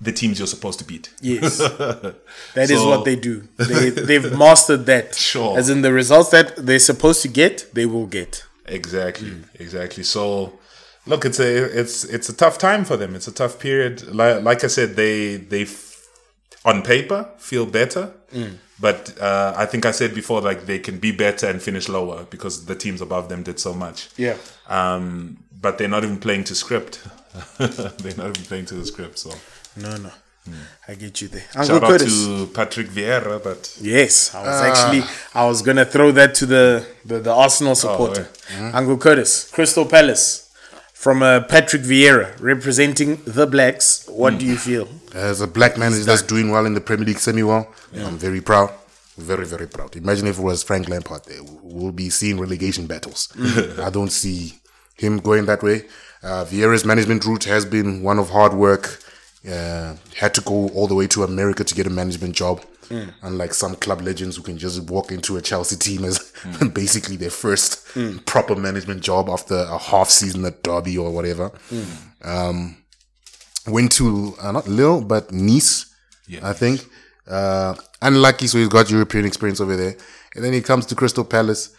the 0.00 0.12
teams 0.12 0.38
you're 0.38 0.46
supposed 0.46 0.78
to 0.78 0.84
beat. 0.84 1.10
Yes, 1.20 1.58
that 2.54 2.70
is 2.70 2.80
So- 2.80 2.88
what 2.88 3.04
they 3.04 3.16
do. 3.16 3.48
They 3.56 3.90
they've 3.90 4.36
mastered 4.36 4.86
that. 4.86 5.14
Sure. 5.14 5.58
As 5.58 5.68
in 5.70 5.82
the 5.82 5.92
results 5.92 6.30
that 6.30 6.56
they're 6.56 6.78
supposed 6.78 7.22
to 7.22 7.28
get, 7.28 7.66
they 7.74 7.86
will 7.86 8.06
get. 8.06 8.44
Exactly, 8.66 9.30
mm. 9.30 9.44
exactly. 9.54 10.02
So, 10.02 10.58
look, 11.06 11.24
it's 11.24 11.40
a 11.40 11.80
it's 11.80 12.04
it's 12.04 12.28
a 12.28 12.36
tough 12.36 12.58
time 12.58 12.84
for 12.84 12.96
them. 12.96 13.14
It's 13.14 13.28
a 13.28 13.32
tough 13.32 13.58
period. 13.58 14.14
Like, 14.14 14.42
like 14.42 14.64
I 14.64 14.68
said, 14.68 14.96
they 14.96 15.36
they 15.36 15.66
on 16.64 16.82
paper 16.82 17.28
feel 17.38 17.64
better, 17.64 18.12
mm. 18.34 18.58
But 18.78 19.18
uh, 19.20 19.54
I 19.56 19.66
think 19.66 19.86
I 19.86 19.90
said 19.90 20.14
before, 20.14 20.40
like 20.40 20.66
they 20.66 20.78
can 20.78 20.98
be 20.98 21.12
better 21.12 21.46
and 21.48 21.60
finish 21.62 21.88
lower 21.88 22.24
because 22.24 22.66
the 22.66 22.74
teams 22.74 23.00
above 23.00 23.28
them 23.28 23.42
did 23.42 23.58
so 23.58 23.72
much. 23.74 24.08
Yeah. 24.16 24.36
Um, 24.68 25.38
but 25.60 25.78
they're 25.78 25.88
not 25.88 26.04
even 26.04 26.18
playing 26.18 26.44
to 26.44 26.54
script. 26.54 27.02
they're 27.58 28.16
not 28.16 28.28
even 28.36 28.44
playing 28.44 28.66
to 28.66 28.74
the 28.74 28.86
script. 28.86 29.18
So, 29.18 29.30
No, 29.76 29.96
no. 29.96 30.10
I 30.88 30.94
get 30.94 31.20
you 31.20 31.28
there. 31.28 31.44
Uncle 31.56 31.74
shout 31.74 31.82
out 31.82 31.90
Curtis. 31.90 32.24
to 32.24 32.46
Patrick 32.46 32.86
Vieira, 32.88 33.42
but 33.42 33.76
Yes, 33.80 34.34
I 34.34 34.42
was 34.46 34.60
actually 34.62 35.02
I 35.34 35.44
was 35.46 35.60
gonna 35.62 35.84
throw 35.84 36.12
that 36.12 36.34
to 36.36 36.46
the 36.46 36.86
the, 37.04 37.18
the 37.18 37.32
Arsenal 37.32 37.74
supporter, 37.74 38.28
Uncle 38.72 38.96
Curtis, 38.96 39.50
Crystal 39.50 39.84
Palace, 39.84 40.45
from 41.06 41.22
uh, 41.22 41.40
Patrick 41.42 41.82
Vieira 41.82 42.34
representing 42.40 43.22
the 43.24 43.46
Blacks. 43.46 44.08
What 44.08 44.38
do 44.38 44.44
you 44.44 44.56
feel? 44.56 44.88
As 45.14 45.40
a 45.40 45.46
black 45.46 45.78
man 45.78 45.92
that's 46.02 46.22
doing 46.22 46.50
well 46.50 46.66
in 46.66 46.74
the 46.74 46.80
Premier 46.80 47.06
League 47.06 47.20
semi 47.20 47.44
well, 47.44 47.72
I'm 47.94 48.18
very 48.18 48.40
proud. 48.40 48.72
Very, 49.16 49.46
very 49.46 49.68
proud. 49.68 49.94
Imagine 49.94 50.26
if 50.26 50.40
it 50.40 50.42
was 50.42 50.64
Frank 50.64 50.88
Lampard 50.88 51.24
there. 51.26 51.42
We'll 51.62 51.92
be 51.92 52.10
seeing 52.10 52.40
relegation 52.40 52.88
battles. 52.88 53.32
I 53.78 53.88
don't 53.88 54.10
see 54.10 54.54
him 54.96 55.18
going 55.20 55.46
that 55.46 55.62
way. 55.62 55.84
Uh, 56.24 56.44
Vieira's 56.44 56.84
management 56.84 57.24
route 57.24 57.44
has 57.44 57.64
been 57.64 58.02
one 58.02 58.18
of 58.18 58.30
hard 58.30 58.54
work. 58.54 58.98
Uh, 59.48 59.94
had 60.16 60.34
to 60.34 60.40
go 60.40 60.70
all 60.70 60.88
the 60.88 60.96
way 60.96 61.06
to 61.06 61.22
America 61.22 61.62
to 61.62 61.72
get 61.76 61.86
a 61.86 61.90
management 62.02 62.34
job. 62.34 62.64
Unlike 63.22 63.54
some 63.54 63.74
club 63.76 64.00
legends 64.02 64.36
who 64.36 64.42
can 64.42 64.58
just 64.58 64.82
walk 64.90 65.10
into 65.12 65.36
a 65.36 65.42
Chelsea 65.42 65.76
team 65.76 66.04
as 66.04 66.32
basically 66.74 67.16
their 67.16 67.30
first 67.30 67.86
proper 68.26 68.54
management 68.56 69.02
job 69.02 69.28
after 69.28 69.54
a 69.54 69.78
half 69.78 70.08
season 70.10 70.44
at 70.44 70.62
Derby 70.62 70.98
or 70.98 71.10
whatever 71.10 71.50
went 73.66 73.92
to 73.92 74.34
uh, 74.40 74.52
not 74.52 74.68
Lille 74.68 75.00
but 75.02 75.32
Nice, 75.32 75.86
I 76.42 76.52
think. 76.52 76.84
Uh, 77.28 77.74
unlucky, 78.02 78.46
so 78.46 78.58
he's 78.58 78.68
got 78.68 78.90
European 78.90 79.24
experience 79.24 79.60
over 79.60 79.76
there. 79.76 79.96
And 80.34 80.44
then 80.44 80.52
he 80.52 80.60
comes 80.60 80.86
to 80.86 80.94
Crystal 80.94 81.24
Palace. 81.24 81.74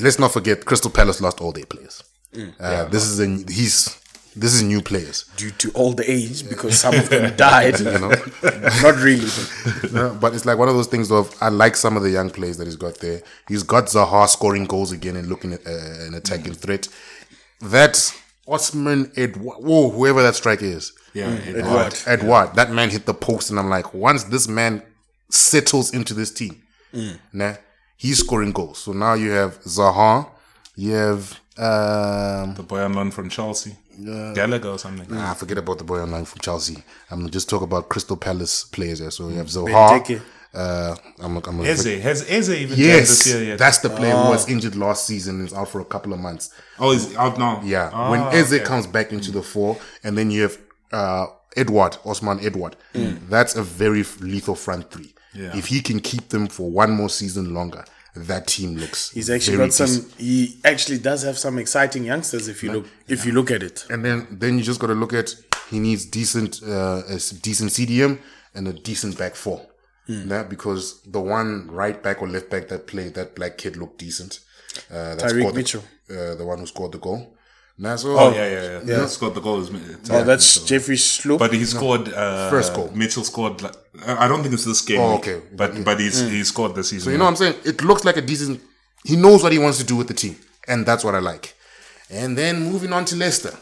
Let's 0.00 0.18
not 0.18 0.32
forget, 0.32 0.64
Crystal 0.64 0.90
Palace 0.90 1.20
lost 1.20 1.40
all 1.40 1.52
their 1.52 1.66
players. 1.66 2.02
Uh, 2.60 2.84
this 2.86 3.04
is 3.04 3.18
a 3.20 3.26
he's 3.52 3.98
this 4.36 4.54
is 4.54 4.62
new 4.62 4.82
players. 4.82 5.24
Due 5.36 5.50
to 5.50 5.72
old 5.74 6.00
age, 6.02 6.48
because 6.48 6.78
some 6.78 6.94
of 6.94 7.08
them 7.08 7.34
died. 7.48 7.78
You 7.80 7.86
know, 7.86 8.08
Not 8.82 8.96
really. 9.02 9.28
Yeah, 9.92 10.16
but 10.20 10.34
it's 10.34 10.44
like 10.44 10.58
one 10.58 10.68
of 10.68 10.74
those 10.74 10.88
things 10.88 11.10
of 11.10 11.34
I 11.40 11.48
like 11.48 11.74
some 11.76 11.96
of 11.96 12.02
the 12.02 12.10
young 12.10 12.28
players 12.30 12.56
that 12.58 12.66
he's 12.66 12.76
got 12.76 12.96
there. 12.98 13.22
He's 13.48 13.62
got 13.62 13.84
Zaha 13.86 14.28
scoring 14.28 14.66
goals 14.66 14.92
again 14.92 15.16
and 15.16 15.28
looking 15.28 15.52
at 15.54 15.66
uh, 15.66 16.06
an 16.06 16.14
attacking 16.14 16.52
threat. 16.54 16.88
That 17.60 17.94
Odsonne 18.46 19.10
Edouard, 19.16 19.58
whoa, 19.64 19.90
whoever 19.90 20.22
that 20.22 20.34
striker 20.34 20.64
is, 20.64 20.92
yeah, 21.14 21.28
Edouard. 21.46 21.94
Edouard, 22.06 22.54
that 22.56 22.70
man 22.70 22.90
hit 22.90 23.06
the 23.06 23.14
post, 23.14 23.50
and 23.50 23.58
I'm 23.58 23.70
like, 23.70 23.94
once 23.94 24.24
this 24.24 24.46
man 24.48 24.82
settles 25.30 25.92
into 25.94 26.12
this 26.14 26.30
team, 26.30 26.62
nah, 27.32 27.54
he's 27.96 28.18
scoring 28.18 28.52
goals. 28.52 28.78
So 28.78 28.92
now 28.92 29.14
you 29.14 29.30
have 29.30 29.60
Zaha, 29.62 30.28
you 30.76 30.92
have 30.92 31.40
um, 31.56 32.54
the 32.54 32.64
boy 32.66 32.80
on 32.80 32.92
loan 32.94 33.10
from 33.10 33.30
Chelsea, 33.30 33.76
Gallagher 34.34 34.68
or 34.70 34.78
something. 34.78 35.06
ah, 35.16 35.34
forget 35.34 35.58
about 35.58 35.78
the 35.78 35.84
boy 35.84 36.00
online 36.00 36.24
from 36.24 36.40
Chelsea. 36.40 36.76
I'm 37.10 37.20
gonna 37.20 37.30
just 37.30 37.48
talk 37.48 37.62
about 37.62 37.88
Crystal 37.88 38.16
Palace 38.16 38.64
players 38.64 39.00
there. 39.00 39.10
So 39.10 39.28
you 39.28 39.36
have 39.36 39.46
Zaha. 39.48 40.00
Benteke. 40.00 40.20
Uh, 40.54 40.96
I'm, 41.20 41.36
I'm 41.36 41.42
gonna 41.42 41.64
Eze 41.64 42.00
has 42.02 42.24
Eze 42.30 42.48
even 42.50 42.76
played 42.76 42.78
Yes, 42.86 43.08
this 43.24 43.26
year 43.34 43.44
yet? 43.44 43.58
that's 43.58 43.78
the 43.78 43.90
player 43.90 44.14
who 44.16 44.30
was 44.30 44.48
injured 44.48 44.74
last 44.74 45.06
season 45.06 45.40
and 45.40 45.48
is 45.48 45.52
out 45.52 45.68
for 45.68 45.80
a 45.80 45.84
couple 45.84 46.14
of 46.14 46.18
months. 46.18 46.50
oh, 46.78 46.92
he's 46.92 47.14
out 47.16 47.38
now. 47.38 47.60
Yeah, 47.62 47.90
Ah, 47.92 48.10
when 48.10 48.20
Eze 48.34 48.54
okay. 48.54 48.64
comes 48.64 48.86
back 48.86 49.12
into 49.12 49.30
the 49.30 49.42
four, 49.42 49.76
and 50.02 50.16
then 50.16 50.30
you 50.30 50.42
have 50.42 50.58
uh, 50.92 51.26
Edouard 51.58 51.98
Odsonne 52.06 52.42
Edouard, 52.42 52.76
that's 53.28 53.54
a 53.54 53.62
very 53.62 54.02
lethal 54.20 54.54
front 54.54 54.90
three. 54.90 55.12
Yeah. 55.34 55.54
If 55.54 55.66
he 55.66 55.82
can 55.82 56.00
keep 56.00 56.30
them 56.30 56.46
for 56.46 56.70
one 56.70 56.90
more 56.92 57.10
season 57.10 57.52
longer, 57.52 57.84
that 58.16 58.46
team 58.46 58.76
looks. 58.76 59.10
He's 59.10 59.30
actually 59.30 59.58
got 59.58 59.72
some. 59.72 59.86
decent. 59.86 60.14
He 60.20 60.58
actually 60.64 60.98
does 60.98 61.22
have 61.22 61.38
some 61.38 61.58
exciting 61.58 62.04
youngsters. 62.04 62.48
If 62.48 62.62
you 62.62 62.72
look, 62.72 62.86
if 63.08 63.24
you 63.26 63.32
look 63.32 63.50
at 63.50 63.62
it, 63.62 63.86
And 63.90 64.04
then 64.04 64.26
then 64.30 64.58
you 64.58 64.64
just 64.64 64.80
got 64.80 64.88
to 64.88 64.94
look 64.94 65.12
at 65.12 65.34
he 65.70 65.78
needs 65.78 66.04
decent 66.06 66.60
uh, 66.62 67.02
a 67.08 67.14
s- 67.14 67.30
decent 67.30 67.70
CDM 67.72 68.18
and 68.54 68.68
a 68.68 68.72
decent 68.72 69.18
back 69.18 69.34
four. 69.34 69.60
Hmm. 70.06 70.28
Nah, 70.28 70.44
because 70.44 71.02
the 71.02 71.20
one 71.20 71.68
right 71.68 72.00
back 72.02 72.22
or 72.22 72.28
left 72.28 72.48
back 72.50 72.68
that 72.68 72.86
played 72.86 73.14
that 73.14 73.34
black 73.34 73.58
kid 73.58 73.76
looked 73.76 73.98
decent. 73.98 74.40
Uh, 74.90 75.16
Tyrick 75.16 75.40
scored 75.40 75.54
the- 75.54 75.58
Mitchell. 75.58 75.84
uh, 76.10 76.34
the 76.36 76.44
one 76.46 76.58
who 76.60 76.66
scored 76.66 76.92
the 76.92 76.98
goal. 76.98 77.32
Nah, 77.78 77.96
so 77.96 78.16
Oh 78.18 78.32
yeah, 78.32 78.48
yeah, 78.48 78.80
yeah. 78.86 79.02
He 79.02 79.08
scored 79.08 79.34
the 79.34 79.40
goal. 79.40 79.60
is- 79.60 79.70
oh, 80.10 80.24
that's 80.24 80.60
Jeffrey 80.64 80.96
Schlupp. 80.96 81.38
But 81.40 81.52
he 81.52 81.64
scored 81.64 82.08
uh, 82.08 82.48
First 82.50 82.72
goal. 82.74 82.90
Mitchell 82.94 83.24
scored. 83.24 83.60
Like, 83.62 83.74
I 84.04 84.28
don't 84.28 84.42
think 84.42 84.54
it's 84.54 84.64
this 84.64 84.82
game. 84.82 85.00
Oh, 85.00 85.16
okay. 85.16 85.40
But 85.52 85.84
but 85.84 86.00
he's 86.00 86.22
mm. 86.22 86.30
he 86.30 86.44
scored 86.44 86.74
this 86.74 86.90
season. 86.90 87.04
So 87.06 87.10
you 87.10 87.18
know 87.18 87.24
what 87.24 87.30
I'm 87.30 87.36
saying? 87.36 87.54
It 87.64 87.82
looks 87.82 88.04
like 88.04 88.16
a 88.16 88.22
decent. 88.22 88.60
He 89.04 89.16
knows 89.16 89.42
what 89.42 89.52
he 89.52 89.58
wants 89.58 89.78
to 89.78 89.84
do 89.84 89.96
with 89.96 90.08
the 90.08 90.14
team, 90.14 90.36
and 90.66 90.84
that's 90.84 91.04
what 91.04 91.14
I 91.14 91.20
like. 91.20 91.54
And 92.10 92.36
then 92.36 92.62
moving 92.62 92.92
on 92.92 93.04
to 93.06 93.16
Leicester. 93.16 93.54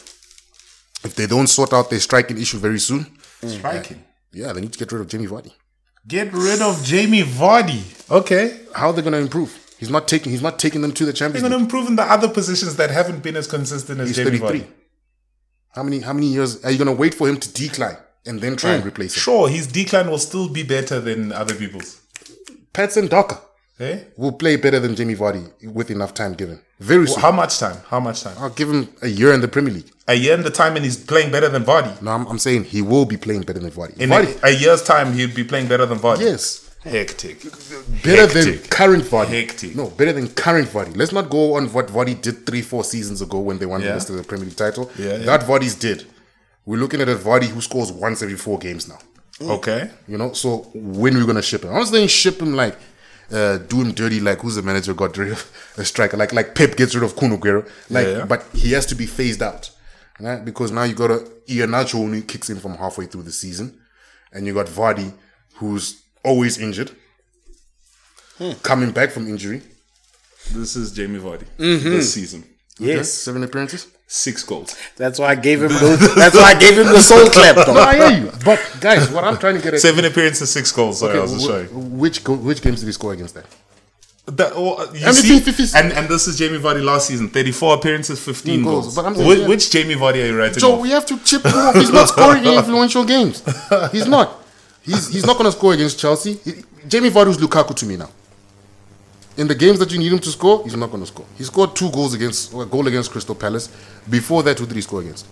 If 1.05 1.14
they 1.16 1.26
don't 1.26 1.47
sort 1.47 1.72
out 1.72 1.91
their 1.91 2.01
striking 2.01 2.39
issue 2.39 2.59
very 2.59 2.78
soon, 2.78 3.05
mm. 3.43 3.59
striking. 3.59 4.03
yeah, 4.32 4.53
they 4.53 4.61
need 4.62 4.72
to 4.72 4.78
get 4.78 4.91
rid 4.91 5.03
of 5.03 5.09
Jamie 5.09 5.26
Vardy. 5.26 5.53
Get 6.07 6.32
rid 6.32 6.61
of 6.61 6.82
Jamie 6.82 7.22
Vardy. 7.22 8.11
Okay. 8.11 8.61
How 8.74 8.89
are 8.89 8.93
they 8.93 9.03
going 9.03 9.12
to 9.12 9.18
improve? 9.18 9.59
He's 9.78 9.91
not 9.91 10.09
taking. 10.09 10.32
He's 10.32 10.43
not 10.43 10.59
taking 10.59 10.80
them 10.82 10.93
to 10.93 11.05
the 11.05 11.12
They're 11.12 11.18
Champions 11.18 11.43
going 11.49 11.59
to 11.59 11.64
improve 11.64 11.89
in 11.89 11.97
the 11.97 12.03
other 12.03 12.28
positions 12.28 12.76
that 12.76 12.91
haven't 12.91 13.22
been 13.22 13.37
as 13.37 13.47
consistent 13.47 14.01
as 14.01 14.09
He's 14.09 14.16
Jamie 14.16 14.39
33. 14.39 14.61
Vardy. 14.61 14.66
How 15.74 15.82
many? 15.82 16.01
How 16.01 16.12
many 16.12 16.26
years 16.26 16.64
are 16.64 16.70
you 16.70 16.78
going 16.78 16.95
to 16.95 17.01
wait 17.01 17.14
for 17.14 17.28
him 17.28 17.39
to 17.39 17.53
decline 17.53 17.97
and 18.27 18.41
then 18.41 18.57
try 18.57 18.72
and 18.75 18.85
replace 18.87 19.14
him? 19.16 19.20
Sure, 19.20 19.49
his 19.49 19.66
decline 19.66 20.11
will 20.11 20.18
still 20.18 20.49
be 20.49 20.62
better 20.62 21.01
than 21.01 21.33
other 21.33 21.55
people's. 21.55 22.01
Patson 22.72 23.09
Daka 23.09 23.41
Eh? 23.81 23.99
will 24.16 24.33
play 24.33 24.55
better 24.57 24.79
than 24.79 24.95
Jamie 24.95 25.16
Vardy 25.16 25.51
with 25.72 25.91
enough 25.91 26.14
time 26.14 26.35
given. 26.35 26.61
Very 26.79 27.07
soon. 27.09 27.20
How 27.20 27.33
much 27.33 27.59
time? 27.59 27.77
How 27.89 27.99
much 27.99 28.22
time? 28.22 28.37
I'll 28.39 28.51
give 28.51 28.70
him 28.70 28.89
a 29.03 29.09
year 29.09 29.33
in 29.33 29.41
the 29.41 29.49
Premier 29.49 29.72
League. 29.75 29.91
A 30.07 30.14
year 30.14 30.35
in 30.35 30.43
the 30.43 30.51
time 30.51 30.77
and 30.77 30.85
he's 30.85 30.97
playing 30.97 31.33
better 31.33 31.49
than 31.49 31.64
Vardy. 31.64 32.01
No, 32.03 32.12
I'm, 32.12 32.27
I'm 32.29 32.39
saying 32.39 32.64
he 32.64 32.83
will 32.83 33.05
be 33.05 33.16
playing 33.16 33.43
better 33.43 33.59
than 33.59 33.70
Vardy. 33.72 33.99
In 33.99 34.11
Vardy, 34.11 34.41
a, 34.45 34.47
a 34.47 34.51
year's 34.51 34.83
time, 34.83 35.12
he'd 35.14 35.35
be 35.35 35.43
playing 35.45 35.66
better 35.66 35.87
than 35.87 35.99
Vardy. 35.99 36.20
yes. 36.20 36.61
Hectic. 36.85 37.43
better 38.05 38.27
than 38.27 38.59
current 38.68 39.03
Vardy. 39.05 39.29
Hectic. 39.29 39.75
No, 39.75 39.89
better 39.91 40.12
than 40.12 40.29
current 40.29 40.68
Vardy. 40.68 40.95
Let's 40.97 41.12
not 41.12 41.31
go 41.31 41.55
on 41.57 41.72
what 41.72 41.87
Vardy 41.89 42.20
did 42.20 42.45
three, 42.47 42.61
four 42.62 42.85
seasons 42.85 43.22
ago 43.22 43.39
when 43.41 43.59
they 43.59 43.66
won 43.66 43.81
Yeah. 43.81 43.89
the 43.89 43.93
rest 43.95 44.11
of 44.11 44.16
the 44.16 44.22
Premier 44.22 44.47
League 44.47 44.57
title. 44.57 44.91
Yeah, 44.99 45.12
yeah. 45.12 45.16
That 45.18 45.41
Vardy's 45.43 45.75
did. 45.75 46.07
We're 46.67 46.79
looking 46.79 47.01
at 47.01 47.09
a 47.09 47.15
Vardy 47.15 47.47
who 47.49 47.61
scores 47.61 47.93
once 47.93 48.23
every 48.23 48.37
four 48.37 48.59
games 48.59 48.89
now. 48.89 48.99
Okay. 49.41 49.91
You 50.09 50.17
know, 50.19 50.33
so 50.33 50.59
when 50.75 51.15
we're 51.15 51.27
gonna 51.27 51.43
ship 51.43 51.62
him? 51.65 51.71
I'm 51.71 51.77
not 51.81 51.89
saying 51.89 52.09
ship 52.09 52.41
him 52.41 52.55
like 52.55 52.77
uh, 53.33 53.59
do 53.59 53.81
him 53.83 53.93
dirty 53.93 54.21
like 54.21 54.41
who's 54.41 54.55
the 54.55 54.62
manager 54.62 54.95
got 54.95 55.17
rid 55.17 55.33
of 55.33 55.73
a 55.79 55.85
striker 55.85 56.17
like 56.17 56.33
like 56.33 56.55
Pep 56.55 56.77
gets 56.77 56.95
rid 56.95 57.05
of 57.05 57.17
Kun 57.17 57.37
Aguero. 57.37 57.65
Like, 57.91 58.07
Yeah, 58.07 58.17
yeah. 58.19 58.25
but 58.27 58.45
he 58.55 58.73
has 58.73 58.87
to 58.87 58.95
be 58.95 59.07
phased 59.07 59.43
out, 59.43 59.71
right? 60.21 60.45
Because 60.45 60.71
now 60.71 60.85
you 60.85 60.95
got 60.95 61.11
a 61.11 61.19
Iheanacho 61.49 61.97
only 61.97 62.23
kicks 62.23 62.49
in 62.49 62.59
from 62.61 62.75
halfway 62.77 63.07
through 63.07 63.25
the 63.25 63.33
season, 63.33 63.79
and 64.33 64.47
you 64.47 64.55
got 64.55 64.67
Vardy 64.67 65.12
who's 65.57 66.03
always 66.25 66.59
injured, 66.59 66.91
Hmm. 68.39 68.53
coming 68.62 68.91
back 68.91 69.11
from 69.11 69.29
injury. 69.29 69.62
This 70.53 70.77
is 70.77 70.93
Jamie 70.93 71.19
Vardy 71.21 71.47
Mm-hmm. 71.59 71.91
this 71.91 72.12
season. 72.15 72.45
yes, 72.79 73.11
seven 73.12 73.43
appearances. 73.45 73.87
Six 74.17 74.45
goals. 74.45 74.77
that's 74.97 75.19
why 75.19 75.29
I 75.31 75.35
gave 75.35 75.61
him. 75.61 75.73
Those, 75.73 76.15
that's 76.15 76.37
why 76.37 76.53
I 76.55 76.59
gave 76.59 76.79
him 76.79 76.87
the 76.87 77.01
soul 77.01 77.27
clap. 77.27 77.57
No, 77.57 77.65
Though. 77.75 77.81
I 77.81 77.95
hear 77.97 78.21
you. 78.25 78.31
But 78.45 78.61
guys, 78.81 79.11
what 79.11 79.25
I'm 79.25 79.37
trying 79.39 79.57
to 79.57 79.61
get 79.61 79.75
at. 79.75 79.81
Seven 79.81 80.05
appearances, 80.05 80.51
six 80.53 80.71
goals. 80.71 81.01
Sorry, 81.01 81.19
I 81.19 81.23
was 81.23 81.33
just 81.33 81.49
Okay, 81.51 81.67
showing. 81.69 81.91
wh- 81.91 81.99
which 82.03 82.23
go, 82.23 82.35
which 82.35 82.62
games 82.62 82.79
did 82.81 82.87
he 82.87 82.93
score 82.93 83.12
against 83.12 83.35
that? 83.35 83.47
That, 84.27 84.53
oh, 84.55 84.75
uh, 84.75 84.93
you 84.95 85.12
see, 85.12 85.41
50 85.41 85.77
and 85.79 85.93
and 85.93 86.09
this 86.09 86.29
is 86.29 86.39
Jamie 86.39 86.59
Vardy 86.59 86.83
last 86.83 87.09
season, 87.09 87.29
thirty-four 87.29 87.75
appearances, 87.75 88.25
fifteen 88.25 88.61
Mm, 88.61 88.65
goals. 88.65 88.85
goals. 88.85 88.95
But 88.95 89.05
I'm 89.07 89.15
saying, 89.17 89.29
which, 89.29 89.39
yeah. 89.41 89.49
which 89.49 89.71
Jamie 89.71 89.97
Vardy 89.97 90.23
are 90.23 90.27
you 90.29 90.39
writing? 90.39 90.61
So 90.61 90.75
off? 90.75 90.81
we 90.81 90.91
have 90.91 91.05
to 91.07 91.19
chip 91.25 91.45
him 91.45 91.53
off. 91.55 91.75
He's 91.75 91.91
not 91.93 92.09
scoring 92.09 92.45
in 92.45 92.55
influential 92.55 93.05
games. 93.05 93.43
He's 93.93 94.07
not. 94.07 94.29
He's 94.83 95.09
he's 95.12 95.27
not 95.27 95.37
going 95.39 95.51
to 95.51 95.57
score 95.59 95.75
against 95.75 95.99
Chelsea. 95.99 96.35
He- 96.35 96.62
Jamie 96.89 97.09
is 97.09 97.15
Lukaku 97.39 97.75
to 97.75 97.85
me 97.87 97.97
now. 97.97 98.11
In 99.37 99.49
the 99.49 99.55
games 99.55 99.78
that 99.80 99.91
you 99.93 99.99
need 99.99 100.12
him 100.12 100.20
to 100.20 100.30
score, 100.30 100.62
he's 100.62 100.76
not 100.76 100.91
going 100.91 101.03
to 101.03 101.07
score. 101.07 101.26
He 101.37 101.43
scored 101.45 101.74
two 101.74 101.91
goals 101.91 102.14
against 102.14 102.53
a 102.55 102.64
goal 102.64 102.87
against 102.87 103.11
Crystal 103.11 103.35
Palace. 103.35 103.68
Before 104.09 104.43
that, 104.45 104.59
who 104.59 104.66
did 104.66 104.76
he 104.76 104.80
score 104.80 105.01
against? 105.01 105.26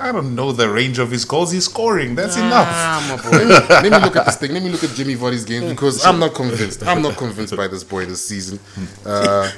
I 0.00 0.12
don't 0.12 0.34
know 0.34 0.52
the 0.52 0.70
range 0.70 0.98
of 0.98 1.10
his 1.10 1.24
goals. 1.24 1.50
He's 1.50 1.64
scoring. 1.64 2.14
That's 2.14 2.36
enough. 2.36 2.68
Ah, 2.70 3.16
my 3.16 3.22
boy. 3.30 3.44
Let 3.44 3.68
me, 3.68 3.68
let 3.68 3.82
me 3.84 4.06
look 4.06 4.16
at 4.16 4.26
this 4.26 4.36
thing. 4.36 4.52
Let 4.52 4.62
me 4.62 4.70
look 4.70 4.84
at 4.84 4.90
Jimmy 4.90 5.16
Vardy's 5.16 5.44
games 5.44 5.68
because 5.68 6.04
I'm 6.06 6.18
not 6.20 6.34
convinced. 6.34 6.86
I'm 6.86 7.02
not 7.02 7.16
convinced 7.24 7.56
by 7.56 7.66
this 7.68 7.84
boy 7.84 8.06
this 8.06 8.24
season. 8.24 8.58
Uh, 9.04 9.50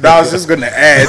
Now 0.00 0.18
I 0.18 0.20
was 0.20 0.30
just 0.30 0.48
gonna 0.48 0.66
add, 0.66 1.08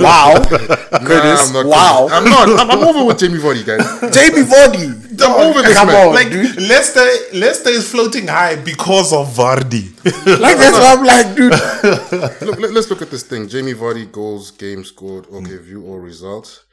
wow, 0.00 0.34
Curtis, 0.48 1.48
I'm 1.48 1.52
not 1.52 1.66
wow, 1.66 2.08
I'm 2.10 2.24
not. 2.24 2.48
I'm, 2.60 2.70
I'm 2.70 2.78
over 2.88 3.04
with 3.04 3.18
Jamie 3.18 3.38
Vardy, 3.38 3.64
guys. 3.64 3.84
Jamie 4.14 4.42
Vardy. 4.42 5.20
I'm 5.22 5.48
over 5.50 5.60
this 5.62 5.76
Come 5.76 5.88
man. 5.88 6.08
on, 6.08 6.14
Like 6.14 6.30
dude. 6.30 6.56
Leicester, 6.60 7.04
Leicester 7.34 7.68
is 7.70 7.90
floating 7.90 8.28
high 8.28 8.56
because 8.56 9.12
of 9.12 9.28
Vardy. 9.36 9.92
Like 10.40 10.56
that's 10.56 10.72
what 10.78 10.98
I'm 10.98 11.04
like, 11.04 11.36
dude. 11.36 11.52
Look, 12.48 12.58
let, 12.60 12.76
us 12.76 12.88
look 12.90 13.02
at 13.02 13.10
this 13.10 13.22
thing. 13.24 13.48
Jamie 13.48 13.74
Vardy 13.74 14.10
goals, 14.10 14.50
game 14.52 14.84
scored. 14.84 15.26
Okay, 15.28 15.56
view 15.58 15.84
all 15.86 15.98
results. 15.98 16.64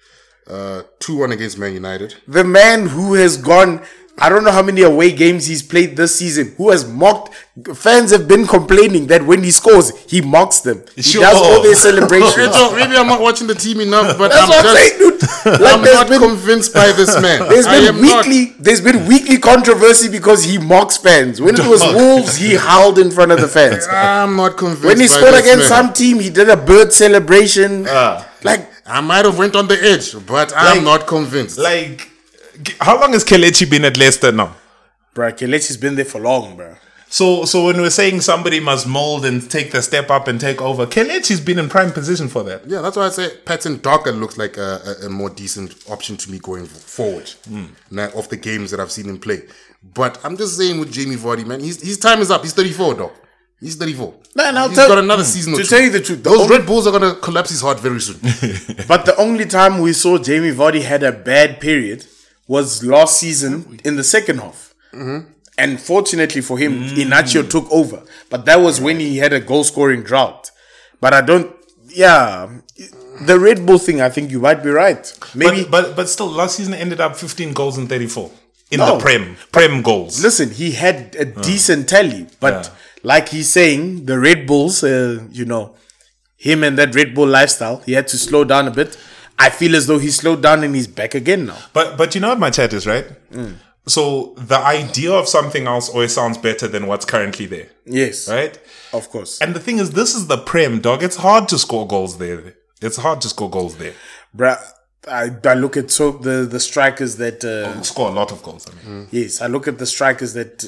Uh, 0.48 0.82
two 1.00 1.18
one 1.18 1.32
against 1.32 1.58
Man 1.60 1.74
United. 1.74 2.16
The 2.28 2.44
man 2.44 2.88
who 2.88 3.14
has 3.16 3.38
gone, 3.38 3.84
I 4.22 4.30
don't 4.30 4.44
know 4.44 4.52
how 4.52 4.62
many 4.62 4.82
away 4.82 5.12
games 5.12 5.46
he's 5.48 5.64
played 5.64 5.96
this 5.96 6.16
season, 6.20 6.54
who 6.58 6.70
has 6.72 6.86
mocked. 6.88 7.34
Fans 7.74 8.12
have 8.12 8.28
been 8.28 8.46
complaining 8.48 9.08
that 9.08 9.26
when 9.26 9.44
he 9.44 9.52
scores, 9.52 9.92
he 10.06 10.22
mocks 10.22 10.60
them. 10.60 10.84
He 10.96 11.02
Sure. 11.02 11.22
does 11.22 11.36
all 11.38 11.62
their 11.62 11.76
celebrations. 11.88 12.56
Maybe 12.76 12.96
I'm 12.96 13.08
not 13.08 13.22
watching 13.22 13.48
the 13.48 13.56
team 13.56 13.80
enough, 13.82 14.18
but 14.18 14.32
That's 14.32 14.44
I'm 14.44 14.50
what 14.50 14.66
I'm 14.66 14.76
just. 14.76 14.88
saying, 14.98 15.00
dude. 15.00 15.62
Like 15.62 15.74
I'm 15.74 15.82
not 15.84 16.10
been, 16.10 16.20
convinced 16.20 16.74
by 16.74 16.92
this 16.92 17.20
man. 17.22 17.40
There's 17.50 17.66
been 17.66 17.84
am 17.96 18.02
not- 18.02 18.26
weekly, 18.26 18.56
there's 18.60 18.82
been 18.82 19.06
weekly 19.08 19.38
controversy 19.38 20.10
because 20.10 20.44
he 20.44 20.58
mocks 20.58 20.98
fans. 20.98 21.42
When 21.42 21.56
it 21.56 21.66
was 21.68 21.82
Wolves, 22.00 22.36
he 22.38 22.56
howled 22.56 23.00
in 23.00 23.12
front 23.12 23.32
of 23.32 23.40
the 23.42 23.48
fans. 23.48 23.88
I'm 23.90 24.36
not 24.36 24.58
convinced. 24.58 24.86
When 24.86 25.00
he 25.00 25.08
by 25.08 25.14
scored 25.14 25.34
this 25.34 25.42
against 25.42 25.70
man. 25.70 25.84
some 25.86 25.94
team, 25.94 26.20
he 26.20 26.30
did 26.30 26.50
a 26.50 26.58
bird 26.58 26.92
celebration. 26.94 27.86
Ah. 27.90 28.28
like 28.44 28.70
I 28.86 29.02
might 29.02 29.24
have 29.26 29.38
went 29.38 29.56
on 29.56 29.68
the 29.68 29.78
edge, 29.82 30.16
but 30.26 30.52
I'm 30.56 30.84
not 30.84 31.06
convinced. 31.08 31.58
like, 31.60 32.10
how 32.80 33.00
long 33.00 33.14
has 33.14 33.24
Kelechi 33.24 33.70
been 33.70 33.86
at 33.86 33.98
Leicester 33.98 34.32
now? 34.32 34.56
Bruh, 35.16 35.32
Kelechi's 35.38 35.78
been 35.78 35.96
there 35.96 36.06
for 36.06 36.20
long, 36.22 36.56
bro. 36.56 36.76
So, 37.12 37.44
so 37.46 37.66
when 37.66 37.78
we're 37.78 37.90
saying 37.90 38.22
somebody 38.22 38.60
must 38.60 38.86
mold 38.86 39.26
and 39.26 39.50
take 39.50 39.72
the 39.72 39.82
step 39.82 40.12
up 40.12 40.28
and 40.28 40.40
take 40.40 40.62
over, 40.62 40.86
Kelechi's 40.86 41.42
been 41.42 41.58
in 41.58 41.68
prime 41.68 41.92
position 41.92 42.28
for 42.28 42.44
that. 42.44 42.68
yeah, 42.68 42.82
that's 42.82 42.96
why 42.98 43.08
I 43.08 43.10
say 43.10 43.36
Patson 43.46 43.78
Daka 43.82 44.12
looks 44.12 44.38
like 44.38 44.58
a, 44.58 44.80
a, 45.02 45.06
a 45.08 45.10
more 45.10 45.32
decent 45.32 45.76
option 45.90 46.18
to 46.18 46.32
me 46.32 46.38
going 46.40 46.66
forward 46.68 47.28
Hmm. 47.48 47.66
now, 47.90 48.10
of 48.12 48.30
the 48.30 48.38
games 48.38 48.70
that 48.72 48.80
I've 48.80 48.92
seen 48.92 49.10
him 49.10 49.20
play. 49.20 49.42
But 49.82 50.20
I'm 50.24 50.38
just 50.38 50.56
saying 50.58 50.80
with 50.80 50.92
Jamie 50.92 51.16
Vardy, 51.16 51.46
man, 51.48 51.62
his, 51.62 51.82
his 51.82 51.98
time 51.98 52.20
is 52.20 52.30
up. 52.30 52.44
He's 52.44 52.54
34, 52.54 52.94
dog. 52.96 53.12
He's 53.60 53.76
34. 53.76 54.14
Man, 54.36 54.56
I'll 54.58 54.70
He's 54.70 54.78
tell- 54.78 54.88
got 54.90 55.00
another 55.00 55.24
season 55.24 55.54
or 55.54 55.58
To 55.58 55.64
two. 55.64 55.70
tell 55.70 55.82
you 55.82 55.90
the 55.90 56.02
truth, 56.02 56.24
the 56.24 56.30
Those 56.30 56.42
only- 56.42 56.58
Red 56.58 56.68
Bulls 56.68 56.86
are 56.86 56.92
going 56.98 57.16
to 57.16 57.20
collapse 57.20 57.50
his 57.50 57.62
heart 57.62 57.80
very 57.80 58.00
soon. 58.02 58.20
But 58.88 59.06
the 59.06 59.16
only 59.18 59.46
time 59.46 59.80
we 59.80 59.94
saw 59.94 60.18
Jamie 60.20 60.52
Vardy 60.52 60.82
had 60.84 61.02
a 61.02 61.12
bad 61.12 61.60
period 61.60 62.06
was 62.50 62.84
last 62.84 63.14
season 63.20 63.80
in 63.86 63.96
the 63.96 64.04
second 64.16 64.40
half. 64.40 64.74
And 65.64 65.80
fortunately 65.80 66.42
for 66.42 66.58
him, 66.58 66.72
Iheanacho 66.84 67.50
took 67.50 67.70
over. 67.72 68.02
But 68.30 68.46
that 68.46 68.60
was 68.66 68.82
when 68.82 69.00
he 69.00 69.18
had 69.24 69.34
a 69.34 69.40
goal 69.52 69.64
scoring 69.64 70.04
drought. 70.04 70.52
But 71.02 71.14
I 71.14 71.22
don't, 71.22 71.50
yeah, 71.90 72.50
the 73.30 73.38
Red 73.40 73.66
Bull 73.66 73.78
thing, 73.78 74.02
I 74.02 74.10
think 74.10 74.32
you 74.32 74.40
might 74.40 74.64
be 74.64 74.70
right. 74.70 75.04
Maybe, 75.36 75.64
But, 75.64 75.70
but 75.72 75.96
but 75.98 76.10
still, 76.10 76.28
last 76.42 76.56
season 76.58 76.74
ended 76.74 77.00
up 77.06 77.16
15 77.16 77.54
goals 77.54 77.78
and 77.78 77.88
34 77.90 78.32
in 78.72 78.80
No. 78.80 78.96
the 78.98 79.02
Prem 79.04 79.36
Prem 79.52 79.82
goals. 79.82 80.24
listen, 80.24 80.50
he 80.52 80.72
had 80.86 81.16
a 81.20 81.26
decent 81.26 81.88
tally. 81.90 82.28
But 82.40 82.54
Yeah. 82.66 82.72
like 83.04 83.30
he's 83.30 83.50
saying, 83.50 84.06
the 84.06 84.18
Red 84.20 84.48
Bulls, 84.48 84.84
uh, 84.84 85.20
you 85.32 85.46
know, 85.46 85.76
him 86.38 86.64
and 86.64 86.78
that 86.80 86.96
Red 86.96 87.14
Bull 87.14 87.28
lifestyle, 87.28 87.78
he 87.86 87.94
had 87.94 88.08
to 88.14 88.18
slow 88.18 88.44
down 88.46 88.68
a 88.68 88.72
bit. 88.72 88.98
I 89.40 89.50
feel 89.50 89.76
as 89.76 89.88
though 89.88 90.00
he 90.00 90.10
slowed 90.12 90.44
down 90.44 90.64
and 90.64 90.76
he's 90.76 90.88
back 90.88 91.16
again 91.16 91.46
now. 91.46 91.58
But 91.74 91.98
but 91.98 92.14
you 92.14 92.22
know 92.22 92.30
what 92.30 92.40
my 92.40 92.50
chat 92.50 92.74
is 92.74 92.86
right. 92.86 93.06
So 93.88 94.36
the 94.38 94.58
idea 94.60 95.12
of 95.14 95.28
something 95.28 95.66
else 95.66 95.90
always 95.90 96.14
sounds 96.14 96.38
better 96.38 96.68
than 96.68 96.86
what's 96.86 97.06
currently 97.06 97.48
there, 97.48 97.70
Yes, 97.86 98.30
right? 98.30 98.60
of 98.94 99.10
course. 99.10 99.42
And 99.42 99.56
the 99.56 99.60
thing 99.60 99.80
is, 99.80 99.92
this 99.92 100.14
is 100.14 100.28
the 100.28 100.38
Prem 100.38 100.80
dog. 100.80 101.02
It's 101.02 101.16
hard 101.16 101.48
to 101.50 101.58
score 101.58 101.88
goals 101.88 102.18
there. 102.20 102.54
It's 102.82 102.98
hard 102.98 103.22
to 103.22 103.30
score 103.30 103.50
goals 103.50 103.78
there. 103.78 103.94
Bruh, 104.36 104.60
I, 105.08 105.32
I 105.44 105.54
look 105.56 105.76
at 105.76 105.90
so 105.90 106.12
the 106.12 106.46
the 106.46 106.60
strikers 106.60 107.16
that 107.18 107.44
uh, 107.44 107.82
Score 107.82 108.10
a 108.10 108.12
lot 108.12 108.32
of 108.32 108.44
goals. 108.44 108.68
I 108.70 108.88
mean, 108.88 109.08
yes, 109.12 109.42
I 109.42 109.48
look 109.48 109.68
at 109.68 109.80
the 109.80 109.86
strikers 109.88 110.34
that 110.34 110.66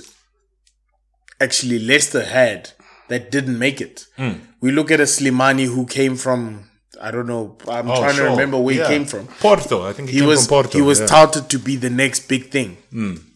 actually 1.39 1.79
Leicester 1.79 2.23
had 2.23 2.71
that 3.09 3.29
didn't 3.29 3.59
make 3.59 3.81
it. 3.81 4.07
Hmm. 4.17 4.33
We 4.61 4.71
look 4.71 4.89
at 4.89 4.99
a 4.99 5.03
Slimani 5.05 5.65
who 5.65 5.85
came 5.85 6.15
from 6.15 6.69
I 7.03 7.09
don't 7.11 7.25
know. 7.27 7.57
I'm 7.67 7.89
Oh, 7.89 7.99
trying 7.99 8.15
sure. 8.15 8.25
to 8.25 8.31
remember 8.31 8.57
where 8.59 8.75
Yeah. 8.75 8.87
he 8.87 8.93
came 8.93 9.05
from. 9.05 9.27
Porto. 9.27 9.83
I 9.89 9.93
think 9.93 10.09
he, 10.09 10.15
He 10.15 10.19
came 10.19 10.29
was 10.29 10.41
from 10.45 10.49
Porto. 10.49 10.77
he 10.77 10.81
was 10.81 10.99
yeah. 10.99 11.07
Touted 11.07 11.49
to 11.49 11.57
be 11.59 11.75
the 11.75 11.89
next 11.89 12.27
big 12.27 12.51
thing. 12.51 12.77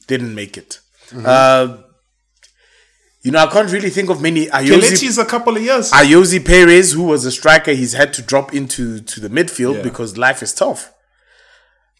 Didn't 0.07 0.35
make 0.35 0.55
it. 0.57 0.79
Uh, 1.33 1.77
you 3.23 3.31
know, 3.31 3.39
I 3.39 3.47
can't 3.47 3.71
really 3.71 3.89
think 3.89 4.09
of 4.11 4.21
many. 4.21 4.45
Ayoze, 4.47 5.01
is 5.03 5.17
a 5.17 5.25
couple 5.25 5.55
of 5.57 5.63
years. 5.63 5.91
Ayoze 5.91 6.45
Perez, 6.45 6.91
who 6.93 7.03
was 7.03 7.25
a 7.25 7.31
striker, 7.31 7.71
he's 7.71 7.93
had 7.93 8.13
to 8.13 8.21
drop 8.21 8.53
into 8.53 8.99
to 9.01 9.19
the 9.19 9.29
midfield 9.29 9.77
Yeah. 9.77 9.81
because 9.89 10.15
life 10.17 10.43
is 10.43 10.53
tough. 10.53 10.91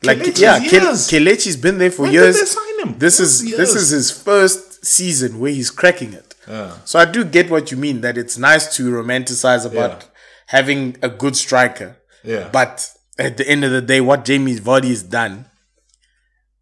Like 0.03 0.19
Kelechi's 0.19 0.41
yeah, 0.41 0.57
years. 0.59 1.07
Kelechi's 1.09 1.57
been 1.57 1.77
there 1.79 1.89
for 1.89 2.03
When 2.03 2.11
did 2.11 2.19
years. 2.21 2.39
they 2.39 2.45
sign 2.45 2.79
him? 2.81 2.99
This 2.99 3.19
is 3.19 3.43
years. 3.43 3.57
this 3.57 3.73
is 3.75 3.89
his 3.89 4.11
first 4.11 4.85
season 4.85 5.39
where 5.39 5.51
he's 5.51 5.71
cracking 5.71 6.13
it. 6.13 6.35
So 6.85 6.99
I 6.99 7.05
do 7.05 7.23
get 7.23 7.49
what 7.49 7.71
you 7.71 7.77
mean 7.77 8.01
that 8.01 8.19
it's 8.19 8.37
nice 8.37 8.75
to 8.75 8.91
romanticize 8.91 9.65
about 9.65 10.01
Yeah. 10.03 10.07
Having 10.45 10.97
a 11.01 11.09
good 11.09 11.35
striker. 11.35 11.97
Yeah. 12.23 12.49
But 12.51 12.91
at 13.17 13.37
the 13.37 13.47
end 13.47 13.63
of 13.63 13.71
the 13.71 13.81
day, 13.81 14.01
what 14.01 14.25
Jamie 14.25 14.55
Vardy 14.55 14.89
has 14.89 15.03
done 15.03 15.45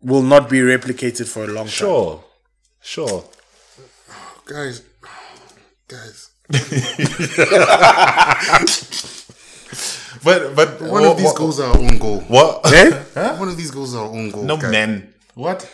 will 0.01 0.21
not 0.21 0.49
be 0.49 0.59
replicated 0.59 1.27
for 1.27 1.43
a 1.45 1.47
long 1.47 1.65
time. 1.65 1.73
Sure. 1.73 2.23
Sure. 2.81 3.23
guys, 4.45 4.81
guys, 5.87 6.29
But 10.23 10.55
but 10.55 10.81
one 10.81 11.03
of 11.03 11.17
these 11.17 11.33
goals 11.33 11.59
are 11.59 11.71
our 11.71 11.77
own 11.77 11.97
goal. 11.97 12.21
What? 12.27 12.61
Eh? 12.73 13.37
One 13.37 13.49
of 13.49 13.57
these 13.57 13.71
goals 13.71 13.93
are 13.95 14.05
our 14.05 14.11
own 14.11 14.31
goal. 14.31 14.43
No 14.43 14.57
guys. 14.57 14.71
man. 14.71 15.13
What? 15.35 15.69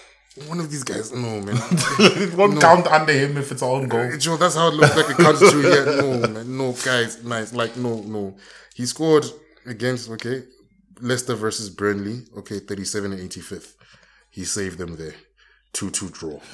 One 0.48 0.60
of 0.60 0.72
these 0.72 0.84
guys, 0.84 1.12
no 1.12 1.42
man. 1.42 1.56
It 2.00 2.34
won't 2.34 2.60
count 2.62 2.88
under 2.88 3.14
him 3.14 3.38
if 3.38 3.52
it's 3.52 3.62
own 3.62 3.88
goal. 3.88 4.18
Joe, 4.18 4.38
that's 4.38 4.56
how 4.56 4.70
it 4.70 4.74
looks 4.76 4.96
like 4.96 5.10
it 5.10 5.18
comes 5.18 5.40
to 5.40 5.62
here. 5.62 5.86
No, 5.86 6.28
man, 6.28 6.58
no, 6.58 6.72
guys, 6.74 7.24
nice. 7.24 7.54
Like, 7.54 7.76
no, 7.78 8.02
no. 8.02 8.36
He 8.76 8.86
scored 8.86 9.26
against, 9.66 10.10
okay, 10.12 10.44
Leicester 11.02 11.36
versus 11.36 11.70
Burnley, 11.70 12.24
okay, 12.38 12.60
37 12.60 13.14
and 13.14 13.30
85th. 13.30 13.74
He 14.30 14.44
saved 14.46 14.78
them 14.78 14.96
there. 14.96 15.16
2 15.74 15.90
2 15.92 16.10
draw. 16.10 16.40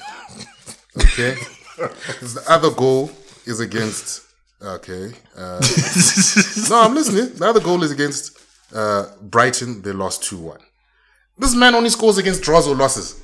Okay? 0.98 1.34
the 1.76 2.42
other 2.48 2.70
goal 2.70 3.10
is 3.44 3.60
against, 3.60 4.22
okay. 4.62 5.12
Uh, 5.36 5.60
no, 6.70 6.80
I'm 6.80 6.94
listening. 6.94 7.34
The 7.34 7.46
other 7.46 7.60
goal 7.60 7.82
is 7.82 7.90
against 7.90 8.38
uh, 8.74 9.10
Brighton. 9.20 9.82
They 9.82 9.92
lost 9.92 10.22
2 10.22 10.38
1. 10.38 10.58
This 11.36 11.54
man 11.54 11.74
only 11.74 11.90
scores 11.90 12.16
against 12.16 12.42
draws 12.42 12.66
or 12.66 12.74
losses. 12.74 13.22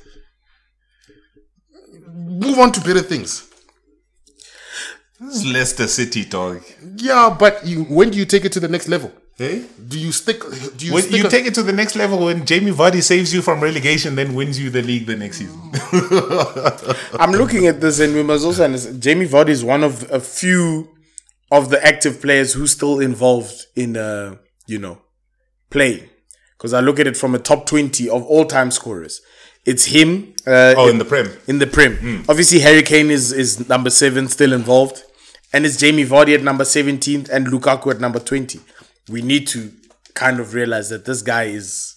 Move 2.33 2.57
on 2.59 2.71
to 2.71 2.81
better 2.81 3.01
things. 3.01 3.49
This 5.19 5.35
is 5.37 5.45
Leicester 5.45 5.87
City, 5.87 6.25
dog. 6.25 6.61
Yeah, 6.97 7.35
but 7.37 7.65
you, 7.65 7.83
when 7.85 8.09
do 8.09 8.17
you 8.17 8.25
take 8.25 8.43
it 8.45 8.51
to 8.53 8.59
the 8.59 8.67
next 8.67 8.87
level? 8.89 9.11
Hey? 9.37 9.65
Do 9.87 9.97
you 9.99 10.11
stick? 10.11 10.41
Do 10.77 10.85
you 10.85 10.93
When 10.93 11.03
stick? 11.03 11.15
you 11.17 11.25
a- 11.27 11.29
take 11.29 11.45
it 11.45 11.53
to 11.55 11.63
the 11.63 11.73
next 11.73 11.95
level 11.95 12.25
when 12.25 12.45
Jamie 12.45 12.71
Vardy 12.71 13.01
saves 13.01 13.33
you 13.33 13.41
from 13.41 13.61
relegation, 13.61 14.15
then 14.15 14.35
wins 14.35 14.59
you 14.59 14.69
the 14.69 14.81
league 14.81 15.05
the 15.07 15.15
next 15.15 15.37
season. 15.37 15.59
I'm 17.19 17.31
looking 17.31 17.65
at 17.67 17.81
this, 17.81 17.99
and 17.99 18.13
we 18.13 18.21
must 18.23 18.45
also 18.45 18.65
understand 18.65 19.01
Jamie 19.01 19.27
Vardy 19.27 19.49
is 19.49 19.63
one 19.63 19.83
of 19.83 20.09
a 20.11 20.19
few 20.19 20.89
of 21.51 21.69
the 21.69 21.83
active 21.85 22.21
players 22.21 22.53
who's 22.53 22.71
still 22.71 22.99
involved 22.99 23.53
in, 23.75 23.95
uh, 23.97 24.35
you 24.67 24.77
know, 24.79 24.99
playing. 25.69 26.09
Because 26.57 26.73
I 26.73 26.79
look 26.79 26.99
at 26.99 27.07
it 27.07 27.17
from 27.17 27.33
a 27.35 27.39
top 27.39 27.65
20 27.65 28.09
of 28.09 28.23
all 28.25 28.45
time 28.45 28.71
scorers. 28.71 29.21
It's 29.65 29.85
him. 29.85 30.33
Uh, 30.45 30.73
Oh, 30.77 30.89
in 30.89 30.97
the 30.97 31.05
Prem. 31.05 31.29
in 31.47 31.59
the 31.59 31.67
Prem. 31.67 32.25
Obviously, 32.27 32.59
Harry 32.59 32.81
Kane 32.83 33.09
is, 33.09 33.31
is 33.31 33.67
number 33.69 33.89
seven, 33.89 34.27
still 34.27 34.53
involved. 34.53 35.03
And 35.53 35.65
it's 35.65 35.77
Jamie 35.77 36.03
Vardy 36.05 36.33
at 36.35 36.41
number 36.43 36.65
17 36.65 37.27
and 37.31 37.47
Lukaku 37.47 37.91
at 37.91 37.99
number 38.01 38.19
20. 38.19 38.59
We 39.09 39.21
need 39.21 39.47
to 39.49 39.71
kind 40.15 40.39
of 40.39 40.53
realize 40.53 40.89
that 40.89 41.05
this 41.05 41.21
guy 41.21 41.43
is 41.43 41.95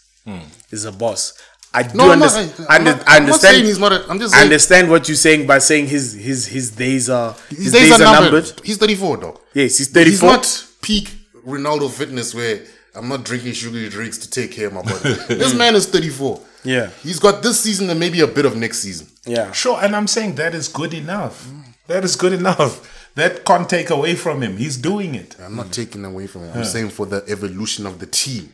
is 0.70 0.84
a 0.84 0.92
boss. 0.92 1.32
I 1.72 1.82
do 1.84 1.96
No, 1.98 2.04
I'm 2.04 2.12
understand. 2.22 2.66
I, 2.68 2.76
am 2.76 2.84
not, 2.84 3.02
I'm 3.06 3.26
not 3.26 3.40
saying 3.40 3.64
he's 3.64 3.78
not. 3.78 3.92
A, 3.92 4.04
I'm 4.10 4.18
just 4.18 4.34
I 4.34 4.38
saying 4.38 4.46
understand 4.50 4.90
what 4.90 5.08
you're 5.08 5.16
saying 5.16 5.46
by 5.46 5.58
saying 5.58 5.86
his 5.88 6.12
his 6.14 6.46
his 6.46 6.70
days 6.70 7.08
are 7.10 7.34
his, 7.50 7.58
his 7.58 7.72
days, 7.72 7.92
are 8.00 8.20
numbered. 8.20 8.52
He's 8.64 8.76
34, 8.78 9.16
dog. 9.18 9.40
Yes, 9.54 9.78
he's 9.78 9.88
34. 9.88 10.10
He's 10.10 10.22
not 10.22 10.66
peak 10.82 11.10
Ronaldo 11.46 11.90
fitness 11.90 12.34
where 12.34 12.60
I'm 12.94 13.08
not 13.08 13.24
drinking 13.24 13.52
sugary 13.52 13.88
drinks 13.88 14.18
to 14.18 14.30
take 14.30 14.52
care 14.52 14.66
of 14.68 14.72
my 14.74 14.82
body. 14.82 15.14
this 15.28 15.54
man 15.54 15.74
is 15.74 15.86
34. 15.86 16.40
Yeah. 16.66 16.90
He's 17.02 17.18
got 17.18 17.42
this 17.42 17.60
season 17.60 17.88
and 17.90 17.98
maybe 18.00 18.20
a 18.20 18.26
bit 18.26 18.44
of 18.44 18.56
next 18.56 18.78
season. 18.78 19.06
yeah. 19.24 19.52
Sure, 19.52 19.78
and 19.82 19.94
I'm 19.96 20.06
saying 20.06 20.34
that 20.36 20.54
is 20.54 20.68
good 20.68 20.92
enough. 20.94 21.48
That 21.86 22.04
is 22.04 22.16
good 22.16 22.32
enough. 22.32 22.92
That 23.14 23.44
can't 23.46 23.68
take 23.68 23.88
away 23.90 24.14
from 24.16 24.42
him. 24.42 24.56
He's 24.58 24.76
doing 24.76 25.14
it. 25.14 25.36
I'm 25.40 25.56
not 25.56 25.72
taking 25.72 26.04
away 26.04 26.26
from 26.26 26.42
him. 26.42 26.52
I'm 26.58 26.64
saying 26.64 26.90
for 26.90 27.06
the 27.06 27.24
evolution 27.28 27.86
of 27.86 27.98
the 27.98 28.06
team. 28.06 28.52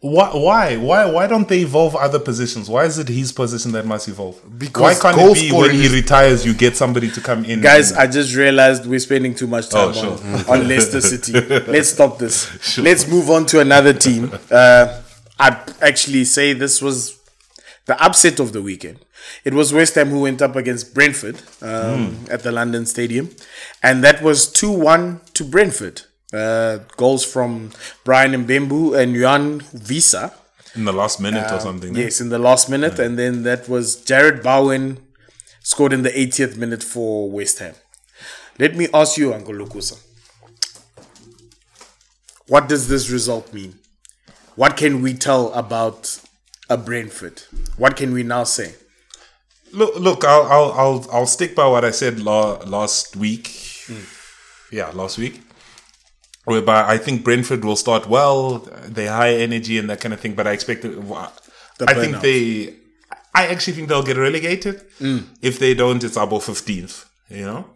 Why, 0.00 0.28
why, 0.34 0.76
why, 0.76 1.06
why 1.06 1.26
don't 1.26 1.48
they 1.48 1.60
evolve 1.60 1.96
other 1.96 2.18
positions? 2.18 2.68
Why 2.68 2.84
is 2.84 2.98
it 2.98 3.08
his 3.08 3.32
position 3.32 3.72
that 3.72 3.86
must 3.86 4.06
evolve? 4.06 4.38
Because 4.58 4.82
why 4.82 4.94
can't 5.00 5.16
goal 5.16 5.32
it 5.32 5.40
be 5.40 5.50
when 5.52 5.70
he 5.70 5.88
retires, 5.88 6.44
you 6.44 6.52
get 6.52 6.76
somebody 6.76 7.10
to 7.12 7.20
come 7.22 7.46
in? 7.46 7.62
Guys, 7.62 7.94
I 7.94 8.06
just 8.06 8.34
realized 8.36 8.84
we're 8.84 8.98
spending 8.98 9.34
too 9.34 9.46
much 9.46 9.70
time 9.70 9.88
Oh, 9.88 9.92
sure. 9.94 10.18
on, 10.52 10.60
on 10.60 10.68
Leicester 10.68 11.00
City. 11.00 11.32
Let's 11.72 11.88
stop 11.88 12.18
this. 12.18 12.76
Let's 12.76 13.08
move 13.08 13.30
on 13.30 13.46
to 13.46 13.60
another 13.60 13.94
team. 13.94 14.30
Uh, 14.50 15.00
I'd 15.38 15.62
actually 15.80 16.24
say 16.24 16.52
this 16.52 16.82
was 16.82 17.18
the 17.86 18.02
upset 18.02 18.40
of 18.40 18.52
the 18.52 18.62
weekend. 18.62 18.98
It 19.44 19.54
was 19.54 19.72
West 19.72 19.94
Ham 19.96 20.08
who 20.10 20.20
went 20.22 20.40
up 20.40 20.56
against 20.56 20.94
Brentford 20.94 21.42
um, 21.62 22.24
at 22.30 22.42
the 22.42 22.52
London 22.52 22.86
Stadium, 22.86 23.30
and 23.82 24.02
that 24.04 24.22
was 24.22 24.50
2 24.50 24.70
1 24.70 25.20
to 25.34 25.44
Brentford. 25.44 26.02
Uh, 26.32 26.78
goals 26.96 27.24
from 27.24 27.70
Bryan 28.02 28.32
Mbeumo 28.44 28.98
and 28.98 29.14
Yoane 29.14 29.62
Wissa. 29.86 30.32
in 30.74 30.84
the 30.84 30.92
last 30.92 31.20
minute 31.20 31.48
or 31.52 31.60
something. 31.60 31.94
Yes, 31.94 32.20
in 32.20 32.30
the 32.30 32.38
last 32.40 32.68
minute, 32.68 32.98
and 32.98 33.16
then 33.16 33.44
that 33.44 33.68
was 33.68 33.96
Jarrod 34.04 34.42
Bowen 34.42 34.98
scored 35.62 35.92
in 35.92 36.02
the 36.02 36.10
80th 36.10 36.56
minute 36.56 36.82
for 36.82 37.30
West 37.30 37.60
Ham. 37.60 37.74
Let 38.58 38.74
me 38.74 38.88
ask 38.92 39.16
you, 39.16 39.32
Uncle 39.32 39.54
Lukusa, 39.54 40.00
what 42.48 42.68
does 42.68 42.88
this 42.88 43.10
result 43.10 43.52
mean? 43.54 43.78
What 44.56 44.76
can 44.76 45.02
we 45.02 45.14
tell 45.14 45.52
about 45.52 46.20
a 46.70 46.76
Brentford? 46.76 47.42
What 47.76 47.96
can 47.96 48.12
we 48.12 48.22
now 48.22 48.44
say? 48.44 48.74
Look, 49.72 49.96
look, 49.96 50.24
I'll, 50.24 50.42
I'll, 50.44 50.72
I'll, 50.72 51.06
I'll 51.12 51.26
stick 51.26 51.54
by 51.56 51.66
what 51.66 51.84
I 51.84 51.90
said 51.90 52.20
la- 52.20 52.58
last 52.64 53.16
week. 53.16 53.48
Hmm. 53.86 54.04
Yeah, 54.70 54.90
last 54.90 55.18
week. 55.18 55.40
Whereby 56.44 56.86
I 56.86 56.98
think 56.98 57.24
Brentford 57.24 57.64
will 57.64 57.76
start 57.76 58.06
well. 58.08 58.58
They 58.86 59.06
high 59.06 59.34
energy 59.34 59.78
and 59.78 59.88
that 59.90 60.00
kind 60.00 60.12
of 60.14 60.20
thing. 60.20 60.34
But 60.34 60.46
I 60.46 60.52
expect. 60.52 60.84
it- 60.84 60.98
I 61.86 61.94
think 61.94 62.20
they. 62.20 62.74
I 63.34 63.46
actually 63.48 63.72
think 63.72 63.88
they'll 63.88 64.02
get 64.02 64.16
relegated. 64.16 64.82
Hmm. 64.98 65.18
If 65.42 65.58
they 65.58 65.74
don't, 65.74 66.04
it's 66.04 66.16
about 66.16 66.42
fifteenth. 66.42 67.04
You 67.28 67.46
know. 67.46 67.66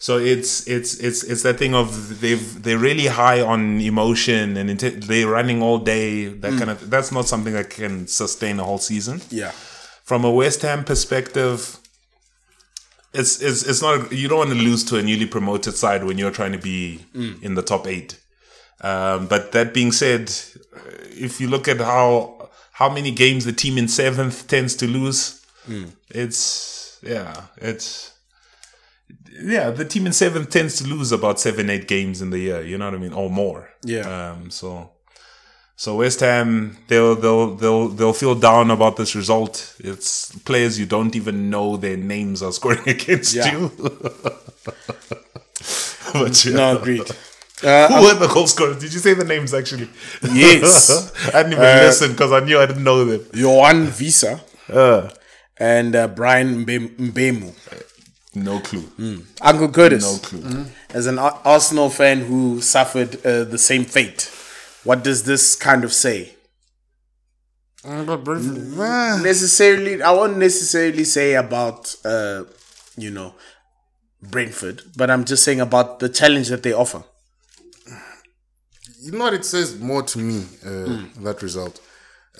So 0.00 0.16
it's 0.18 0.66
it's 0.68 0.94
it's 1.00 1.24
it's 1.24 1.42
that 1.42 1.58
thing 1.58 1.74
of 1.74 2.20
they've 2.20 2.62
they're 2.62 2.78
really 2.78 3.06
high 3.08 3.40
on 3.40 3.80
emotion 3.80 4.56
and 4.56 4.70
they're 4.78 5.26
running 5.28 5.60
all 5.62 5.78
day. 5.78 6.26
That 6.26 6.56
kind 6.58 6.70
of 6.70 6.88
that's 6.90 7.10
not 7.10 7.26
something 7.26 7.52
that 7.54 7.68
can 7.70 8.06
sustain 8.06 8.60
a 8.60 8.64
whole 8.64 8.78
season 8.78 9.20
Yeah. 9.30 9.50
from 10.04 10.24
a 10.24 10.30
West 10.30 10.62
Ham 10.62 10.84
perspective, 10.84 11.78
it's 13.12 13.40
it's 13.42 13.62
it's 13.66 13.82
not 13.82 14.12
you 14.12 14.28
don't 14.28 14.38
want 14.38 14.50
to 14.50 14.56
lose 14.56 14.84
to 14.84 14.98
a 14.98 15.02
newly 15.02 15.26
promoted 15.26 15.74
side 15.74 16.04
when 16.04 16.16
you're 16.18 16.30
trying 16.30 16.52
to 16.52 16.58
be 16.58 17.04
in 17.42 17.54
the 17.54 17.62
top 17.62 17.86
eight. 17.86 18.20
Um, 18.80 19.26
but 19.26 19.50
that 19.52 19.74
being 19.74 19.90
said, 19.90 20.30
uh, 20.76 20.78
if 21.10 21.40
you 21.40 21.48
look 21.48 21.66
at 21.66 21.78
how 21.78 22.48
how 22.72 22.88
many 22.88 23.10
games 23.10 23.44
the 23.44 23.52
team 23.52 23.76
in 23.78 23.88
seventh 23.88 24.46
tends 24.46 24.76
to 24.76 24.86
lose, 24.86 25.44
it's 26.10 26.98
yeah, 27.02 27.42
it's 27.56 28.12
yeah, 29.42 29.70
the 29.70 29.84
team 29.84 30.06
in 30.06 30.12
seventh 30.12 30.50
tends 30.50 30.76
to 30.78 30.84
lose 30.86 31.12
about 31.12 31.38
seven, 31.40 31.70
eight 31.70 31.86
games 31.88 32.20
in 32.22 32.30
the 32.30 32.38
year. 32.38 32.62
You 32.62 32.78
know 32.78 32.86
what 32.86 32.94
I 32.94 32.98
mean, 32.98 33.12
or 33.12 33.30
more. 33.30 33.70
Yeah. 33.84 34.32
Um, 34.32 34.50
so 34.50 34.90
so 35.76 35.96
West 35.96 36.20
Ham, 36.20 36.76
they'll 36.88 37.14
they'll 37.14 37.54
they'll 37.54 37.88
they'll 37.88 38.12
feel 38.12 38.34
down 38.34 38.70
about 38.70 38.96
this 38.96 39.14
result. 39.14 39.74
It's 39.78 40.36
players 40.40 40.78
you 40.78 40.86
don't 40.86 41.14
even 41.14 41.50
know 41.50 41.76
their 41.76 41.96
names 41.96 42.42
are 42.42 42.52
scoring 42.58 42.86
against 42.88 43.34
Yeah. 43.34 43.52
you. 43.58 43.70
but 46.12 46.44
yeah. 46.44 46.52
No, 46.54 46.78
agreed. 46.78 47.08
Who 47.60 47.66
were 47.66 48.14
the 48.14 48.30
goal 48.32 48.46
scorers? 48.46 48.78
Did 48.78 48.92
you 48.92 49.00
say 49.00 49.14
the 49.14 49.24
names 49.24 49.52
actually? 49.52 49.88
Yes. 50.32 51.12
I 51.34 51.42
didn't 51.42 51.54
even 51.54 51.64
listen 51.64 52.12
because 52.12 52.30
I 52.32 52.40
knew 52.40 52.58
I 52.58 52.66
didn't 52.66 52.84
know 52.84 53.04
them. 53.04 53.20
Yoane 53.32 53.86
Wissa 53.88 54.40
Uh, 54.68 55.10
and 55.58 55.96
uh, 55.96 56.06
Bryan 56.08 56.64
Mbe- 56.64 56.96
Mbeumo. 56.96 57.52
No 58.34 58.60
clue. 58.60 59.22
Uncle 59.40 59.68
Curtis. 59.70 60.02
No 60.04 60.18
clue. 60.18 60.66
as 60.90 61.06
an 61.06 61.18
Arsenal 61.18 61.90
fan 61.90 62.20
who 62.20 62.60
suffered 62.60 63.24
uh, 63.26 63.44
the 63.44 63.58
same 63.58 63.84
fate, 63.84 64.30
what 64.84 65.02
does 65.04 65.24
this 65.24 65.54
kind 65.56 65.84
of 65.84 65.92
say? 65.92 66.34
But 67.84 68.18
Brentford, 68.24 69.22
Necessarily, 69.22 70.02
I 70.02 70.10
won't 70.10 70.36
necessarily 70.36 71.04
say 71.04 71.34
about, 71.34 71.94
uh, 72.04 72.44
you 72.96 73.10
know, 73.10 73.34
Brentford, 74.20 74.82
but 74.96 75.10
I'm 75.10 75.24
just 75.24 75.44
saying 75.44 75.60
about 75.60 76.00
the 76.00 76.08
challenge 76.08 76.48
that 76.48 76.62
they 76.64 76.72
offer. 76.72 77.04
you 79.00 79.12
know 79.12 79.20
what 79.24 79.34
it 79.34 79.44
says 79.44 79.78
more 79.78 80.02
to 80.02 80.18
me 80.18 80.44
uh, 80.66 81.04
that 81.22 81.40
result 81.40 81.80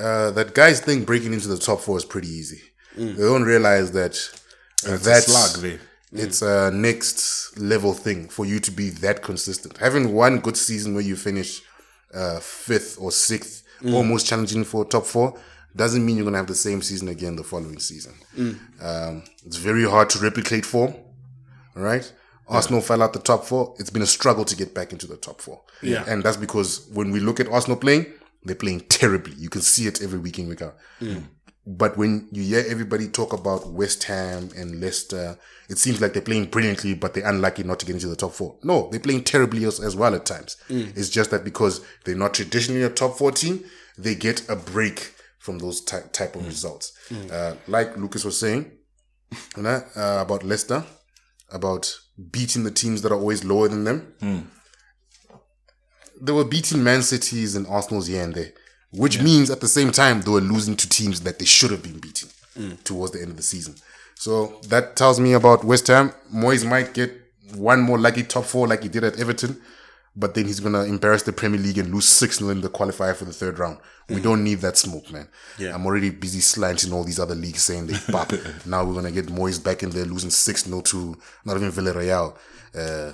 uh, 0.00 0.30
that 0.32 0.54
guys 0.54 0.80
think 0.80 1.06
breaking 1.06 1.32
into 1.32 1.46
the 1.48 1.56
top 1.56 1.80
four 1.80 1.96
is 1.96 2.04
pretty 2.04 2.26
easy 2.28 2.60
they 2.96 3.22
don't 3.30 3.44
realize 3.44 3.92
that 3.92 4.14
uh, 4.86 4.96
that's 4.98 5.26
slug 5.26 5.62
there. 5.62 5.80
it's 6.12 6.42
a 6.42 6.70
next 6.70 7.58
level 7.58 7.92
thing 7.92 8.28
for 8.28 8.44
you 8.46 8.58
to 8.60 8.70
be 8.70 8.90
that 8.90 9.22
consistent 9.22 9.76
having 9.78 10.12
one 10.14 10.38
good 10.40 10.56
season 10.56 10.94
where 10.94 11.02
you 11.02 11.16
finish 11.16 11.60
uh, 12.14 12.38
fifth 12.40 12.96
or 13.00 13.10
sixth 13.12 13.64
almost 13.92 14.26
challenging 14.26 14.64
for 14.64 14.84
top 14.84 15.04
four 15.06 15.38
doesn't 15.76 16.04
mean 16.04 16.16
you're 16.16 16.24
going 16.24 16.32
to 16.32 16.38
have 16.38 16.46
the 16.48 16.54
same 16.54 16.80
season 16.82 17.08
again 17.08 17.36
the 17.36 17.44
following 17.44 17.78
season 17.78 18.14
um, 18.80 19.22
it's 19.46 19.56
very 19.56 19.84
hard 19.84 20.08
to 20.10 20.18
replicate 20.18 20.64
form 20.66 20.94
all 21.76 21.82
right. 21.84 22.12
Arsenal 22.48 22.80
fell 22.80 23.02
out 23.02 23.12
the 23.12 23.18
top 23.20 23.44
four. 23.44 23.74
It's 23.78 23.90
been 23.90 24.02
a 24.02 24.06
struggle 24.06 24.44
to 24.46 24.56
get 24.56 24.74
back 24.74 24.92
into 24.92 25.06
the 25.06 25.16
top 25.16 25.40
four. 25.40 25.60
Yeah. 25.82 26.04
And 26.08 26.22
that's 26.24 26.36
because 26.38 26.88
when 26.92 27.10
we 27.12 27.20
look 27.20 27.38
at 27.40 27.46
Arsenal 27.48 27.76
playing, 27.76 28.06
they're 28.42 28.56
playing 28.56 28.80
terribly. 28.88 29.34
You 29.36 29.50
can 29.50 29.60
see 29.60 29.86
it 29.86 30.02
every 30.02 30.18
week 30.18 30.38
in, 30.38 30.48
week 30.48 30.62
out. 30.62 30.74
But 31.70 31.98
when 31.98 32.28
you 32.32 32.42
hear 32.42 32.64
everybody 32.66 33.08
talk 33.08 33.34
about 33.34 33.70
West 33.70 34.04
Ham 34.04 34.48
and 34.56 34.80
Leicester, 34.80 35.36
it 35.68 35.76
seems 35.76 36.00
like 36.00 36.14
they're 36.14 36.22
playing 36.22 36.46
brilliantly, 36.46 36.94
but 36.94 37.12
they're 37.12 37.26
unlucky 37.28 37.62
not 37.62 37.78
to 37.80 37.86
get 37.86 37.92
into 37.96 38.08
the 38.08 38.16
top 38.16 38.32
four. 38.32 38.56
No, 38.62 38.88
they're 38.90 39.00
playing 39.00 39.24
terribly 39.24 39.64
as, 39.66 39.78
as 39.78 39.94
well 39.94 40.14
at 40.14 40.24
times. 40.24 40.56
It's 40.70 41.10
just 41.10 41.30
that 41.30 41.44
because 41.44 41.84
they're 42.04 42.14
not 42.16 42.32
traditionally 42.32 42.82
a 42.84 42.88
top 42.88 43.18
four 43.18 43.32
team, 43.32 43.64
they 43.98 44.14
get 44.14 44.48
a 44.48 44.56
break 44.56 45.12
from 45.38 45.58
those 45.58 45.82
ty- 45.82 46.04
type 46.12 46.36
of 46.36 46.46
results. 46.46 46.92
Uh, 47.30 47.54
like 47.66 47.96
Lucas 47.98 48.24
was 48.24 48.40
saying, 48.40 48.70
you 49.56 49.62
know, 49.64 49.82
uh, 49.94 50.18
about 50.22 50.44
Leicester, 50.44 50.84
about 51.50 51.94
beating 52.30 52.64
the 52.64 52.70
teams 52.70 53.02
that 53.02 53.12
are 53.12 53.18
always 53.18 53.44
lower 53.44 53.68
than 53.68 53.84
them. 53.84 54.14
They 56.20 56.32
were 56.32 56.44
beating 56.44 56.82
Man 56.82 57.02
Cities 57.02 57.54
and 57.54 57.66
Arsenal's 57.66 58.06
here 58.06 58.22
and 58.24 58.34
there, 58.34 58.52
which 58.92 59.20
means 59.20 59.50
at 59.50 59.60
the 59.60 59.68
same 59.68 59.92
time 59.92 60.22
they 60.22 60.30
were 60.30 60.40
losing 60.40 60.76
to 60.76 60.88
teams 60.88 61.20
that 61.20 61.38
they 61.38 61.44
should 61.44 61.70
have 61.70 61.82
been 61.82 61.98
beating 61.98 62.30
towards 62.84 63.12
the 63.12 63.20
end 63.20 63.30
of 63.30 63.36
the 63.36 63.42
season. 63.42 63.74
So 64.14 64.60
that 64.68 64.96
tells 64.96 65.20
me 65.20 65.32
about 65.32 65.64
West 65.64 65.86
Ham. 65.86 66.12
Moyes 66.34 66.68
might 66.68 66.92
get 66.92 67.12
one 67.54 67.80
more 67.80 67.98
lucky 67.98 68.24
top 68.24 68.44
four 68.44 68.66
like 68.66 68.82
he 68.82 68.88
did 68.88 69.04
at 69.04 69.18
Everton, 69.18 69.60
but 70.16 70.34
then 70.34 70.46
he's 70.46 70.58
gonna 70.60 70.82
embarrass 70.84 71.22
the 71.22 71.32
Premier 71.32 71.60
League 71.60 71.78
and 71.78 71.94
lose 71.94 72.08
six 72.08 72.38
0 72.38 72.50
in 72.50 72.60
the 72.60 72.68
qualifier 72.68 73.14
for 73.14 73.24
the 73.24 73.32
third 73.32 73.58
round. 73.58 73.78
We 74.08 74.20
don't 74.20 74.42
need 74.42 74.60
that 74.60 74.78
smoke, 74.78 75.12
man. 75.12 75.28
Yeah. 75.58 75.74
I'm 75.74 75.84
already 75.84 76.08
busy 76.10 76.40
slanting 76.40 76.92
all 76.94 77.04
these 77.04 77.20
other 77.20 77.34
leagues 77.34 77.62
saying 77.62 77.86
they 77.86 77.98
pop. 78.10 78.32
now 78.66 78.84
we're 78.84 78.94
gonna 78.94 79.12
get 79.12 79.26
Moyes 79.26 79.62
back 79.62 79.82
in 79.82 79.90
there 79.90 80.04
losing 80.06 80.30
six 80.30 80.64
0 80.64 80.80
to 80.80 81.16
not 81.44 81.56
even 81.56 81.70
Villarreal. 81.70 82.36
Uh, 82.74 83.12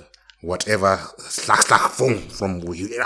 whatever 0.51 0.99
slack 1.19 1.61
slack 1.67 1.91
from 1.91 2.13
from 2.37 2.51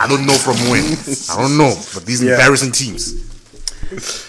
I 0.03 0.07
don't 0.07 0.25
know 0.29 0.37
from 0.47 0.57
when. 0.71 0.83
I 1.31 1.41
don't 1.41 1.57
know, 1.57 1.73
but 1.93 2.05
these 2.05 2.21
Yeah. 2.23 2.31
embarrassing 2.33 2.71
teams. 2.73 3.13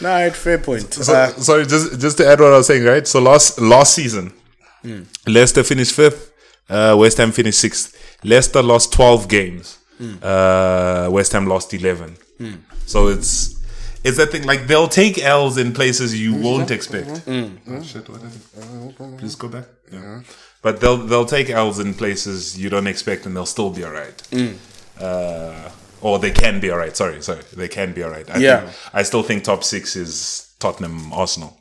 No, 0.00 0.08
right, 0.08 0.34
fair 0.34 0.58
point. 0.58 0.94
So, 0.94 1.12
Uh, 1.14 1.32
sorry, 1.48 1.66
just 1.66 2.00
just 2.00 2.16
to 2.18 2.24
add 2.30 2.40
what 2.40 2.52
I 2.54 2.58
was 2.58 2.66
saying, 2.66 2.84
right? 2.84 3.06
So 3.06 3.20
last 3.20 3.60
last 3.60 3.94
season, 3.94 4.32
Leicester 5.26 5.62
finished 5.64 5.92
fifth, 5.92 6.30
uh, 6.70 6.94
West 6.98 7.18
Ham 7.18 7.32
finished 7.32 7.58
sixth. 7.60 7.92
Leicester 8.24 8.62
lost 8.62 8.92
twelve 8.92 9.28
games, 9.28 9.78
uh, 10.22 11.08
West 11.10 11.32
Ham 11.32 11.46
lost 11.46 11.74
eleven. 11.74 12.16
So 12.86 13.08
it's 13.08 13.56
it's 14.02 14.16
that 14.16 14.30
thing 14.32 14.44
like 14.44 14.66
they'll 14.66 14.88
take 14.88 15.18
L's 15.22 15.58
in 15.58 15.72
places 15.74 16.18
you 16.18 16.32
won't 16.46 16.70
expect. 16.70 17.10
Oh, 17.28 17.82
shit, 17.82 18.08
what 18.08 18.20
happened? 18.22 19.18
Please 19.18 19.34
go 19.34 19.48
back. 19.48 19.66
Yeah. 19.92 20.20
But 20.62 20.80
they'll 20.80 20.98
they'll 20.98 21.24
take 21.26 21.48
L's 21.50 21.78
in 21.78 21.94
places 21.94 22.58
you 22.58 22.68
don't 22.68 22.86
expect, 22.86 23.24
and 23.26 23.34
they'll 23.34 23.46
still 23.46 23.70
be 23.70 23.84
alright. 23.84 24.22
Uh, 25.00 25.70
or 26.02 26.18
they 26.18 26.30
can 26.30 26.60
be 26.60 26.70
alright. 26.70 26.96
Sorry, 26.96 27.22
sorry, 27.22 27.40
they 27.56 27.68
can 27.68 27.92
be 27.92 28.04
alright. 28.04 28.28
I 28.30 28.38
Yeah. 28.38 28.60
think, 28.60 28.76
I 28.92 29.02
still 29.02 29.22
think 29.22 29.44
top 29.44 29.64
six 29.64 29.96
is 29.96 30.52
Tottenham, 30.58 31.12
Arsenal. 31.12 31.56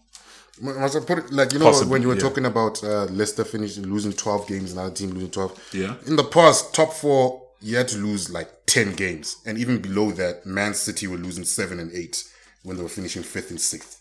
Must 0.61 0.95
I 0.97 0.99
put 0.99 1.19
it 1.19 1.31
like 1.31 1.53
you 1.53 1.59
know 1.59 1.65
Possibly, 1.65 1.91
when 1.91 2.01
you 2.01 2.09
were 2.09 2.15
yeah. 2.15 2.19
talking 2.21 2.45
about 2.45 2.83
uh, 2.83 3.05
Leicester 3.05 3.45
finishing 3.45 3.85
losing 3.87 4.11
twelve 4.11 4.45
games, 4.47 4.73
another 4.73 4.93
team 4.93 5.11
losing 5.11 5.31
twelve. 5.31 5.57
Yeah. 5.73 5.95
In 6.05 6.17
the 6.17 6.23
past, 6.25 6.73
top 6.73 6.91
four 6.93 7.41
you 7.61 7.77
had 7.77 7.87
to 7.89 7.97
lose 7.97 8.29
like 8.29 8.49
ten 8.65 8.93
games, 8.93 9.37
and 9.45 9.57
even 9.57 9.81
below 9.81 10.11
that, 10.11 10.45
Man 10.45 10.73
City 10.73 11.07
were 11.07 11.17
losing 11.17 11.45
seven 11.45 11.79
and 11.79 11.91
eight 11.93 12.25
when 12.63 12.75
they 12.75 12.83
were 12.83 12.89
finishing 12.89 13.23
fifth 13.23 13.51
and 13.51 13.61
sixth. 13.61 13.98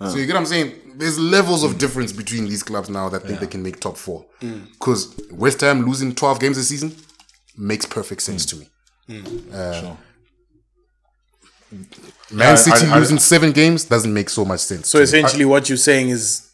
So 0.00 0.06
ah. 0.06 0.14
you 0.14 0.26
get 0.26 0.34
what 0.34 0.40
I'm 0.40 0.46
saying? 0.46 0.74
There's 0.94 1.18
levels 1.18 1.64
of 1.64 1.72
mm. 1.72 1.78
difference 1.78 2.12
between 2.12 2.44
these 2.44 2.62
clubs 2.62 2.88
now 2.88 3.08
that 3.08 3.22
think 3.22 3.40
they 3.40 3.46
can 3.46 3.62
make 3.62 3.80
top 3.80 3.96
four. 3.96 4.26
Mm. 4.40 4.72
Because 4.72 5.20
West 5.32 5.60
Ham 5.60 5.84
losing 5.84 6.14
twelve 6.14 6.40
games 6.40 6.56
this 6.56 6.68
season 6.68 6.94
makes 7.56 7.86
perfect 7.86 8.22
sense 8.22 8.46
mm. 8.46 8.50
to 8.50 8.56
me. 8.56 8.68
Uh, 9.52 9.80
sure. 9.80 9.98
Man 12.30 12.52
I- 12.52 12.54
City 12.54 12.86
I- 12.86 12.94
I- 12.94 12.98
losing 12.98 13.18
seven 13.18 13.52
games 13.52 13.84
doesn't 13.84 14.12
make 14.12 14.28
so 14.28 14.44
much 14.44 14.60
sense. 14.60 14.88
So 14.88 15.00
essentially, 15.00 15.44
what 15.44 15.68
you're 15.68 15.78
saying 15.78 16.10
is 16.10 16.47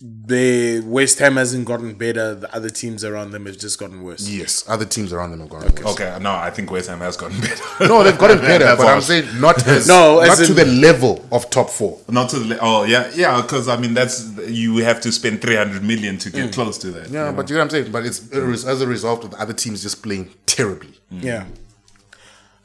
the 0.00 0.80
West 0.86 1.18
Ham 1.18 1.36
hasn't 1.36 1.64
gotten 1.66 1.94
better. 1.94 2.34
The 2.36 2.54
other 2.54 2.70
teams 2.70 3.02
around 3.02 3.32
them 3.32 3.46
have 3.46 3.58
just 3.58 3.80
gotten 3.80 4.02
worse. 4.04 4.28
yes, 4.28 4.64
other 4.68 4.84
teams 4.84 5.12
around 5.12 5.32
them 5.32 5.40
have 5.40 5.48
gone 5.48 5.62
worse. 5.62 5.84
Okay, 6.00 6.16
no, 6.20 6.32
I 6.32 6.50
think 6.50 6.70
West 6.70 6.88
Ham 6.88 7.00
has 7.00 7.16
gotten 7.16 7.40
better. 7.40 7.88
No, 7.88 8.04
they've 8.04 8.16
gotten 8.16 8.38
better, 8.52 8.76
but 8.76 8.86
I'm 8.86 9.00
saying 9.00 9.40
not 9.40 9.66
as 9.66 9.88
No, 9.88 10.20
not 10.20 10.38
as 10.38 10.46
to 10.46 10.54
the 10.54 10.66
level 10.66 11.26
of 11.32 11.50
top 11.50 11.68
four. 11.68 11.98
Not 12.08 12.30
to 12.30 12.38
the 12.38 12.54
le- 12.54 12.58
oh 12.62 12.84
yeah 12.84 13.10
yeah 13.14 13.42
because 13.42 13.66
I 13.66 13.76
mean 13.76 13.94
that's 13.94 14.24
you 14.46 14.76
have 14.78 15.00
to 15.00 15.10
spend 15.10 15.42
three 15.42 15.56
hundred 15.56 15.82
million 15.82 16.16
to 16.18 16.30
get 16.30 16.52
close 16.52 16.78
to 16.78 16.90
that. 16.92 17.10
Yeah, 17.10 17.32
but 17.32 17.50
you 17.50 17.56
know 17.56 17.62
what 17.62 17.64
I'm 17.64 17.70
saying. 17.70 17.90
But 17.92 18.06
it's 18.06 18.30
it 18.30 18.44
was 18.44 18.64
as 18.66 18.80
a 18.80 18.86
result 18.86 19.24
of 19.24 19.32
the 19.32 19.40
other 19.40 19.52
teams 19.54 19.82
just 19.82 20.02
playing 20.04 20.30
terribly. 20.46 20.94
Yeah. 21.10 21.46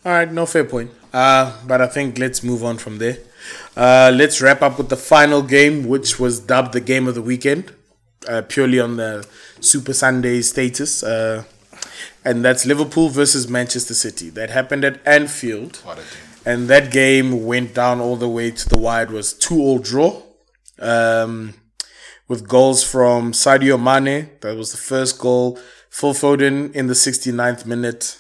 All 0.06 0.12
right, 0.12 0.32
no 0.32 0.46
fair 0.46 0.66
point. 0.66 0.92
Uh, 1.14 1.58
but 1.66 1.82
I 1.82 1.88
think 1.88 2.20
let's 2.20 2.44
move 2.44 2.64
on 2.64 2.78
from 2.78 2.98
there. 3.00 3.18
Uh, 3.76 4.12
let's 4.14 4.42
wrap 4.42 4.62
up 4.62 4.78
with 4.78 4.90
the 4.90 4.98
final 4.98 5.42
game, 5.42 5.88
which 5.88 6.20
was 6.20 6.40
dubbed 6.40 6.74
the 6.74 6.82
game 6.82 7.08
of 7.08 7.16
the 7.16 7.22
weekend, 7.22 7.74
uh, 8.28 8.42
purely 8.48 8.80
on 8.80 8.98
the 8.98 9.28
Super 9.60 9.94
Sunday 9.94 10.42
status. 10.42 11.04
Uh, 11.04 11.44
and 12.24 12.46
that's 12.46 12.66
Liverpool 12.66 13.10
versus 13.10 13.48
Manchester 13.48 13.94
City. 13.94 14.30
That 14.30 14.50
happened 14.50 14.86
at 14.86 15.06
Anfield. 15.06 15.78
What 15.78 15.98
a 15.98 16.02
game. 16.02 16.08
And 16.46 16.68
that 16.68 16.92
game 16.92 17.46
went 17.46 17.74
down 17.74 18.00
all 18.00 18.16
the 18.16 18.30
way 18.30 18.52
to 18.52 18.70
the 18.70 18.78
wire. 18.78 19.04
It 19.04 19.10
was 19.10 19.34
two 19.34 19.60
all 19.60 19.80
draw. 19.80 20.22
Um, 20.80 21.54
with 22.28 22.48
goals 22.48 22.84
from 22.84 23.32
Sadio 23.32 23.78
Mane. 23.78 24.30
That 24.42 24.58
was 24.58 24.72
the 24.72 24.78
first 24.78 25.20
goal. 25.20 25.60
Phil 25.90 26.14
Foden 26.14 26.74
in 26.74 26.88
the 26.88 26.94
69th 26.94 27.66
minute. 27.66 28.20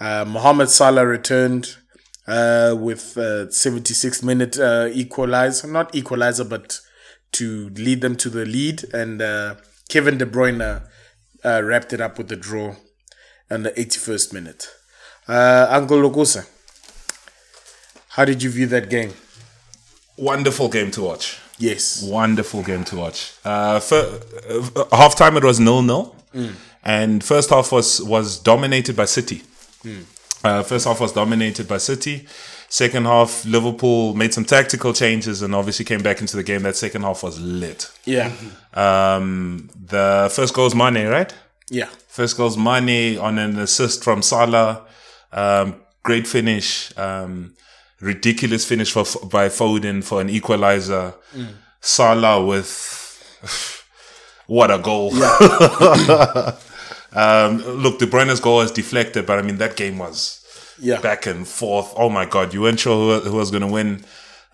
Uh, 0.00 0.24
Mohamed 0.26 0.70
Salah 0.70 1.06
returned 1.06 1.76
uh, 2.26 2.74
with 2.78 3.16
uh, 3.16 3.46
76th 3.46 4.22
minute 4.22 4.58
uh, 4.58 4.88
equalizer, 4.92 5.66
not 5.66 5.94
equalizer, 5.94 6.44
but 6.44 6.80
to 7.32 7.68
lead 7.70 8.00
them 8.00 8.16
to 8.16 8.30
the 8.30 8.44
lead. 8.44 8.84
And 8.94 9.20
uh, 9.20 9.56
Kevin 9.88 10.18
De 10.18 10.26
Bruyne 10.26 10.82
uh, 11.44 11.62
wrapped 11.62 11.92
it 11.92 12.00
up 12.00 12.18
with 12.18 12.28
the 12.28 12.36
draw 12.36 12.76
in 13.50 13.62
the 13.62 13.70
81st 13.72 14.32
minute. 14.32 14.68
Uh, 15.28 15.66
Uncle 15.70 15.98
Lokusa, 15.98 16.46
how 18.10 18.24
did 18.24 18.42
you 18.42 18.50
view 18.50 18.66
that 18.66 18.88
game? 18.90 19.12
Wonderful 20.16 20.68
game 20.68 20.90
to 20.92 21.02
watch. 21.02 21.38
Yes. 21.58 22.02
Wonderful 22.02 22.62
game 22.62 22.84
to 22.84 22.96
watch. 22.96 23.32
Uh, 23.44 23.80
for, 23.80 24.20
uh, 24.76 24.84
half 24.96 25.16
time 25.16 25.36
it 25.36 25.44
was 25.44 25.58
nil 25.60 25.82
nil, 25.82 26.14
and 26.82 27.22
first 27.24 27.50
half 27.50 27.72
was 27.72 28.00
was 28.02 28.38
dominated 28.38 28.96
by 28.96 29.04
City. 29.04 29.42
Uh, 30.44 30.62
first 30.62 30.86
half 30.86 31.00
was 31.00 31.12
dominated 31.12 31.66
by 31.66 31.78
City. 31.78 32.26
Second 32.68 33.06
half, 33.06 33.44
Liverpool 33.46 34.14
made 34.14 34.34
some 34.34 34.44
tactical 34.44 34.92
changes 34.92 35.40
and 35.42 35.54
obviously 35.54 35.84
came 35.84 36.02
back 36.02 36.20
into 36.20 36.36
the 36.36 36.42
game. 36.42 36.62
That 36.64 36.76
second 36.76 37.02
half 37.02 37.22
was 37.22 37.40
lit. 37.40 37.90
Yeah. 38.04 38.30
Um, 38.74 39.70
the 39.74 40.30
first 40.34 40.52
goal 40.54 40.64
was 40.64 40.74
Mane, 40.74 41.06
right? 41.08 41.32
Yeah. 41.70 41.88
First 42.08 42.36
goal's 42.36 42.58
Mane 42.58 43.18
on 43.18 43.38
an 43.38 43.58
assist 43.58 44.04
from 44.04 44.20
Salah. 44.22 44.86
Um, 45.32 45.76
great 46.02 46.26
finish. 46.26 46.96
Um, 46.98 47.54
ridiculous 48.00 48.66
finish 48.66 48.92
for 48.92 49.04
by 49.28 49.48
Foden 49.48 50.04
for 50.04 50.20
an 50.20 50.28
equalizer. 50.28 51.14
Salah 51.80 52.44
with 52.44 53.82
what 54.46 54.70
a 54.70 54.78
goal. 54.78 55.10
um, 57.14 57.58
look, 57.82 57.98
De 57.98 58.06
Bruyne's 58.06 58.40
goal 58.40 58.60
is 58.62 58.70
deflected, 58.70 59.26
but 59.26 59.38
I 59.38 59.42
mean 59.42 59.58
that 59.58 59.76
game 59.76 59.98
was 59.98 60.40
Yeah. 60.78 61.00
back 61.00 61.26
and 61.26 61.46
forth. 61.46 61.92
Oh 61.96 62.08
my 62.10 62.24
god, 62.26 62.52
you 62.54 62.60
weren't 62.62 62.80
sure 62.80 63.20
who, 63.20 63.30
who 63.30 63.36
was 63.36 63.50
going 63.50 63.62
to 63.62 63.72
win. 63.72 64.04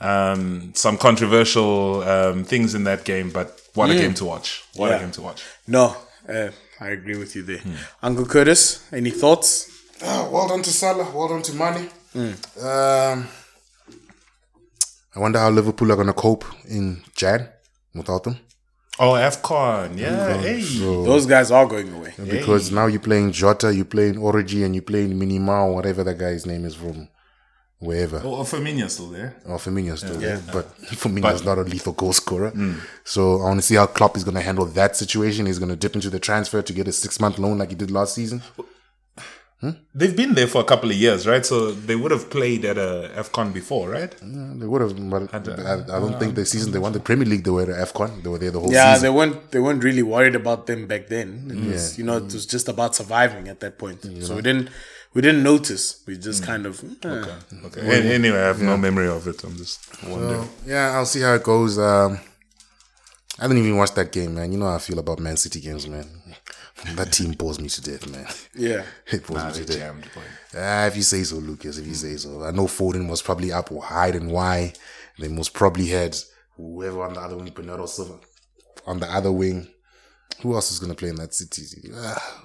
Um, 0.03 0.73
some 0.75 0.97
controversial 0.97 2.03
um, 2.03 2.45
things 2.45 2.75
in 2.75 2.85
that 2.85 3.05
game, 3.05 3.31
but 3.31 3.61
what 3.75 3.91
a 3.91 3.95
game 3.95 4.15
to 4.15 4.25
watch! 4.25 4.65
What 4.75 4.89
Yeah. 4.91 4.97
a 4.97 5.01
game 5.01 5.11
to 5.13 5.23
watch! 5.23 5.43
No, 5.67 5.95
uh, 6.29 6.49
I 6.81 6.89
agree 6.89 7.17
with 7.19 7.37
you 7.37 7.43
there. 7.43 7.61
Uncle 8.03 8.25
Curtis, 8.27 8.81
any 8.93 9.11
thoughts? 9.11 9.67
Ah, 10.03 10.27
well 10.33 10.49
done 10.49 10.63
to 10.63 10.71
Salah. 10.71 11.11
Well 11.15 11.29
done 11.29 11.43
to 11.43 11.53
Mane. 11.53 11.91
Um, 12.15 13.29
I 15.15 15.19
wonder 15.19 15.39
how 15.39 15.51
Liverpool 15.51 15.93
are 15.93 15.97
going 15.97 16.07
to 16.07 16.13
cope 16.15 16.45
in 16.69 17.03
Jan 17.15 17.49
without 17.95 18.25
them. 18.25 18.39
Oh, 19.03 19.13
AFCON, 19.13 19.99
yeah. 19.99 20.37
Hey. 20.37 20.61
Those 20.61 21.25
guys 21.25 21.51
are 21.51 21.65
going 21.65 21.91
away. 21.91 22.13
Because 22.23 22.71
now 22.71 22.85
you're 22.85 23.01
playing 23.01 23.33
Jota, 23.33 23.75
you're 23.75 23.87
playing 23.87 24.17
Origi, 24.17 24.63
and 24.63 24.75
you're 24.75 24.83
playing 24.83 25.19
Minimao, 25.19 25.73
whatever 25.73 26.05
that 26.05 26.19
guy's 26.19 26.45
name 26.45 26.67
is 26.67 26.75
from 26.75 27.09
wherever. 27.79 28.19
Oh, 28.19 28.43
Firmino's 28.43 28.93
still 28.93 29.09
there. 29.09 29.37
Or 29.47 29.57
Firmino's 29.57 30.01
still 30.01 30.19
there, 30.19 30.43
but 30.53 30.77
Firmino's 30.83 31.43
not 31.43 31.57
a 31.57 31.63
lethal 31.63 31.95
goal 31.95 32.13
scorer. 32.13 32.51
Hmm. 32.51 32.75
So 33.05 33.41
I 33.41 33.45
want 33.45 33.61
to 33.61 33.67
see 33.67 33.77
how 33.77 33.87
Klopp 33.87 34.19
is 34.19 34.25
going 34.25 34.35
to 34.35 34.43
handle 34.43 34.67
that 34.67 34.97
situation. 34.97 35.47
He's 35.47 35.59
going 35.59 35.71
to 35.71 35.77
dip 35.77 35.95
into 35.95 36.11
the 36.11 36.21
transfer 36.21 36.61
to 36.61 36.73
get 36.75 36.87
a 36.87 36.93
six 36.93 37.19
month 37.19 37.39
loan 37.39 37.57
like 37.57 37.71
he 37.71 37.75
did 37.77 37.91
last 37.91 38.15
season. 38.15 38.43
They've 39.95 40.17
been 40.17 40.33
there 40.35 40.47
for 40.47 40.61
a 40.63 40.65
couple 40.65 40.89
of 40.91 40.97
years, 40.97 41.27
right? 41.27 41.45
So 41.45 41.73
they 41.73 41.95
would 41.95 42.11
have 42.13 42.31
played 42.31 42.65
at 42.65 42.79
a 42.79 43.11
AFCON 43.15 43.53
before, 43.53 43.91
right? 43.91 44.15
Yeah, 44.23 44.53
they 44.57 44.67
would 44.67 44.81
have, 44.81 45.11
but 45.11 45.35
I, 45.35 45.75
I 45.97 45.99
don't 46.01 46.19
think 46.19 46.35
the 46.35 46.47
season 46.47 46.73
they 46.73 46.79
won 46.79 46.93
the 46.93 47.01
Premier 47.01 47.27
League 47.27 47.45
they 47.45 47.51
were 47.51 47.63
at 47.71 47.89
AFCON. 47.89 48.23
They 48.23 48.31
were 48.31 48.39
there 48.39 48.51
the 48.51 48.61
whole 48.61 48.69
season. 48.71 48.83
Yeah, 48.87 48.95
season. 48.95 49.03
they 49.07 49.11
weren't. 49.19 49.51
They 49.51 49.59
weren't 49.59 49.85
really 49.85 50.03
worried 50.03 50.35
about 50.35 50.67
them 50.67 50.87
back 50.87 51.09
then. 51.09 51.29
It 51.51 51.73
was, 51.73 51.99
you 51.99 52.05
know, 52.05 52.17
it 52.17 52.33
was 52.33 52.47
just 52.47 52.69
about 52.69 52.95
surviving 52.97 53.49
at 53.49 53.61
that 53.61 53.77
point. 53.79 54.01
So 54.27 54.37
we 54.37 54.43
didn't. 54.43 54.71
We 55.13 55.21
didn't 55.23 55.43
notice. 55.43 56.05
We 56.07 56.17
just 56.17 56.43
kind 56.45 56.65
of. 56.67 56.83
eh. 57.05 57.09
Okay. 57.67 57.81
An- 57.81 58.07
anyway, 58.07 58.39
I 58.39 58.47
have 58.47 58.63
no 58.63 58.77
memory 58.79 59.09
of 59.09 59.27
it. 59.27 59.43
I'm 59.45 59.57
just 59.57 59.81
wondering. 60.05 60.45
So, 60.45 60.49
yeah, 60.67 60.93
I'll 60.97 61.05
see 61.05 61.21
how 61.21 61.35
it 61.35 61.43
goes. 61.43 61.79
Um, 61.79 62.19
I 63.39 63.43
didn't 63.49 63.59
even 63.59 63.77
watch 63.77 63.93
that 63.95 64.13
game, 64.13 64.35
man. 64.37 64.53
You 64.53 64.59
know 64.59 64.67
how 64.69 64.77
I 64.77 64.79
feel 64.79 64.99
about 64.99 65.19
Man 65.19 65.37
City 65.37 65.61
games, 65.61 65.87
man. 65.89 66.07
That 66.95 67.13
team 67.13 67.33
bores 67.33 67.61
me 67.61 67.69
to 67.69 67.83
death, 67.83 68.09
man. 68.09 68.27
Yeah. 68.55 68.85
It 69.13 69.27
bores 69.27 69.43
Nah, 69.43 69.49
me 69.49 69.55
to 69.55 69.65
death. 69.65 69.77
jammed. 69.79 70.07
Ah, 70.57 70.87
if 70.87 70.97
you 70.97 71.03
say 71.03 71.23
so, 71.25 71.37
Lucas, 71.37 71.79
if 71.79 71.87
you 71.87 71.95
say 71.95 72.17
so. 72.17 72.43
I 72.45 72.51
know 72.53 72.65
Foden 72.67 73.09
was 73.09 73.23
probably 73.23 73.53
up 73.53 73.71
wide 73.71 74.17
and 74.17 74.31
why. 74.31 74.73
They 75.19 75.29
most 75.29 75.53
probably 75.53 75.87
had 75.87 76.17
whoever 76.57 77.03
on 77.03 77.15
the 77.15 77.21
other 77.21 77.37
wing, 77.37 77.53
Bernardo 77.55 77.87
Silva 77.87 78.19
on 78.87 78.99
the 79.01 79.07
other 79.07 79.31
wing. 79.33 79.69
Who 80.43 80.55
else 80.55 80.73
is 80.73 80.79
going 80.79 80.91
to 80.93 80.97
play 80.97 81.11
in 81.11 81.17
that 81.17 81.35
city? 81.35 81.63
Ah, 81.95 82.45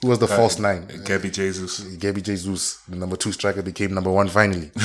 who 0.00 0.08
was 0.08 0.18
the 0.18 0.26
false 0.28 0.58
nine? 0.58 0.88
Gabby 1.04 1.30
Jesus. 1.30 1.80
Gabby 1.96 2.22
Jesus, 2.22 2.78
the 2.88 2.96
number 2.96 3.16
two 3.16 3.32
striker, 3.32 3.60
became 3.62 3.92
number 3.92 4.10
one 4.10 4.28
finally. 4.28 4.70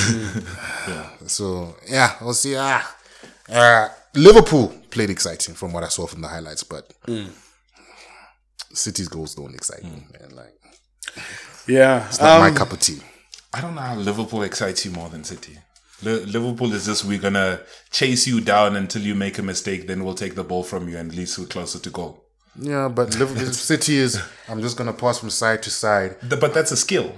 So, 1.28 1.76
yeah, 1.88 2.16
we'll 2.22 2.34
see. 2.34 2.56
Ah, 2.58 2.96
uh, 3.50 3.90
Liverpool 4.16 4.74
played 4.90 5.10
exciting 5.10 5.54
from 5.56 5.74
what 5.74 5.84
I 5.84 5.88
saw 5.90 6.08
from 6.08 6.22
the 6.22 6.28
highlights, 6.28 6.64
but 6.64 6.92
City's 8.74 9.08
goals 9.08 9.36
don't 9.36 9.54
excite 9.56 9.84
me, 9.84 10.04
man. 10.20 10.36
Like, 10.36 10.54
Yeah. 11.68 12.08
it's 12.08 12.20
not 12.20 12.40
my 12.40 12.50
um, 12.50 12.56
cup 12.56 12.72
of 12.72 12.80
tea. 12.80 13.00
I 13.54 13.62
don't 13.62 13.76
know 13.76 13.82
how 13.82 13.96
Liverpool 13.96 14.44
excites 14.44 14.86
you 14.86 14.92
more 14.92 15.10
than 15.10 15.24
City. 15.24 15.58
Li- 16.04 16.26
Liverpool 16.26 16.72
is 16.74 16.86
just 16.86 17.04
we're 17.06 17.20
gonna 17.20 17.60
chase 17.92 18.28
you 18.28 18.40
down 18.42 18.76
until 18.76 19.02
you 19.02 19.16
make 19.16 19.38
a 19.38 19.42
mistake, 19.44 19.88
then 19.88 20.04
we'll 20.04 20.14
take 20.14 20.36
the 20.36 20.44
ball 20.44 20.64
from 20.64 20.88
you 20.88 20.98
and 20.98 21.12
at 21.12 21.38
you 21.38 21.46
closer 21.46 21.80
to 21.80 21.90
goal. 21.90 22.24
Yeah, 22.56 22.88
but 22.88 23.16
Liverpool 23.18 23.52
City 23.54 23.98
is. 23.98 24.22
I'm 24.48 24.62
just 24.62 24.78
gonna 24.78 24.94
pass 24.94 25.20
from 25.20 25.30
side 25.30 25.64
to 25.64 25.70
side. 25.72 26.20
Th- 26.22 26.40
But 26.40 26.54
that's 26.54 26.72
a 26.72 26.78
skill. 26.78 27.14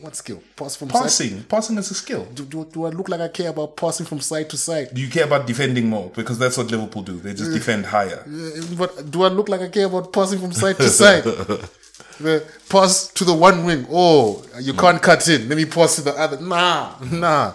What 0.00 0.16
skill? 0.16 0.42
Pass 0.56 0.76
from 0.76 0.88
side. 0.90 1.02
Passing, 1.02 1.42
passing 1.44 1.78
is 1.78 1.90
a 1.90 1.94
skill. 1.94 2.24
Do, 2.34 2.44
do, 2.44 2.64
do 2.72 2.84
I 2.86 2.90
look 2.90 3.08
like 3.08 3.20
I 3.20 3.28
care 3.28 3.50
about 3.50 3.76
passing 3.76 4.06
from 4.06 4.20
side 4.20 4.48
to 4.50 4.56
side? 4.56 4.88
Do 4.94 5.00
you 5.00 5.08
care 5.08 5.24
about 5.24 5.46
defending 5.46 5.88
more 5.88 6.10
because 6.14 6.38
that's 6.38 6.56
what 6.56 6.70
Liverpool 6.70 7.02
do. 7.02 7.18
They 7.20 7.34
just 7.34 7.52
defend 7.52 7.86
higher. 7.86 8.24
Uh, 8.26 8.74
But 8.76 9.10
do 9.10 9.22
I 9.24 9.28
look 9.28 9.48
like 9.48 9.60
I 9.60 9.68
care 9.68 9.86
about 9.86 10.12
passing 10.12 10.38
from 10.38 10.52
side 10.52 10.76
to 10.76 10.88
side? 10.88 11.24
the 12.20 12.44
pass 12.68 13.08
to 13.14 13.24
the 13.24 13.34
one 13.34 13.64
wing. 13.64 13.86
Oh, 13.90 14.44
you 14.60 14.74
can't 14.74 15.02
cut 15.02 15.26
in. 15.28 15.48
Let 15.48 15.56
me 15.56 15.64
pass 15.66 15.96
to 15.96 16.02
the 16.02 16.12
other. 16.12 16.40
Nah, 16.40 16.94
nah. 17.10 17.54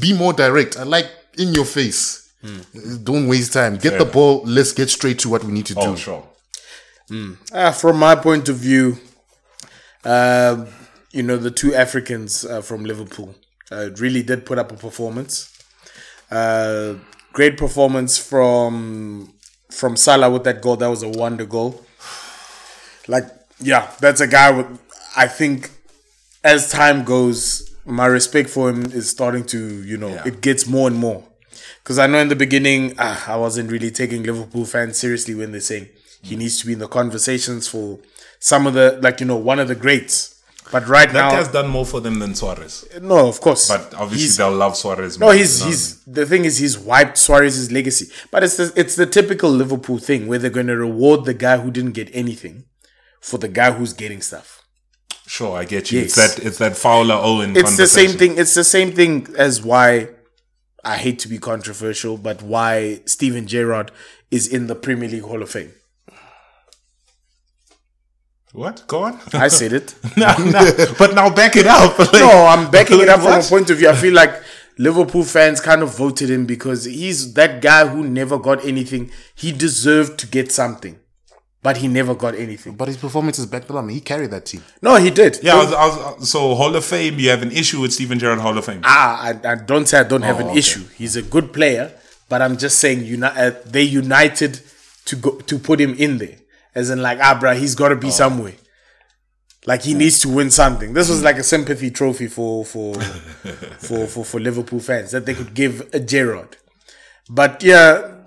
Be 0.00 0.12
more 0.14 0.32
direct. 0.32 0.78
I 0.78 0.84
like 0.84 1.06
in 1.38 1.52
your 1.54 1.64
face. 1.66 2.30
Don't 3.04 3.28
waste 3.28 3.52
time. 3.52 3.76
Get 3.76 3.98
the 3.98 4.04
ball. 4.04 4.42
Let's 4.46 4.72
get 4.72 4.90
straight 4.90 5.18
to 5.20 5.28
what 5.28 5.44
we 5.44 5.52
need 5.52 5.66
to 5.66 5.74
Oh, 5.76 5.94
do. 5.94 5.96
sure. 5.96 6.24
Uh, 7.52 7.70
from 7.72 7.98
my 7.98 8.16
point 8.16 8.48
of 8.48 8.56
view, 8.56 8.96
uh, 10.04 10.64
you 11.12 11.22
know, 11.22 11.36
the 11.36 11.50
two 11.50 11.74
Africans 11.74 12.44
uh, 12.44 12.62
from 12.62 12.84
Liverpool 12.84 13.34
uh, 13.70 13.90
really 13.98 14.22
did 14.22 14.44
put 14.46 14.58
up 14.58 14.72
a 14.72 14.76
performance. 14.76 15.48
Uh, 16.30 16.94
great 17.32 17.56
performance 17.56 18.18
from 18.18 19.32
from 19.70 19.96
Salah 19.96 20.30
with 20.30 20.44
that 20.44 20.60
goal. 20.62 20.76
That 20.76 20.88
was 20.88 21.02
a 21.02 21.08
wonder 21.08 21.44
goal. 21.46 21.82
Like, 23.08 23.24
yeah, 23.60 23.90
that's 24.00 24.20
a 24.20 24.26
guy 24.26 24.50
with. 24.50 24.66
I 25.16 25.26
think 25.28 25.70
as 26.44 26.70
time 26.70 27.04
goes, 27.04 27.70
my 27.84 28.06
respect 28.06 28.48
for 28.48 28.70
him 28.70 28.84
is 28.86 29.10
starting 29.10 29.44
to, 29.46 29.58
you 29.84 29.96
know, 29.96 30.08
Yeah. 30.08 30.22
it 30.26 30.40
gets 30.40 30.66
more 30.66 30.88
and 30.88 30.96
more. 30.96 31.24
Because 31.82 31.98
I 31.98 32.06
know 32.06 32.18
in 32.18 32.28
the 32.28 32.36
beginning, 32.36 32.94
ah, 32.98 33.32
I 33.32 33.36
wasn't 33.36 33.70
really 33.70 33.90
taking 33.90 34.22
Liverpool 34.22 34.64
fans 34.64 34.96
seriously 34.98 35.34
when 35.34 35.52
they're 35.52 35.60
saying 35.60 35.88
he 36.22 36.36
needs 36.36 36.58
to 36.60 36.66
be 36.66 36.72
in 36.74 36.78
the 36.78 36.88
conversations 36.88 37.68
for 37.68 37.98
some 38.38 38.66
of 38.66 38.74
the, 38.74 38.98
like, 39.02 39.20
you 39.20 39.26
know, 39.26 39.36
one 39.36 39.58
of 39.58 39.68
the 39.68 39.74
greats. 39.74 40.31
But 40.72 40.88
right 40.88 41.06
That 41.12 41.12
now, 41.12 41.30
guy's 41.30 41.48
done 41.48 41.68
more 41.68 41.84
for 41.86 42.00
them 42.00 42.18
than 42.18 42.34
Suarez. 42.34 42.84
no, 43.00 43.28
of 43.28 43.40
course. 43.40 43.68
But 43.68 43.92
obviously 43.94 44.24
He's- 44.24 44.36
they'll 44.38 44.50
love 44.64 44.74
Suarez. 44.76 45.18
No, 45.18 45.26
more, 45.26 45.34
he's 45.34 45.62
he's 45.62 46.02
the 46.06 46.24
thing 46.26 46.44
is 46.46 46.58
he's 46.58 46.78
wiped 46.78 47.18
Suarez's 47.18 47.70
legacy. 47.70 48.06
But 48.30 48.42
it's 48.44 48.56
the 48.56 48.72
it's 48.74 48.96
the 48.96 49.06
typical 49.06 49.50
Liverpool 49.50 49.98
thing 49.98 50.26
where 50.28 50.38
they're 50.38 50.50
going 50.60 50.68
to 50.68 50.76
reward 50.76 51.24
the 51.26 51.34
guy 51.34 51.58
who 51.58 51.70
didn't 51.70 51.92
get 51.92 52.08
anything 52.12 52.64
for 53.20 53.36
the 53.38 53.48
guy 53.48 53.70
who's 53.72 53.92
getting 53.92 54.20
stuff. 54.22 54.62
Sure, 55.26 55.56
I 55.56 55.64
get 55.64 55.92
you. 55.92 56.00
It's 56.00 56.16
Yes. 56.16 56.34
that 56.36 56.44
it's 56.46 56.58
that 56.58 56.76
Fowler 56.76 57.14
Owen. 57.30 57.56
It's 57.56 57.76
the 57.76 57.86
same 57.86 58.10
thing. 58.20 58.38
It's 58.38 58.54
the 58.54 58.64
same 58.64 58.92
thing 58.92 59.14
as 59.36 59.62
why 59.62 60.08
I 60.84 60.96
hate 60.96 61.18
to 61.20 61.28
be 61.28 61.38
controversial, 61.38 62.16
but 62.16 62.42
why 62.42 63.00
Steven 63.06 63.46
Gerrard 63.46 63.92
is 64.30 64.46
in 64.48 64.66
the 64.66 64.74
Premier 64.74 65.08
League 65.08 65.22
Hall 65.30 65.42
of 65.42 65.50
Fame. 65.50 65.72
What? 68.52 68.84
Go 68.86 69.04
on. 69.04 69.18
I 69.32 69.48
said 69.48 69.72
it. 69.72 69.94
no, 70.16 70.34
no. 70.38 70.74
But 70.98 71.14
now 71.14 71.30
back 71.34 71.56
it 71.56 71.66
up. 71.66 71.98
Like, 71.98 72.12
No, 72.26 72.46
I'm 72.46 72.70
backing 72.70 73.00
it 73.00 73.08
up 73.08 73.20
from 73.20 73.40
a 73.40 73.42
point 73.42 73.70
of 73.70 73.78
view. 73.78 73.88
I 73.88 73.94
feel 73.94 74.12
like 74.12 74.30
Liverpool 74.76 75.22
fans 75.24 75.60
kind 75.60 75.82
of 75.82 75.96
voted 75.96 76.28
him 76.30 76.44
because 76.44 76.84
he's 76.84 77.32
that 77.34 77.62
guy 77.62 77.86
who 77.86 78.04
never 78.04 78.38
got 78.38 78.64
anything. 78.64 79.10
He 79.34 79.52
deserved 79.52 80.18
to 80.20 80.26
get 80.26 80.52
something, 80.52 80.98
but 81.62 81.78
he 81.78 81.88
never 81.88 82.14
got 82.14 82.34
anything. 82.34 82.74
But 82.74 82.88
his 82.88 82.98
performances 82.98 83.46
back 83.46 83.66
the 83.66 83.72
line, 83.72 83.88
he 83.88 84.00
carried 84.00 84.30
that 84.32 84.44
team. 84.44 84.62
No, 84.82 84.96
he 84.96 85.10
did. 85.10 85.38
Yeah, 85.42 85.54
I 85.54 85.58
was, 85.64 85.72
I 85.72 85.86
was, 86.18 86.30
so 86.30 86.54
Hall 86.54 86.76
of 86.76 86.84
Fame. 86.84 87.18
You 87.18 87.30
have 87.30 87.40
an 87.42 87.52
issue 87.52 87.80
with 87.80 87.92
Steven 87.94 88.18
Gerrard 88.18 88.40
Hall 88.40 88.56
of 88.58 88.66
Fame. 88.66 88.82
Ah, 88.84 89.22
I, 89.22 89.52
I 89.52 89.54
don't 89.54 89.86
say 89.86 90.00
I 90.00 90.04
don't 90.04 90.22
have 90.22 90.36
Oh, 90.36 90.40
an 90.44 90.46
okay. 90.50 90.58
issue. 90.58 90.84
He's 90.96 91.16
a 91.16 91.22
good 91.22 91.54
player, 91.54 91.90
but 92.28 92.42
I'm 92.42 92.58
just 92.58 92.78
saying 92.80 93.04
uni- 93.06 93.22
uh, 93.26 93.52
they 93.64 93.82
united 93.82 94.60
to 95.06 95.16
go 95.16 95.30
to 95.38 95.58
put 95.58 95.80
him 95.80 95.94
in 95.94 96.18
there, 96.18 96.36
as 96.74 96.90
in 96.90 97.02
like, 97.02 97.18
ah, 97.20 97.38
bruh, 97.40 97.56
he's 97.56 97.74
got 97.74 97.88
to 97.88 97.96
be 97.96 98.08
Oh. 98.08 98.10
somewhere. 98.10 98.54
Like 99.64 99.82
he 99.82 99.94
needs 99.94 100.18
to 100.20 100.28
win 100.28 100.50
something. 100.50 100.92
This 100.92 101.08
was 101.08 101.20
mm. 101.20 101.24
like 101.24 101.36
a 101.36 101.44
sympathy 101.44 101.90
trophy 101.90 102.26
for 102.26 102.64
for 102.64 102.94
for, 103.78 104.06
for 104.06 104.24
for 104.24 104.40
Liverpool 104.40 104.80
fans 104.80 105.12
that 105.12 105.24
they 105.24 105.34
could 105.34 105.54
give 105.54 105.88
a 105.92 106.00
Gerrard. 106.00 106.56
But 107.30 107.62
yeah, 107.62 108.22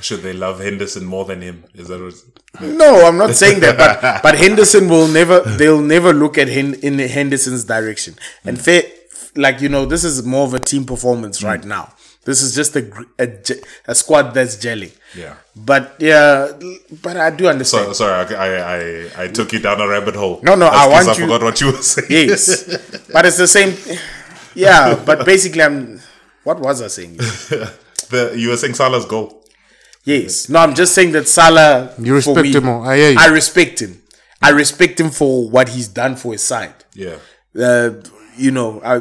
Should 0.00 0.22
they 0.22 0.32
love 0.32 0.60
Henderson 0.60 1.04
more 1.04 1.24
than 1.24 1.42
him? 1.42 1.64
Is 1.74 1.88
that 1.88 2.00
what? 2.02 2.14
no, 2.60 3.06
I'm 3.06 3.16
not 3.16 3.36
saying 3.36 3.60
that. 3.60 3.76
But 3.78 4.22
but 4.22 4.38
Henderson 4.38 4.88
will 4.88 5.06
never. 5.08 5.40
They'll 5.40 5.80
never 5.80 6.12
look 6.12 6.38
at 6.38 6.48
him 6.48 6.74
in 6.74 6.98
Henderson's 6.98 7.64
direction. 7.64 8.14
And 8.44 8.56
mm. 8.56 8.60
fair, 8.60 8.82
like 9.36 9.60
you 9.60 9.68
know, 9.68 9.86
this 9.86 10.02
is 10.02 10.24
more 10.24 10.44
of 10.46 10.54
a 10.54 10.58
team 10.58 10.84
performance 10.84 11.42
right 11.42 11.60
mm. 11.60 11.66
now. 11.66 11.94
This 12.24 12.42
is 12.42 12.54
just 12.54 12.76
a 12.76 12.82
a, 13.18 13.28
a 13.86 13.94
squad 13.94 14.34
that's 14.34 14.56
gelling. 14.56 14.92
Yeah. 15.16 15.36
But 15.56 15.96
yeah, 15.98 16.52
but 17.02 17.16
I 17.16 17.30
do 17.30 17.48
understand. 17.48 17.86
So, 17.86 17.92
sorry, 17.94 18.34
I, 18.36 18.46
I 18.46 18.76
I 18.76 19.22
I 19.24 19.28
took 19.28 19.52
you 19.52 19.58
down 19.58 19.80
a 19.80 19.88
rabbit 19.88 20.14
hole. 20.16 20.38
No, 20.42 20.54
no, 20.54 20.66
That's 20.66 20.76
I 20.76 20.84
'cause 20.84 20.92
want 20.92 21.08
I 21.08 21.12
you- 21.18 21.24
I 21.24 21.26
forgot 21.26 21.42
what 21.42 21.60
you 21.60 21.66
were 21.72 21.82
saying. 21.82 22.28
yes, 22.28 22.64
but 23.12 23.24
it's 23.26 23.38
the 23.38 23.48
same. 23.48 23.74
Yeah, 24.54 25.00
but 25.04 25.24
basically, 25.24 25.62
I'm. 25.62 26.00
What 26.44 26.60
was 26.60 26.82
I 26.82 26.88
saying? 26.88 27.16
the, 28.10 28.34
you 28.36 28.48
were 28.50 28.56
saying 28.56 28.74
Salah's 28.74 29.04
goal. 29.06 29.42
Yes. 30.04 30.48
No, 30.48 30.58
I'm 30.60 30.74
just 30.74 30.94
saying 30.94 31.12
that 31.12 31.28
Salah. 31.28 31.92
You 31.98 32.14
respect 32.14 32.36
for 32.38 32.42
me, 32.42 32.52
him 32.52 32.64
more. 32.64 32.86
I 32.86 32.96
hear 32.96 33.10
you. 33.12 33.18
I 33.18 33.26
respect 33.28 33.80
him. 33.80 34.00
I 34.42 34.50
respect 34.50 34.98
him 34.98 35.10
for 35.10 35.48
what 35.50 35.68
he's 35.68 35.88
done 35.88 36.16
for 36.16 36.32
his 36.32 36.42
side. 36.42 36.74
Yeah. 36.94 37.16
Uh, 37.58 37.90
you 38.36 38.50
know, 38.50 38.80
I 38.82 38.96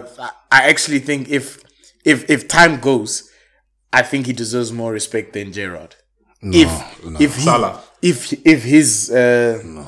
I 0.51 0.69
actually 0.69 0.99
think 0.99 1.29
if 1.29 1.63
if 2.05 2.29
if 2.29 2.47
time 2.47 2.79
goes, 2.79 3.29
I 3.93 4.01
think 4.03 4.25
he 4.27 4.33
deserves 4.33 4.71
more 4.71 4.91
respect 4.91 5.33
than 5.33 5.51
Gerrard. 5.53 5.95
if 6.41 6.69
if 7.19 7.35
he, 7.35 7.41
Salah. 7.41 7.81
if 8.01 8.33
if 8.45 8.63
his 8.63 9.11
uh, 9.11 9.85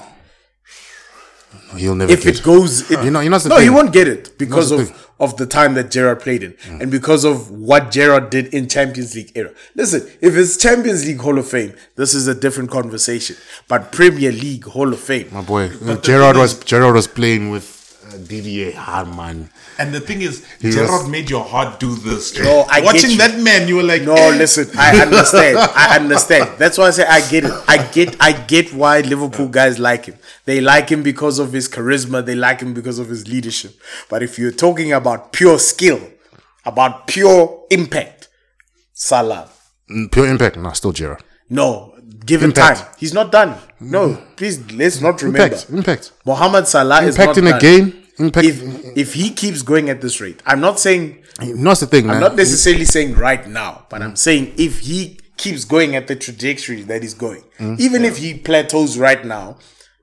He'll 1.77 1.95
never 1.95 2.11
if 2.11 2.23
get 2.23 2.38
it 2.39 2.43
goes, 2.43 2.89
it, 2.91 3.03
You 3.03 3.11
know- 3.11 3.21
you 3.21 3.29
know 3.29 3.35
what's 3.35 3.43
the 3.45 3.49
no, 3.49 3.57
he 3.59 3.69
won't 3.69 3.93
get 3.93 4.07
it 4.07 4.38
because 4.38 4.71
of 4.71 4.88
thing? 4.89 4.95
of 5.19 5.38
the 5.38 5.45
time 5.45 5.73
that 5.75 5.89
Gerrard 5.91 6.19
played 6.19 6.43
in, 6.43 6.55
and 6.81 6.89
because 6.91 7.23
of 7.23 7.49
what 7.51 7.91
Gerrard 7.91 8.29
did 8.29 8.53
in 8.53 8.67
Champions 8.67 9.15
League 9.15 9.31
era. 9.35 9.51
Listen, 9.75 10.01
if 10.19 10.35
it's 10.35 10.57
Champions 10.57 11.05
League 11.05 11.19
Hall 11.19 11.38
of 11.38 11.47
Fame, 11.47 11.73
this 11.95 12.13
is 12.13 12.27
a 12.27 12.33
different 12.35 12.71
conversation. 12.71 13.35
But 13.69 13.91
Premier 13.93 14.31
League 14.31 14.65
Hall 14.65 14.91
of 14.91 14.99
Fame, 14.99 15.29
My 15.31 15.41
boy, 15.41 15.69
Gerrard 16.01 16.35
was 16.35 16.59
Gerrard 16.59 16.95
was 16.95 17.07
playing 17.07 17.51
with 17.51 17.81
DVA 18.17 18.73
hard 18.73 19.07
man. 19.15 19.49
And 19.77 19.93
the 19.93 19.99
thing 19.99 20.21
is, 20.21 20.45
was- 20.63 20.75
Gerrard 20.75 21.09
made 21.09 21.29
your 21.29 21.43
heart 21.43 21.79
do 21.79 21.95
this. 21.95 22.38
No, 22.39 22.65
I 22.69 22.79
get 22.81 22.85
Watching 22.85 23.11
you. 23.11 23.17
that 23.17 23.39
man, 23.39 23.67
you 23.67 23.77
were 23.77 23.83
like, 23.83 24.03
No, 24.03 24.13
listen, 24.13 24.69
I 24.77 24.99
understand. 25.01 25.57
I 25.57 25.95
understand. 25.97 26.57
That's 26.57 26.77
why 26.77 26.88
I 26.88 26.91
say 26.91 27.05
I 27.05 27.21
get 27.29 27.45
it. 27.45 27.51
I 27.67 27.77
get 27.91 28.15
I 28.19 28.31
get 28.33 28.73
why 28.73 29.01
Liverpool 29.01 29.47
guys 29.47 29.79
like 29.79 30.05
him. 30.05 30.15
They 30.45 30.61
like 30.61 30.89
him 30.89 31.03
because 31.03 31.39
of 31.39 31.53
his 31.53 31.67
charisma, 31.69 32.25
they 32.25 32.35
like 32.35 32.61
him 32.61 32.73
because 32.73 32.99
of 32.99 33.09
his 33.09 33.27
leadership. 33.27 33.73
But 34.09 34.23
if 34.23 34.38
you're 34.39 34.51
talking 34.51 34.91
about 34.93 35.31
pure 35.33 35.59
skill, 35.59 35.99
about 36.65 37.07
pure 37.07 37.65
impact, 37.71 38.27
Salah. 38.93 39.49
Mm, 39.89 40.11
Pure 40.11 40.27
impact, 40.27 40.57
no, 40.57 40.71
still 40.73 40.91
Gerrard. 40.91 41.23
No, 41.49 41.95
give 42.25 42.41
him 42.43 42.51
Impact. 42.51 42.79
time. 42.79 42.88
He's 42.97 43.13
not 43.13 43.31
done. 43.31 43.55
No, 43.79 44.15
please 44.35 44.71
let's 44.71 45.01
not 45.01 45.21
remember. 45.21 45.55
Impact, 45.55 45.69
impact. 45.69 46.11
Mohamed 46.25 46.67
Salah 46.67 47.01
is 47.03 47.15
Impact 47.17 47.27
not 47.27 47.38
in 47.39 47.47
a 47.47 47.59
game. 47.59 48.01
If 48.19 48.61
if 48.97 49.13
he 49.13 49.31
keeps 49.31 49.61
going 49.61 49.89
at 49.89 50.01
this 50.01 50.19
rate, 50.21 50.41
I'm 50.45 50.59
not 50.59 50.79
saying 50.79 51.23
what's 51.39 51.79
the 51.79 51.88
thing, 51.88 52.07
man? 52.07 52.15
I'm 52.15 52.21
not 52.21 52.35
necessarily 52.35 52.85
saying 52.85 53.15
right 53.15 53.47
now, 53.47 53.85
but 53.89 54.01
I'm 54.01 54.15
saying 54.15 54.53
if 54.57 54.79
he 54.79 55.19
keeps 55.38 55.65
going 55.65 55.95
at 55.95 56.07
the 56.07 56.15
trajectory 56.15 56.83
that 56.83 57.01
he's 57.01 57.13
going, 57.15 57.43
Mm. 57.59 57.79
even 57.79 58.05
if 58.05 58.17
he 58.17 58.33
plateaus 58.35 58.97
right 58.97 59.25
now, 59.25 59.57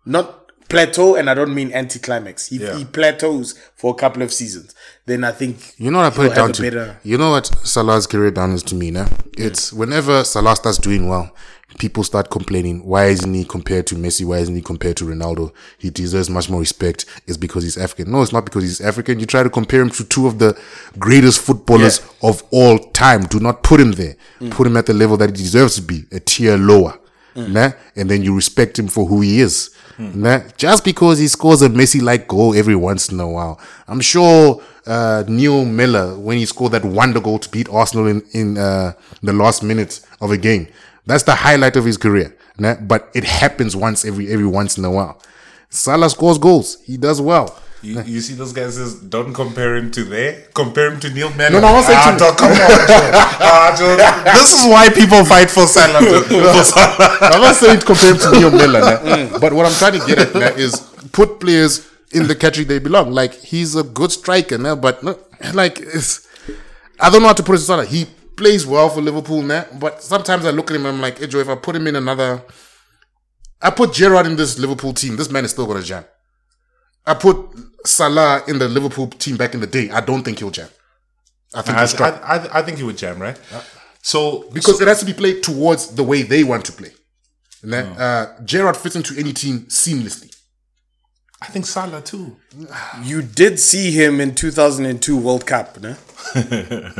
not 0.04 0.37
plateau, 0.68 1.14
and 1.16 1.28
I 1.30 1.34
don't 1.34 1.54
mean 1.54 1.72
anticlimax. 1.72 2.52
If 2.52 2.60
Yeah. 2.60 2.76
he 2.76 2.84
plateaus 2.84 3.54
for 3.76 3.92
a 3.92 3.94
couple 3.94 4.22
of 4.22 4.32
seasons, 4.32 4.74
then 5.06 5.24
I 5.24 5.32
think 5.32 5.74
You 5.78 5.90
know 5.90 5.98
what 5.98 6.12
I 6.12 6.16
put 6.16 6.26
it 6.32 6.34
down 6.34 6.52
to? 6.52 6.62
better- 6.62 6.96
You 7.02 7.16
know 7.18 7.30
what 7.30 7.50
Salah's 7.64 8.06
career 8.06 8.30
down 8.30 8.52
is 8.52 8.62
to 8.64 8.74
me 8.74 8.90
now? 8.90 9.08
It's 9.36 9.72
whenever 9.72 10.24
Salah 10.24 10.56
starts 10.56 10.78
doing 10.78 11.08
well, 11.08 11.30
people 11.78 12.02
start 12.02 12.30
complaining, 12.30 12.84
why 12.84 13.06
isn't 13.06 13.32
he 13.34 13.44
compared 13.44 13.86
to 13.86 13.94
Messi? 13.94 14.24
Why 14.24 14.38
isn't 14.38 14.54
he 14.54 14.62
compared 14.62 14.96
to 14.98 15.04
Ronaldo? 15.04 15.52
He 15.78 15.90
deserves 15.90 16.28
much 16.30 16.48
more 16.50 16.60
respect. 16.60 17.04
It's 17.26 17.36
because 17.36 17.62
he's 17.62 17.76
African. 17.78 18.10
No, 18.10 18.22
it's 18.22 18.32
not 18.32 18.44
because 18.44 18.62
he's 18.64 18.80
African. 18.80 19.20
You 19.20 19.26
try 19.26 19.42
to 19.42 19.50
compare 19.50 19.80
him 19.80 19.90
to 19.90 20.04
two 20.04 20.26
of 20.26 20.38
the 20.38 20.56
greatest 20.98 21.40
footballers 21.40 22.00
of 22.22 22.42
all 22.50 22.78
time. 22.78 23.22
Do 23.26 23.38
not 23.38 23.62
put 23.62 23.80
him 23.80 23.92
there. 23.92 24.16
Mm. 24.40 24.50
Put 24.50 24.66
him 24.66 24.76
at 24.76 24.86
the 24.86 24.94
level 24.94 25.16
that 25.18 25.30
he 25.30 25.36
deserves 25.44 25.76
to 25.76 25.82
be, 25.82 26.04
a 26.10 26.20
tier 26.20 26.56
lower. 26.56 26.98
Mm. 27.36 27.48
Nah? 27.52 27.70
And 27.94 28.10
then 28.10 28.22
you 28.22 28.34
respect 28.34 28.78
him 28.78 28.88
for 28.88 29.06
who 29.06 29.20
he 29.20 29.40
is. 29.40 29.70
Nah? 29.98 30.42
Just 30.56 30.84
because 30.84 31.18
he 31.18 31.26
scores 31.26 31.60
a 31.60 31.68
Messi 31.68 32.00
like 32.00 32.28
goal 32.28 32.54
every 32.54 32.76
once 32.76 33.08
in 33.08 33.18
a 33.18 33.28
while. 33.28 33.60
I'm 33.88 34.00
sure 34.00 34.62
uh, 34.86 35.24
Neil 35.26 35.64
Miller, 35.64 36.16
when 36.16 36.38
he 36.38 36.46
scored 36.46 36.72
that 36.72 36.84
wonder 36.84 37.20
goal 37.20 37.38
to 37.40 37.48
beat 37.48 37.68
Arsenal 37.68 38.06
in, 38.06 38.22
in 38.32 38.58
uh, 38.58 38.92
the 39.22 39.32
last 39.32 39.62
minutes 39.62 40.06
of 40.20 40.30
a 40.30 40.36
game, 40.36 40.68
that's 41.04 41.24
the 41.24 41.34
highlight 41.34 41.74
of 41.76 41.84
his 41.84 41.96
career. 41.96 42.36
But 42.58 43.10
it 43.14 43.24
happens 43.24 43.76
once 43.76 44.04
every 44.04 44.30
every 44.30 44.46
once 44.46 44.78
in 44.78 44.84
a 44.84 44.90
while. 44.90 45.20
Salah 45.70 46.10
scores 46.10 46.38
goals. 46.38 46.80
He 46.82 46.96
does 46.96 47.20
well. 47.20 47.56
You, 47.80 48.02
you 48.02 48.20
see 48.20 48.34
those 48.34 48.52
guys 48.52 48.74
says 48.74 48.96
don't 48.96 49.32
compare 49.32 49.76
him 49.76 49.92
to 49.92 50.02
there, 50.02 50.46
compare 50.52 50.90
him 50.90 50.98
to 51.00 51.10
Neil 51.10 51.32
Mann. 51.34 51.52
No, 51.52 51.60
no, 51.60 51.68
I'm 51.68 51.74
not 51.74 51.84
saying 51.84 51.98
ah, 52.00 52.16
to- 52.18 52.36
come 52.36 52.50
on, 52.50 53.76
Joe. 53.78 53.96
Ah, 54.00 54.24
Joe, 54.24 54.32
This 54.32 54.52
is 54.58 54.68
why 54.68 54.88
people 54.88 55.24
fight 55.24 55.48
for 55.48 55.66
Salah. 55.66 56.00
For 56.28 56.64
Salah. 56.64 57.18
I'm 57.20 57.40
not 57.40 57.54
saying 57.54 57.80
compare 57.82 58.14
him 58.14 58.18
to 58.18 58.30
Neil 58.32 58.50
Miller, 58.50 58.80
nah. 58.80 59.38
but 59.38 59.52
what 59.52 59.64
I'm 59.66 59.72
trying 59.72 60.00
to 60.00 60.04
get 60.06 60.18
at 60.34 60.58
is 60.58 60.74
put 61.12 61.38
players 61.38 61.88
in 62.12 62.26
the 62.26 62.34
category 62.34 62.64
they 62.64 62.80
belong. 62.80 63.12
Like 63.12 63.34
he's 63.34 63.76
a 63.76 63.84
good 63.84 64.10
striker, 64.10 64.58
nah, 64.58 64.74
but 64.74 65.04
no, 65.04 65.16
like 65.54 65.78
it's, 65.78 66.26
I 66.98 67.10
don't 67.10 67.22
know 67.22 67.28
how 67.28 67.34
to 67.34 67.44
put 67.44 67.54
it. 67.54 67.58
Salah. 67.60 67.84
He 67.84 68.06
plays 68.36 68.66
well 68.66 68.88
for 68.88 69.00
Liverpool, 69.00 69.42
nah, 69.42 69.64
but 69.78 70.02
sometimes 70.02 70.44
I 70.46 70.50
look 70.50 70.70
at 70.72 70.76
him 70.76 70.86
and 70.86 70.96
I'm 70.96 71.00
like, 71.00 71.18
hey, 71.18 71.28
Joe, 71.28 71.38
if 71.38 71.48
I 71.48 71.54
put 71.54 71.76
him 71.76 71.86
in 71.86 71.94
another, 71.94 72.42
I 73.62 73.70
put 73.70 73.92
Gerrard 73.92 74.26
in 74.26 74.34
this 74.34 74.58
Liverpool 74.58 74.92
team. 74.94 75.14
This 75.16 75.30
man 75.30 75.44
is 75.44 75.52
still 75.52 75.66
gonna 75.66 75.82
jam. 75.82 76.04
I 77.06 77.14
put 77.14 77.36
Salah 77.84 78.42
in 78.48 78.58
the 78.58 78.68
Liverpool 78.68 79.06
team 79.08 79.36
back 79.36 79.54
in 79.54 79.60
the 79.60 79.66
day. 79.66 79.90
I 79.90 80.00
don't 80.00 80.22
think 80.22 80.38
he'll 80.38 80.50
jam. 80.50 80.68
I 81.54 81.62
think 81.62 81.78
I, 81.78 81.86
he'll 81.86 82.02
I, 82.04 82.10
I, 82.10 82.58
I 82.58 82.62
think 82.62 82.78
he 82.78 82.84
would 82.84 82.98
jam, 82.98 83.20
right? 83.20 83.38
So 84.02 84.48
because 84.52 84.80
it 84.80 84.88
has 84.88 85.00
to 85.00 85.06
be 85.06 85.12
played 85.12 85.42
towards 85.42 85.94
the 85.94 86.04
way 86.04 86.22
they 86.22 86.44
want 86.44 86.64
to 86.66 86.72
play. 86.72 86.90
And 87.62 87.72
then, 87.72 87.86
uh, 87.86 88.38
Gerrard 88.44 88.76
fits 88.76 88.94
into 88.94 89.18
any 89.18 89.32
team 89.32 89.60
seamlessly. 89.62 90.34
I 91.40 91.46
think 91.46 91.66
Salah 91.66 92.00
too. 92.02 92.36
You 93.02 93.22
did 93.22 93.60
see 93.60 93.90
him 93.92 94.20
in 94.20 94.34
2002 94.34 95.16
World 95.16 95.46
Cup, 95.46 95.80
no? 95.80 95.96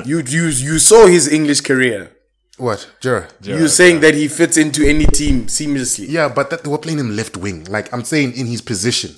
you 0.04 0.20
you 0.20 0.46
you 0.46 0.78
saw 0.78 1.06
his 1.06 1.28
English 1.28 1.60
career. 1.62 2.12
What, 2.56 2.90
Gerrard? 3.00 3.32
You're 3.42 3.68
saying 3.68 4.00
that 4.00 4.14
he 4.14 4.26
fits 4.26 4.56
into 4.56 4.84
any 4.84 5.06
team 5.06 5.46
seamlessly. 5.46 6.06
Yeah, 6.08 6.28
but 6.28 6.50
that, 6.50 6.64
they 6.64 6.70
were 6.70 6.78
playing 6.78 6.98
him 6.98 7.14
left 7.14 7.36
wing. 7.36 7.64
Like 7.64 7.92
I'm 7.92 8.02
saying, 8.04 8.32
in 8.36 8.46
his 8.46 8.60
position. 8.62 9.14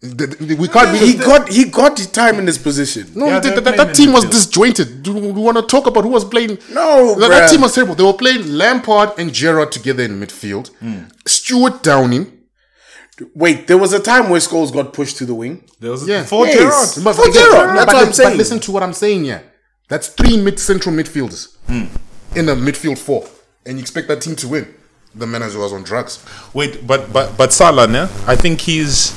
The- 0.00 0.26
the- 0.26 0.54
we 0.54 0.68
can't 0.68 0.92
be. 0.92 0.98
He 0.98 1.14
got 1.14 1.48
he 1.48 1.64
got 1.64 1.96
the 1.96 2.04
time 2.06 2.38
in 2.38 2.46
his 2.46 2.56
position. 2.58 3.08
no, 3.16 3.26
Yeah, 3.26 3.40
that, 3.40 3.50
they're 3.50 3.60
that- 3.60 3.76
that 3.76 3.94
team 3.96 4.12
was 4.12 4.24
midfield. 4.24 4.30
disjointed. 4.30 5.02
Do 5.02 5.12
we 5.14 5.32
want 5.32 5.56
to 5.56 5.62
talk 5.64 5.86
about 5.88 6.04
who 6.04 6.10
was 6.10 6.24
playing? 6.24 6.58
No, 6.70 7.16
that, 7.18 7.28
that 7.30 7.50
team 7.50 7.62
was 7.62 7.74
terrible. 7.74 7.96
They 7.96 8.04
were 8.04 8.12
playing 8.12 8.46
Lampard 8.56 9.10
and 9.18 9.32
Gerrard 9.32 9.72
together 9.72 10.04
in 10.04 10.20
midfield. 10.20 10.68
Hmm. 10.78 11.00
Stuart 11.26 11.82
Downing. 11.82 12.32
Wait, 13.34 13.66
there 13.66 13.76
was 13.78 13.92
a 13.92 13.98
time 13.98 14.30
where 14.30 14.40
Scholes 14.40 14.72
got 14.72 14.92
pushed 14.92 15.16
to 15.18 15.24
the 15.26 15.34
wing. 15.34 15.64
There 15.80 15.90
was 15.90 16.06
Yeah. 16.06 16.22
for 16.24 16.46
Yes. 16.46 16.54
Gerrard. 16.58 17.04
But, 17.04 17.16
For 17.16 17.24
but- 17.26 17.34
Gerrard, 17.34 17.76
that's 17.76 17.86
but- 17.86 17.94
what 17.94 18.02
I'm 18.02 18.06
but 18.10 18.14
saying. 18.16 18.38
listen 18.38 18.60
to 18.60 18.70
what 18.70 18.82
I'm 18.84 18.92
saying 18.92 19.24
here. 19.24 19.42
That's 19.88 20.06
three 20.08 20.36
mid 20.36 20.60
central 20.60 20.94
midfielders 20.94 21.48
hmm. 21.66 21.86
in 22.36 22.48
a 22.48 22.54
midfield 22.54 22.98
four, 22.98 23.26
and 23.66 23.78
you 23.78 23.82
expect 23.82 24.06
that 24.08 24.20
team 24.20 24.36
to 24.36 24.46
win. 24.46 24.68
The 25.14 25.26
manager 25.26 25.58
was 25.58 25.72
on 25.72 25.82
drugs. 25.82 26.20
Wait, 26.54 26.86
but 26.86 27.12
but 27.12 27.36
but 27.36 27.52
Salah, 27.52 27.88
ne? 27.88 28.06
I 28.28 28.36
think 28.36 28.60
he's 28.60 29.12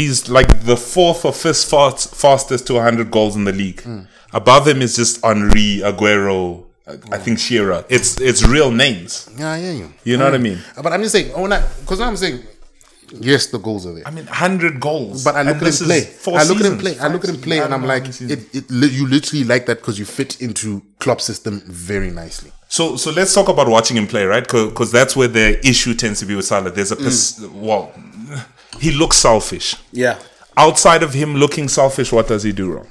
he's 0.00 0.28
like 0.28 0.64
the 0.64 0.76
fourth 0.76 1.24
or 1.24 1.32
fifth 1.32 1.64
fast, 1.64 2.14
fastest 2.14 2.66
to 2.68 2.74
100 2.74 3.10
goals 3.10 3.36
in 3.36 3.44
the 3.44 3.52
league. 3.52 3.82
Hmm. 3.82 4.02
Above 4.32 4.68
him 4.68 4.80
is 4.82 4.96
just 4.96 5.24
Henry, 5.24 5.80
Aguero, 5.82 6.64
I 6.86 6.92
I 6.92 6.94
hmm. 6.94 7.24
think 7.24 7.38
Shearer. 7.38 7.84
It's 7.88 8.20
it's 8.20 8.42
real 8.46 8.70
names. 8.70 9.28
Yeah, 9.36 9.56
yeah, 9.56 9.72
yeah. 9.72 9.88
You 10.04 10.16
know 10.16 10.24
what 10.24 10.34
I 10.34 10.38
hmm. 10.38 10.42
mean? 10.42 10.58
Uh, 10.76 10.82
but 10.82 10.92
I'm 10.92 11.02
just 11.02 11.12
saying, 11.12 11.32
oh, 11.34 11.46
because 11.80 12.00
I'm 12.00 12.16
saying, 12.16 12.40
yes, 13.12 13.46
the 13.48 13.58
goals 13.58 13.86
are 13.86 13.92
there. 13.92 14.06
I 14.06 14.10
mean, 14.10 14.26
100 14.26 14.80
goals. 14.80 15.24
But 15.24 15.36
I 15.36 15.42
look 15.42 15.62
at 15.62 15.68
him 15.68 15.86
play. 15.86 16.08
I 16.34 16.44
look 16.44 16.60
at 16.60 16.66
him 16.66 16.78
play. 16.78 16.98
I 16.98 17.08
look 17.08 17.24
at 17.24 17.30
him 17.30 17.40
play, 17.40 17.58
and. 17.58 17.74
I'm 17.74 17.84
I 17.84 17.88
don't 17.88 17.88
know 17.88 17.88
like, 17.88 18.02
how 18.02 18.04
many 18.04 18.12
seasons. 18.12 18.54
it, 18.54 18.70
it, 18.70 18.92
you 18.92 19.06
literally 19.08 19.44
like 19.44 19.66
that 19.66 19.78
because 19.80 19.98
you 19.98 20.04
fit 20.04 20.40
into 20.40 20.82
Klopp's 20.98 21.24
system 21.24 21.60
very 21.66 22.10
nicely. 22.10 22.52
So 22.68 22.96
so 22.96 23.10
let's 23.10 23.34
talk 23.34 23.48
about 23.48 23.68
watching 23.68 23.96
him 23.96 24.06
play, 24.06 24.24
right? 24.24 24.44
Because 24.44 24.92
that's 24.92 25.16
where 25.16 25.26
the 25.28 25.58
issue 25.66 25.92
tends 25.94 26.20
to 26.20 26.26
be 26.26 26.36
with 26.36 26.44
Salah. 26.44 26.70
There's 26.70 26.92
a 26.92 26.96
pers- 26.96 27.40
well, 27.40 27.92
he 28.78 28.92
looks 28.92 29.16
selfish. 29.16 29.76
Yeah. 29.92 30.18
Outside 30.56 31.02
of 31.02 31.14
him 31.14 31.36
looking 31.36 31.68
selfish, 31.68 32.12
what 32.12 32.28
does 32.28 32.42
he 32.42 32.52
do 32.52 32.72
wrong? 32.72 32.86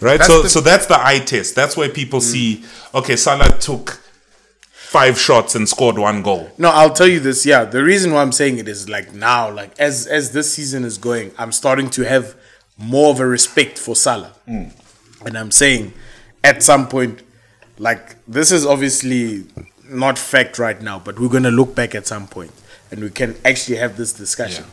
Right. 0.00 0.18
That's 0.18 0.26
so 0.26 0.42
the- 0.42 0.48
so 0.48 0.60
that's 0.60 0.86
the 0.86 0.98
eye 1.04 1.20
test. 1.20 1.54
That's 1.54 1.76
where 1.76 1.88
people 1.88 2.20
mm. 2.20 2.22
see. 2.22 2.64
Okay, 2.94 3.16
Salah 3.16 3.56
took 3.58 4.00
five 4.70 5.18
shots 5.18 5.54
and 5.54 5.68
scored 5.68 5.98
one 5.98 6.22
goal. 6.22 6.50
No, 6.58 6.70
I'll 6.70 6.92
tell 6.92 7.08
you 7.08 7.18
this. 7.18 7.44
Yeah, 7.46 7.64
the 7.64 7.82
reason 7.82 8.12
why 8.12 8.22
I'm 8.22 8.32
saying 8.32 8.58
it 8.58 8.68
is 8.68 8.88
like 8.88 9.14
now, 9.14 9.50
like 9.50 9.78
as 9.78 10.06
as 10.06 10.32
this 10.32 10.52
season 10.52 10.84
is 10.84 10.98
going, 10.98 11.32
I'm 11.38 11.52
starting 11.52 11.90
to 11.90 12.02
have 12.02 12.34
more 12.78 13.10
of 13.10 13.20
a 13.20 13.26
respect 13.26 13.78
for 13.78 13.96
Salah, 13.96 14.32
mm. 14.46 14.70
and 15.24 15.38
I'm 15.38 15.50
saying 15.50 15.94
at 16.44 16.62
some 16.62 16.88
point, 16.88 17.22
like 17.78 18.16
this 18.26 18.52
is 18.52 18.66
obviously 18.66 19.44
not 19.88 20.18
fact 20.18 20.58
right 20.58 20.80
now, 20.80 20.98
but 20.98 21.18
we're 21.18 21.28
gonna 21.30 21.50
look 21.50 21.74
back 21.74 21.94
at 21.94 22.06
some 22.06 22.26
point, 22.26 22.52
and 22.90 23.00
we 23.00 23.10
can 23.10 23.36
actually 23.44 23.76
have 23.78 23.96
this 23.96 24.12
discussion, 24.12 24.64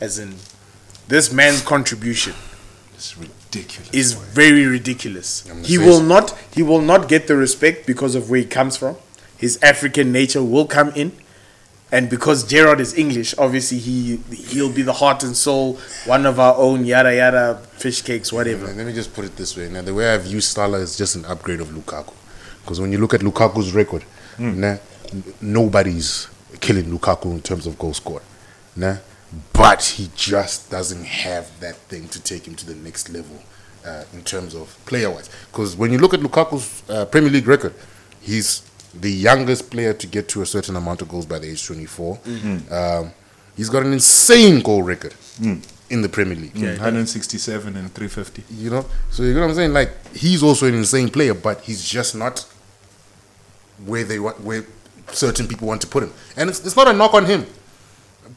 as 0.00 0.18
in 0.18 0.34
this 1.08 1.32
man's 1.32 1.62
contribution 1.62 2.34
It's 2.94 3.16
ridiculous. 3.16 3.90
is 3.92 4.12
very 4.12 4.66
ridiculous. 4.66 5.44
He 5.64 5.78
will 5.78 5.98
so. 6.00 6.04
not 6.04 6.38
he 6.54 6.62
will 6.62 6.80
not 6.82 7.08
get 7.08 7.26
the 7.26 7.36
respect 7.36 7.86
because 7.86 8.14
of 8.14 8.30
where 8.30 8.40
he 8.40 8.46
comes 8.46 8.76
from. 8.76 8.96
His 9.36 9.58
African 9.62 10.12
nature 10.12 10.42
will 10.42 10.66
come 10.66 10.90
in. 10.94 11.12
And 11.92 12.08
because 12.08 12.44
Gerrard 12.46 12.78
is 12.78 12.96
English, 12.96 13.34
obviously 13.36 13.78
he 13.78 14.20
he'll 14.32 14.70
be 14.72 14.82
the 14.82 14.92
heart 14.92 15.24
and 15.24 15.36
soul, 15.36 15.78
one 16.06 16.24
of 16.24 16.38
our 16.38 16.54
own, 16.56 16.84
yada 16.84 17.12
yada, 17.16 17.56
fish 17.78 18.02
cakes, 18.02 18.32
whatever. 18.32 18.66
Let 18.72 18.86
me 18.86 18.92
just 18.92 19.12
put 19.12 19.24
it 19.24 19.34
this 19.36 19.56
way. 19.56 19.68
Now, 19.68 19.82
the 19.82 19.92
way 19.92 20.14
I 20.14 20.18
view 20.18 20.40
Salah 20.40 20.78
is 20.78 20.96
just 20.96 21.16
an 21.16 21.24
upgrade 21.24 21.60
of 21.60 21.68
Lukaku. 21.70 22.12
Because 22.62 22.80
when 22.80 22.92
you 22.92 22.98
look 22.98 23.12
at 23.14 23.22
Lukaku's 23.22 23.72
record, 23.72 24.04
nah, 24.38 24.76
n- 25.12 25.24
nobody's 25.40 26.28
killing 26.60 26.84
Lukaku 26.86 27.26
in 27.32 27.40
terms 27.42 27.66
of 27.66 27.78
goal 27.78 27.94
scored. 27.94 28.22
Nah? 28.76 28.96
But 29.52 29.82
he 29.84 30.10
just 30.16 30.70
doesn't 30.70 31.04
have 31.04 31.58
that 31.60 31.76
thing 31.76 32.08
to 32.08 32.20
take 32.22 32.46
him 32.46 32.54
to 32.56 32.66
the 32.66 32.74
next 32.74 33.10
level 33.10 33.36
uh, 33.86 34.04
in 34.12 34.22
terms 34.22 34.54
of 34.54 34.76
player 34.86 35.10
wise. 35.10 35.30
Because 35.50 35.76
when 35.76 35.92
you 35.92 35.98
look 35.98 36.14
at 36.14 36.20
Lukaku's 36.20 36.82
uh, 36.90 37.04
Premier 37.06 37.30
League 37.30 37.46
record, 37.46 37.74
he's 38.20 38.62
the 38.92 39.10
youngest 39.10 39.70
player 39.70 39.92
to 39.94 40.06
get 40.06 40.28
to 40.28 40.42
a 40.42 40.46
certain 40.46 40.74
amount 40.76 41.00
of 41.02 41.08
goals 41.08 41.26
by 41.26 41.38
the 41.38 41.48
age 41.48 41.64
24. 41.64 42.18
Um, 42.70 43.12
he's 43.56 43.70
got 43.70 43.84
an 43.84 43.92
insane 43.92 44.60
goal 44.62 44.82
record 44.82 45.14
in 45.90 46.02
the 46.02 46.08
Premier 46.08 46.34
League. 46.36 46.54
167 46.72 47.76
and 47.76 47.94
350. 47.94 48.42
You 48.52 48.70
know, 48.70 48.86
so 49.10 49.22
you 49.22 49.34
know 49.34 49.42
what 49.42 49.50
I'm 49.50 49.54
saying. 49.54 49.72
Like 49.72 49.92
he's 50.14 50.42
also 50.42 50.66
an 50.66 50.74
insane 50.74 51.08
player, 51.08 51.34
but 51.34 51.60
he's 51.60 51.84
just 51.88 52.16
not 52.16 52.44
where 53.86 54.02
they 54.04 54.18
want, 54.18 54.40
where 54.40 54.64
certain 55.14 55.46
people 55.46 55.68
want 55.68 55.80
to 55.82 55.86
put 55.86 56.02
him. 56.02 56.12
And 56.36 56.50
it's, 56.50 56.64
it's 56.64 56.76
not 56.76 56.88
a 56.88 56.92
knock 56.92 57.14
on 57.14 57.26
him. 57.26 57.46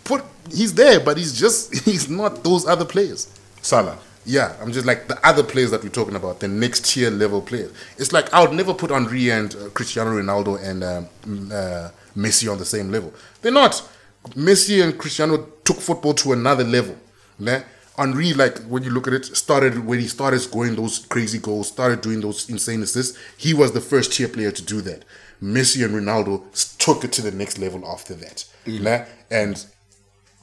Put 0.04 0.24
he's 0.52 0.74
there, 0.74 1.00
but 1.00 1.18
he's 1.18 1.38
just 1.38 1.74
he's 1.86 2.10
not 2.10 2.44
those 2.44 2.66
other 2.66 2.86
players. 2.86 3.28
Salah. 3.62 3.98
Yeah, 4.26 4.56
I'm 4.62 4.72
just 4.72 4.86
like 4.86 5.08
the 5.08 5.28
other 5.28 5.44
players 5.44 5.72
that 5.72 5.84
we're 5.84 5.90
talking 5.90 6.16
about, 6.16 6.40
the 6.40 6.48
next 6.48 6.86
tier 6.86 7.10
level 7.10 7.42
players. 7.42 7.74
It's 7.98 8.14
like 8.14 8.34
I 8.34 8.42
would 8.42 8.54
never 8.54 8.74
put 8.74 8.90
Henry 8.90 9.30
and 9.30 9.54
uh, 9.54 9.70
Cristiano 9.70 10.12
Ronaldo 10.12 10.64
and 10.64 10.84
um, 10.84 11.08
mm, 11.26 11.52
uh, 11.52 11.92
Messi 12.16 12.50
on 12.50 12.58
the 12.58 12.66
same 12.66 12.90
level. 12.90 13.14
They're 13.42 13.52
not. 13.52 13.82
Messi 14.30 14.82
and 14.82 14.98
Cristiano 14.98 15.46
took 15.66 15.78
football 15.78 16.14
to 16.14 16.32
another 16.32 16.64
level. 16.64 16.96
Né? 17.42 17.66
Henry, 17.98 18.34
like 18.34 18.60
when 18.64 18.84
you 18.84 18.90
look 18.90 19.08
at 19.08 19.14
it, 19.14 19.26
started 19.26 19.86
when 19.86 20.00
he 20.00 20.08
started 20.08 20.40
scoring 20.40 20.76
those 20.76 21.00
crazy 21.00 21.38
goals, 21.38 21.68
started 21.68 22.02
doing 22.02 22.22
those 22.22 22.50
insane 22.50 22.82
assists. 22.82 23.18
He 23.38 23.54
was 23.54 23.74
the 23.74 23.82
first 23.82 24.14
tier 24.14 24.28
player 24.28 24.52
to 24.52 24.62
do 24.64 24.82
that. 24.82 25.04
Messi 25.44 25.84
and 25.84 25.94
Ronaldo 25.94 26.42
took 26.78 27.04
it 27.04 27.12
to 27.14 27.22
the 27.22 27.32
next 27.32 27.58
level 27.60 27.86
after 27.86 28.14
that. 28.16 28.46
Mm. 28.66 28.80
Né? 28.80 29.08
And 29.30 29.66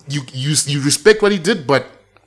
you 0.08 0.22
you 0.32 0.54
you 0.66 0.82
respect 0.82 1.22
what 1.22 1.32
he 1.32 1.38
did, 1.38 1.66
but 1.66 1.86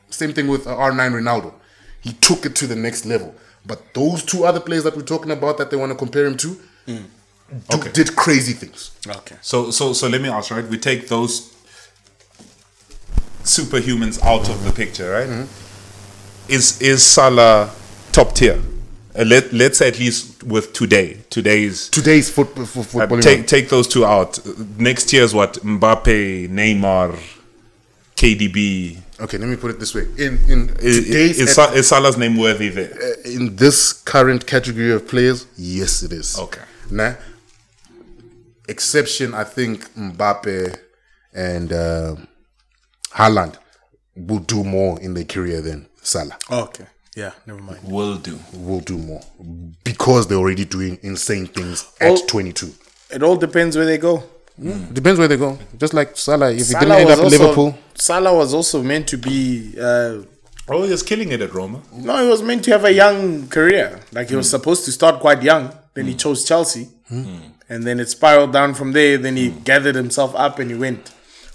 same 0.10 0.34
thing 0.34 0.48
with 0.48 0.66
uh, 0.66 0.76
R9 0.76 1.22
Ronaldo. 1.22 1.54
He 2.02 2.14
took 2.14 2.46
it 2.46 2.56
to 2.56 2.68
the 2.68 2.76
next 2.76 3.06
level. 3.06 3.36
But 3.66 3.94
those 3.94 4.24
two 4.24 4.44
other 4.44 4.60
players 4.60 4.84
that 4.84 4.96
we're 4.96 5.04
talking 5.04 5.32
about 5.32 5.58
that 5.58 5.70
they 5.70 5.78
want 5.78 5.92
to 5.92 5.98
compare 5.98 6.26
him 6.26 6.36
to 6.38 6.48
mm. 6.88 7.04
do, 7.70 7.78
Okay. 7.78 7.92
did 7.92 8.16
crazy 8.16 8.54
things. 8.54 8.92
Okay. 9.08 9.36
So 9.42 9.70
so 9.72 9.94
so 9.94 10.08
let 10.08 10.22
me 10.22 10.30
ask, 10.30 10.50
right? 10.52 10.68
We 10.68 10.78
take 10.80 11.08
those 11.08 11.54
superhumans 13.44 14.22
out 14.24 14.50
of 14.50 14.64
the 14.66 14.72
picture, 14.72 15.12
right? 15.12 15.30
Mm-hmm. 15.30 16.52
Is 16.52 16.82
is 16.82 17.04
Salah 17.06 17.70
top 18.12 18.34
tier? 18.34 18.60
Uh, 19.16 19.24
let 19.26 19.54
let's 19.54 19.78
say 19.78 19.88
at 19.88 20.00
least 20.00 20.44
with 20.44 20.74
today. 20.74 21.18
Today's 21.30 21.90
Today's 21.90 22.30
foot, 22.30 22.48
fo- 22.56 22.62
uh, 22.82 22.84
football. 22.84 23.20
take 23.20 23.46
take 23.48 23.70
those 23.70 23.88
two 23.88 24.06
out. 24.06 24.40
Next 24.78 25.14
year's 25.14 25.34
what? 25.36 25.54
Mbappe, 25.64 26.50
Neymar, 26.50 27.20
KDB. 28.16 28.98
okay, 29.22 29.38
let 29.38 29.48
me 29.50 29.56
put 29.56 29.70
it 29.72 29.80
this 29.80 29.94
way. 29.94 30.08
In 30.18 30.40
in 30.48 30.70
Is, 30.80 31.06
today's 31.06 31.40
is, 31.40 31.58
is 31.76 31.88
Salah's 31.88 32.18
name 32.18 32.38
worthy 32.38 32.70
there? 32.70 33.16
in 33.26 33.56
this 33.56 33.94
current 33.94 34.48
category 34.48 34.92
of 34.92 35.08
players, 35.08 35.46
yes, 35.58 36.02
it 36.04 36.12
is. 36.12 36.38
Okay. 36.40 36.62
Nah. 36.90 37.14
Exception, 38.68 39.34
I 39.34 39.44
think 39.44 39.94
Mbappe 39.94 40.78
and 41.34 41.72
uh, 41.74 42.16
Haaland 43.12 43.58
will 44.16 44.40
do 44.40 44.64
more 44.64 45.00
in 45.02 45.14
their 45.14 45.26
career 45.26 45.62
than 45.62 45.88
Salah. 46.02 46.38
Okay. 46.50 46.86
Yeah, 47.16 47.32
never 47.46 47.62
mind. 47.62 47.80
Will 47.84 48.18
do. 48.18 48.40
Will 48.54 48.80
do 48.80 48.98
more 48.98 49.22
because 49.84 50.28
they're 50.28 50.38
already 50.38 50.66
doing 50.66 50.98
insane 51.04 51.48
things 51.48 51.86
at 52.02 52.12
Oh. 52.12 52.26
22. 52.28 52.74
It 53.12 53.22
all 53.22 53.36
depends 53.36 53.76
where 53.76 53.86
they 53.86 53.98
go. 53.98 54.24
Hmm. 54.60 54.94
Depends 54.94 55.20
where 55.20 55.28
they 55.28 55.38
go. 55.38 55.58
Just 55.78 55.94
like 55.94 56.16
Salah, 56.18 56.52
if 56.52 56.58
he 56.58 56.64
Salah 56.64 56.86
didn't 56.86 57.00
end 57.00 57.10
was 57.10 57.14
up 57.14 57.20
in 57.20 57.26
also, 57.26 57.38
Liverpool, 57.40 57.78
Salah 57.96 58.36
was 58.36 58.54
also 58.54 58.84
meant 58.84 59.08
to 59.08 59.18
be 59.18 59.76
uh, 59.80 60.18
Oh, 60.70 60.80
was 60.90 61.04
killing 61.04 61.32
it 61.32 61.42
at 61.42 61.54
Roma. 61.54 61.82
No, 61.92 62.24
he 62.24 62.30
was 62.30 62.42
meant 62.42 62.64
to 62.66 62.72
have 62.72 62.86
a 62.86 62.94
young 62.94 63.48
career. 63.50 64.00
Like 64.14 64.30
he 64.30 64.36
was 64.36 64.48
hmm. 64.48 64.52
supposed 64.58 64.86
to 64.86 64.92
start 64.92 65.20
quite 65.20 65.44
young. 65.44 65.74
Then 65.94 66.06
he 66.06 66.14
hmm. 66.14 66.18
chose 66.18 66.46
Chelsea. 66.46 66.90
And 67.70 67.84
then 67.84 68.00
it 68.00 68.10
spiraled 68.10 68.54
down 68.54 68.74
from 68.74 68.92
there. 68.94 69.18
Then 69.18 69.36
he 69.36 69.50
gathered 69.50 69.96
himself 69.96 70.34
up 70.36 70.60
and 70.60 70.72
he 70.72 70.78
went. 70.78 71.12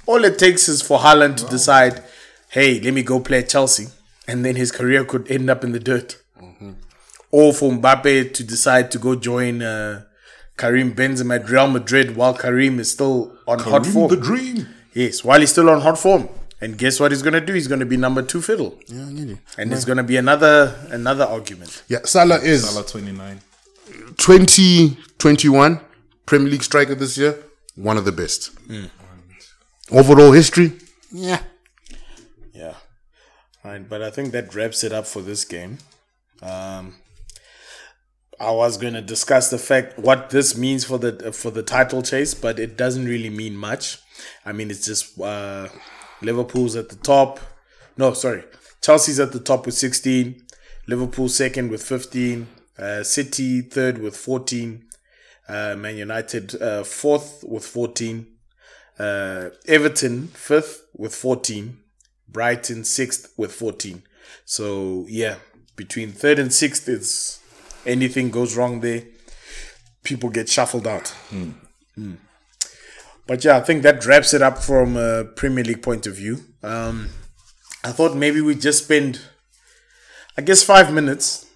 All 0.06 0.24
it 0.24 0.39
takes 0.39 0.68
is 0.68 0.82
for 0.82 0.98
Haaland 1.01 1.36
to 1.39 1.47
decide, 1.47 2.02
hey, 2.51 2.80
let 2.80 2.94
me 2.94 3.02
go 3.02 3.18
play 3.20 3.39
at 3.40 3.48
Chelsea. 3.48 3.89
And 4.28 4.44
then 4.44 4.55
his 4.56 4.70
career 4.70 5.05
could 5.05 5.28
end 5.30 5.48
up 5.50 5.64
in 5.64 5.72
the 5.72 5.80
dirt. 5.80 6.22
Or 7.30 7.52
for 7.52 7.70
Mbappe 7.72 8.32
to 8.34 8.42
decide 8.44 8.90
to 8.92 8.98
go 8.98 9.14
join 9.14 9.60
uh, 9.62 10.05
Karim 10.56 10.94
Benzema 10.94 11.40
at 11.40 11.50
Real 11.50 11.66
Madrid 11.68 12.16
while 12.16 12.34
Karim 12.34 12.78
is 12.80 12.90
still 12.90 13.36
on 13.46 13.59
hot 13.59 13.84
form. 13.86 14.09
the 14.10 14.16
dream. 14.16 14.66
Yes, 14.94 15.22
while 15.24 15.40
he's 15.40 15.50
still 15.50 15.68
on 15.68 15.80
hot 15.82 15.98
form. 15.98 16.28
And 16.60 16.76
guess 16.78 16.98
what 17.00 17.12
he's 17.12 17.22
gonna 17.22 17.40
do? 17.40 17.52
He's 17.52 17.68
gonna 17.68 17.84
be 17.86 17.96
number 17.96 18.22
two 18.22 18.40
fiddle. 18.42 18.78
Yeah, 18.88 19.09
nearly. 19.10 19.38
And 19.59 19.72
it's 19.72 19.84
gonna 19.84 20.02
be 20.02 20.16
another 20.16 20.74
another 20.90 21.24
argument. 21.24 21.82
yeah, 21.88 21.98
Salah 22.05 22.38
is 22.40 22.64
Salah 22.68 22.84
29. 22.84 23.40
2021 24.16 25.80
Premier 26.26 26.48
League 26.50 26.62
striker 26.62 26.94
this 26.94 27.16
year, 27.16 27.38
one 27.76 27.96
of 27.96 28.05
the 28.05 28.12
best. 28.12 28.50
Overall 29.90 30.32
history, 30.32 30.72
yeah. 31.12 31.28
Yeah. 31.30 31.40
But 33.88 34.02
I 34.02 34.10
think 34.10 34.32
that 34.32 34.54
wraps 34.54 34.84
it 34.84 34.92
up 34.92 35.06
for 35.06 35.20
this 35.20 35.44
game. 35.44 35.78
Um 36.42 36.96
I 38.40 38.52
was 38.52 38.76
going 38.76 38.94
to 38.94 39.02
discuss 39.02 39.50
the 39.50 39.58
fact 39.58 39.98
what 39.98 40.30
this 40.30 40.56
means 40.56 40.84
for 40.84 40.96
the 40.98 41.32
for 41.32 41.50
the 41.50 41.62
title 41.62 42.02
chase, 42.02 42.34
but 42.34 42.58
it 42.60 42.76
doesn't 42.76 43.06
really 43.06 43.30
mean 43.30 43.56
much. 43.56 43.98
I 44.44 44.52
mean, 44.52 44.70
it's 44.70 44.86
just 44.86 45.20
uh, 45.20 45.68
Liverpool's 46.22 46.76
at 46.76 46.88
the 46.88 46.96
top. 46.96 47.40
No, 47.96 48.12
sorry, 48.12 48.44
Chelsea's 48.80 49.18
at 49.18 49.32
the 49.32 49.40
top 49.40 49.66
with 49.66 49.74
sixteen. 49.74 50.46
Liverpool 50.86 51.28
second 51.28 51.70
with 51.70 51.82
fifteen. 51.82 52.46
Uh, 52.78 53.02
City 53.02 53.60
third 53.60 53.98
with 53.98 54.16
fourteen. 54.16 54.84
Uh, 55.48 55.74
Man 55.76 55.96
United 55.96 56.60
uh, 56.62 56.84
fourth 56.84 57.42
with 57.46 57.66
fourteen. 57.66 58.26
Uh, 58.98 59.50
Everton 59.66 60.28
fifth 60.28 60.84
with 60.96 61.14
14. 61.14 61.78
Brighton 62.28 62.84
sixth 62.84 63.32
with 63.36 63.52
14. 63.52 64.02
So 64.44 65.06
yeah, 65.09 65.36
between 65.76 66.12
third 66.12 66.38
and 66.38 66.52
sixth, 66.52 66.88
it's 66.88 67.40
anything 67.86 68.30
goes 68.30 68.56
wrong 68.56 68.80
there, 68.80 69.05
people 70.02 70.30
get 70.30 70.48
shuffled 70.48 70.86
out. 70.86 71.14
Mm. 71.30 71.55
But 73.26 73.44
yeah, 73.44 73.59
I 73.59 73.60
think 73.60 73.82
that 73.82 74.05
wraps 74.06 74.32
it 74.32 74.42
up 74.42 74.59
from 74.59 74.96
a 74.96 75.24
Premier 75.24 75.62
League 75.62 75.82
point 75.82 76.06
of 76.06 76.16
view. 76.16 76.38
Um, 76.62 77.10
I 77.84 77.92
thought 77.92 78.16
maybe 78.16 78.40
we 78.40 78.55
just 78.55 78.84
spend, 78.84 79.20
I 80.36 80.42
guess, 80.42 80.62
five 80.62 80.92
minutes. 80.92 81.46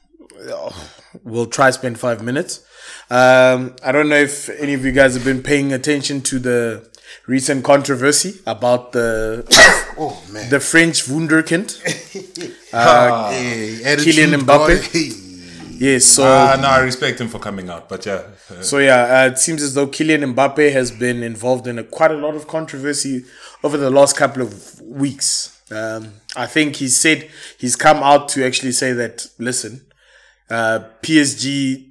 We'll 1.24 1.47
try 1.47 1.70
spend 1.70 1.99
five 1.99 2.23
minutes. 2.23 2.65
Um, 3.11 3.77
I 3.82 3.90
don't 3.93 4.09
know 4.09 4.16
if 4.16 4.51
any 4.51 4.74
of 4.74 4.85
you 4.85 4.93
guys 4.93 5.15
have 5.15 5.24
been 5.24 5.43
paying 5.43 5.73
attention 5.73 6.20
to 6.23 6.39
the 6.39 6.91
recent 7.26 7.64
controversy 7.64 8.40
about 8.47 8.93
the 8.93 9.44
Oh 9.98 10.22
man. 10.32 10.48
the 10.51 10.60
French 10.60 11.05
wunderkind, 11.05 11.68
Hey, 12.72 13.82
attitude 13.84 14.14
Kylian 14.14 14.40
Mbappe. 14.40 14.82
Hey. 14.93 15.10
yes. 15.78 16.05
So 16.05 16.24
Uh, 16.24 16.56
no, 16.60 16.68
I 16.68 16.80
respect 16.80 17.20
him 17.20 17.28
for 17.28 17.39
coming 17.39 17.68
out, 17.68 17.89
but 17.89 18.06
yeah. 18.06 18.22
uh, 18.51 18.62
So 18.62 18.78
yeah, 18.78 19.24
uh, 19.24 19.30
it 19.32 19.39
seems 19.39 19.62
as 19.62 19.74
though 19.74 19.86
Kylian 19.86 20.34
Mbappe 20.34 20.72
has 20.72 20.90
been 20.90 21.22
involved 21.22 21.66
in 21.66 21.78
a, 21.78 21.84
quite 21.84 22.10
a 22.10 22.16
lot 22.16 22.34
of 22.34 22.47
controversy 22.48 23.24
over 23.62 23.76
the 23.76 23.90
last 23.90 24.16
couple 24.16 24.43
of 24.43 24.80
weeks. 24.80 25.60
Um, 25.70 26.14
I 26.36 26.47
think 26.47 26.76
he 26.76 26.89
said 26.89 27.28
he's 27.59 27.76
come 27.76 27.98
out 27.98 28.28
to 28.30 28.44
actually 28.44 28.72
say 28.72 28.93
that 28.93 29.26
listen, 29.39 29.86
uh, 30.51 30.80
PSG 31.02 31.89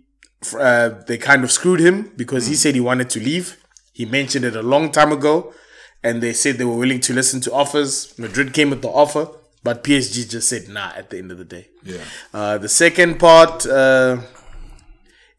uh, 0.60 0.89
they 1.07 1.18
kind 1.18 1.43
of 1.43 1.52
screwed 1.52 1.80
him 1.80 2.11
because 2.18 2.48
he 2.48 2.56
said 2.56 2.73
he 2.73 2.81
wanted 2.81 3.10
to 3.11 3.19
leave. 3.19 3.57
He 4.02 4.06
mentioned 4.07 4.45
it 4.45 4.56
a 4.56 4.64
long 4.64 4.91
time 4.91 5.11
ago, 5.11 5.53
and 6.02 6.23
they 6.23 6.34
said 6.34 6.57
they 6.57 6.65
were 6.65 6.76
willing 6.86 7.02
to 7.02 7.14
listen 7.14 7.40
to 7.41 7.52
offers. 7.53 8.18
Madrid 8.18 8.52
came 8.52 8.72
with 8.72 8.82
the 8.82 8.88
offer, 8.90 9.28
but 9.64 9.84
PSG 9.84 10.28
just 10.28 10.49
said 10.49 10.68
nah. 10.68 10.91
At 10.95 11.11
the 11.11 11.19
end 11.19 11.32
of 11.32 11.38
the 11.38 11.45
day, 11.45 11.68
Yeah. 11.84 12.03
uh, 12.34 12.57
the 12.57 12.68
second 12.68 13.19
part, 13.19 13.64
uh, 13.68 14.22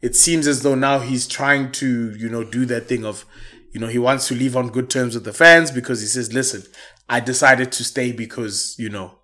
it 0.01 0.15
seems 0.15 0.47
as 0.47 0.61
though 0.63 0.75
now 0.75 0.99
he's 0.99 1.27
trying 1.27 1.73
to, 1.73 2.15
you 2.15 2.29
know, 2.29 2.45
do 2.45 2.65
that 2.67 2.87
thing 2.87 3.03
of, 3.03 3.25
you 3.73 3.81
know, 3.81 3.87
he 3.87 3.99
wants 3.99 4.29
to 4.29 4.33
leave 4.35 4.55
on 4.55 4.69
good 4.69 4.89
terms 4.89 5.13
with 5.15 5.25
the 5.25 5.33
fans 5.33 5.69
because 5.69 5.99
he 5.99 6.07
says, 6.07 6.31
listen, 6.31 6.63
I 7.09 7.19
decided 7.19 7.73
to 7.73 7.83
stay 7.83 8.13
because, 8.13 8.75
you 8.79 8.87
know, 8.87 9.19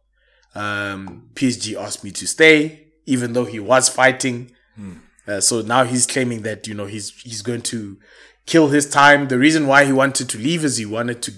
um, 0.54 1.30
PSG 1.36 1.76
asked 1.82 2.04
me 2.04 2.12
to 2.12 2.28
stay, 2.28 2.88
even 3.06 3.32
though 3.32 3.46
he 3.46 3.60
was 3.62 3.88
fighting. 3.88 4.52
Uh, 5.28 5.40
so 5.40 5.62
now 5.62 5.84
he's 5.86 6.06
claiming 6.08 6.42
that, 6.42 6.68
you 6.68 6.74
know, 6.74 6.88
he's, 6.88 7.12
he's 7.22 7.42
going 7.42 7.62
to 7.62 7.98
kill 8.46 8.70
his 8.70 8.90
time. 8.90 9.28
The 9.28 9.38
reason 9.40 9.68
why 9.68 9.86
he 9.86 9.94
wanted 9.94 10.30
to 10.30 10.38
leave 10.38 10.64
is 10.64 10.78
he 10.78 10.86
wanted 10.86 11.22
to 11.24 11.32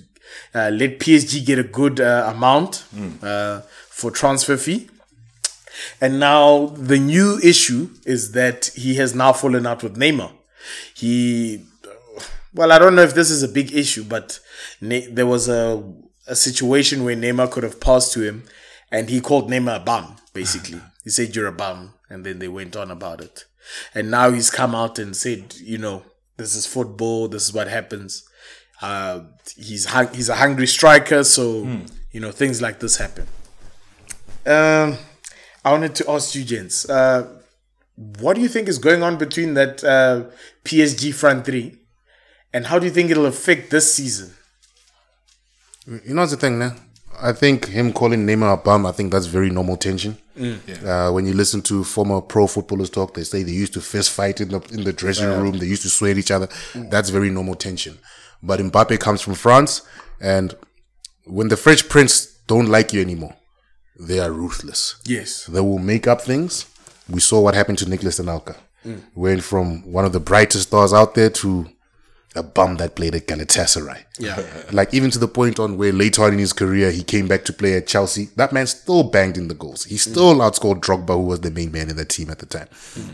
uh, 0.54 0.70
let 0.70 1.00
PSG 1.00 1.46
get 1.46 1.60
a 1.60 1.64
good 1.64 2.00
uh, 2.00 2.32
amount 2.34 2.86
uh, 3.22 3.62
for 3.90 4.12
transfer 4.12 4.58
fee. 4.58 4.90
And 6.00 6.20
now 6.20 6.68
the 6.68 7.00
new 7.00 7.40
issue 7.44 7.90
is 8.06 8.34
that 8.34 8.68
he 8.76 8.96
has 8.96 9.16
now 9.16 9.34
fallen 9.34 9.66
out 9.66 9.84
with 9.84 9.96
Neymar. 9.98 10.32
He, 10.94 11.66
well, 12.54 12.72
I 12.72 12.78
don't 12.80 12.96
know 12.96 13.02
if 13.02 13.16
this 13.16 13.32
is 13.32 13.42
a 13.42 13.48
big 13.48 13.74
issue, 13.74 14.04
but 14.04 14.40
ne- 14.80 15.08
there 15.08 15.26
was 15.26 15.48
a 15.50 15.84
a 16.28 16.36
situation 16.36 17.04
where 17.04 17.16
Neymar 17.16 17.52
could 17.52 17.64
have 17.64 17.82
passed 17.82 18.14
to 18.14 18.22
him, 18.22 18.44
and 18.92 19.10
he 19.10 19.20
called 19.22 19.50
Neymar 19.50 19.78
a 19.78 19.80
bum. 19.80 20.16
Basically, 20.34 20.80
he 21.04 21.10
said 21.10 21.36
you're 21.36 21.48
a 21.48 21.52
bum, 21.52 21.94
and 22.10 22.26
then 22.26 22.40
they 22.40 22.48
went 22.48 22.76
on 22.76 22.92
about 22.92 23.22
it. 23.22 23.46
And 23.94 24.10
now 24.10 24.32
he's 24.32 24.50
come 24.50 24.74
out 24.74 24.98
and 25.00 25.16
said, 25.16 25.56
you 25.58 25.78
know, 25.78 26.04
this 26.42 26.56
is 26.56 26.66
football. 26.66 27.28
This 27.28 27.44
is 27.48 27.54
what 27.54 27.68
happens. 27.68 28.24
Uh, 28.82 29.22
he's 29.56 29.86
hung- 29.86 30.14
he's 30.14 30.30
a 30.30 30.36
hungry 30.36 30.68
striker, 30.68 31.24
so 31.24 31.46
you 32.12 32.20
know 32.20 32.32
things 32.32 32.62
like 32.62 32.80
this 32.80 32.98
happen. 32.98 33.28
Um, 34.46 34.98
I 35.64 35.72
wanted 35.72 35.94
to 35.96 36.10
ask 36.10 36.34
you, 36.36 36.44
gents, 36.44 36.90
uh, 36.90 37.28
what 38.20 38.36
do 38.36 38.42
you 38.42 38.50
think 38.50 38.68
is 38.68 38.80
going 38.80 39.04
on 39.04 39.18
between 39.18 39.54
that 39.54 39.84
uh, 39.84 40.26
PSG 40.66 41.14
front 41.14 41.46
three, 41.46 41.78
and 42.54 42.66
how 42.68 42.80
do 42.80 42.86
you 42.88 42.92
think 42.92 43.12
it'll 43.12 43.28
affect 43.28 43.70
this 43.70 43.94
season? 43.94 44.34
You 45.88 46.14
know 46.16 46.22
what's 46.22 46.32
the 46.32 46.38
thing 46.38 46.58
now? 46.60 46.76
I 47.22 47.34
think 47.34 47.68
him 47.68 47.94
calling 47.94 48.26
Neymar 48.26 48.54
a 48.54 48.58
bum, 48.58 48.86
I 48.86 48.92
think 48.92 49.12
that's 49.12 49.28
very 49.28 49.50
normal 49.50 49.78
tension. 49.78 50.18
Mm. 50.36 50.86
Uh, 50.86 51.14
when 51.14 51.26
you 51.26 51.34
listen 51.34 51.62
to 51.64 51.84
former 51.84 52.22
pro 52.22 52.48
footballers 52.48 52.90
talk, 52.90 53.14
they 53.14 53.24
say 53.24 53.44
they 53.44 53.52
used 53.52 53.74
to 53.74 53.82
fist 53.82 54.12
fight 54.12 54.42
in 54.42 54.50
the 54.50 54.60
in 54.72 54.84
the 54.84 54.94
dressing 54.94 55.28
room. 55.28 55.58
They 55.58 55.68
used 55.68 55.84
to 55.84 55.90
swear 55.90 56.12
at 56.12 56.18
each 56.18 56.32
other. 56.32 56.48
Mm. 56.74 56.90
That's 56.90 57.10
very 57.10 57.30
normal 57.30 57.56
tension. 57.56 58.00
But 58.42 58.60
Mbappe 58.60 59.00
comes 59.00 59.22
from 59.22 59.36
France, 59.36 59.84
and 60.20 60.56
when 61.26 61.50
the 61.50 61.58
French 61.58 61.88
prince 61.90 62.26
don't 62.48 62.68
like 62.68 62.92
you 62.94 63.02
anymore, 63.02 63.36
they 64.00 64.20
are 64.20 64.32
ruthless. 64.32 64.96
Yes. 65.06 65.46
They 65.46 65.62
will 65.62 65.80
make 65.80 66.08
up 66.08 66.22
things. 66.22 66.66
We 67.10 67.20
saw 67.20 67.42
what 67.42 67.54
happened 67.54 67.78
to 67.80 67.90
Nicolas 67.90 68.20
Anelka. 68.20 68.56
Mm. 68.86 69.02
Went 69.14 69.44
from 69.44 69.92
one 69.92 70.06
of 70.06 70.14
the 70.14 70.20
brightest 70.20 70.70
stars 70.70 70.94
out 70.94 71.14
there 71.14 71.30
to 71.30 71.68
a 72.36 72.44
bum 72.44 72.78
that 72.78 72.96
played 72.96 73.16
at 73.16 73.28
Galatasaray. 73.28 74.04
Yeah. 74.20 74.42
Like 74.72 74.94
even 74.94 75.12
to 75.12 75.20
the 75.20 75.28
point 75.28 75.60
on 75.60 75.78
where 75.78 75.92
later 75.92 76.24
on 76.24 76.34
in 76.34 76.40
his 76.40 76.54
career 76.54 76.92
he 76.92 77.04
came 77.04 77.28
back 77.28 77.44
to 77.46 77.54
play 77.54 77.76
at 77.76 77.88
Chelsea. 77.88 78.30
That 78.38 78.54
man 78.54 78.68
still 78.68 79.04
banged 79.04 79.38
in 79.38 79.50
the 79.50 79.54
goals. 79.54 79.84
He 79.86 79.98
still 79.98 80.36
outscored 80.36 80.80
Drogba, 80.80 81.16
who 81.16 81.26
was 81.26 81.42
the 81.42 81.52
main 81.52 81.72
man 81.72 81.90
in 81.90 81.98
the 81.98 82.06
team 82.06 82.30
at 82.30 82.40
the 82.40 82.46
time. 82.46 82.68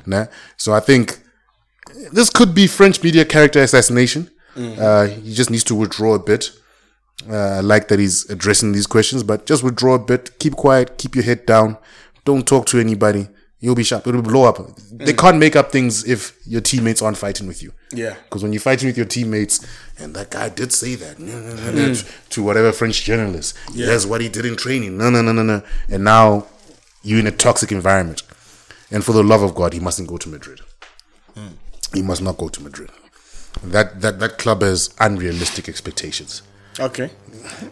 Nah? 0.06 0.28
So 0.56 0.74
I 0.74 0.80
think 0.80 1.20
this 2.12 2.30
could 2.30 2.54
be 2.54 2.68
French 2.68 3.02
media 3.04 3.26
character 3.26 3.60
assassination. 3.62 4.30
Uh, 4.56 5.08
he 5.08 5.34
just 5.34 5.50
needs 5.52 5.64
to 5.66 5.76
withdraw 5.76 6.16
a 6.16 6.20
bit. 6.20 6.52
Uh, 7.30 7.36
I 7.36 7.60
like 7.62 7.88
that 7.88 8.00
he's 8.00 8.30
addressing 8.30 8.72
these 8.72 8.88
questions, 8.88 9.24
but 9.24 9.46
just 9.46 9.64
withdraw 9.64 9.96
a 9.96 10.00
bit. 10.00 10.38
Keep 10.40 10.56
quiet. 10.56 10.98
Keep 10.98 11.16
your 11.16 11.24
head 11.24 11.46
down. 11.46 11.78
Don't 12.26 12.48
talk 12.48 12.66
to 12.68 12.80
anybody. 12.80 13.28
You'll 13.60 13.76
be 13.76 13.84
sharp. 13.84 14.06
It'll 14.06 14.22
blow 14.22 14.44
up. 14.44 14.58
They 14.92 15.14
mm. 15.14 15.18
can't 15.18 15.38
make 15.40 15.56
up 15.56 15.72
things 15.72 16.08
if 16.08 16.38
your 16.46 16.62
teammates 16.62 17.02
aren't 17.02 17.18
fighting 17.18 17.48
with 17.48 17.64
you. 17.64 17.74
Yeah. 17.92 18.16
Because 18.26 18.44
when 18.44 18.54
you're 18.54 18.60
fighting 18.60 18.88
with 18.88 18.98
your 18.98 19.08
teammates, 19.08 19.66
and 19.98 20.14
that 20.14 20.30
guy 20.30 20.50
did 20.50 20.72
say 20.72 20.94
that 20.96 21.18
mm. 21.18 22.06
to- 22.06 22.30
to 22.30 22.44
whatever 22.44 22.72
French 22.72 23.04
journalist, 23.04 23.58
yeah. 23.74 23.88
that's 23.88 24.06
what 24.06 24.22
he 24.22 24.30
did 24.30 24.46
in 24.46 24.56
training. 24.58 24.98
No, 24.98 25.10
no, 25.10 25.24
no, 25.24 25.32
no, 25.32 25.42
no. 25.42 25.64
And 25.90 26.04
now 26.04 26.46
you're 27.02 27.20
in 27.20 27.28
a 27.28 27.32
toxic 27.32 27.72
environment. 27.72 28.22
And 28.92 29.04
for 29.04 29.12
the 29.12 29.24
love 29.24 29.42
of 29.42 29.56
God, 29.56 29.74
he 29.74 29.80
mustn't 29.80 30.08
go 30.08 30.18
to 30.18 30.30
Madrid. 30.30 30.62
Mm. 31.36 31.54
He 31.94 32.02
must 32.04 32.22
not 32.22 32.38
go 32.38 32.50
to 32.50 32.62
Madrid. 32.62 32.92
That 33.64 34.02
that 34.02 34.20
that 34.20 34.38
club 34.38 34.62
has 34.62 34.94
unrealistic 35.00 35.68
expectations. 35.68 36.44
Okay. 36.80 37.10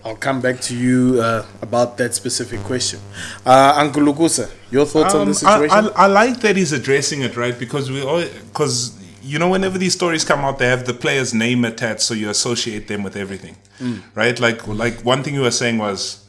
I'll 0.03 0.15
come 0.15 0.41
back 0.41 0.61
to 0.61 0.75
you 0.75 1.19
uh, 1.21 1.45
about 1.61 1.97
that 1.97 2.13
specific 2.15 2.59
question. 2.61 2.99
Uh, 3.45 3.73
Uncle 3.77 4.01
Lukusa, 4.03 4.49
your 4.71 4.85
thoughts 4.85 5.13
on 5.13 5.21
Um, 5.23 5.27
this 5.27 5.43
I, 5.43 5.67
situation? 5.67 5.93
I, 5.95 6.03
I 6.03 6.07
like 6.07 6.39
that 6.41 6.55
he's 6.55 6.71
addressing 6.71 7.21
it 7.21 7.35
right 7.35 7.57
because 7.57 7.91
we 7.91 8.01
all 8.01 8.23
because 8.51 8.97
you 9.21 9.37
know 9.37 9.49
whenever 9.49 9.77
these 9.77 9.93
stories 9.93 10.23
come 10.23 10.39
out 10.45 10.59
they 10.59 10.67
have 10.67 10.85
the 10.85 10.93
player's 10.93 11.33
name 11.33 11.65
attached 11.65 12.01
so 12.01 12.13
you 12.13 12.29
associate 12.29 12.87
them 12.87 13.03
with 13.03 13.15
everything 13.15 13.55
Mm. 13.81 14.01
right 14.15 14.39
like 14.39 14.65
like 14.67 15.01
one 15.03 15.21
thing 15.23 15.33
you 15.33 15.41
were 15.41 15.51
saying 15.51 15.77
was 15.79 16.23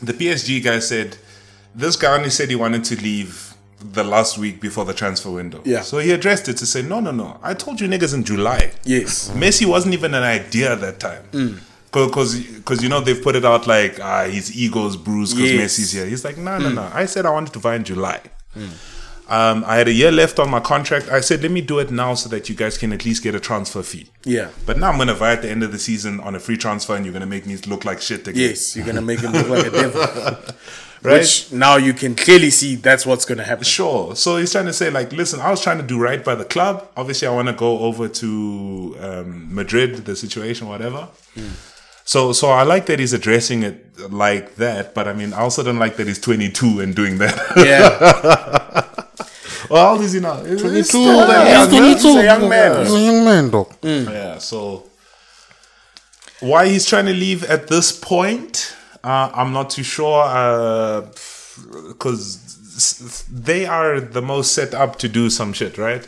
the 0.00 0.14
PSG 0.14 0.62
guy 0.64 0.78
said 0.78 1.18
this 1.74 1.94
guy 1.96 2.16
only 2.16 2.30
said 2.30 2.48
he 2.48 2.56
wanted 2.56 2.84
to 2.84 2.96
leave 3.02 3.52
the 3.92 4.02
last 4.02 4.38
week 4.38 4.60
before 4.62 4.84
the 4.86 4.94
transfer 4.94 5.30
window 5.30 5.60
Yeah. 5.66 5.82
so 5.82 5.98
he 5.98 6.10
addressed 6.12 6.48
it 6.48 6.56
to 6.56 6.64
say 6.66 6.80
no 6.82 7.00
no 7.00 7.10
no 7.10 7.38
I 7.42 7.52
told 7.54 7.80
you 7.82 7.88
niggas 7.88 8.14
in 8.14 8.24
July 8.24 8.72
yes. 8.84 9.30
Messi 9.34 9.66
wasn't 9.66 9.92
even 9.92 10.14
an 10.14 10.22
idea 10.22 10.72
at 10.72 10.80
that 10.80 11.00
time. 11.00 11.24
Because, 11.92 12.38
because 12.38 12.82
you 12.82 12.88
know 12.88 13.00
they've 13.00 13.20
put 13.22 13.34
it 13.36 13.44
out 13.44 13.66
like 13.66 13.98
ah 14.00 14.24
his 14.24 14.56
ego's 14.56 14.96
bruised 14.96 15.36
because 15.36 15.52
Yes. 15.52 15.78
Messi's 15.78 15.92
here. 15.92 16.06
He's 16.06 16.24
like 16.24 16.36
no 16.38 16.58
no 16.58 16.70
no. 16.70 16.90
I 16.94 17.06
said 17.06 17.26
I 17.26 17.30
wanted 17.30 17.52
to 17.54 17.58
buy 17.58 17.74
in 17.76 17.84
July. 17.84 18.20
Um, 19.28 19.62
I 19.64 19.76
had 19.76 19.86
a 19.86 19.92
year 19.92 20.10
left 20.10 20.40
on 20.40 20.50
my 20.50 20.58
contract. 20.58 21.08
I 21.08 21.20
said 21.20 21.42
let 21.42 21.52
me 21.52 21.60
do 21.60 21.78
it 21.78 21.90
now 21.92 22.14
so 22.14 22.28
that 22.30 22.48
you 22.48 22.56
guys 22.56 22.76
can 22.76 22.92
at 22.92 23.04
least 23.04 23.22
get 23.22 23.34
a 23.36 23.40
transfer 23.40 23.82
fee. 23.82 24.08
Yeah. 24.24 24.48
But 24.66 24.78
now 24.78 24.90
I'm 24.90 24.98
gonna 24.98 25.14
buy 25.14 25.32
at 25.32 25.42
the 25.42 25.50
end 25.50 25.62
of 25.62 25.70
the 25.70 25.78
season 25.78 26.18
on 26.20 26.34
a 26.34 26.40
free 26.40 26.56
transfer, 26.56 26.96
and 26.96 27.04
you're 27.04 27.12
gonna 27.12 27.26
make 27.26 27.46
me 27.46 27.56
look 27.68 27.84
like 27.84 28.00
shit 28.00 28.26
again. 28.26 28.42
Yes, 28.50 28.74
you're 28.74 28.86
gonna 28.86 29.02
make 29.02 29.20
him 29.20 29.32
look 29.32 29.48
like 29.48 29.66
a 29.66 29.70
devil. 29.70 30.36
Right? 31.02 31.20
Which 31.20 31.50
now 31.50 31.76
you 31.76 31.94
can 31.94 32.14
clearly 32.14 32.50
see 32.50 32.74
that's 32.74 33.06
what's 33.06 33.24
gonna 33.24 33.42
happen. 33.44 33.64
Sure. 33.64 34.14
So 34.14 34.36
he's 34.36 34.52
trying 34.52 34.66
to 34.66 34.72
say, 34.74 34.90
like, 34.90 35.12
listen, 35.12 35.40
I 35.40 35.50
was 35.50 35.62
trying 35.62 35.78
to 35.78 35.82
do 35.82 35.98
right 35.98 36.22
by 36.22 36.34
the 36.34 36.44
club. 36.44 36.90
Obviously, 36.94 37.26
I 37.26 37.30
want 37.30 37.48
to 37.48 37.54
go 37.54 37.78
over 37.78 38.06
to 38.06 38.96
um, 39.00 39.54
Madrid, 39.54 40.04
the 40.04 40.14
situation, 40.14 40.68
whatever. 40.68 41.08
So, 42.10 42.32
so 42.32 42.48
I 42.50 42.64
like 42.64 42.86
that 42.86 42.98
he's 42.98 43.12
addressing 43.12 43.62
it 43.62 44.10
like 44.10 44.56
that, 44.56 44.94
but 44.96 45.06
I 45.06 45.12
mean, 45.12 45.32
I 45.32 45.42
also 45.42 45.62
don't 45.62 45.78
like 45.78 45.94
that 45.94 46.08
he's 46.08 46.18
22 46.18 46.80
and 46.80 46.92
doing 46.92 47.18
that. 47.18 47.36
Yeah. 47.56 48.00
well, 49.70 49.86
how 49.86 49.92
old 49.92 50.00
is 50.00 50.14
he 50.14 50.18
now? 50.18 50.42
He's 50.42 50.60
22. 50.60 50.82
still 50.82 51.04
Yeah, 51.04 51.26
that 51.26 51.72
young, 51.72 51.84
He's 51.84 52.04
a 52.04 52.24
young 52.24 52.48
man. 52.48 52.80
He's 52.80 52.94
a 52.94 53.00
young 53.00 53.24
man, 53.24 53.50
dog. 53.50 53.72
Yeah. 53.84 54.38
So, 54.38 54.90
why 56.40 56.66
he's 56.66 56.84
trying 56.84 57.06
to 57.06 57.14
leave 57.14 57.44
at 57.44 57.68
this 57.68 57.96
point, 57.96 58.74
uh, 59.04 59.30
I'm 59.32 59.52
not 59.52 59.70
too 59.70 59.84
sure. 59.84 60.24
Because 61.90 63.28
they 63.30 63.66
are 63.66 64.00
the 64.00 64.20
most 64.20 64.52
set 64.52 64.74
up 64.74 64.98
to 64.98 65.08
do 65.08 65.30
some 65.30 65.52
shit, 65.52 65.78
right? 65.78 66.04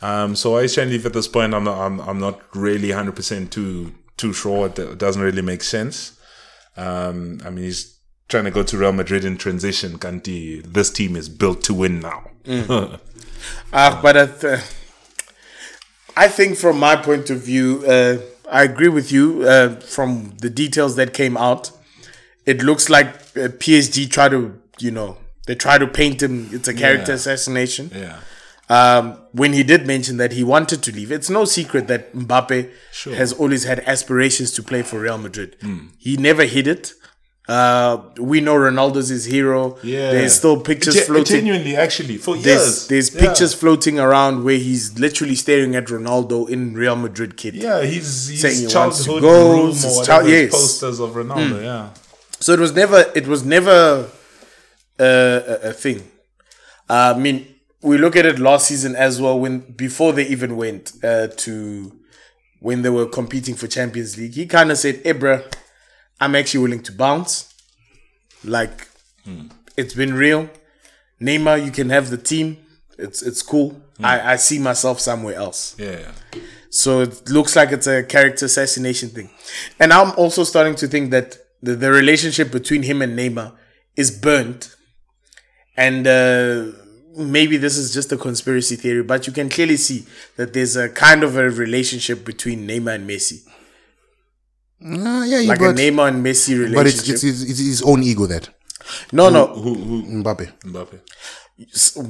Um, 0.00 0.34
so 0.34 0.50
why 0.50 0.62
he's 0.62 0.74
trying 0.74 0.88
to 0.88 0.94
leave 0.94 1.06
at 1.06 1.12
this 1.12 1.28
point, 1.28 1.54
I'm 1.54 1.62
not. 1.62 1.78
I'm, 1.78 2.00
I'm 2.00 2.18
not 2.18 2.40
really 2.56 2.88
100 2.88 3.14
percent 3.14 3.52
too 3.52 3.94
too 4.22 4.32
short. 4.32 4.78
It 4.78 4.98
doesn't 4.98 5.22
really 5.28 5.42
make 5.52 5.62
sense. 5.62 6.18
Um, 6.76 7.40
I 7.44 7.50
mean, 7.50 7.64
he's 7.64 7.98
trying 8.28 8.44
to 8.44 8.50
go 8.58 8.62
to 8.62 8.74
Real 8.78 8.92
Madrid 8.92 9.24
in 9.24 9.36
transition. 9.36 9.98
Kanti, 9.98 10.62
this 10.76 10.90
team 10.90 11.16
is 11.16 11.28
built 11.28 11.62
to 11.64 11.74
win 11.74 12.00
now. 12.00 12.20
Uh, 12.46 12.96
but 14.04 14.16
I, 14.16 14.26
th- 14.26 14.60
I 16.16 16.28
think 16.28 16.56
from 16.56 16.78
my 16.78 16.96
point 16.96 17.30
of 17.30 17.38
view, 17.42 17.84
uh, 17.86 18.18
I 18.50 18.62
agree 18.64 18.88
with 18.88 19.10
you. 19.12 19.42
Uh, 19.54 19.76
from 19.96 20.34
the 20.44 20.50
details 20.50 20.96
that 20.96 21.12
came 21.14 21.36
out, 21.36 21.70
it 22.46 22.62
looks 22.62 22.88
like 22.88 23.08
uh, 23.36 23.48
PSG 23.62 24.10
try 24.10 24.28
to, 24.28 24.58
you 24.78 24.90
know, 24.90 25.16
they 25.46 25.54
try 25.54 25.78
to 25.78 25.86
paint 25.86 26.22
him. 26.22 26.48
It's 26.52 26.68
a 26.68 26.74
character 26.74 27.12
Yeah. 27.12 27.16
assassination. 27.16 27.90
yeah. 27.94 28.20
Um, 28.76 29.04
when 29.40 29.52
he 29.58 29.62
did 29.72 29.86
mention 29.86 30.16
that 30.22 30.32
he 30.32 30.42
wanted 30.54 30.82
to 30.86 30.90
leave, 30.98 31.10
it's 31.12 31.30
no 31.38 31.44
secret 31.58 31.84
that 31.88 32.02
Mbappe 32.14 32.56
has 33.20 33.30
always 33.40 33.64
had 33.64 33.78
aspirations 33.94 34.50
to 34.52 34.62
play 34.62 34.82
for 34.82 34.96
Real 35.06 35.18
Madrid. 35.18 35.50
Hmm. 35.60 35.88
He 35.98 36.16
never 36.16 36.44
hid 36.44 36.66
it. 36.66 36.84
Uh, 37.48 37.92
we 38.18 38.40
know 38.40 38.54
Ronaldo's 38.54 39.08
his 39.08 39.24
hero. 39.36 39.76
Yeah. 39.82 40.12
There's 40.12 40.34
still 40.34 40.58
pictures 40.60 40.98
floating. 41.08 41.36
Genuinely, 41.38 41.74
actually, 41.76 42.16
for 42.18 42.34
There's 42.36 42.46
years. 42.46 42.86
there's 42.88 43.08
Yeah. 43.14 43.20
pictures 43.26 43.52
floating 43.52 43.98
around 43.98 44.44
where 44.44 44.56
he's 44.68 44.84
literally 44.98 45.34
staring 45.34 45.74
at 45.74 45.86
Ronaldo 45.86 46.48
in 46.48 46.74
Real 46.74 46.96
Madrid 46.96 47.36
kit. 47.36 47.54
Yeah, 47.54 47.82
he's, 47.82 48.28
he's 48.28 48.40
Saying 48.42 48.58
he 48.68 48.74
wants 48.74 48.98
to 49.00 49.04
childhood 49.04 49.22
go, 49.22 49.52
room 49.52 49.66
his 49.72 49.84
or 49.98 50.04
child- 50.04 50.28
yes. 50.28 50.50
posters 50.52 51.00
of 51.00 51.10
Ronaldo. 51.10 51.62
Yeah. 51.62 51.88
So 52.38 52.52
it 52.52 52.60
was 52.60 52.72
never 52.74 52.98
it 53.14 53.26
was 53.26 53.44
never 53.44 54.08
uh, 54.98 55.04
a, 55.04 55.68
a 55.70 55.72
thing. 55.72 55.98
Uh, 56.88 57.14
I 57.16 57.18
mean, 57.18 57.46
we 57.82 57.98
look 57.98 58.16
at 58.16 58.24
it 58.24 58.38
last 58.38 58.68
season 58.68 58.94
as 58.94 59.20
well 59.20 59.38
when 59.38 59.60
before 59.60 60.12
they 60.12 60.26
even 60.26 60.56
went 60.56 60.92
uh, 61.02 61.28
to 61.28 61.92
when 62.60 62.82
they 62.82 62.90
were 62.90 63.06
competing 63.06 63.54
for 63.54 63.66
Champions 63.66 64.16
League. 64.16 64.34
He 64.34 64.46
kind 64.46 64.70
of 64.70 64.78
said, 64.78 65.00
"Hey, 65.04 65.14
bruh, 65.14 65.44
I'm 66.20 66.34
actually 66.34 66.62
willing 66.62 66.82
to 66.84 66.92
bounce. 66.92 67.52
Like 68.44 68.88
it's 69.76 69.94
been 69.94 70.14
real. 70.14 70.48
Neymar, 71.20 71.64
you 71.64 71.70
can 71.70 71.90
have 71.90 72.10
the 72.10 72.18
team. 72.18 72.58
It's 72.98 73.22
it's 73.22 73.42
cool. 73.42 73.80
I, 74.02 74.32
I 74.32 74.36
see 74.36 74.58
myself 74.58 75.00
somewhere 75.00 75.34
else." 75.34 75.76
Yeah. 75.78 76.12
So 76.70 77.02
it 77.02 77.28
looks 77.28 77.54
like 77.54 77.70
it's 77.70 77.86
a 77.86 78.02
character 78.02 78.46
assassination 78.46 79.10
thing. 79.10 79.30
And 79.78 79.92
I'm 79.92 80.12
also 80.12 80.42
starting 80.42 80.74
to 80.76 80.88
think 80.88 81.10
that 81.10 81.36
the, 81.62 81.74
the 81.76 81.90
relationship 81.90 82.50
between 82.50 82.82
him 82.82 83.02
and 83.02 83.16
Neymar 83.18 83.52
is 83.94 84.10
burnt. 84.10 84.74
And 85.76 86.06
uh, 86.06 86.72
maybe 87.16 87.56
this 87.56 87.76
is 87.76 87.92
just 87.92 88.12
a 88.12 88.16
conspiracy 88.16 88.76
theory, 88.76 89.02
but 89.02 89.26
you 89.26 89.32
can 89.32 89.48
clearly 89.48 89.76
see 89.76 90.06
that 90.36 90.52
there's 90.52 90.76
a 90.76 90.88
kind 90.88 91.22
of 91.22 91.36
a 91.36 91.50
relationship 91.50 92.24
between 92.24 92.66
Neymar 92.66 92.94
and 92.96 93.08
Messi. 93.08 93.46
Uh, 94.84 95.24
yeah, 95.24 95.38
Like 95.48 95.58
but, 95.60 95.70
a 95.70 95.72
Neymar 95.74 96.08
and 96.08 96.24
Messi 96.24 96.58
relationship. 96.58 96.74
but 96.74 96.86
it's, 96.86 97.08
it's, 97.08 97.24
it's, 97.24 97.42
it's 97.42 97.58
his 97.60 97.82
own 97.82 98.02
ego 98.02 98.26
that 98.26 98.48
no, 99.12 99.30
no. 99.30 99.46
Who, 99.46 99.74
who, 99.74 100.02
Mbappe. 100.02 100.52
Mbappe. 100.64 101.00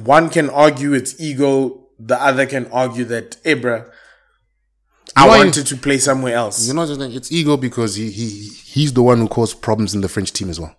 One 0.05 0.29
can 0.29 0.49
argue 0.49 0.93
it's 0.93 1.19
ego, 1.19 1.87
the 1.99 2.19
other 2.21 2.45
can 2.47 2.65
argue 2.71 3.05
that, 3.05 3.41
Ibra, 3.43 3.89
I 5.15 5.27
Why- 5.27 5.37
wanted 5.37 5.67
to 5.67 5.77
play 5.77 5.99
somewhere 5.99 6.35
else. 6.35 6.67
You 6.67 6.73
know, 6.73 6.87
just—it's 6.87 7.31
ego 7.31 7.57
because 7.57 7.95
he, 7.95 8.09
he 8.09 8.47
he's 8.47 8.93
the 8.93 9.03
one 9.03 9.19
who 9.19 9.27
caused 9.27 9.61
problems 9.61 9.93
in 9.93 10.01
the 10.01 10.09
French 10.09 10.33
team 10.33 10.49
as 10.49 10.59
well. 10.59 10.75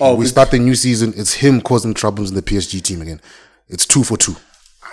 Oh, 0.00 0.14
we 0.14 0.26
start 0.26 0.50
the 0.50 0.58
new 0.58 0.74
season, 0.74 1.12
it's 1.16 1.34
him 1.34 1.60
causing 1.60 1.94
troubles 1.94 2.30
in 2.30 2.36
the 2.36 2.42
PSG 2.42 2.82
team 2.82 3.02
again. 3.02 3.20
It's 3.68 3.86
two 3.86 4.04
for 4.04 4.16
two. 4.16 4.36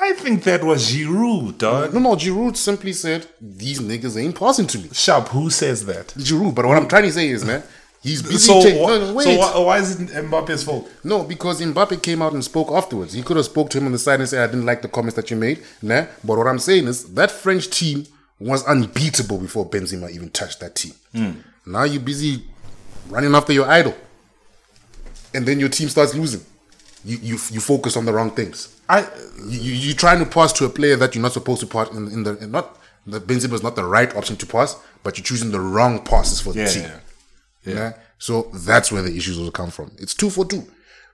I 0.02 0.14
think 0.14 0.44
that 0.44 0.64
was 0.64 0.92
Giroud, 0.92 1.58
dog. 1.60 1.94
No, 1.94 2.00
no, 2.00 2.16
Giroud 2.16 2.58
simply 2.58 2.92
said, 2.94 3.28
These 3.40 3.80
niggas 3.80 4.22
ain't 4.22 4.38
passing 4.38 4.68
to 4.68 4.78
me. 4.80 4.90
Sharp, 4.92 5.30
who 5.30 5.50
says 5.50 5.86
that? 5.86 6.08
Giroud, 6.18 6.56
but 6.56 6.66
what 6.66 6.78
I'm 6.78 6.88
trying 6.88 7.04
to 7.04 7.12
say 7.12 7.30
is, 7.30 7.46
man, 7.46 7.64
he's 8.02 8.22
busy. 8.22 8.38
So, 8.40 8.62
ta- 8.62 8.82
wha- 8.82 8.98
no, 8.98 9.14
wait. 9.14 9.24
so 9.26 9.38
why, 9.38 9.58
why 9.60 9.78
is 9.78 10.02
it 10.02 10.10
Mbappe's 10.10 10.64
fault? 10.64 10.92
No, 11.06 11.24
because 11.24 11.62
Mbappe 11.62 12.02
came 12.04 12.22
out 12.22 12.34
and 12.34 12.44
spoke 12.44 12.70
afterwards. 12.72 13.14
He 13.14 13.22
could 13.24 13.38
have 13.38 13.46
spoke 13.46 13.70
to 13.70 13.78
him 13.78 13.86
on 13.86 13.92
the 13.94 14.00
side 14.00 14.20
and 14.20 14.28
said, 14.28 14.44
"I 14.44 14.52
didn't 14.52 14.66
like 14.66 14.82
the 14.82 14.90
comments 14.90 15.16
that 15.16 15.32
you 15.32 15.38
made." 15.38 15.64
Nah, 15.82 16.08
but 16.24 16.38
what 16.38 16.48
I'm 16.48 16.60
saying 16.60 16.88
is 16.88 17.14
that 17.14 17.32
French 17.32 17.70
team 17.70 18.06
was 18.40 18.66
unbeatable 18.66 19.38
before 19.38 19.70
Benzema 19.70 20.10
even 20.12 20.30
touched 20.32 20.60
that 20.60 20.76
team. 20.76 20.94
Hmm. 21.16 21.32
Now 21.66 21.84
you're 21.84 22.02
busy 22.02 22.44
running 23.10 23.34
after 23.36 23.54
your 23.54 23.68
idol, 23.70 23.96
and 25.34 25.46
then 25.46 25.60
your 25.60 25.70
team 25.70 25.90
starts 25.90 26.14
losing. 26.16 26.42
You 27.06 27.18
you 27.18 27.34
you 27.52 27.60
focus 27.60 27.98
on 27.98 28.06
the 28.06 28.14
wrong 28.14 28.32
things. 28.32 28.80
I 28.90 29.02
You, 29.46 29.60
you 29.60 29.74
you're 29.74 29.96
trying 29.96 30.20
to 30.20 30.26
pass 30.26 30.54
to 30.54 30.66
a 30.66 30.70
player 30.70 30.96
that 30.96 31.16
you're 31.16 31.22
not 31.22 31.34
supposed 31.34 31.62
to 31.62 31.68
pass 31.68 31.90
in, 31.92 32.08
in 32.12 32.24
the 32.24 32.38
in 32.38 32.52
not 32.52 32.78
the 33.06 33.20
Benzema 33.20 33.54
is 33.54 33.64
not 33.64 33.76
the 33.76 33.84
right 33.84 34.16
option 34.16 34.38
to 34.38 34.46
pass, 34.46 34.78
but 35.04 35.18
you're 35.18 35.26
choosing 35.26 35.52
the 35.52 35.60
wrong 35.60 36.04
passes 36.04 36.40
for 36.40 36.54
the 36.54 36.62
yeah, 36.62 36.68
team. 36.68 36.84
yeah. 36.84 37.74
Yeah. 37.74 37.94
So 38.18 38.44
that's 38.54 38.92
where 38.92 39.02
the 39.02 39.16
issues 39.16 39.38
will 39.38 39.52
come 39.52 39.70
from. 39.70 39.92
It's 39.98 40.14
two 40.14 40.30
for 40.30 40.46
two. 40.46 40.66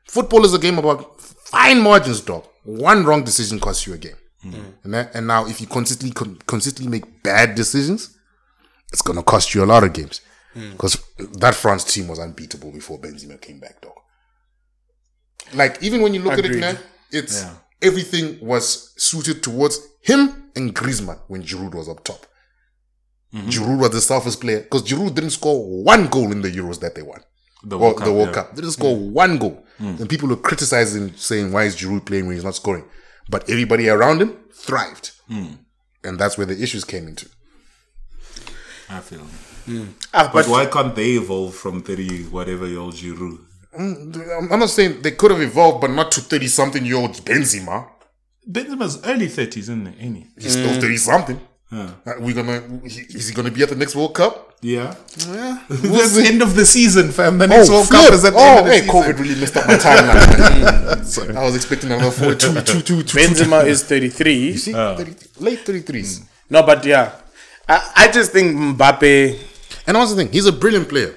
Football 0.06 0.46
is 0.46 0.54
a 0.54 0.60
game 0.60 0.78
about 0.78 1.20
fine 1.20 1.82
margins, 1.82 2.22
dog. 2.22 2.46
One 2.64 3.06
wrong 3.06 3.24
decision 3.24 3.60
costs 3.60 3.88
you 3.88 3.94
a 3.94 3.98
game. 3.98 4.16
Mm-hmm. 4.46 4.62
And, 4.84 4.94
that, 4.94 5.16
and 5.16 5.28
now, 5.28 5.48
if 5.48 5.60
you 5.60 5.68
consistently 5.68 6.14
con- 6.14 6.38
consistently 6.46 6.90
make 6.90 7.24
bad 7.24 7.56
decisions, 7.56 8.18
it's 8.91 9.02
gonna 9.02 9.24
cost 9.24 9.54
you 9.54 9.64
a 9.64 9.66
lot 9.66 9.84
of 9.84 9.94
games. 9.94 10.22
Mm. 10.56 10.72
Because 10.72 11.04
that 11.18 11.56
France 11.56 11.84
team 11.84 12.08
was 12.08 12.20
unbeatable 12.20 12.72
before 12.72 12.98
Benzema 13.00 13.40
came 13.40 13.60
back, 13.60 13.82
dog. 13.82 13.99
Like 15.53 15.82
even 15.82 16.02
when 16.02 16.14
you 16.14 16.22
look 16.22 16.38
at 16.38 16.45
it, 16.45 16.60
man, 16.60 16.78
it's 17.11 17.45
everything 17.82 18.40
was 18.45 18.94
suited 18.98 19.41
towards 19.44 19.80
him 20.02 20.52
and 20.56 20.76
Griezmann 20.76 21.20
when 21.28 21.44
Giroud 21.44 21.76
was 21.76 21.90
up 21.90 22.03
top. 22.03 22.26
Mm-hmm. 23.34 23.49
Giroud 23.49 23.80
was 23.80 23.90
the 23.91 24.02
selfish 24.02 24.40
player 24.40 24.61
because 24.61 24.84
Giroud 24.84 25.16
didn't 25.16 25.32
score 25.32 25.84
one 25.84 26.07
goal 26.07 26.32
in 26.32 26.41
the 26.41 26.52
Euros 26.52 26.80
that 26.80 26.95
they 26.95 27.02
won. 27.03 27.22
The 27.64 27.76
Or 27.78 27.82
World 27.82 27.98
the 27.98 28.06
Cup, 28.06 28.14
World 28.14 28.28
yeah. 28.28 28.34
Cup. 28.34 28.49
They 28.52 28.61
didn't 28.61 28.72
mm. 28.72 28.80
score 28.80 28.98
one 28.98 29.38
goal. 29.38 29.64
Mm. 29.80 29.99
And 29.99 30.10
people 30.10 30.30
were 30.30 30.36
criticizing, 30.38 31.14
saying, 31.16 31.52
why 31.52 31.64
is 31.64 31.76
Giroud 31.76 32.06
playing 32.06 32.26
when 32.26 32.36
he's 32.36 32.44
not 32.44 32.56
scoring? 32.56 32.86
But 33.30 33.49
everybody 33.49 33.90
around 33.90 34.22
him 34.22 34.36
thrived. 34.53 35.11
Mm. 35.30 35.60
And 36.03 36.18
that's 36.18 36.38
where 36.38 36.48
the 36.48 36.61
issues 36.61 36.86
came 36.86 37.07
into. 37.07 37.30
I 38.90 38.99
feel. 39.02 39.28
Ah, 40.14 40.32
But 40.34 40.34
but 40.34 40.48
why 40.48 40.66
can't 40.66 40.95
they 40.95 41.11
evolve 41.11 41.53
from 41.53 41.84
30 41.84 42.24
whatever 42.30 42.66
year 42.66 42.80
old 42.80 42.95
Giroud? 42.95 43.38
I'm 43.78 44.52
I'm 44.52 44.60
not 44.60 44.70
saying 44.70 45.02
they 45.02 45.12
could 45.12 45.32
have 45.32 45.41
evolved, 45.41 45.82
but 45.82 45.91
not 45.91 46.12
to 46.14 46.22
30 46.22 46.48
something 46.48 46.86
year 46.86 46.98
old 46.98 47.14
Benzema. 47.24 47.88
Benzema's 48.50 49.06
early 49.06 49.28
30s, 49.28 49.58
isn't 49.58 49.88
it? 49.88 49.96
Ain't 50.00 50.18
he? 50.18 50.28
He's 50.40 50.54
still 50.54 50.82
30 50.82 50.98
something. 50.98 51.40
Uh, 51.72 51.91
we 52.20 52.34
gonna, 52.34 52.64
is 52.84 53.28
he 53.28 53.36
gonna 53.36 53.52
be 53.52 53.62
at 53.62 53.70
the 53.70 53.76
next 53.76 53.96
World 53.96 54.16
Cup? 54.16 54.58
Yeah. 54.62 54.96
Yeah. 55.28 55.64
That's 55.70 56.16
the 56.16 56.26
end 56.26 56.41
of 56.41 56.56
the 56.56 56.66
season, 56.66 57.12
fam. 57.12 57.38
The 57.38 57.46
oh, 57.46 57.48
next 57.48 57.70
World 57.70 57.88
flip. 57.88 58.02
Cup 58.06 58.14
is 58.14 58.26
at 58.26 58.34
the 58.34 58.40
oh, 58.40 58.41
end 58.41 58.60
of 58.60 58.66
the 58.66 58.72
hey, 58.72 58.80
season. 58.80 58.96
COVID 58.96 59.20
really 59.20 59.40
messed 59.40 59.58
up 59.58 59.68
my 59.68 59.76
timeline. 59.76 61.36
I 61.38 61.44
was 61.44 61.56
expecting 61.56 61.91
another 61.91 62.10
4 62.10 62.34
2 62.34 62.62
2 62.62 62.82
2 62.82 63.04
2 63.04 63.18
Benzema 63.20 63.66
is 63.66 63.84
33. 63.84 64.58
See, 64.58 64.72
30, 64.74 65.16
late 65.40 65.60
33s. 65.60 66.24
No, 66.50 66.64
but 66.64 66.84
yeah. 66.86 67.14
I, 67.68 67.91
I 67.96 68.12
just 68.12 68.32
think 68.32 68.58
Mbappe. 68.58 69.40
And 69.86 69.96
also 69.96 70.16
the 70.16 70.24
thing, 70.24 70.34
he's 70.34 70.48
a 70.48 70.52
brilliant 70.52 70.90
player. 70.90 71.14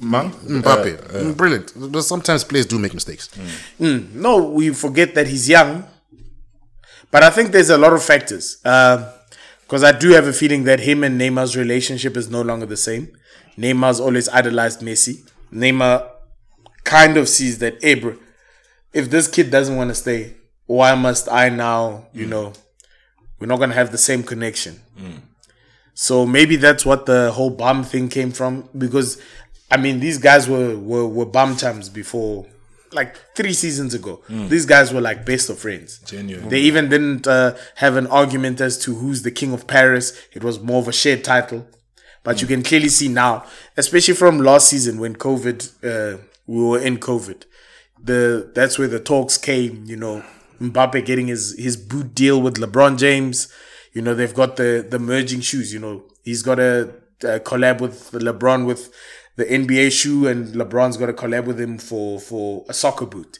Man. 0.00 0.30
Mm, 0.30 0.64
uh, 0.64 0.76
Mbappe, 0.76 1.12
mm, 1.12 1.36
brilliant. 1.36 1.72
But 1.92 2.02
sometimes 2.02 2.44
players 2.44 2.66
do 2.66 2.78
make 2.78 2.94
mistakes. 2.94 3.28
Mm. 3.78 4.14
No, 4.14 4.44
we 4.44 4.70
forget 4.70 5.14
that 5.14 5.26
he's 5.26 5.48
young. 5.48 5.84
But 7.10 7.22
I 7.22 7.30
think 7.30 7.50
there's 7.50 7.70
a 7.70 7.78
lot 7.78 7.92
of 7.92 8.02
factors. 8.02 8.58
Uh, 8.64 9.12
because 9.62 9.84
I 9.84 9.92
do 9.92 10.10
have 10.10 10.26
a 10.26 10.32
feeling 10.32 10.64
that 10.64 10.80
him 10.80 11.04
and 11.04 11.20
Neymar's 11.20 11.56
relationship 11.56 12.16
is 12.16 12.28
no 12.28 12.42
longer 12.42 12.66
the 12.66 12.76
same. 12.76 13.16
Neymar's 13.56 14.00
always 14.00 14.28
idolized 14.28 14.80
Messi. 14.80 15.30
Neymar 15.52 16.08
kind 16.82 17.16
of 17.16 17.28
sees 17.28 17.58
that, 17.58 17.78
hey, 17.80 17.94
bro, 17.94 18.16
if 18.92 19.10
this 19.10 19.28
kid 19.28 19.50
doesn't 19.50 19.76
want 19.76 19.90
to 19.90 19.94
stay, 19.94 20.34
why 20.66 20.94
must 20.96 21.28
I 21.28 21.50
now, 21.50 22.06
you 22.12 22.26
know, 22.26 22.52
we're 23.38 23.46
not 23.46 23.58
going 23.58 23.70
to 23.70 23.76
have 23.76 23.92
the 23.92 23.98
same 23.98 24.22
connection. 24.24 24.80
So 25.94 26.26
maybe 26.26 26.56
that's 26.56 26.84
what 26.84 27.06
the 27.06 27.30
whole 27.30 27.50
bomb 27.50 27.84
thing 27.84 28.08
came 28.08 28.32
from. 28.32 28.68
Because, 28.76 29.20
I 29.70 29.76
mean, 29.76 30.00
these 30.00 30.18
guys 30.18 30.48
were, 30.48 30.76
were, 30.76 31.06
were 31.06 31.26
bum 31.26 31.56
chums 31.56 31.88
before, 31.88 32.46
like 32.92 33.16
three 33.36 33.52
seasons 33.52 33.94
ago. 33.94 34.20
These 34.28 34.66
guys 34.66 34.92
were 34.92 35.00
like 35.00 35.24
best 35.24 35.48
of 35.48 35.58
friends. 35.58 36.00
Genuine. 36.00 36.48
They 36.48 36.60
even 36.60 36.88
didn't 36.88 37.26
uh, 37.26 37.56
have 37.76 37.96
an 37.96 38.06
argument 38.08 38.60
as 38.60 38.76
to 38.78 38.94
who's 38.94 39.22
the 39.22 39.30
king 39.30 39.52
of 39.52 39.66
Paris. 39.66 40.12
It 40.32 40.42
was 40.42 40.58
more 40.60 40.80
of 40.80 40.88
a 40.88 40.92
shared 40.92 41.22
title. 41.22 41.66
But 42.22 42.42
you 42.42 42.46
can 42.46 42.62
clearly 42.62 42.88
see 42.88 43.08
now, 43.08 43.44
especially 43.76 44.14
from 44.14 44.38
last 44.40 44.68
season 44.68 44.98
when 44.98 45.16
COVID, 45.16 45.58
uh, 45.84 46.18
we 46.46 46.62
were 46.62 46.78
in 46.78 46.98
COVID. 46.98 47.44
The 48.02 48.50
that's 48.54 48.78
where 48.78 48.88
the 48.88 49.00
talks 49.00 49.38
came. 49.38 49.84
You 49.86 49.96
know, 49.96 50.24
Mbappe 50.60 51.04
getting 51.06 51.28
his 51.28 51.58
his 51.58 51.76
boot 51.76 52.14
deal 52.14 52.42
with 52.42 52.56
LeBron 52.56 52.98
James. 52.98 53.50
You 53.92 54.02
know, 54.02 54.14
they've 54.14 54.34
got 54.34 54.56
the 54.56 54.86
the 54.86 54.98
merging 54.98 55.40
shoes. 55.40 55.72
You 55.72 55.80
know, 55.80 56.04
he's 56.22 56.42
got 56.42 56.58
a, 56.58 56.92
a 57.22 57.40
collab 57.40 57.80
with 57.80 58.10
LeBron 58.12 58.66
with 58.66 58.92
the 59.36 59.44
NBA 59.44 59.90
shoe, 59.92 60.26
and 60.26 60.48
LeBron's 60.54 60.96
got 60.96 61.08
a 61.08 61.12
collab 61.12 61.44
with 61.46 61.60
him 61.60 61.78
for 61.78 62.20
for 62.20 62.64
a 62.68 62.74
soccer 62.74 63.06
boot. 63.06 63.38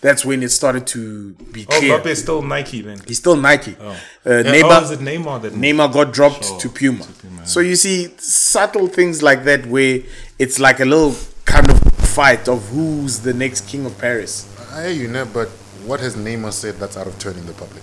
That's 0.00 0.24
when 0.24 0.42
it 0.42 0.48
started 0.50 0.86
to 0.88 1.32
be 1.52 1.64
Oh, 1.70 1.78
clear. 1.78 1.98
Mbappe's 1.98 2.20
still 2.22 2.42
Nike 2.42 2.80
then. 2.82 2.98
He's 3.06 3.18
still 3.18 3.36
Nike. 3.36 3.76
Uh, 3.80 3.94
Yeah, 4.24 4.42
Neymar, 4.42 4.80
oh, 4.80 4.84
is 4.84 4.90
it 4.90 5.00
Neymar 5.00 5.42
that 5.42 5.52
Neymar 5.54 5.92
got 5.92 6.12
dropped 6.12 6.58
to 6.60 6.68
Puma. 6.68 7.06
So 7.44 7.60
you 7.60 7.76
see 7.76 8.12
subtle 8.18 8.88
things 8.88 9.22
like 9.22 9.44
that 9.44 9.66
where 9.66 10.00
it's 10.38 10.58
like 10.58 10.80
a 10.80 10.84
little 10.84 11.14
kind 11.44 11.70
of 11.70 11.78
fight 12.18 12.48
of 12.48 12.68
who's 12.70 13.20
the 13.20 13.32
next 13.34 13.68
king 13.68 13.86
of 13.86 13.96
Paris. 13.98 14.48
I 14.72 14.84
hear 14.88 15.02
you, 15.02 15.08
know, 15.08 15.24
but 15.24 15.48
what 15.86 16.00
has 16.00 16.16
Neymar 16.16 16.52
said 16.52 16.76
that's 16.76 16.96
out 16.96 17.06
of 17.06 17.18
turn 17.18 17.36
in 17.36 17.46
the 17.46 17.52
public? 17.52 17.82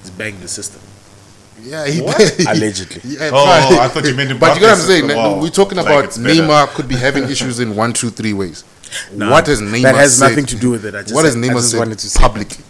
He's 0.00 0.10
banging 0.10 0.40
the 0.40 0.48
system. 0.48 0.80
Yeah, 1.62 1.86
he 1.88 2.00
Allegedly. 2.00 3.00
Yeah, 3.04 3.30
Oh, 3.32 3.44
fine. 3.44 3.78
I 3.80 3.88
thought 3.88 4.04
you 4.04 4.14
meant 4.14 4.38
But 4.38 4.54
you 4.56 4.62
know 4.62 4.68
what 4.68 4.78
I'm 4.78 4.84
saying? 4.84 5.08
Wow. 5.08 5.40
We're 5.40 5.50
talking 5.50 5.78
Like 5.78 5.86
about 5.86 6.04
it's. 6.04 6.18
Neymar 6.18 6.68
could 6.68 6.88
be 6.88 6.96
having 6.96 7.24
issues 7.30 7.60
in 7.60 7.74
one, 7.76 7.92
two, 7.92 8.10
three 8.10 8.32
ways. 8.32 8.64
Nah, 9.12 9.30
what 9.30 9.46
has 9.46 9.60
Neymar 9.60 9.82
that 9.82 9.94
has 9.96 10.18
said- 10.18 10.30
nothing 10.30 10.46
to 10.46 10.56
do 10.56 10.70
with 10.70 10.84
it. 10.84 10.94
I 10.94 11.02
just 11.02 11.14
what 11.14 11.24
has 11.24 11.34
said- 11.34 11.44
I 11.44 11.46
Neymar 11.48 11.54
just 11.56 11.70
said 11.72 11.78
wanted 11.78 11.98
to 11.98 12.08
say 12.10 12.20
publicly? 12.20 12.64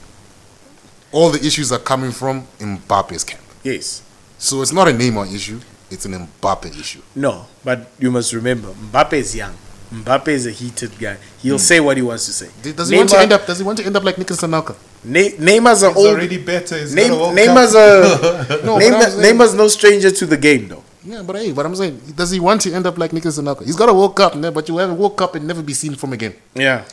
All 1.12 1.31
the 1.31 1.44
issues 1.47 1.73
are 1.73 1.78
coming 1.78 2.10
from 2.10 2.47
Mbappe's 2.59 3.24
camp. 3.24 3.43
Yes. 3.62 4.02
So 4.39 4.62
it's 4.62 4.73
not 4.73 4.89
a 4.89 4.93
Neymar 4.93 5.35
issue, 5.35 5.60
it's 5.90 6.05
an 6.05 6.12
Mbappe 6.12 6.78
issue. 6.78 7.02
No, 7.15 7.47
but 7.65 7.90
you 7.98 8.10
must 8.10 8.32
remember, 8.32 8.69
Mbappe 8.69 9.15
is 9.15 9.35
young. 9.35 9.55
Mbappe 9.93 10.28
is 10.28 10.47
a 10.47 10.51
heated 10.51 10.98
guy. 10.98 11.16
He'll 11.39 11.56
hmm. 11.56 11.59
say 11.59 11.81
what 11.81 11.97
he 11.97 12.02
wants 12.02 12.27
to 12.27 12.32
say. 12.32 12.51
Does 12.73 12.89
he 12.90 12.97
want 12.97 13.09
to 13.10 13.19
end 13.19 13.32
up 13.32 13.47
does 13.47 13.59
he 13.59 13.65
want 13.65 13.78
to 13.78 13.86
end 13.86 13.97
up 13.97 14.05
like 14.05 14.19
Nicolas 14.19 14.43
Anelka? 14.43 14.77
Ne- 15.05 15.33
Neymar's 15.37 15.83
an 15.83 15.95
old. 15.95 16.07
already 16.09 16.39
better. 16.39 16.79
He's 16.79 16.95
Neym- 16.95 17.09
got 17.09 17.16
a 17.16 17.20
World 17.20 17.37
Neymar's 17.39 17.75
a 18.61 18.65
No, 18.66 18.75
but 18.75 18.83
Neymar, 18.83 18.95
I'm 19.05 19.11
saying- 19.11 19.37
Neymar's 19.39 19.55
no 19.55 19.69
stranger 19.69 20.11
to 20.11 20.27
the 20.27 20.37
game, 20.37 20.69
though. 20.69 20.83
Yeah, 21.05 21.23
but 21.23 21.37
hey, 21.37 21.53
but 21.53 21.65
I'm 21.65 21.75
saying, 21.77 22.01
does 22.16 22.31
he 22.33 22.41
want 22.41 22.61
to 22.62 22.73
end 22.75 22.87
up 22.87 22.99
like 22.99 23.12
Nicolas 23.12 23.39
Anelka? 23.39 23.65
He's 23.65 23.77
got 23.77 23.89
a 23.89 23.95
World 23.95 24.15
Cup, 24.16 24.35
ne, 24.35 24.51
but 24.51 24.69
you 24.69 24.77
have 24.79 24.91
a 24.91 24.95
World 24.95 25.16
Cup 25.16 25.35
and 25.37 25.47
never 25.47 25.62
be 25.62 25.73
seen 25.73 25.95
from 25.95 26.12
again. 26.12 26.35
Yeah. 26.55 26.85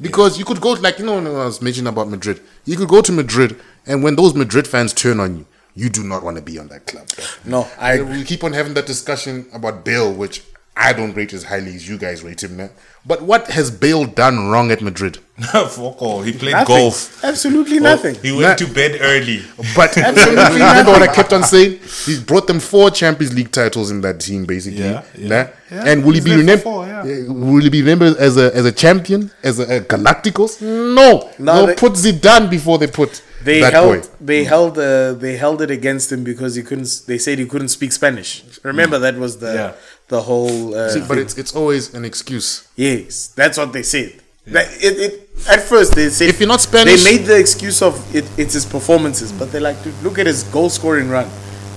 Because 0.00 0.38
you 0.38 0.44
could 0.44 0.60
go 0.60 0.72
like 0.72 0.98
you 0.98 1.06
know 1.06 1.14
when 1.16 1.26
I 1.26 1.30
was 1.46 1.60
mentioning 1.62 1.88
about 1.88 2.08
Madrid, 2.08 2.40
you 2.66 2.76
could 2.76 2.88
go 2.88 3.00
to 3.00 3.12
Madrid, 3.12 3.58
and 3.86 4.02
when 4.04 4.14
those 4.14 4.34
Madrid 4.34 4.66
fans 4.68 4.92
turn 4.92 5.20
on 5.20 5.38
you, 5.38 5.46
you 5.74 5.88
do 5.88 6.02
not 6.04 6.22
want 6.22 6.36
to 6.36 6.42
be 6.42 6.58
on 6.58 6.68
that 6.68 6.86
club. 6.86 7.08
bro. 7.16 7.24
No, 7.44 7.68
I 7.78 8.02
we 8.02 8.22
keep 8.24 8.44
on 8.44 8.52
having 8.52 8.74
that 8.74 8.86
discussion 8.86 9.46
about 9.54 9.84
Bale, 9.86 10.12
which 10.12 10.42
I 10.78 10.92
don't 10.92 11.14
rate 11.14 11.32
as 11.32 11.44
highly 11.44 11.74
as 11.74 11.88
you 11.88 11.96
guys 11.96 12.22
rate 12.22 12.42
him 12.44 12.56
now. 12.58 12.68
But 13.06 13.22
what 13.22 13.46
has 13.48 13.70
Bale 13.70 14.04
done 14.04 14.48
wrong 14.48 14.70
at 14.70 14.82
Madrid? 14.82 15.18
Fuck 15.38 16.02
all. 16.02 16.22
He 16.22 16.32
played 16.32 16.52
nothing. 16.52 16.66
golf. 16.76 17.24
Absolutely 17.24 17.78
nothing. 17.78 18.16
He 18.16 18.32
went 18.32 18.58
to 18.58 18.66
bed 18.66 18.98
early. 19.00 19.42
But 19.76 19.96
Absolutely 20.10 20.44
remember 20.54 20.90
what 20.92 21.02
I 21.02 21.06
kept 21.14 21.32
on 21.32 21.44
saying? 21.44 21.78
He 22.04 22.20
brought 22.20 22.46
them 22.46 22.58
four 22.60 22.90
Champions 22.90 23.32
League 23.34 23.52
titles 23.52 23.90
in 23.90 24.00
that 24.02 24.20
team, 24.20 24.44
basically. 24.44 24.80
Yeah, 24.80 25.04
yeah. 25.16 25.28
Nah? 25.28 25.50
Yeah, 25.70 25.84
and 25.86 26.04
will 26.04 26.12
he 26.12 26.20
be 26.20 26.34
remembered? 26.36 26.66
yeah. 26.66 27.02
Will 27.28 27.62
he 27.62 27.70
be 27.70 27.80
remembered 27.80 28.16
as 28.18 28.36
a 28.36 28.54
as 28.54 28.64
a 28.66 28.72
champion, 28.72 29.30
as 29.42 29.58
a, 29.58 29.76
a 29.76 29.80
Galacticos? 29.80 30.60
No, 30.62 31.30
No, 31.38 31.54
they'll 31.56 31.66
they- 31.68 31.74
put 31.74 31.92
Zidane 31.94 32.48
before 32.50 32.78
they 32.78 32.86
put 32.86 33.22
They 33.44 33.60
that 33.60 33.72
held 33.72 34.02
boy. 34.02 34.08
they 34.20 34.44
held 34.44 34.78
uh, 34.78 35.12
they 35.14 35.36
held 35.36 35.62
it 35.62 35.70
against 35.70 36.10
him 36.12 36.22
because 36.24 36.54
he 36.56 36.62
couldn't. 36.62 37.02
They 37.06 37.18
said 37.18 37.38
he 37.38 37.46
couldn't 37.46 37.68
speak 37.68 37.92
Spanish. 37.92 38.42
Remember 38.62 38.98
that 38.98 39.16
was 39.16 39.38
the 39.38 39.54
Yeah. 39.54 39.72
The 40.08 40.20
whole. 40.22 40.74
Uh, 40.74 40.88
See, 40.90 41.02
but 41.06 41.18
it's 41.18 41.36
it's 41.38 41.54
always 41.54 41.94
an 41.94 42.04
excuse. 42.04 42.66
yes, 42.76 43.28
that's 43.28 43.58
what 43.58 43.72
they 43.72 43.82
said. 43.82 44.12
That 44.46 44.68
it, 44.80 44.94
it 44.98 45.12
at 45.48 45.60
first 45.62 45.94
they 45.96 46.08
said 46.08 46.28
If 46.28 46.38
you're 46.38 46.48
not 46.48 46.60
Spanish- 46.60 47.02
they 47.02 47.16
made 47.18 47.26
the 47.26 47.36
excuse 47.38 47.82
of 47.82 47.98
it, 48.14 48.24
it's 48.38 48.54
his 48.54 48.64
performances, 48.64 49.32
but 49.32 49.50
they're 49.50 49.60
like, 49.60 49.82
dude, 49.82 50.00
look 50.02 50.18
at 50.18 50.26
his 50.26 50.44
goal 50.44 50.70
scoring 50.70 51.08
run. 51.08 51.28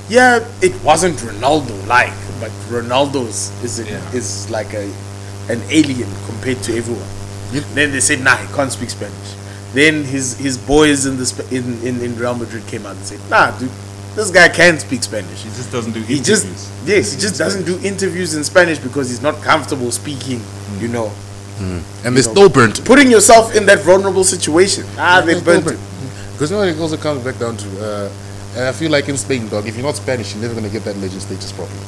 Yeah, 0.07 0.45
it 0.61 0.73
wasn't 0.83 1.17
Ronaldo 1.17 1.75
like, 1.87 2.13
but 2.39 2.51
Ronaldo's 2.69 3.49
is 3.63 3.79
a, 3.79 3.85
Yeah. 3.85 4.11
is 4.13 4.49
like 4.51 4.73
a 4.73 4.85
an 5.49 5.61
alien 5.69 6.09
compared 6.27 6.61
to 6.63 6.77
everyone. 6.77 7.09
Then 7.73 7.91
they 7.91 7.99
said, 7.99 8.21
nah, 8.21 8.37
he 8.37 8.45
can't 8.53 8.71
speak 8.71 8.91
Spanish. 8.91 9.33
Then 9.73 10.03
his 10.03 10.37
his 10.37 10.55
boys 10.57 11.05
in 11.07 11.17
the 11.17 11.25
in, 11.51 11.81
in 11.87 12.01
in 12.05 12.15
Real 12.17 12.35
Madrid 12.35 12.65
came 12.67 12.85
out 12.85 12.95
and 12.97 13.05
said, 13.05 13.19
nah, 13.29 13.49
dude, 13.57 13.71
this 14.15 14.31
guy 14.31 14.49
can 14.49 14.79
speak 14.79 15.03
Spanish. 15.03 15.43
He 15.43 15.49
just 15.49 15.71
doesn't 15.71 15.93
do 15.93 16.01
He 16.01 16.17
interviews. 16.17 16.43
just 16.43 16.71
yes, 16.85 17.13
he 17.13 17.19
just 17.19 17.37
doesn't 17.37 17.65
do 17.65 17.79
interviews 17.83 18.33
in 18.35 18.43
Spanish 18.43 18.77
because 18.79 19.09
he's 19.09 19.21
not 19.21 19.41
comfortable 19.41 19.91
speaking. 19.91 20.41
You 20.79 20.87
know, 20.89 21.11
And 22.05 22.15
they 22.15 22.21
still 22.21 22.49
burnt 22.49 22.79
him. 22.79 22.85
putting 22.85 23.09
yourself 23.11 23.55
in 23.55 23.65
that 23.67 23.79
vulnerable 23.79 24.23
situation. 24.23 24.85
Ah, 24.97 25.21
they 25.21 25.33
They 25.35 25.41
burnt 25.41 25.65
burnt 25.65 25.77
him. 25.79 25.83
him. 25.85 26.31
Because 26.33 26.51
you 26.51 26.57
know, 26.57 26.63
it 26.63 26.79
also 26.79 26.97
comes 26.97 27.23
back 27.23 27.37
down 27.37 27.57
to, 27.57 27.67
uh, 27.85 28.09
and 28.55 28.63
I 28.67 28.71
feel 28.71 28.89
like 28.91 29.09
in 29.09 29.17
Spain, 29.17 29.47
dog, 29.49 29.67
if 29.67 29.75
you're 29.75 29.85
not 29.85 29.95
Spanish, 29.97 30.33
you're 30.33 30.41
never 30.41 30.53
going 30.53 30.65
to 30.65 30.71
get 30.71 30.83
that 30.85 30.95
legend 30.97 31.21
status 31.21 31.51
properly. 31.51 31.79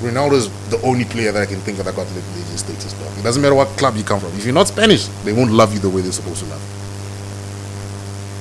Ronaldo's 0.00 0.48
the 0.70 0.80
only 0.82 1.04
player 1.04 1.32
that 1.32 1.42
I 1.42 1.46
can 1.46 1.60
think 1.60 1.78
of 1.78 1.84
that 1.86 1.94
got 1.96 2.06
le- 2.08 2.20
legend 2.36 2.58
status, 2.58 2.92
dog. 2.94 3.12
It 3.18 3.22
doesn't 3.22 3.40
matter 3.42 3.54
what 3.54 3.68
club 3.78 3.96
you 3.96 4.04
come 4.04 4.20
from. 4.20 4.30
If 4.36 4.44
you're 4.44 4.54
not 4.54 4.68
Spanish, 4.68 5.06
they 5.24 5.32
won't 5.32 5.52
love 5.52 5.72
you 5.72 5.78
the 5.80 5.88
way 5.88 6.00
they're 6.02 6.12
supposed 6.12 6.40
to 6.44 6.46
love 6.50 6.60
you. 6.60 6.75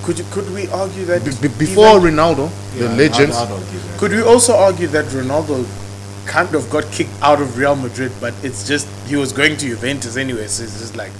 Could 0.06 0.20
you, 0.20 0.26
could 0.32 0.54
we 0.54 0.68
argue 0.70 1.06
that 1.06 1.26
Be- 1.26 1.48
be- 1.48 1.56
before 1.66 1.98
even- 1.98 2.14
Ronaldo, 2.16 2.50
the 2.78 2.84
Yeah, 2.86 2.90
legends, 2.94 3.36
I'd- 3.36 3.52
I'd 3.54 3.98
could 4.00 4.12
we 4.12 4.22
also 4.22 4.56
argue 4.56 4.88
that 4.90 5.06
Ronaldo 5.06 5.66
kind 6.28 6.54
of 6.56 6.70
got 6.70 6.92
kicked 6.92 7.12
out 7.24 7.42
of 7.42 7.58
Real 7.58 7.76
Madrid, 7.76 8.12
but 8.22 8.34
it's 8.44 8.68
just 8.68 8.88
he 9.08 9.16
was 9.16 9.32
going 9.32 9.58
to 9.58 9.66
Juventus 9.68 10.16
anyway, 10.16 10.48
so 10.48 10.64
it's 10.64 10.80
just 10.80 10.96
like, 10.96 11.12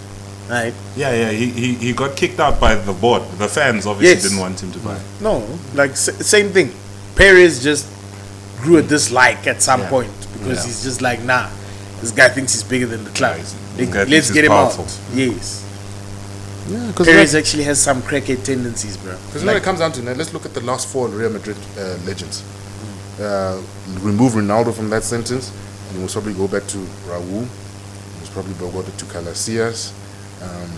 right? 0.50 0.74
Yeah, 0.96 1.14
yeah. 1.14 1.30
He, 1.32 1.50
he, 1.50 1.74
he 1.76 1.94
got 1.94 2.16
kicked 2.16 2.40
out 2.40 2.60
by 2.60 2.76
the 2.76 2.94
board. 2.94 3.24
The 3.40 3.48
fans 3.48 3.86
obviously 3.88 4.14
Yes. 4.16 4.24
didn't 4.24 4.40
want 4.40 4.62
him 4.62 4.72
to 4.74 4.80
buy. 4.80 4.98
No, 5.20 5.44
like 5.74 5.92
s- 5.92 6.10
same 6.28 6.52
thing. 6.52 6.72
Perez 7.16 7.64
just 7.64 7.86
grew 8.62 8.78
a 8.78 8.82
dislike 8.84 9.48
at 9.48 9.62
some 9.64 9.82
Yeah. 9.82 9.90
point 9.90 10.12
because 10.34 10.60
Yeah. 10.60 10.66
he's 10.68 10.84
just 10.84 11.02
like, 11.02 11.24
nah, 11.24 11.48
this 12.02 12.12
guy 12.12 12.30
thinks 12.30 12.54
he's 12.54 12.64
bigger 12.64 12.86
than 12.86 13.04
the 13.04 13.10
club. 13.12 13.38
he's- 13.38 13.56
Like, 13.78 13.92
this 13.92 14.10
let's 14.10 14.28
get 14.32 14.44
he's 14.44 14.46
him 14.46 14.52
powerful. 14.52 14.84
out. 14.86 14.92
Yes, 15.16 15.62
yeah, 16.68 16.88
because 16.88 17.08
Perez 17.08 17.36
actually 17.36 17.64
has 17.64 17.80
some 17.82 18.02
crackhead 18.02 18.44
tendencies, 18.44 18.98
bro. 18.98 19.16
Because 19.28 19.44
when 19.44 19.56
it 19.56 19.64
comes 19.64 19.80
down 19.80 19.92
to 19.94 20.12
it, 20.12 20.18
let's 20.18 20.34
look 20.34 20.46
at 20.46 20.54
the 20.54 20.62
last 20.62 20.88
four 20.88 21.08
Real 21.08 21.30
Madrid 21.30 21.58
uh, 21.78 21.98
legends. 22.06 22.44
Uh, 23.20 23.62
remove 24.02 24.34
Ronaldo 24.34 24.74
from 24.74 24.90
that 24.90 25.04
sentence, 25.04 25.52
and 25.88 25.96
you 25.98 26.02
must 26.02 26.14
probably 26.14 26.34
go 26.34 26.48
back 26.48 26.66
to 26.68 26.78
Raul. 27.08 27.42
You 27.44 28.20
must 28.20 28.32
probably 28.34 28.54
go 28.56 28.72
back 28.82 28.96
to 28.98 29.06
Casillas. 29.06 29.94
Um, 30.42 30.70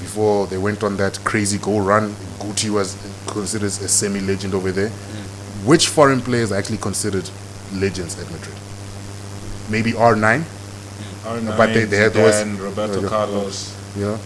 before 0.00 0.46
they 0.46 0.58
went 0.58 0.84
on 0.84 0.96
that 0.98 1.18
crazy 1.24 1.58
goal 1.58 1.80
run, 1.80 2.10
Guti 2.38 2.70
was 2.70 2.96
considered 3.26 3.66
a 3.66 3.70
semi-legend 3.88 4.54
over 4.54 4.70
there. 4.70 4.90
Which 5.64 5.88
foreign 5.88 6.20
players 6.20 6.52
are 6.52 6.56
actually 6.56 6.78
considered 6.78 7.28
legends 7.72 8.16
at 8.20 8.30
Madrid? 8.30 8.54
Maybe 9.68 9.92
R9, 9.92 10.44
But 11.56 11.74
they- 11.74 11.84
they 11.84 11.96
had 11.96 12.12
those- 12.12 12.46
Roberto 12.60 13.04
uh, 13.04 13.08
Carlos. 13.08 13.74
you 13.96 14.04
know. 14.04 14.18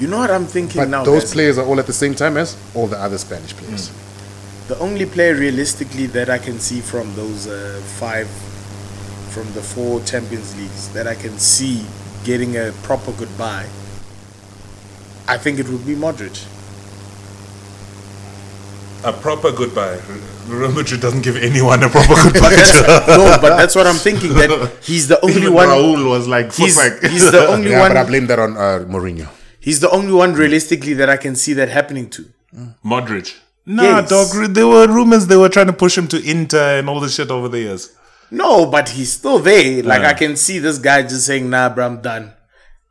You 0.00 0.08
know 0.08 0.18
what 0.18 0.30
I'm 0.30 0.46
thinking 0.46 0.80
But 0.80 0.88
now? 0.88 1.04
those 1.04 1.24
guys? 1.24 1.32
players 1.34 1.58
are 1.58 1.66
all 1.66 1.78
at 1.78 1.86
the 1.86 1.92
same 1.92 2.14
time 2.14 2.36
as 2.38 2.56
all 2.74 2.86
the 2.86 2.96
other 2.98 3.18
Spanish 3.18 3.52
players. 3.54 3.90
The 4.68 4.78
only 4.78 5.04
player 5.04 5.34
realistically 5.34 6.06
that 6.06 6.30
I 6.30 6.38
can 6.38 6.58
see 6.58 6.80
from 6.80 7.14
those 7.16 7.46
uh, 7.46 7.80
five, 7.98 8.28
from 9.30 9.52
the 9.52 9.60
four 9.60 10.00
Champions 10.04 10.56
Leagues 10.56 10.88
that 10.94 11.06
I 11.06 11.14
can 11.14 11.38
see 11.38 11.84
getting 12.24 12.56
a 12.56 12.72
proper 12.82 13.12
goodbye, 13.12 13.66
I 15.28 15.36
think 15.36 15.58
it 15.58 15.68
would 15.68 15.86
be 15.86 15.94
Modric. 15.94 16.46
A 19.04 19.12
proper 19.12 19.50
goodbye. 19.52 19.98
Real 20.48 20.72
Madrid 20.72 21.00
doesn't 21.00 21.22
give 21.22 21.36
anyone 21.36 21.82
a 21.82 21.88
proper 21.88 22.14
goodbye. 22.22 22.50
no, 23.08 23.38
but 23.40 23.56
that's 23.56 23.74
what 23.74 23.86
I'm 23.86 23.96
thinking. 23.96 24.34
That 24.34 24.72
he's 24.82 25.08
the 25.08 25.20
only 25.24 25.36
Even 25.42 25.54
one. 25.54 25.68
Raul 25.68 26.08
was 26.08 26.26
like, 26.28 26.52
He's, 26.52 26.76
fuck. 26.76 27.00
he's 27.10 27.30
the 27.30 27.46
only 27.52 27.70
Yeah, 27.70 27.80
one. 27.80 27.90
but 27.90 27.96
I 27.96 28.04
blame 28.04 28.26
that 28.26 28.38
on 28.38 28.56
uh, 28.56 28.84
Mourinho. 28.88 29.28
He's 29.60 29.80
the 29.80 29.90
only 29.90 30.12
one 30.12 30.32
realistically 30.34 30.94
that 30.94 31.08
I 31.10 31.16
can 31.16 31.36
see 31.36 31.52
that 31.54 31.68
happening 31.68 32.08
to. 32.10 32.24
Modric. 32.84 33.34
Nah, 33.66 33.82
Yes. 34.00 34.08
dog. 34.08 34.54
There 34.54 34.66
were 34.66 34.86
rumors 34.88 35.26
they 35.26 35.36
were 35.36 35.48
trying 35.50 35.66
to 35.66 35.72
push 35.72 35.96
him 35.96 36.08
to 36.08 36.18
Inter 36.22 36.78
and 36.78 36.88
all 36.88 36.98
this 37.00 37.14
shit 37.14 37.30
over 37.30 37.48
the 37.48 37.58
years. 37.60 37.90
No, 38.30 38.66
but 38.66 38.88
he's 38.90 39.12
still 39.12 39.38
there. 39.38 39.82
Like 39.82 40.02
Yeah. 40.02 40.10
I 40.10 40.14
can 40.14 40.36
see 40.36 40.58
this 40.58 40.78
guy 40.78 41.02
just 41.02 41.26
saying, 41.26 41.50
"Nah, 41.50 41.68
bro, 41.68 41.84
I'm 41.86 42.00
done," 42.00 42.32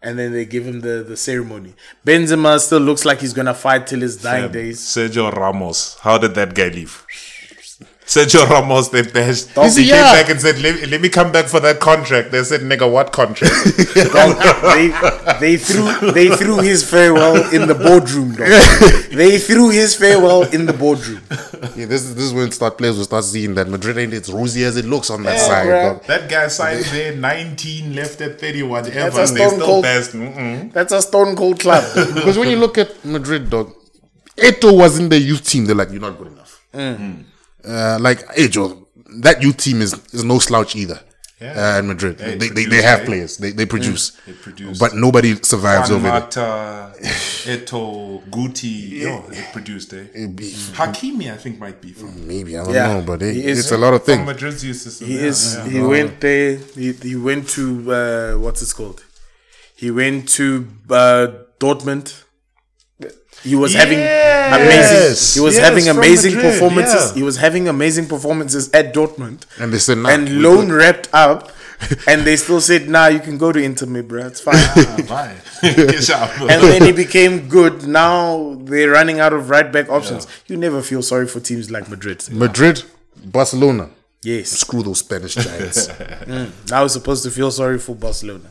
and 0.02 0.18
then 0.20 0.32
they 0.34 0.46
give 0.46 0.66
him 0.66 0.82
the 0.82 1.04
the 1.08 1.18
ceremony. 1.18 1.74
Benzema 2.06 2.60
still 2.60 2.80
looks 2.80 3.04
like 3.06 3.20
he's 3.22 3.34
gonna 3.34 3.54
fight 3.54 3.88
till 3.88 4.02
his 4.02 4.18
dying 4.18 4.52
days. 4.52 4.80
Sergio 4.80 5.32
Ramos. 5.36 5.98
How 6.02 6.18
did 6.18 6.36
that 6.36 6.54
guy 6.54 6.68
leave? 6.70 7.04
Sergio 8.10 8.50
Ramos, 8.50 8.90
they 8.90 9.04
bashed. 9.04 9.56
You 9.56 9.64
He 9.64 9.70
see, 9.70 9.82
came 9.84 9.94
yeah. 9.96 10.14
back 10.14 10.30
and 10.32 10.42
said, 10.42 10.58
let, 10.60 10.90
let 10.90 11.00
me 11.00 11.10
come 11.10 11.32
back 11.32 11.46
for 11.46 11.60
that 11.60 11.80
contract. 11.80 12.32
They 12.32 12.44
said, 12.44 12.62
nigga, 12.62 12.92
what 12.92 13.12
contract? 13.12 13.54
Dog, 14.14 14.36
they 14.74 14.88
they 15.40 15.58
threw 15.58 16.12
they 16.12 16.36
threw 16.36 16.58
his 16.58 16.84
farewell 16.90 17.36
in 17.54 17.68
the 17.68 17.76
boardroom. 17.76 18.34
Dog. 18.34 18.48
They 19.12 19.38
threw 19.38 19.70
his 19.70 19.96
farewell 19.96 20.42
in 20.52 20.66
the 20.66 20.74
boardroom. 20.74 21.22
Yeah, 21.76 21.86
this 21.86 22.02
is 22.02 22.16
this 22.16 22.24
is 22.26 22.34
when 22.34 22.50
start 22.52 22.80
players 22.80 22.98
will 22.98 23.06
start 23.06 23.26
seeing 23.26 23.54
that 23.56 23.68
Madrid 23.68 23.98
ain't 24.00 24.14
as 24.14 24.32
rosy 24.32 24.64
as 24.64 24.76
it 24.76 24.86
looks 24.86 25.12
on 25.12 25.22
that 25.24 25.38
Yeah, 25.38 25.48
side. 25.48 25.68
dog. 25.70 26.04
that 26.06 26.30
guy 26.30 26.48
signed 26.48 26.86
there, 26.86 27.16
19, 27.16 27.94
left 27.96 28.22
at 28.22 28.40
30, 28.42 28.64
whatever. 28.64 28.90
That's 29.12 29.32
a 29.32 29.34
they 29.34 29.40
stone 29.40 29.50
still 29.52 29.66
cold-. 29.66 30.74
That's 30.74 30.92
a 30.94 31.02
stone 31.04 31.36
cold 31.36 31.60
club. 31.60 31.84
Because 32.16 32.40
when 32.40 32.50
you 32.50 32.56
look 32.58 32.80
at 32.80 33.06
Madrid, 33.06 33.52
dog, 33.52 33.72
Eto'o 34.36 34.76
was 34.76 34.98
in 34.98 35.10
the 35.10 35.20
youth 35.20 35.46
team. 35.48 35.66
They're 35.66 35.76
like, 35.76 35.92
you're 35.92 36.02
not 36.02 36.18
good 36.18 36.28
enough. 36.32 36.66
Mm. 36.74 36.98
Mm. 36.98 37.24
Uh, 37.70 37.98
like 38.02 38.20
Ejo, 38.36 38.86
that 39.22 39.42
youth 39.44 39.58
team 39.58 39.82
is 39.82 39.94
is 40.14 40.24
no 40.24 40.40
slouch 40.40 40.76
either. 40.76 41.00
Yeah. 41.42 41.54
uh, 41.56 41.78
at 41.80 41.86
Madrid. 41.86 42.18
They 42.18 42.36
they, 42.36 42.36
they, 42.36 42.48
produce, 42.50 42.70
they 42.74 42.82
have 42.82 43.00
eh? 43.00 43.06
players. 43.06 43.38
They 43.38 43.52
they 43.52 43.66
produce. 43.66 44.12
They 44.28 44.34
produce. 44.34 44.78
But 44.78 44.96
nobody 44.96 45.36
survives 45.42 45.90
Juan 45.90 46.00
over 46.00 46.10
there. 46.12 46.20
Mata, 46.20 46.94
Eto'o, 47.46 48.22
Guti, 48.30 49.00
yo, 49.04 49.22
they 49.30 49.42
produced, 49.54 49.94
eh? 49.94 50.04
Hakimi, 50.80 51.32
I 51.32 51.38
think, 51.38 51.58
might 51.58 51.80
be 51.82 51.94
from, 51.94 52.28
Maybe 52.28 52.58
I 52.58 52.64
don't 52.66 52.74
Yeah, 52.74 52.94
know, 52.94 53.02
but 53.06 53.22
they, 53.22 53.34
he 53.36 53.46
is- 53.46 53.60
it's 53.60 53.72
a 53.72 53.78
lot 53.78 53.94
of 53.94 54.04
things. 54.04 54.26
Madrid's 54.26 54.66
youth 54.66 54.78
system. 54.78 55.08
He 55.08 55.16
is. 55.16 55.56
yeah. 55.56 55.70
He 55.70 55.80
went 55.82 56.20
there. 56.20 56.58
He, 56.76 56.92
he 56.92 57.16
went 57.16 57.48
to 57.56 57.64
uh, 57.94 58.34
what's 58.44 58.62
it 58.62 58.76
called? 58.76 59.02
He 59.76 59.92
went 59.92 60.28
to 60.40 60.68
uh, 60.90 61.28
Dortmund. 61.60 62.08
He 63.44 63.56
was 63.56 63.74
having 63.74 64.00
amazing. 64.00 64.98
Yes, 65.10 65.34
He 65.36 65.42
was 65.42 65.56
yes, 65.56 65.64
having 65.68 65.88
amazing 65.88 66.36
Madrid, 66.36 66.52
performances. 66.54 67.10
yeah. 67.12 67.14
He 67.16 67.24
was 67.24 67.38
having 67.38 67.68
amazing 67.68 68.08
performances 68.08 68.70
at 68.74 68.94
Dortmund, 68.94 69.46
And 69.60 69.72
they 69.74 69.80
said, 69.80 69.98
nah, 70.00 70.10
and 70.10 70.28
we 70.28 70.36
loan 70.36 70.72
wrapped 70.72 71.10
up, 71.14 71.52
and 72.08 72.24
they 72.28 72.36
still 72.36 72.60
said, 72.60 72.90
"Nah, 72.90 73.08
you 73.08 73.22
can 73.22 73.38
go 73.38 73.54
to 73.54 73.60
Inter, 73.60 73.86
me, 73.86 74.02
bro. 74.02 74.26
It's 74.28 74.42
fine." 74.42 74.56
Ah, 74.76 74.98
bye. 75.08 75.36
And 76.52 76.62
then 76.64 76.82
he 76.84 76.92
became 76.92 77.48
good. 77.48 77.88
Now 77.88 78.56
they're 78.64 78.90
running 78.92 79.22
out 79.22 79.32
of 79.32 79.50
right 79.50 79.72
back 79.72 79.88
options. 79.90 80.28
You 80.48 80.58
never 80.58 80.82
feel 80.82 81.02
sorry 81.02 81.28
for 81.28 81.40
teams 81.40 81.72
like 81.72 81.88
Madrid. 81.90 82.28
Madrid, 82.32 82.84
Barcelona. 83.24 83.90
Yes. 84.22 84.50
Screw 84.50 84.84
those 84.84 85.00
Spanish 85.00 85.36
giants. 85.36 85.88
I 86.74 86.84
was 86.84 86.92
supposed 86.92 87.24
to 87.24 87.32
feel 87.32 87.52
sorry 87.52 87.80
for 87.80 87.96
Barcelona, 87.96 88.50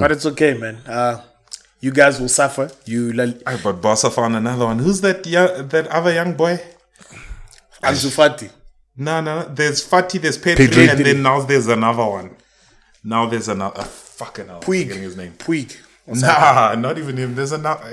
but 0.00 0.12
it's 0.12 0.26
okay, 0.26 0.54
man. 0.54 0.76
Uh, 0.86 1.20
you 1.84 1.90
guys 2.00 2.14
will 2.20 2.28
suffer. 2.40 2.66
You 2.86 3.12
La- 3.12 3.32
Aye, 3.46 3.60
but 3.62 3.74
Barca 3.84 4.10
found 4.10 4.34
another 4.36 4.64
one. 4.70 4.78
Who's 4.84 5.00
that 5.06 5.26
young, 5.26 5.68
that 5.68 5.86
other 5.88 6.12
young 6.20 6.32
boy? 6.42 6.54
Ansu 7.82 8.10
Fati. 8.18 8.50
No, 8.96 9.20
no, 9.20 9.40
no. 9.40 9.54
There's 9.54 9.86
Fati, 9.90 10.20
there's 10.20 10.38
Pedri, 10.38 10.66
Pedri. 10.68 10.88
and 10.90 11.00
then 11.06 11.22
now 11.22 11.40
there's 11.42 11.66
another 11.66 12.04
one. 12.18 12.30
Now 13.02 13.26
there's 13.26 13.48
another. 13.48 13.80
Uh, 13.80 13.84
fucking 13.84 14.46
hell. 14.46 14.56
I'm 14.56 14.62
Puig. 14.62 14.82
forgetting 14.82 15.02
his 15.02 15.16
name. 15.16 15.32
Puig. 15.32 15.76
Nah, 16.06 16.74
not 16.76 16.98
even 16.98 17.16
him. 17.16 17.34
There's 17.34 17.52
another. 17.52 17.84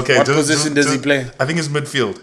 Okay, 0.00 0.16
What 0.18 0.26
just- 0.26 0.38
position 0.42 0.74
just- 0.74 0.88
does 0.88 0.92
he 0.92 0.98
play? 0.98 1.20
I 1.40 1.44
think 1.46 1.58
it's 1.58 1.68
midfield. 1.68 2.22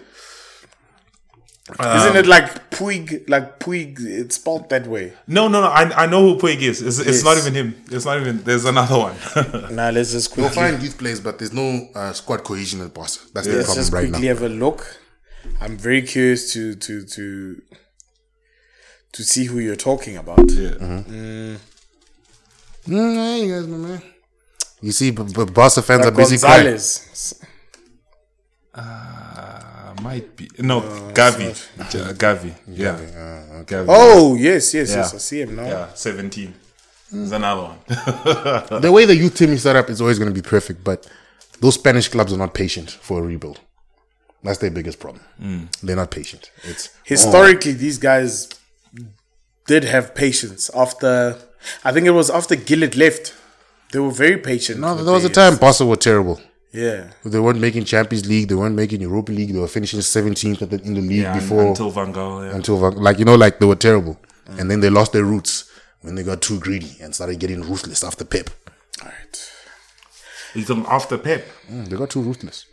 Isn't 1.70 2.16
it 2.16 2.26
like 2.26 2.70
Puig? 2.70 3.28
Like 3.28 3.58
Puig, 3.60 3.98
it's 4.00 4.36
spelled 4.36 4.70
that 4.70 4.86
way. 4.86 5.12
No, 5.26 5.48
no, 5.48 5.60
no. 5.60 5.66
I, 5.68 6.04
I 6.04 6.06
know 6.06 6.22
who 6.22 6.40
Puig 6.40 6.60
is. 6.62 6.80
It's, 6.80 6.98
it's 6.98 7.06
Yes. 7.08 7.24
not 7.24 7.36
even 7.38 7.54
him. 7.54 7.84
It's 7.90 8.04
not 8.06 8.18
even. 8.20 8.42
There's 8.42 8.64
another 8.64 8.96
one. 8.98 9.16
Now 9.74 9.90
let's 9.90 10.12
just 10.12 10.34
We'll 10.36 10.48
find 10.48 10.82
youth 10.82 10.96
players, 10.98 11.20
but 11.20 11.38
there's 11.38 11.52
no 11.52 11.88
uh, 11.94 12.12
squad 12.14 12.42
cohesion 12.44 12.80
at 12.80 12.94
Barca. 12.94 13.18
That's 13.34 13.46
the 13.46 13.52
let's 13.54 13.66
problem 13.66 13.74
just 13.82 13.92
right 13.92 14.08
quickly 14.08 14.28
now. 14.28 14.34
have 14.34 14.42
a 14.42 14.48
look. 14.48 14.96
I'm 15.60 15.76
very 15.76 16.02
curious 16.02 16.52
to 16.54 16.74
to 16.74 17.04
to 17.04 17.62
to 19.12 19.22
see 19.22 19.44
who 19.44 19.58
you're 19.58 19.76
talking 19.76 20.16
about. 20.16 20.50
yeah. 20.50 20.70
Mm, 20.70 21.58
hey, 22.86 23.44
you 23.44 23.52
guys, 23.54 23.66
my 23.66 23.76
man. 23.76 24.02
You 24.80 24.92
see, 24.92 25.10
but, 25.10 25.34
but 25.34 25.52
Barca 25.52 25.82
fans 25.82 26.06
are 26.06 26.10
busy 26.12 26.38
crying. 26.38 26.64
Gonzalez. 26.64 27.34
Uh, 28.74 29.60
might 30.02 30.36
be. 30.36 30.48
No, 30.58 30.78
uh, 30.80 31.12
Gavi. 31.12 31.52
J- 31.90 32.12
Gavi. 32.14 32.54
Yeah. 32.68 32.90
Uh, 32.92 33.64
Gavi. 33.64 33.86
Oh 33.88 34.34
yes, 34.34 34.74
yes, 34.74 34.94
yes. 34.94 35.14
I 35.14 35.18
see 35.18 35.40
him 35.42 35.56
now. 35.56 35.64
Yeah, 35.66 35.92
17. 35.94 36.54
There's 37.10 37.32
another 37.32 37.62
one. 37.62 37.78
The 38.82 38.92
way 38.92 39.04
the 39.06 39.16
youth 39.16 39.34
team 39.36 39.50
is 39.50 39.62
set 39.62 39.76
up 39.76 39.88
is 39.90 40.00
always 40.00 40.18
going 40.18 40.32
to 40.34 40.34
be 40.42 40.46
perfect, 40.46 40.84
but 40.84 41.08
those 41.60 41.74
Spanish 41.74 42.08
clubs 42.08 42.32
are 42.32 42.36
not 42.36 42.52
patient 42.54 42.90
for 42.90 43.20
a 43.20 43.22
rebuild. 43.22 43.60
That's 44.42 44.58
their 44.58 44.70
biggest 44.70 45.00
problem. 45.00 45.24
Mm. 45.40 45.80
They're 45.82 45.96
not 45.96 46.10
patient. 46.10 46.50
It's 46.64 46.90
Historically, 47.04 47.72
these 47.72 47.98
guys 47.98 48.48
did 49.66 49.84
have 49.84 50.14
patience. 50.14 50.70
After, 50.74 51.36
I 51.82 51.92
think 51.92 52.06
it 52.06 52.12
was 52.12 52.30
after 52.30 52.54
Gullit 52.56 52.94
left, 52.96 53.34
they 53.92 53.98
were 53.98 54.10
very 54.12 54.36
patient. 54.38 54.78
no, 54.80 54.94
there 55.02 55.12
was 55.14 55.24
a 55.24 55.28
time 55.30 55.56
Barca 55.56 55.84
were 55.86 55.96
terrible. 55.96 56.40
Yeah. 56.72 57.10
They 57.24 57.40
weren't 57.40 57.60
making 57.60 57.84
Champions 57.84 58.28
League. 58.28 58.48
They 58.48 58.54
weren't 58.54 58.74
making 58.76 59.00
Europa 59.00 59.32
League. 59.32 59.52
They 59.52 59.58
were 59.58 59.68
finishing 59.68 60.00
17th 60.00 60.62
at 60.62 60.70
the, 60.70 60.80
in 60.82 60.94
the 60.94 61.00
league 61.00 61.22
Yeah, 61.22 61.34
before 61.34 61.66
until 61.68 61.90
Van 61.90 62.12
Gaal. 62.12 62.46
Yeah. 62.48 62.54
until 62.56 62.78
Van- 62.78 62.96
like 63.02 63.18
you 63.18 63.24
know 63.24 63.36
like 63.36 63.58
they 63.58 63.66
were 63.66 63.74
terrible, 63.76 64.18
and 64.58 64.70
then 64.70 64.80
they 64.80 64.90
lost 64.90 65.12
their 65.12 65.24
roots 65.24 65.70
when 66.02 66.14
they 66.14 66.22
got 66.22 66.42
too 66.42 66.58
greedy 66.60 66.96
and 67.00 67.14
started 67.14 67.38
getting 67.40 67.62
ruthless 67.62 68.04
after 68.04 68.24
Pep. 68.24 68.50
All 69.02 69.08
right. 69.08 69.50
You 70.54 70.64
talking 70.64 70.86
after 70.86 71.18
Pep? 71.18 71.44
Mm, 71.70 71.88
they 71.88 71.96
got 71.96 72.10
too 72.10 72.20
ruthless. 72.22 72.66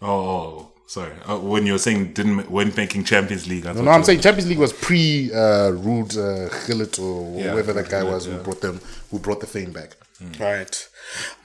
Oh, 0.00 0.08
oh 0.08 0.72
sorry. 0.86 1.12
Uh, 1.28 1.38
when 1.38 1.66
you 1.66 1.72
were 1.72 1.78
saying 1.78 2.12
didn't 2.14 2.34
ma- 2.36 2.42
weren't 2.48 2.76
making 2.76 3.04
Champions 3.04 3.46
League, 3.46 3.66
I 3.66 3.72
No, 3.72 3.90
I'm 3.90 4.02
saying 4.04 4.20
Champions 4.20 4.48
League 4.48 4.58
was 4.58 4.72
pre 4.72 5.30
uh, 5.32 5.72
Ruud 5.72 6.16
uh, 6.16 6.48
Gullit 6.66 6.98
or 6.98 7.38
Yeah, 7.38 7.52
whoever 7.52 7.72
that 7.74 7.88
guy 7.88 8.00
Gullit, 8.00 8.14
was 8.14 8.26
who 8.26 8.36
brought 8.38 8.60
them 8.62 8.80
who 9.10 9.18
brought 9.18 9.40
the 9.40 9.46
fame 9.46 9.72
back. 9.72 9.96
All 10.40 10.46
right. 10.46 10.88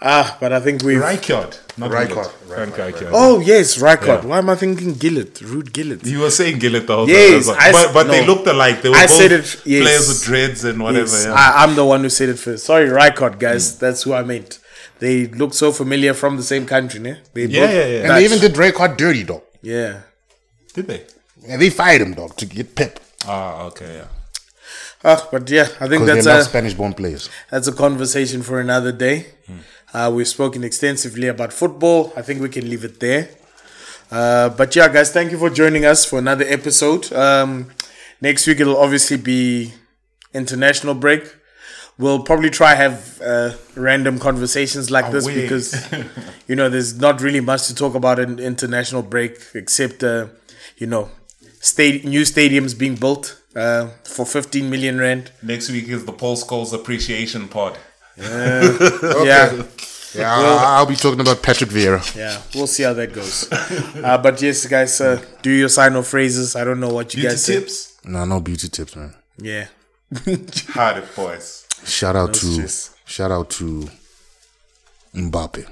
Ah, 0.01 0.37
but 0.39 0.53
I 0.53 0.59
think 0.59 0.83
we've. 0.83 1.01
Rijkaard, 1.01 1.53
not 1.77 1.91
Rijkaard, 1.91 2.31
Gullit. 2.47 2.57
Rijkaard, 2.73 2.93
Rijkaard. 2.93 3.09
Oh 3.13 3.39
yes, 3.41 3.77
Rijkaard. 3.77 4.21
Yeah. 4.23 4.29
Why 4.29 4.37
am 4.37 4.49
I 4.49 4.55
thinking 4.55 4.93
Gullit? 4.93 5.33
Ruud 5.41 5.73
Gullit. 5.73 6.05
You 6.05 6.19
were 6.19 6.29
saying 6.31 6.59
Gullit 6.59 6.85
the 6.87 6.95
whole 6.95 7.09
Yes, 7.09 7.47
time. 7.47 7.55
I 7.59 7.69
s- 7.69 7.73
but 7.75 7.93
but 7.93 8.07
they 8.11 8.25
looked 8.25 8.47
alike. 8.47 8.81
They 8.81 8.89
were 8.89 8.95
I 8.95 9.07
both 9.07 9.17
said 9.17 9.31
it- 9.31 9.61
yes. 9.65 9.81
players 9.83 10.07
with 10.07 10.23
dreads 10.23 10.63
and 10.63 10.79
whatever. 10.81 11.09
Yes, 11.17 11.25
yeah. 11.25 11.33
I, 11.33 11.63
I'm 11.63 11.75
the 11.75 11.85
one 11.85 12.01
who 12.01 12.09
said 12.09 12.29
it 12.29 12.37
first. 12.39 12.65
Sorry, 12.65 12.87
Rijkaard, 12.87 13.39
guys. 13.39 13.77
That's 13.79 14.03
who 14.03 14.13
I 14.13 14.23
meant. 14.23 14.59
They 14.99 15.27
look 15.27 15.53
so 15.53 15.71
familiar 15.71 16.13
from 16.13 16.37
the 16.37 16.43
same 16.43 16.65
country, 16.65 16.99
ne? 16.99 17.17
They 17.33 17.45
Yeah, 17.45 17.61
both 17.65 17.75
yeah, 17.75 17.85
yeah. 17.85 18.01
And 18.03 18.11
they 18.17 18.23
even 18.25 18.39
did 18.39 18.53
Rijkaard 18.53 18.97
dirty, 18.97 19.23
dog. 19.23 19.41
Yeah. 19.61 20.01
Did 20.73 20.87
they? 20.87 21.01
And 21.49 21.61
they 21.61 21.69
fired 21.69 22.01
him, 22.01 22.13
dog, 22.13 22.35
to 22.37 22.45
get 22.45 22.73
Pep 22.75 22.99
Ah, 23.27 23.63
okay, 23.65 23.91
yeah. 23.97 24.07
Ah, 25.03 25.27
but 25.31 25.49
yeah, 25.49 25.67
I 25.79 25.87
think 25.87 26.05
that's 26.05 26.25
a 26.25 26.43
Spanish-born 26.43 26.93
players. 26.93 27.29
that's 27.51 27.67
a 27.67 27.71
conversation 27.71 28.41
for 28.41 28.59
another 28.59 28.91
day. 28.91 29.27
Uh, 29.93 30.11
we've 30.13 30.27
spoken 30.27 30.63
extensively 30.63 31.27
about 31.27 31.53
football. 31.53 32.11
I 32.17 32.21
think 32.21 32.41
we 32.41 32.49
can 32.49 32.69
leave 32.69 32.83
it 32.83 32.99
there. 32.99 33.29
Uh, 34.11 34.49
but 34.49 34.75
yeah, 34.75 34.87
guys, 34.87 35.11
thank 35.11 35.31
you 35.31 35.37
for 35.37 35.49
joining 35.49 35.85
us 35.85 36.05
for 36.05 36.19
another 36.19 36.45
episode. 36.47 37.11
Um, 37.13 37.69
next 38.21 38.47
week 38.47 38.59
it'll 38.59 38.77
obviously 38.77 39.17
be 39.17 39.73
international 40.33 40.93
break. 40.93 41.23
We'll 41.97 42.23
probably 42.23 42.49
try 42.49 42.75
have 42.75 43.19
uh, 43.21 43.53
random 43.75 44.19
conversations 44.19 44.91
like 44.91 45.11
this 45.11 45.25
because 45.27 45.91
you 46.47 46.55
know 46.55 46.69
there's 46.69 46.99
not 46.99 47.21
really 47.21 47.39
much 47.41 47.67
to 47.67 47.75
talk 47.75 47.95
about 47.95 48.19
in 48.19 48.39
international 48.39 49.01
break 49.01 49.39
except 49.55 50.03
uh, 50.03 50.27
you 50.77 50.85
know 50.87 51.09
state 51.59 52.05
new 52.05 52.21
stadiums 52.21 52.77
being 52.77 52.95
built 52.95 53.41
uh, 53.57 53.87
for 54.03 54.25
15 54.25 54.69
million 54.69 54.99
rand. 54.99 55.31
Next 55.41 55.69
week 55.71 55.87
is 55.89 56.05
the 56.05 56.13
Paul 56.13 56.35
Scholes 56.37 56.73
appreciation 56.73 57.47
pod. 57.49 57.77
Yeah. 58.17 59.63
Yeah, 60.15 60.33
I'll, 60.33 60.59
I'll 60.79 60.85
be 60.85 60.95
talking 60.95 61.19
about 61.19 61.43
Patrick 61.43 61.69
Vieira. 61.69 62.01
Yeah, 62.15 62.41
we'll 62.55 62.65
see 62.65 62.83
how 62.83 62.93
that 62.93 63.11
goes. 63.13 63.45
uh, 63.51 64.17
but 64.17 64.41
yes, 64.41 64.65
guys, 64.65 64.99
uh, 65.01 65.21
do 65.43 65.51
your 65.51 65.67
sign 65.69 65.95
off 65.97 66.07
phrases. 66.07 66.55
I 66.55 66.63
don't 66.63 66.79
know 66.79 66.89
what 66.89 67.13
you 67.13 67.17
Beauty 67.21 67.33
guys 67.33 67.43
say. 67.43 67.59
tips. 67.59 67.97
No, 68.05 68.23
no 68.25 68.39
beauty 68.39 68.69
tips, 68.69 68.95
man. 68.95 69.13
Yeah. 69.37 69.67
Hard 70.69 71.03
it, 71.03 71.15
boys. 71.15 71.67
Shout 71.85 72.15
out 72.15 72.33
to 72.35 72.45
stress. 72.45 72.95
shout 73.05 73.31
out 73.31 73.49
to 73.59 73.89
Mbappe. 75.13 75.65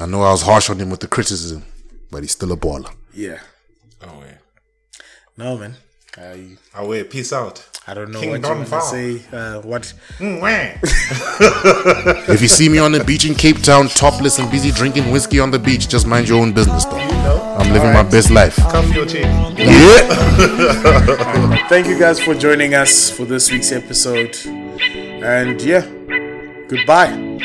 I 0.00 0.06
know 0.06 0.22
I 0.22 0.30
was 0.30 0.42
harsh 0.42 0.70
on 0.70 0.78
him 0.78 0.88
with 0.88 1.00
the 1.00 1.08
criticism, 1.08 1.64
but 2.10 2.22
he's 2.22 2.32
still 2.32 2.52
a 2.52 2.56
baller. 2.56 2.94
Yeah. 3.12 3.40
Oh, 4.00 4.22
yeah. 4.24 4.38
No, 5.36 5.58
man. 5.58 5.74
I, 6.20 6.56
Away. 6.74 7.04
Peace 7.04 7.32
out. 7.32 7.64
I 7.86 7.94
don't 7.94 8.10
know 8.10 8.20
King 8.20 8.30
what 8.30 8.42
Don 8.42 8.64
you 8.64 8.70
want 8.70 8.70
to 8.70 8.80
say. 8.82 9.22
Uh, 9.32 9.60
what? 9.62 9.92
If 12.28 12.42
you 12.42 12.48
see 12.48 12.68
me 12.68 12.78
on 12.78 12.92
the 12.92 13.02
beach 13.02 13.24
in 13.24 13.34
Cape 13.34 13.62
Town, 13.62 13.88
topless 13.88 14.38
and 14.38 14.50
busy 14.50 14.70
drinking 14.70 15.10
whiskey 15.10 15.40
on 15.40 15.50
the 15.50 15.58
beach, 15.58 15.88
just 15.88 16.06
mind 16.06 16.28
your 16.28 16.40
own 16.42 16.52
business, 16.52 16.84
though. 16.84 16.98
I'm 17.58 17.72
living 17.72 17.92
my 17.92 18.02
best 18.02 18.30
life. 18.30 18.56
Come 18.56 18.92
your 18.92 19.06
chick. 19.06 19.24
Yeah. 19.56 20.06
Thank 21.68 21.86
you 21.86 21.98
guys 21.98 22.20
for 22.20 22.34
joining 22.34 22.74
us 22.74 23.10
for 23.10 23.24
this 23.24 23.50
week's 23.50 23.72
episode. 23.72 24.36
And 24.46 25.60
yeah, 25.62 25.86
goodbye. 26.68 27.38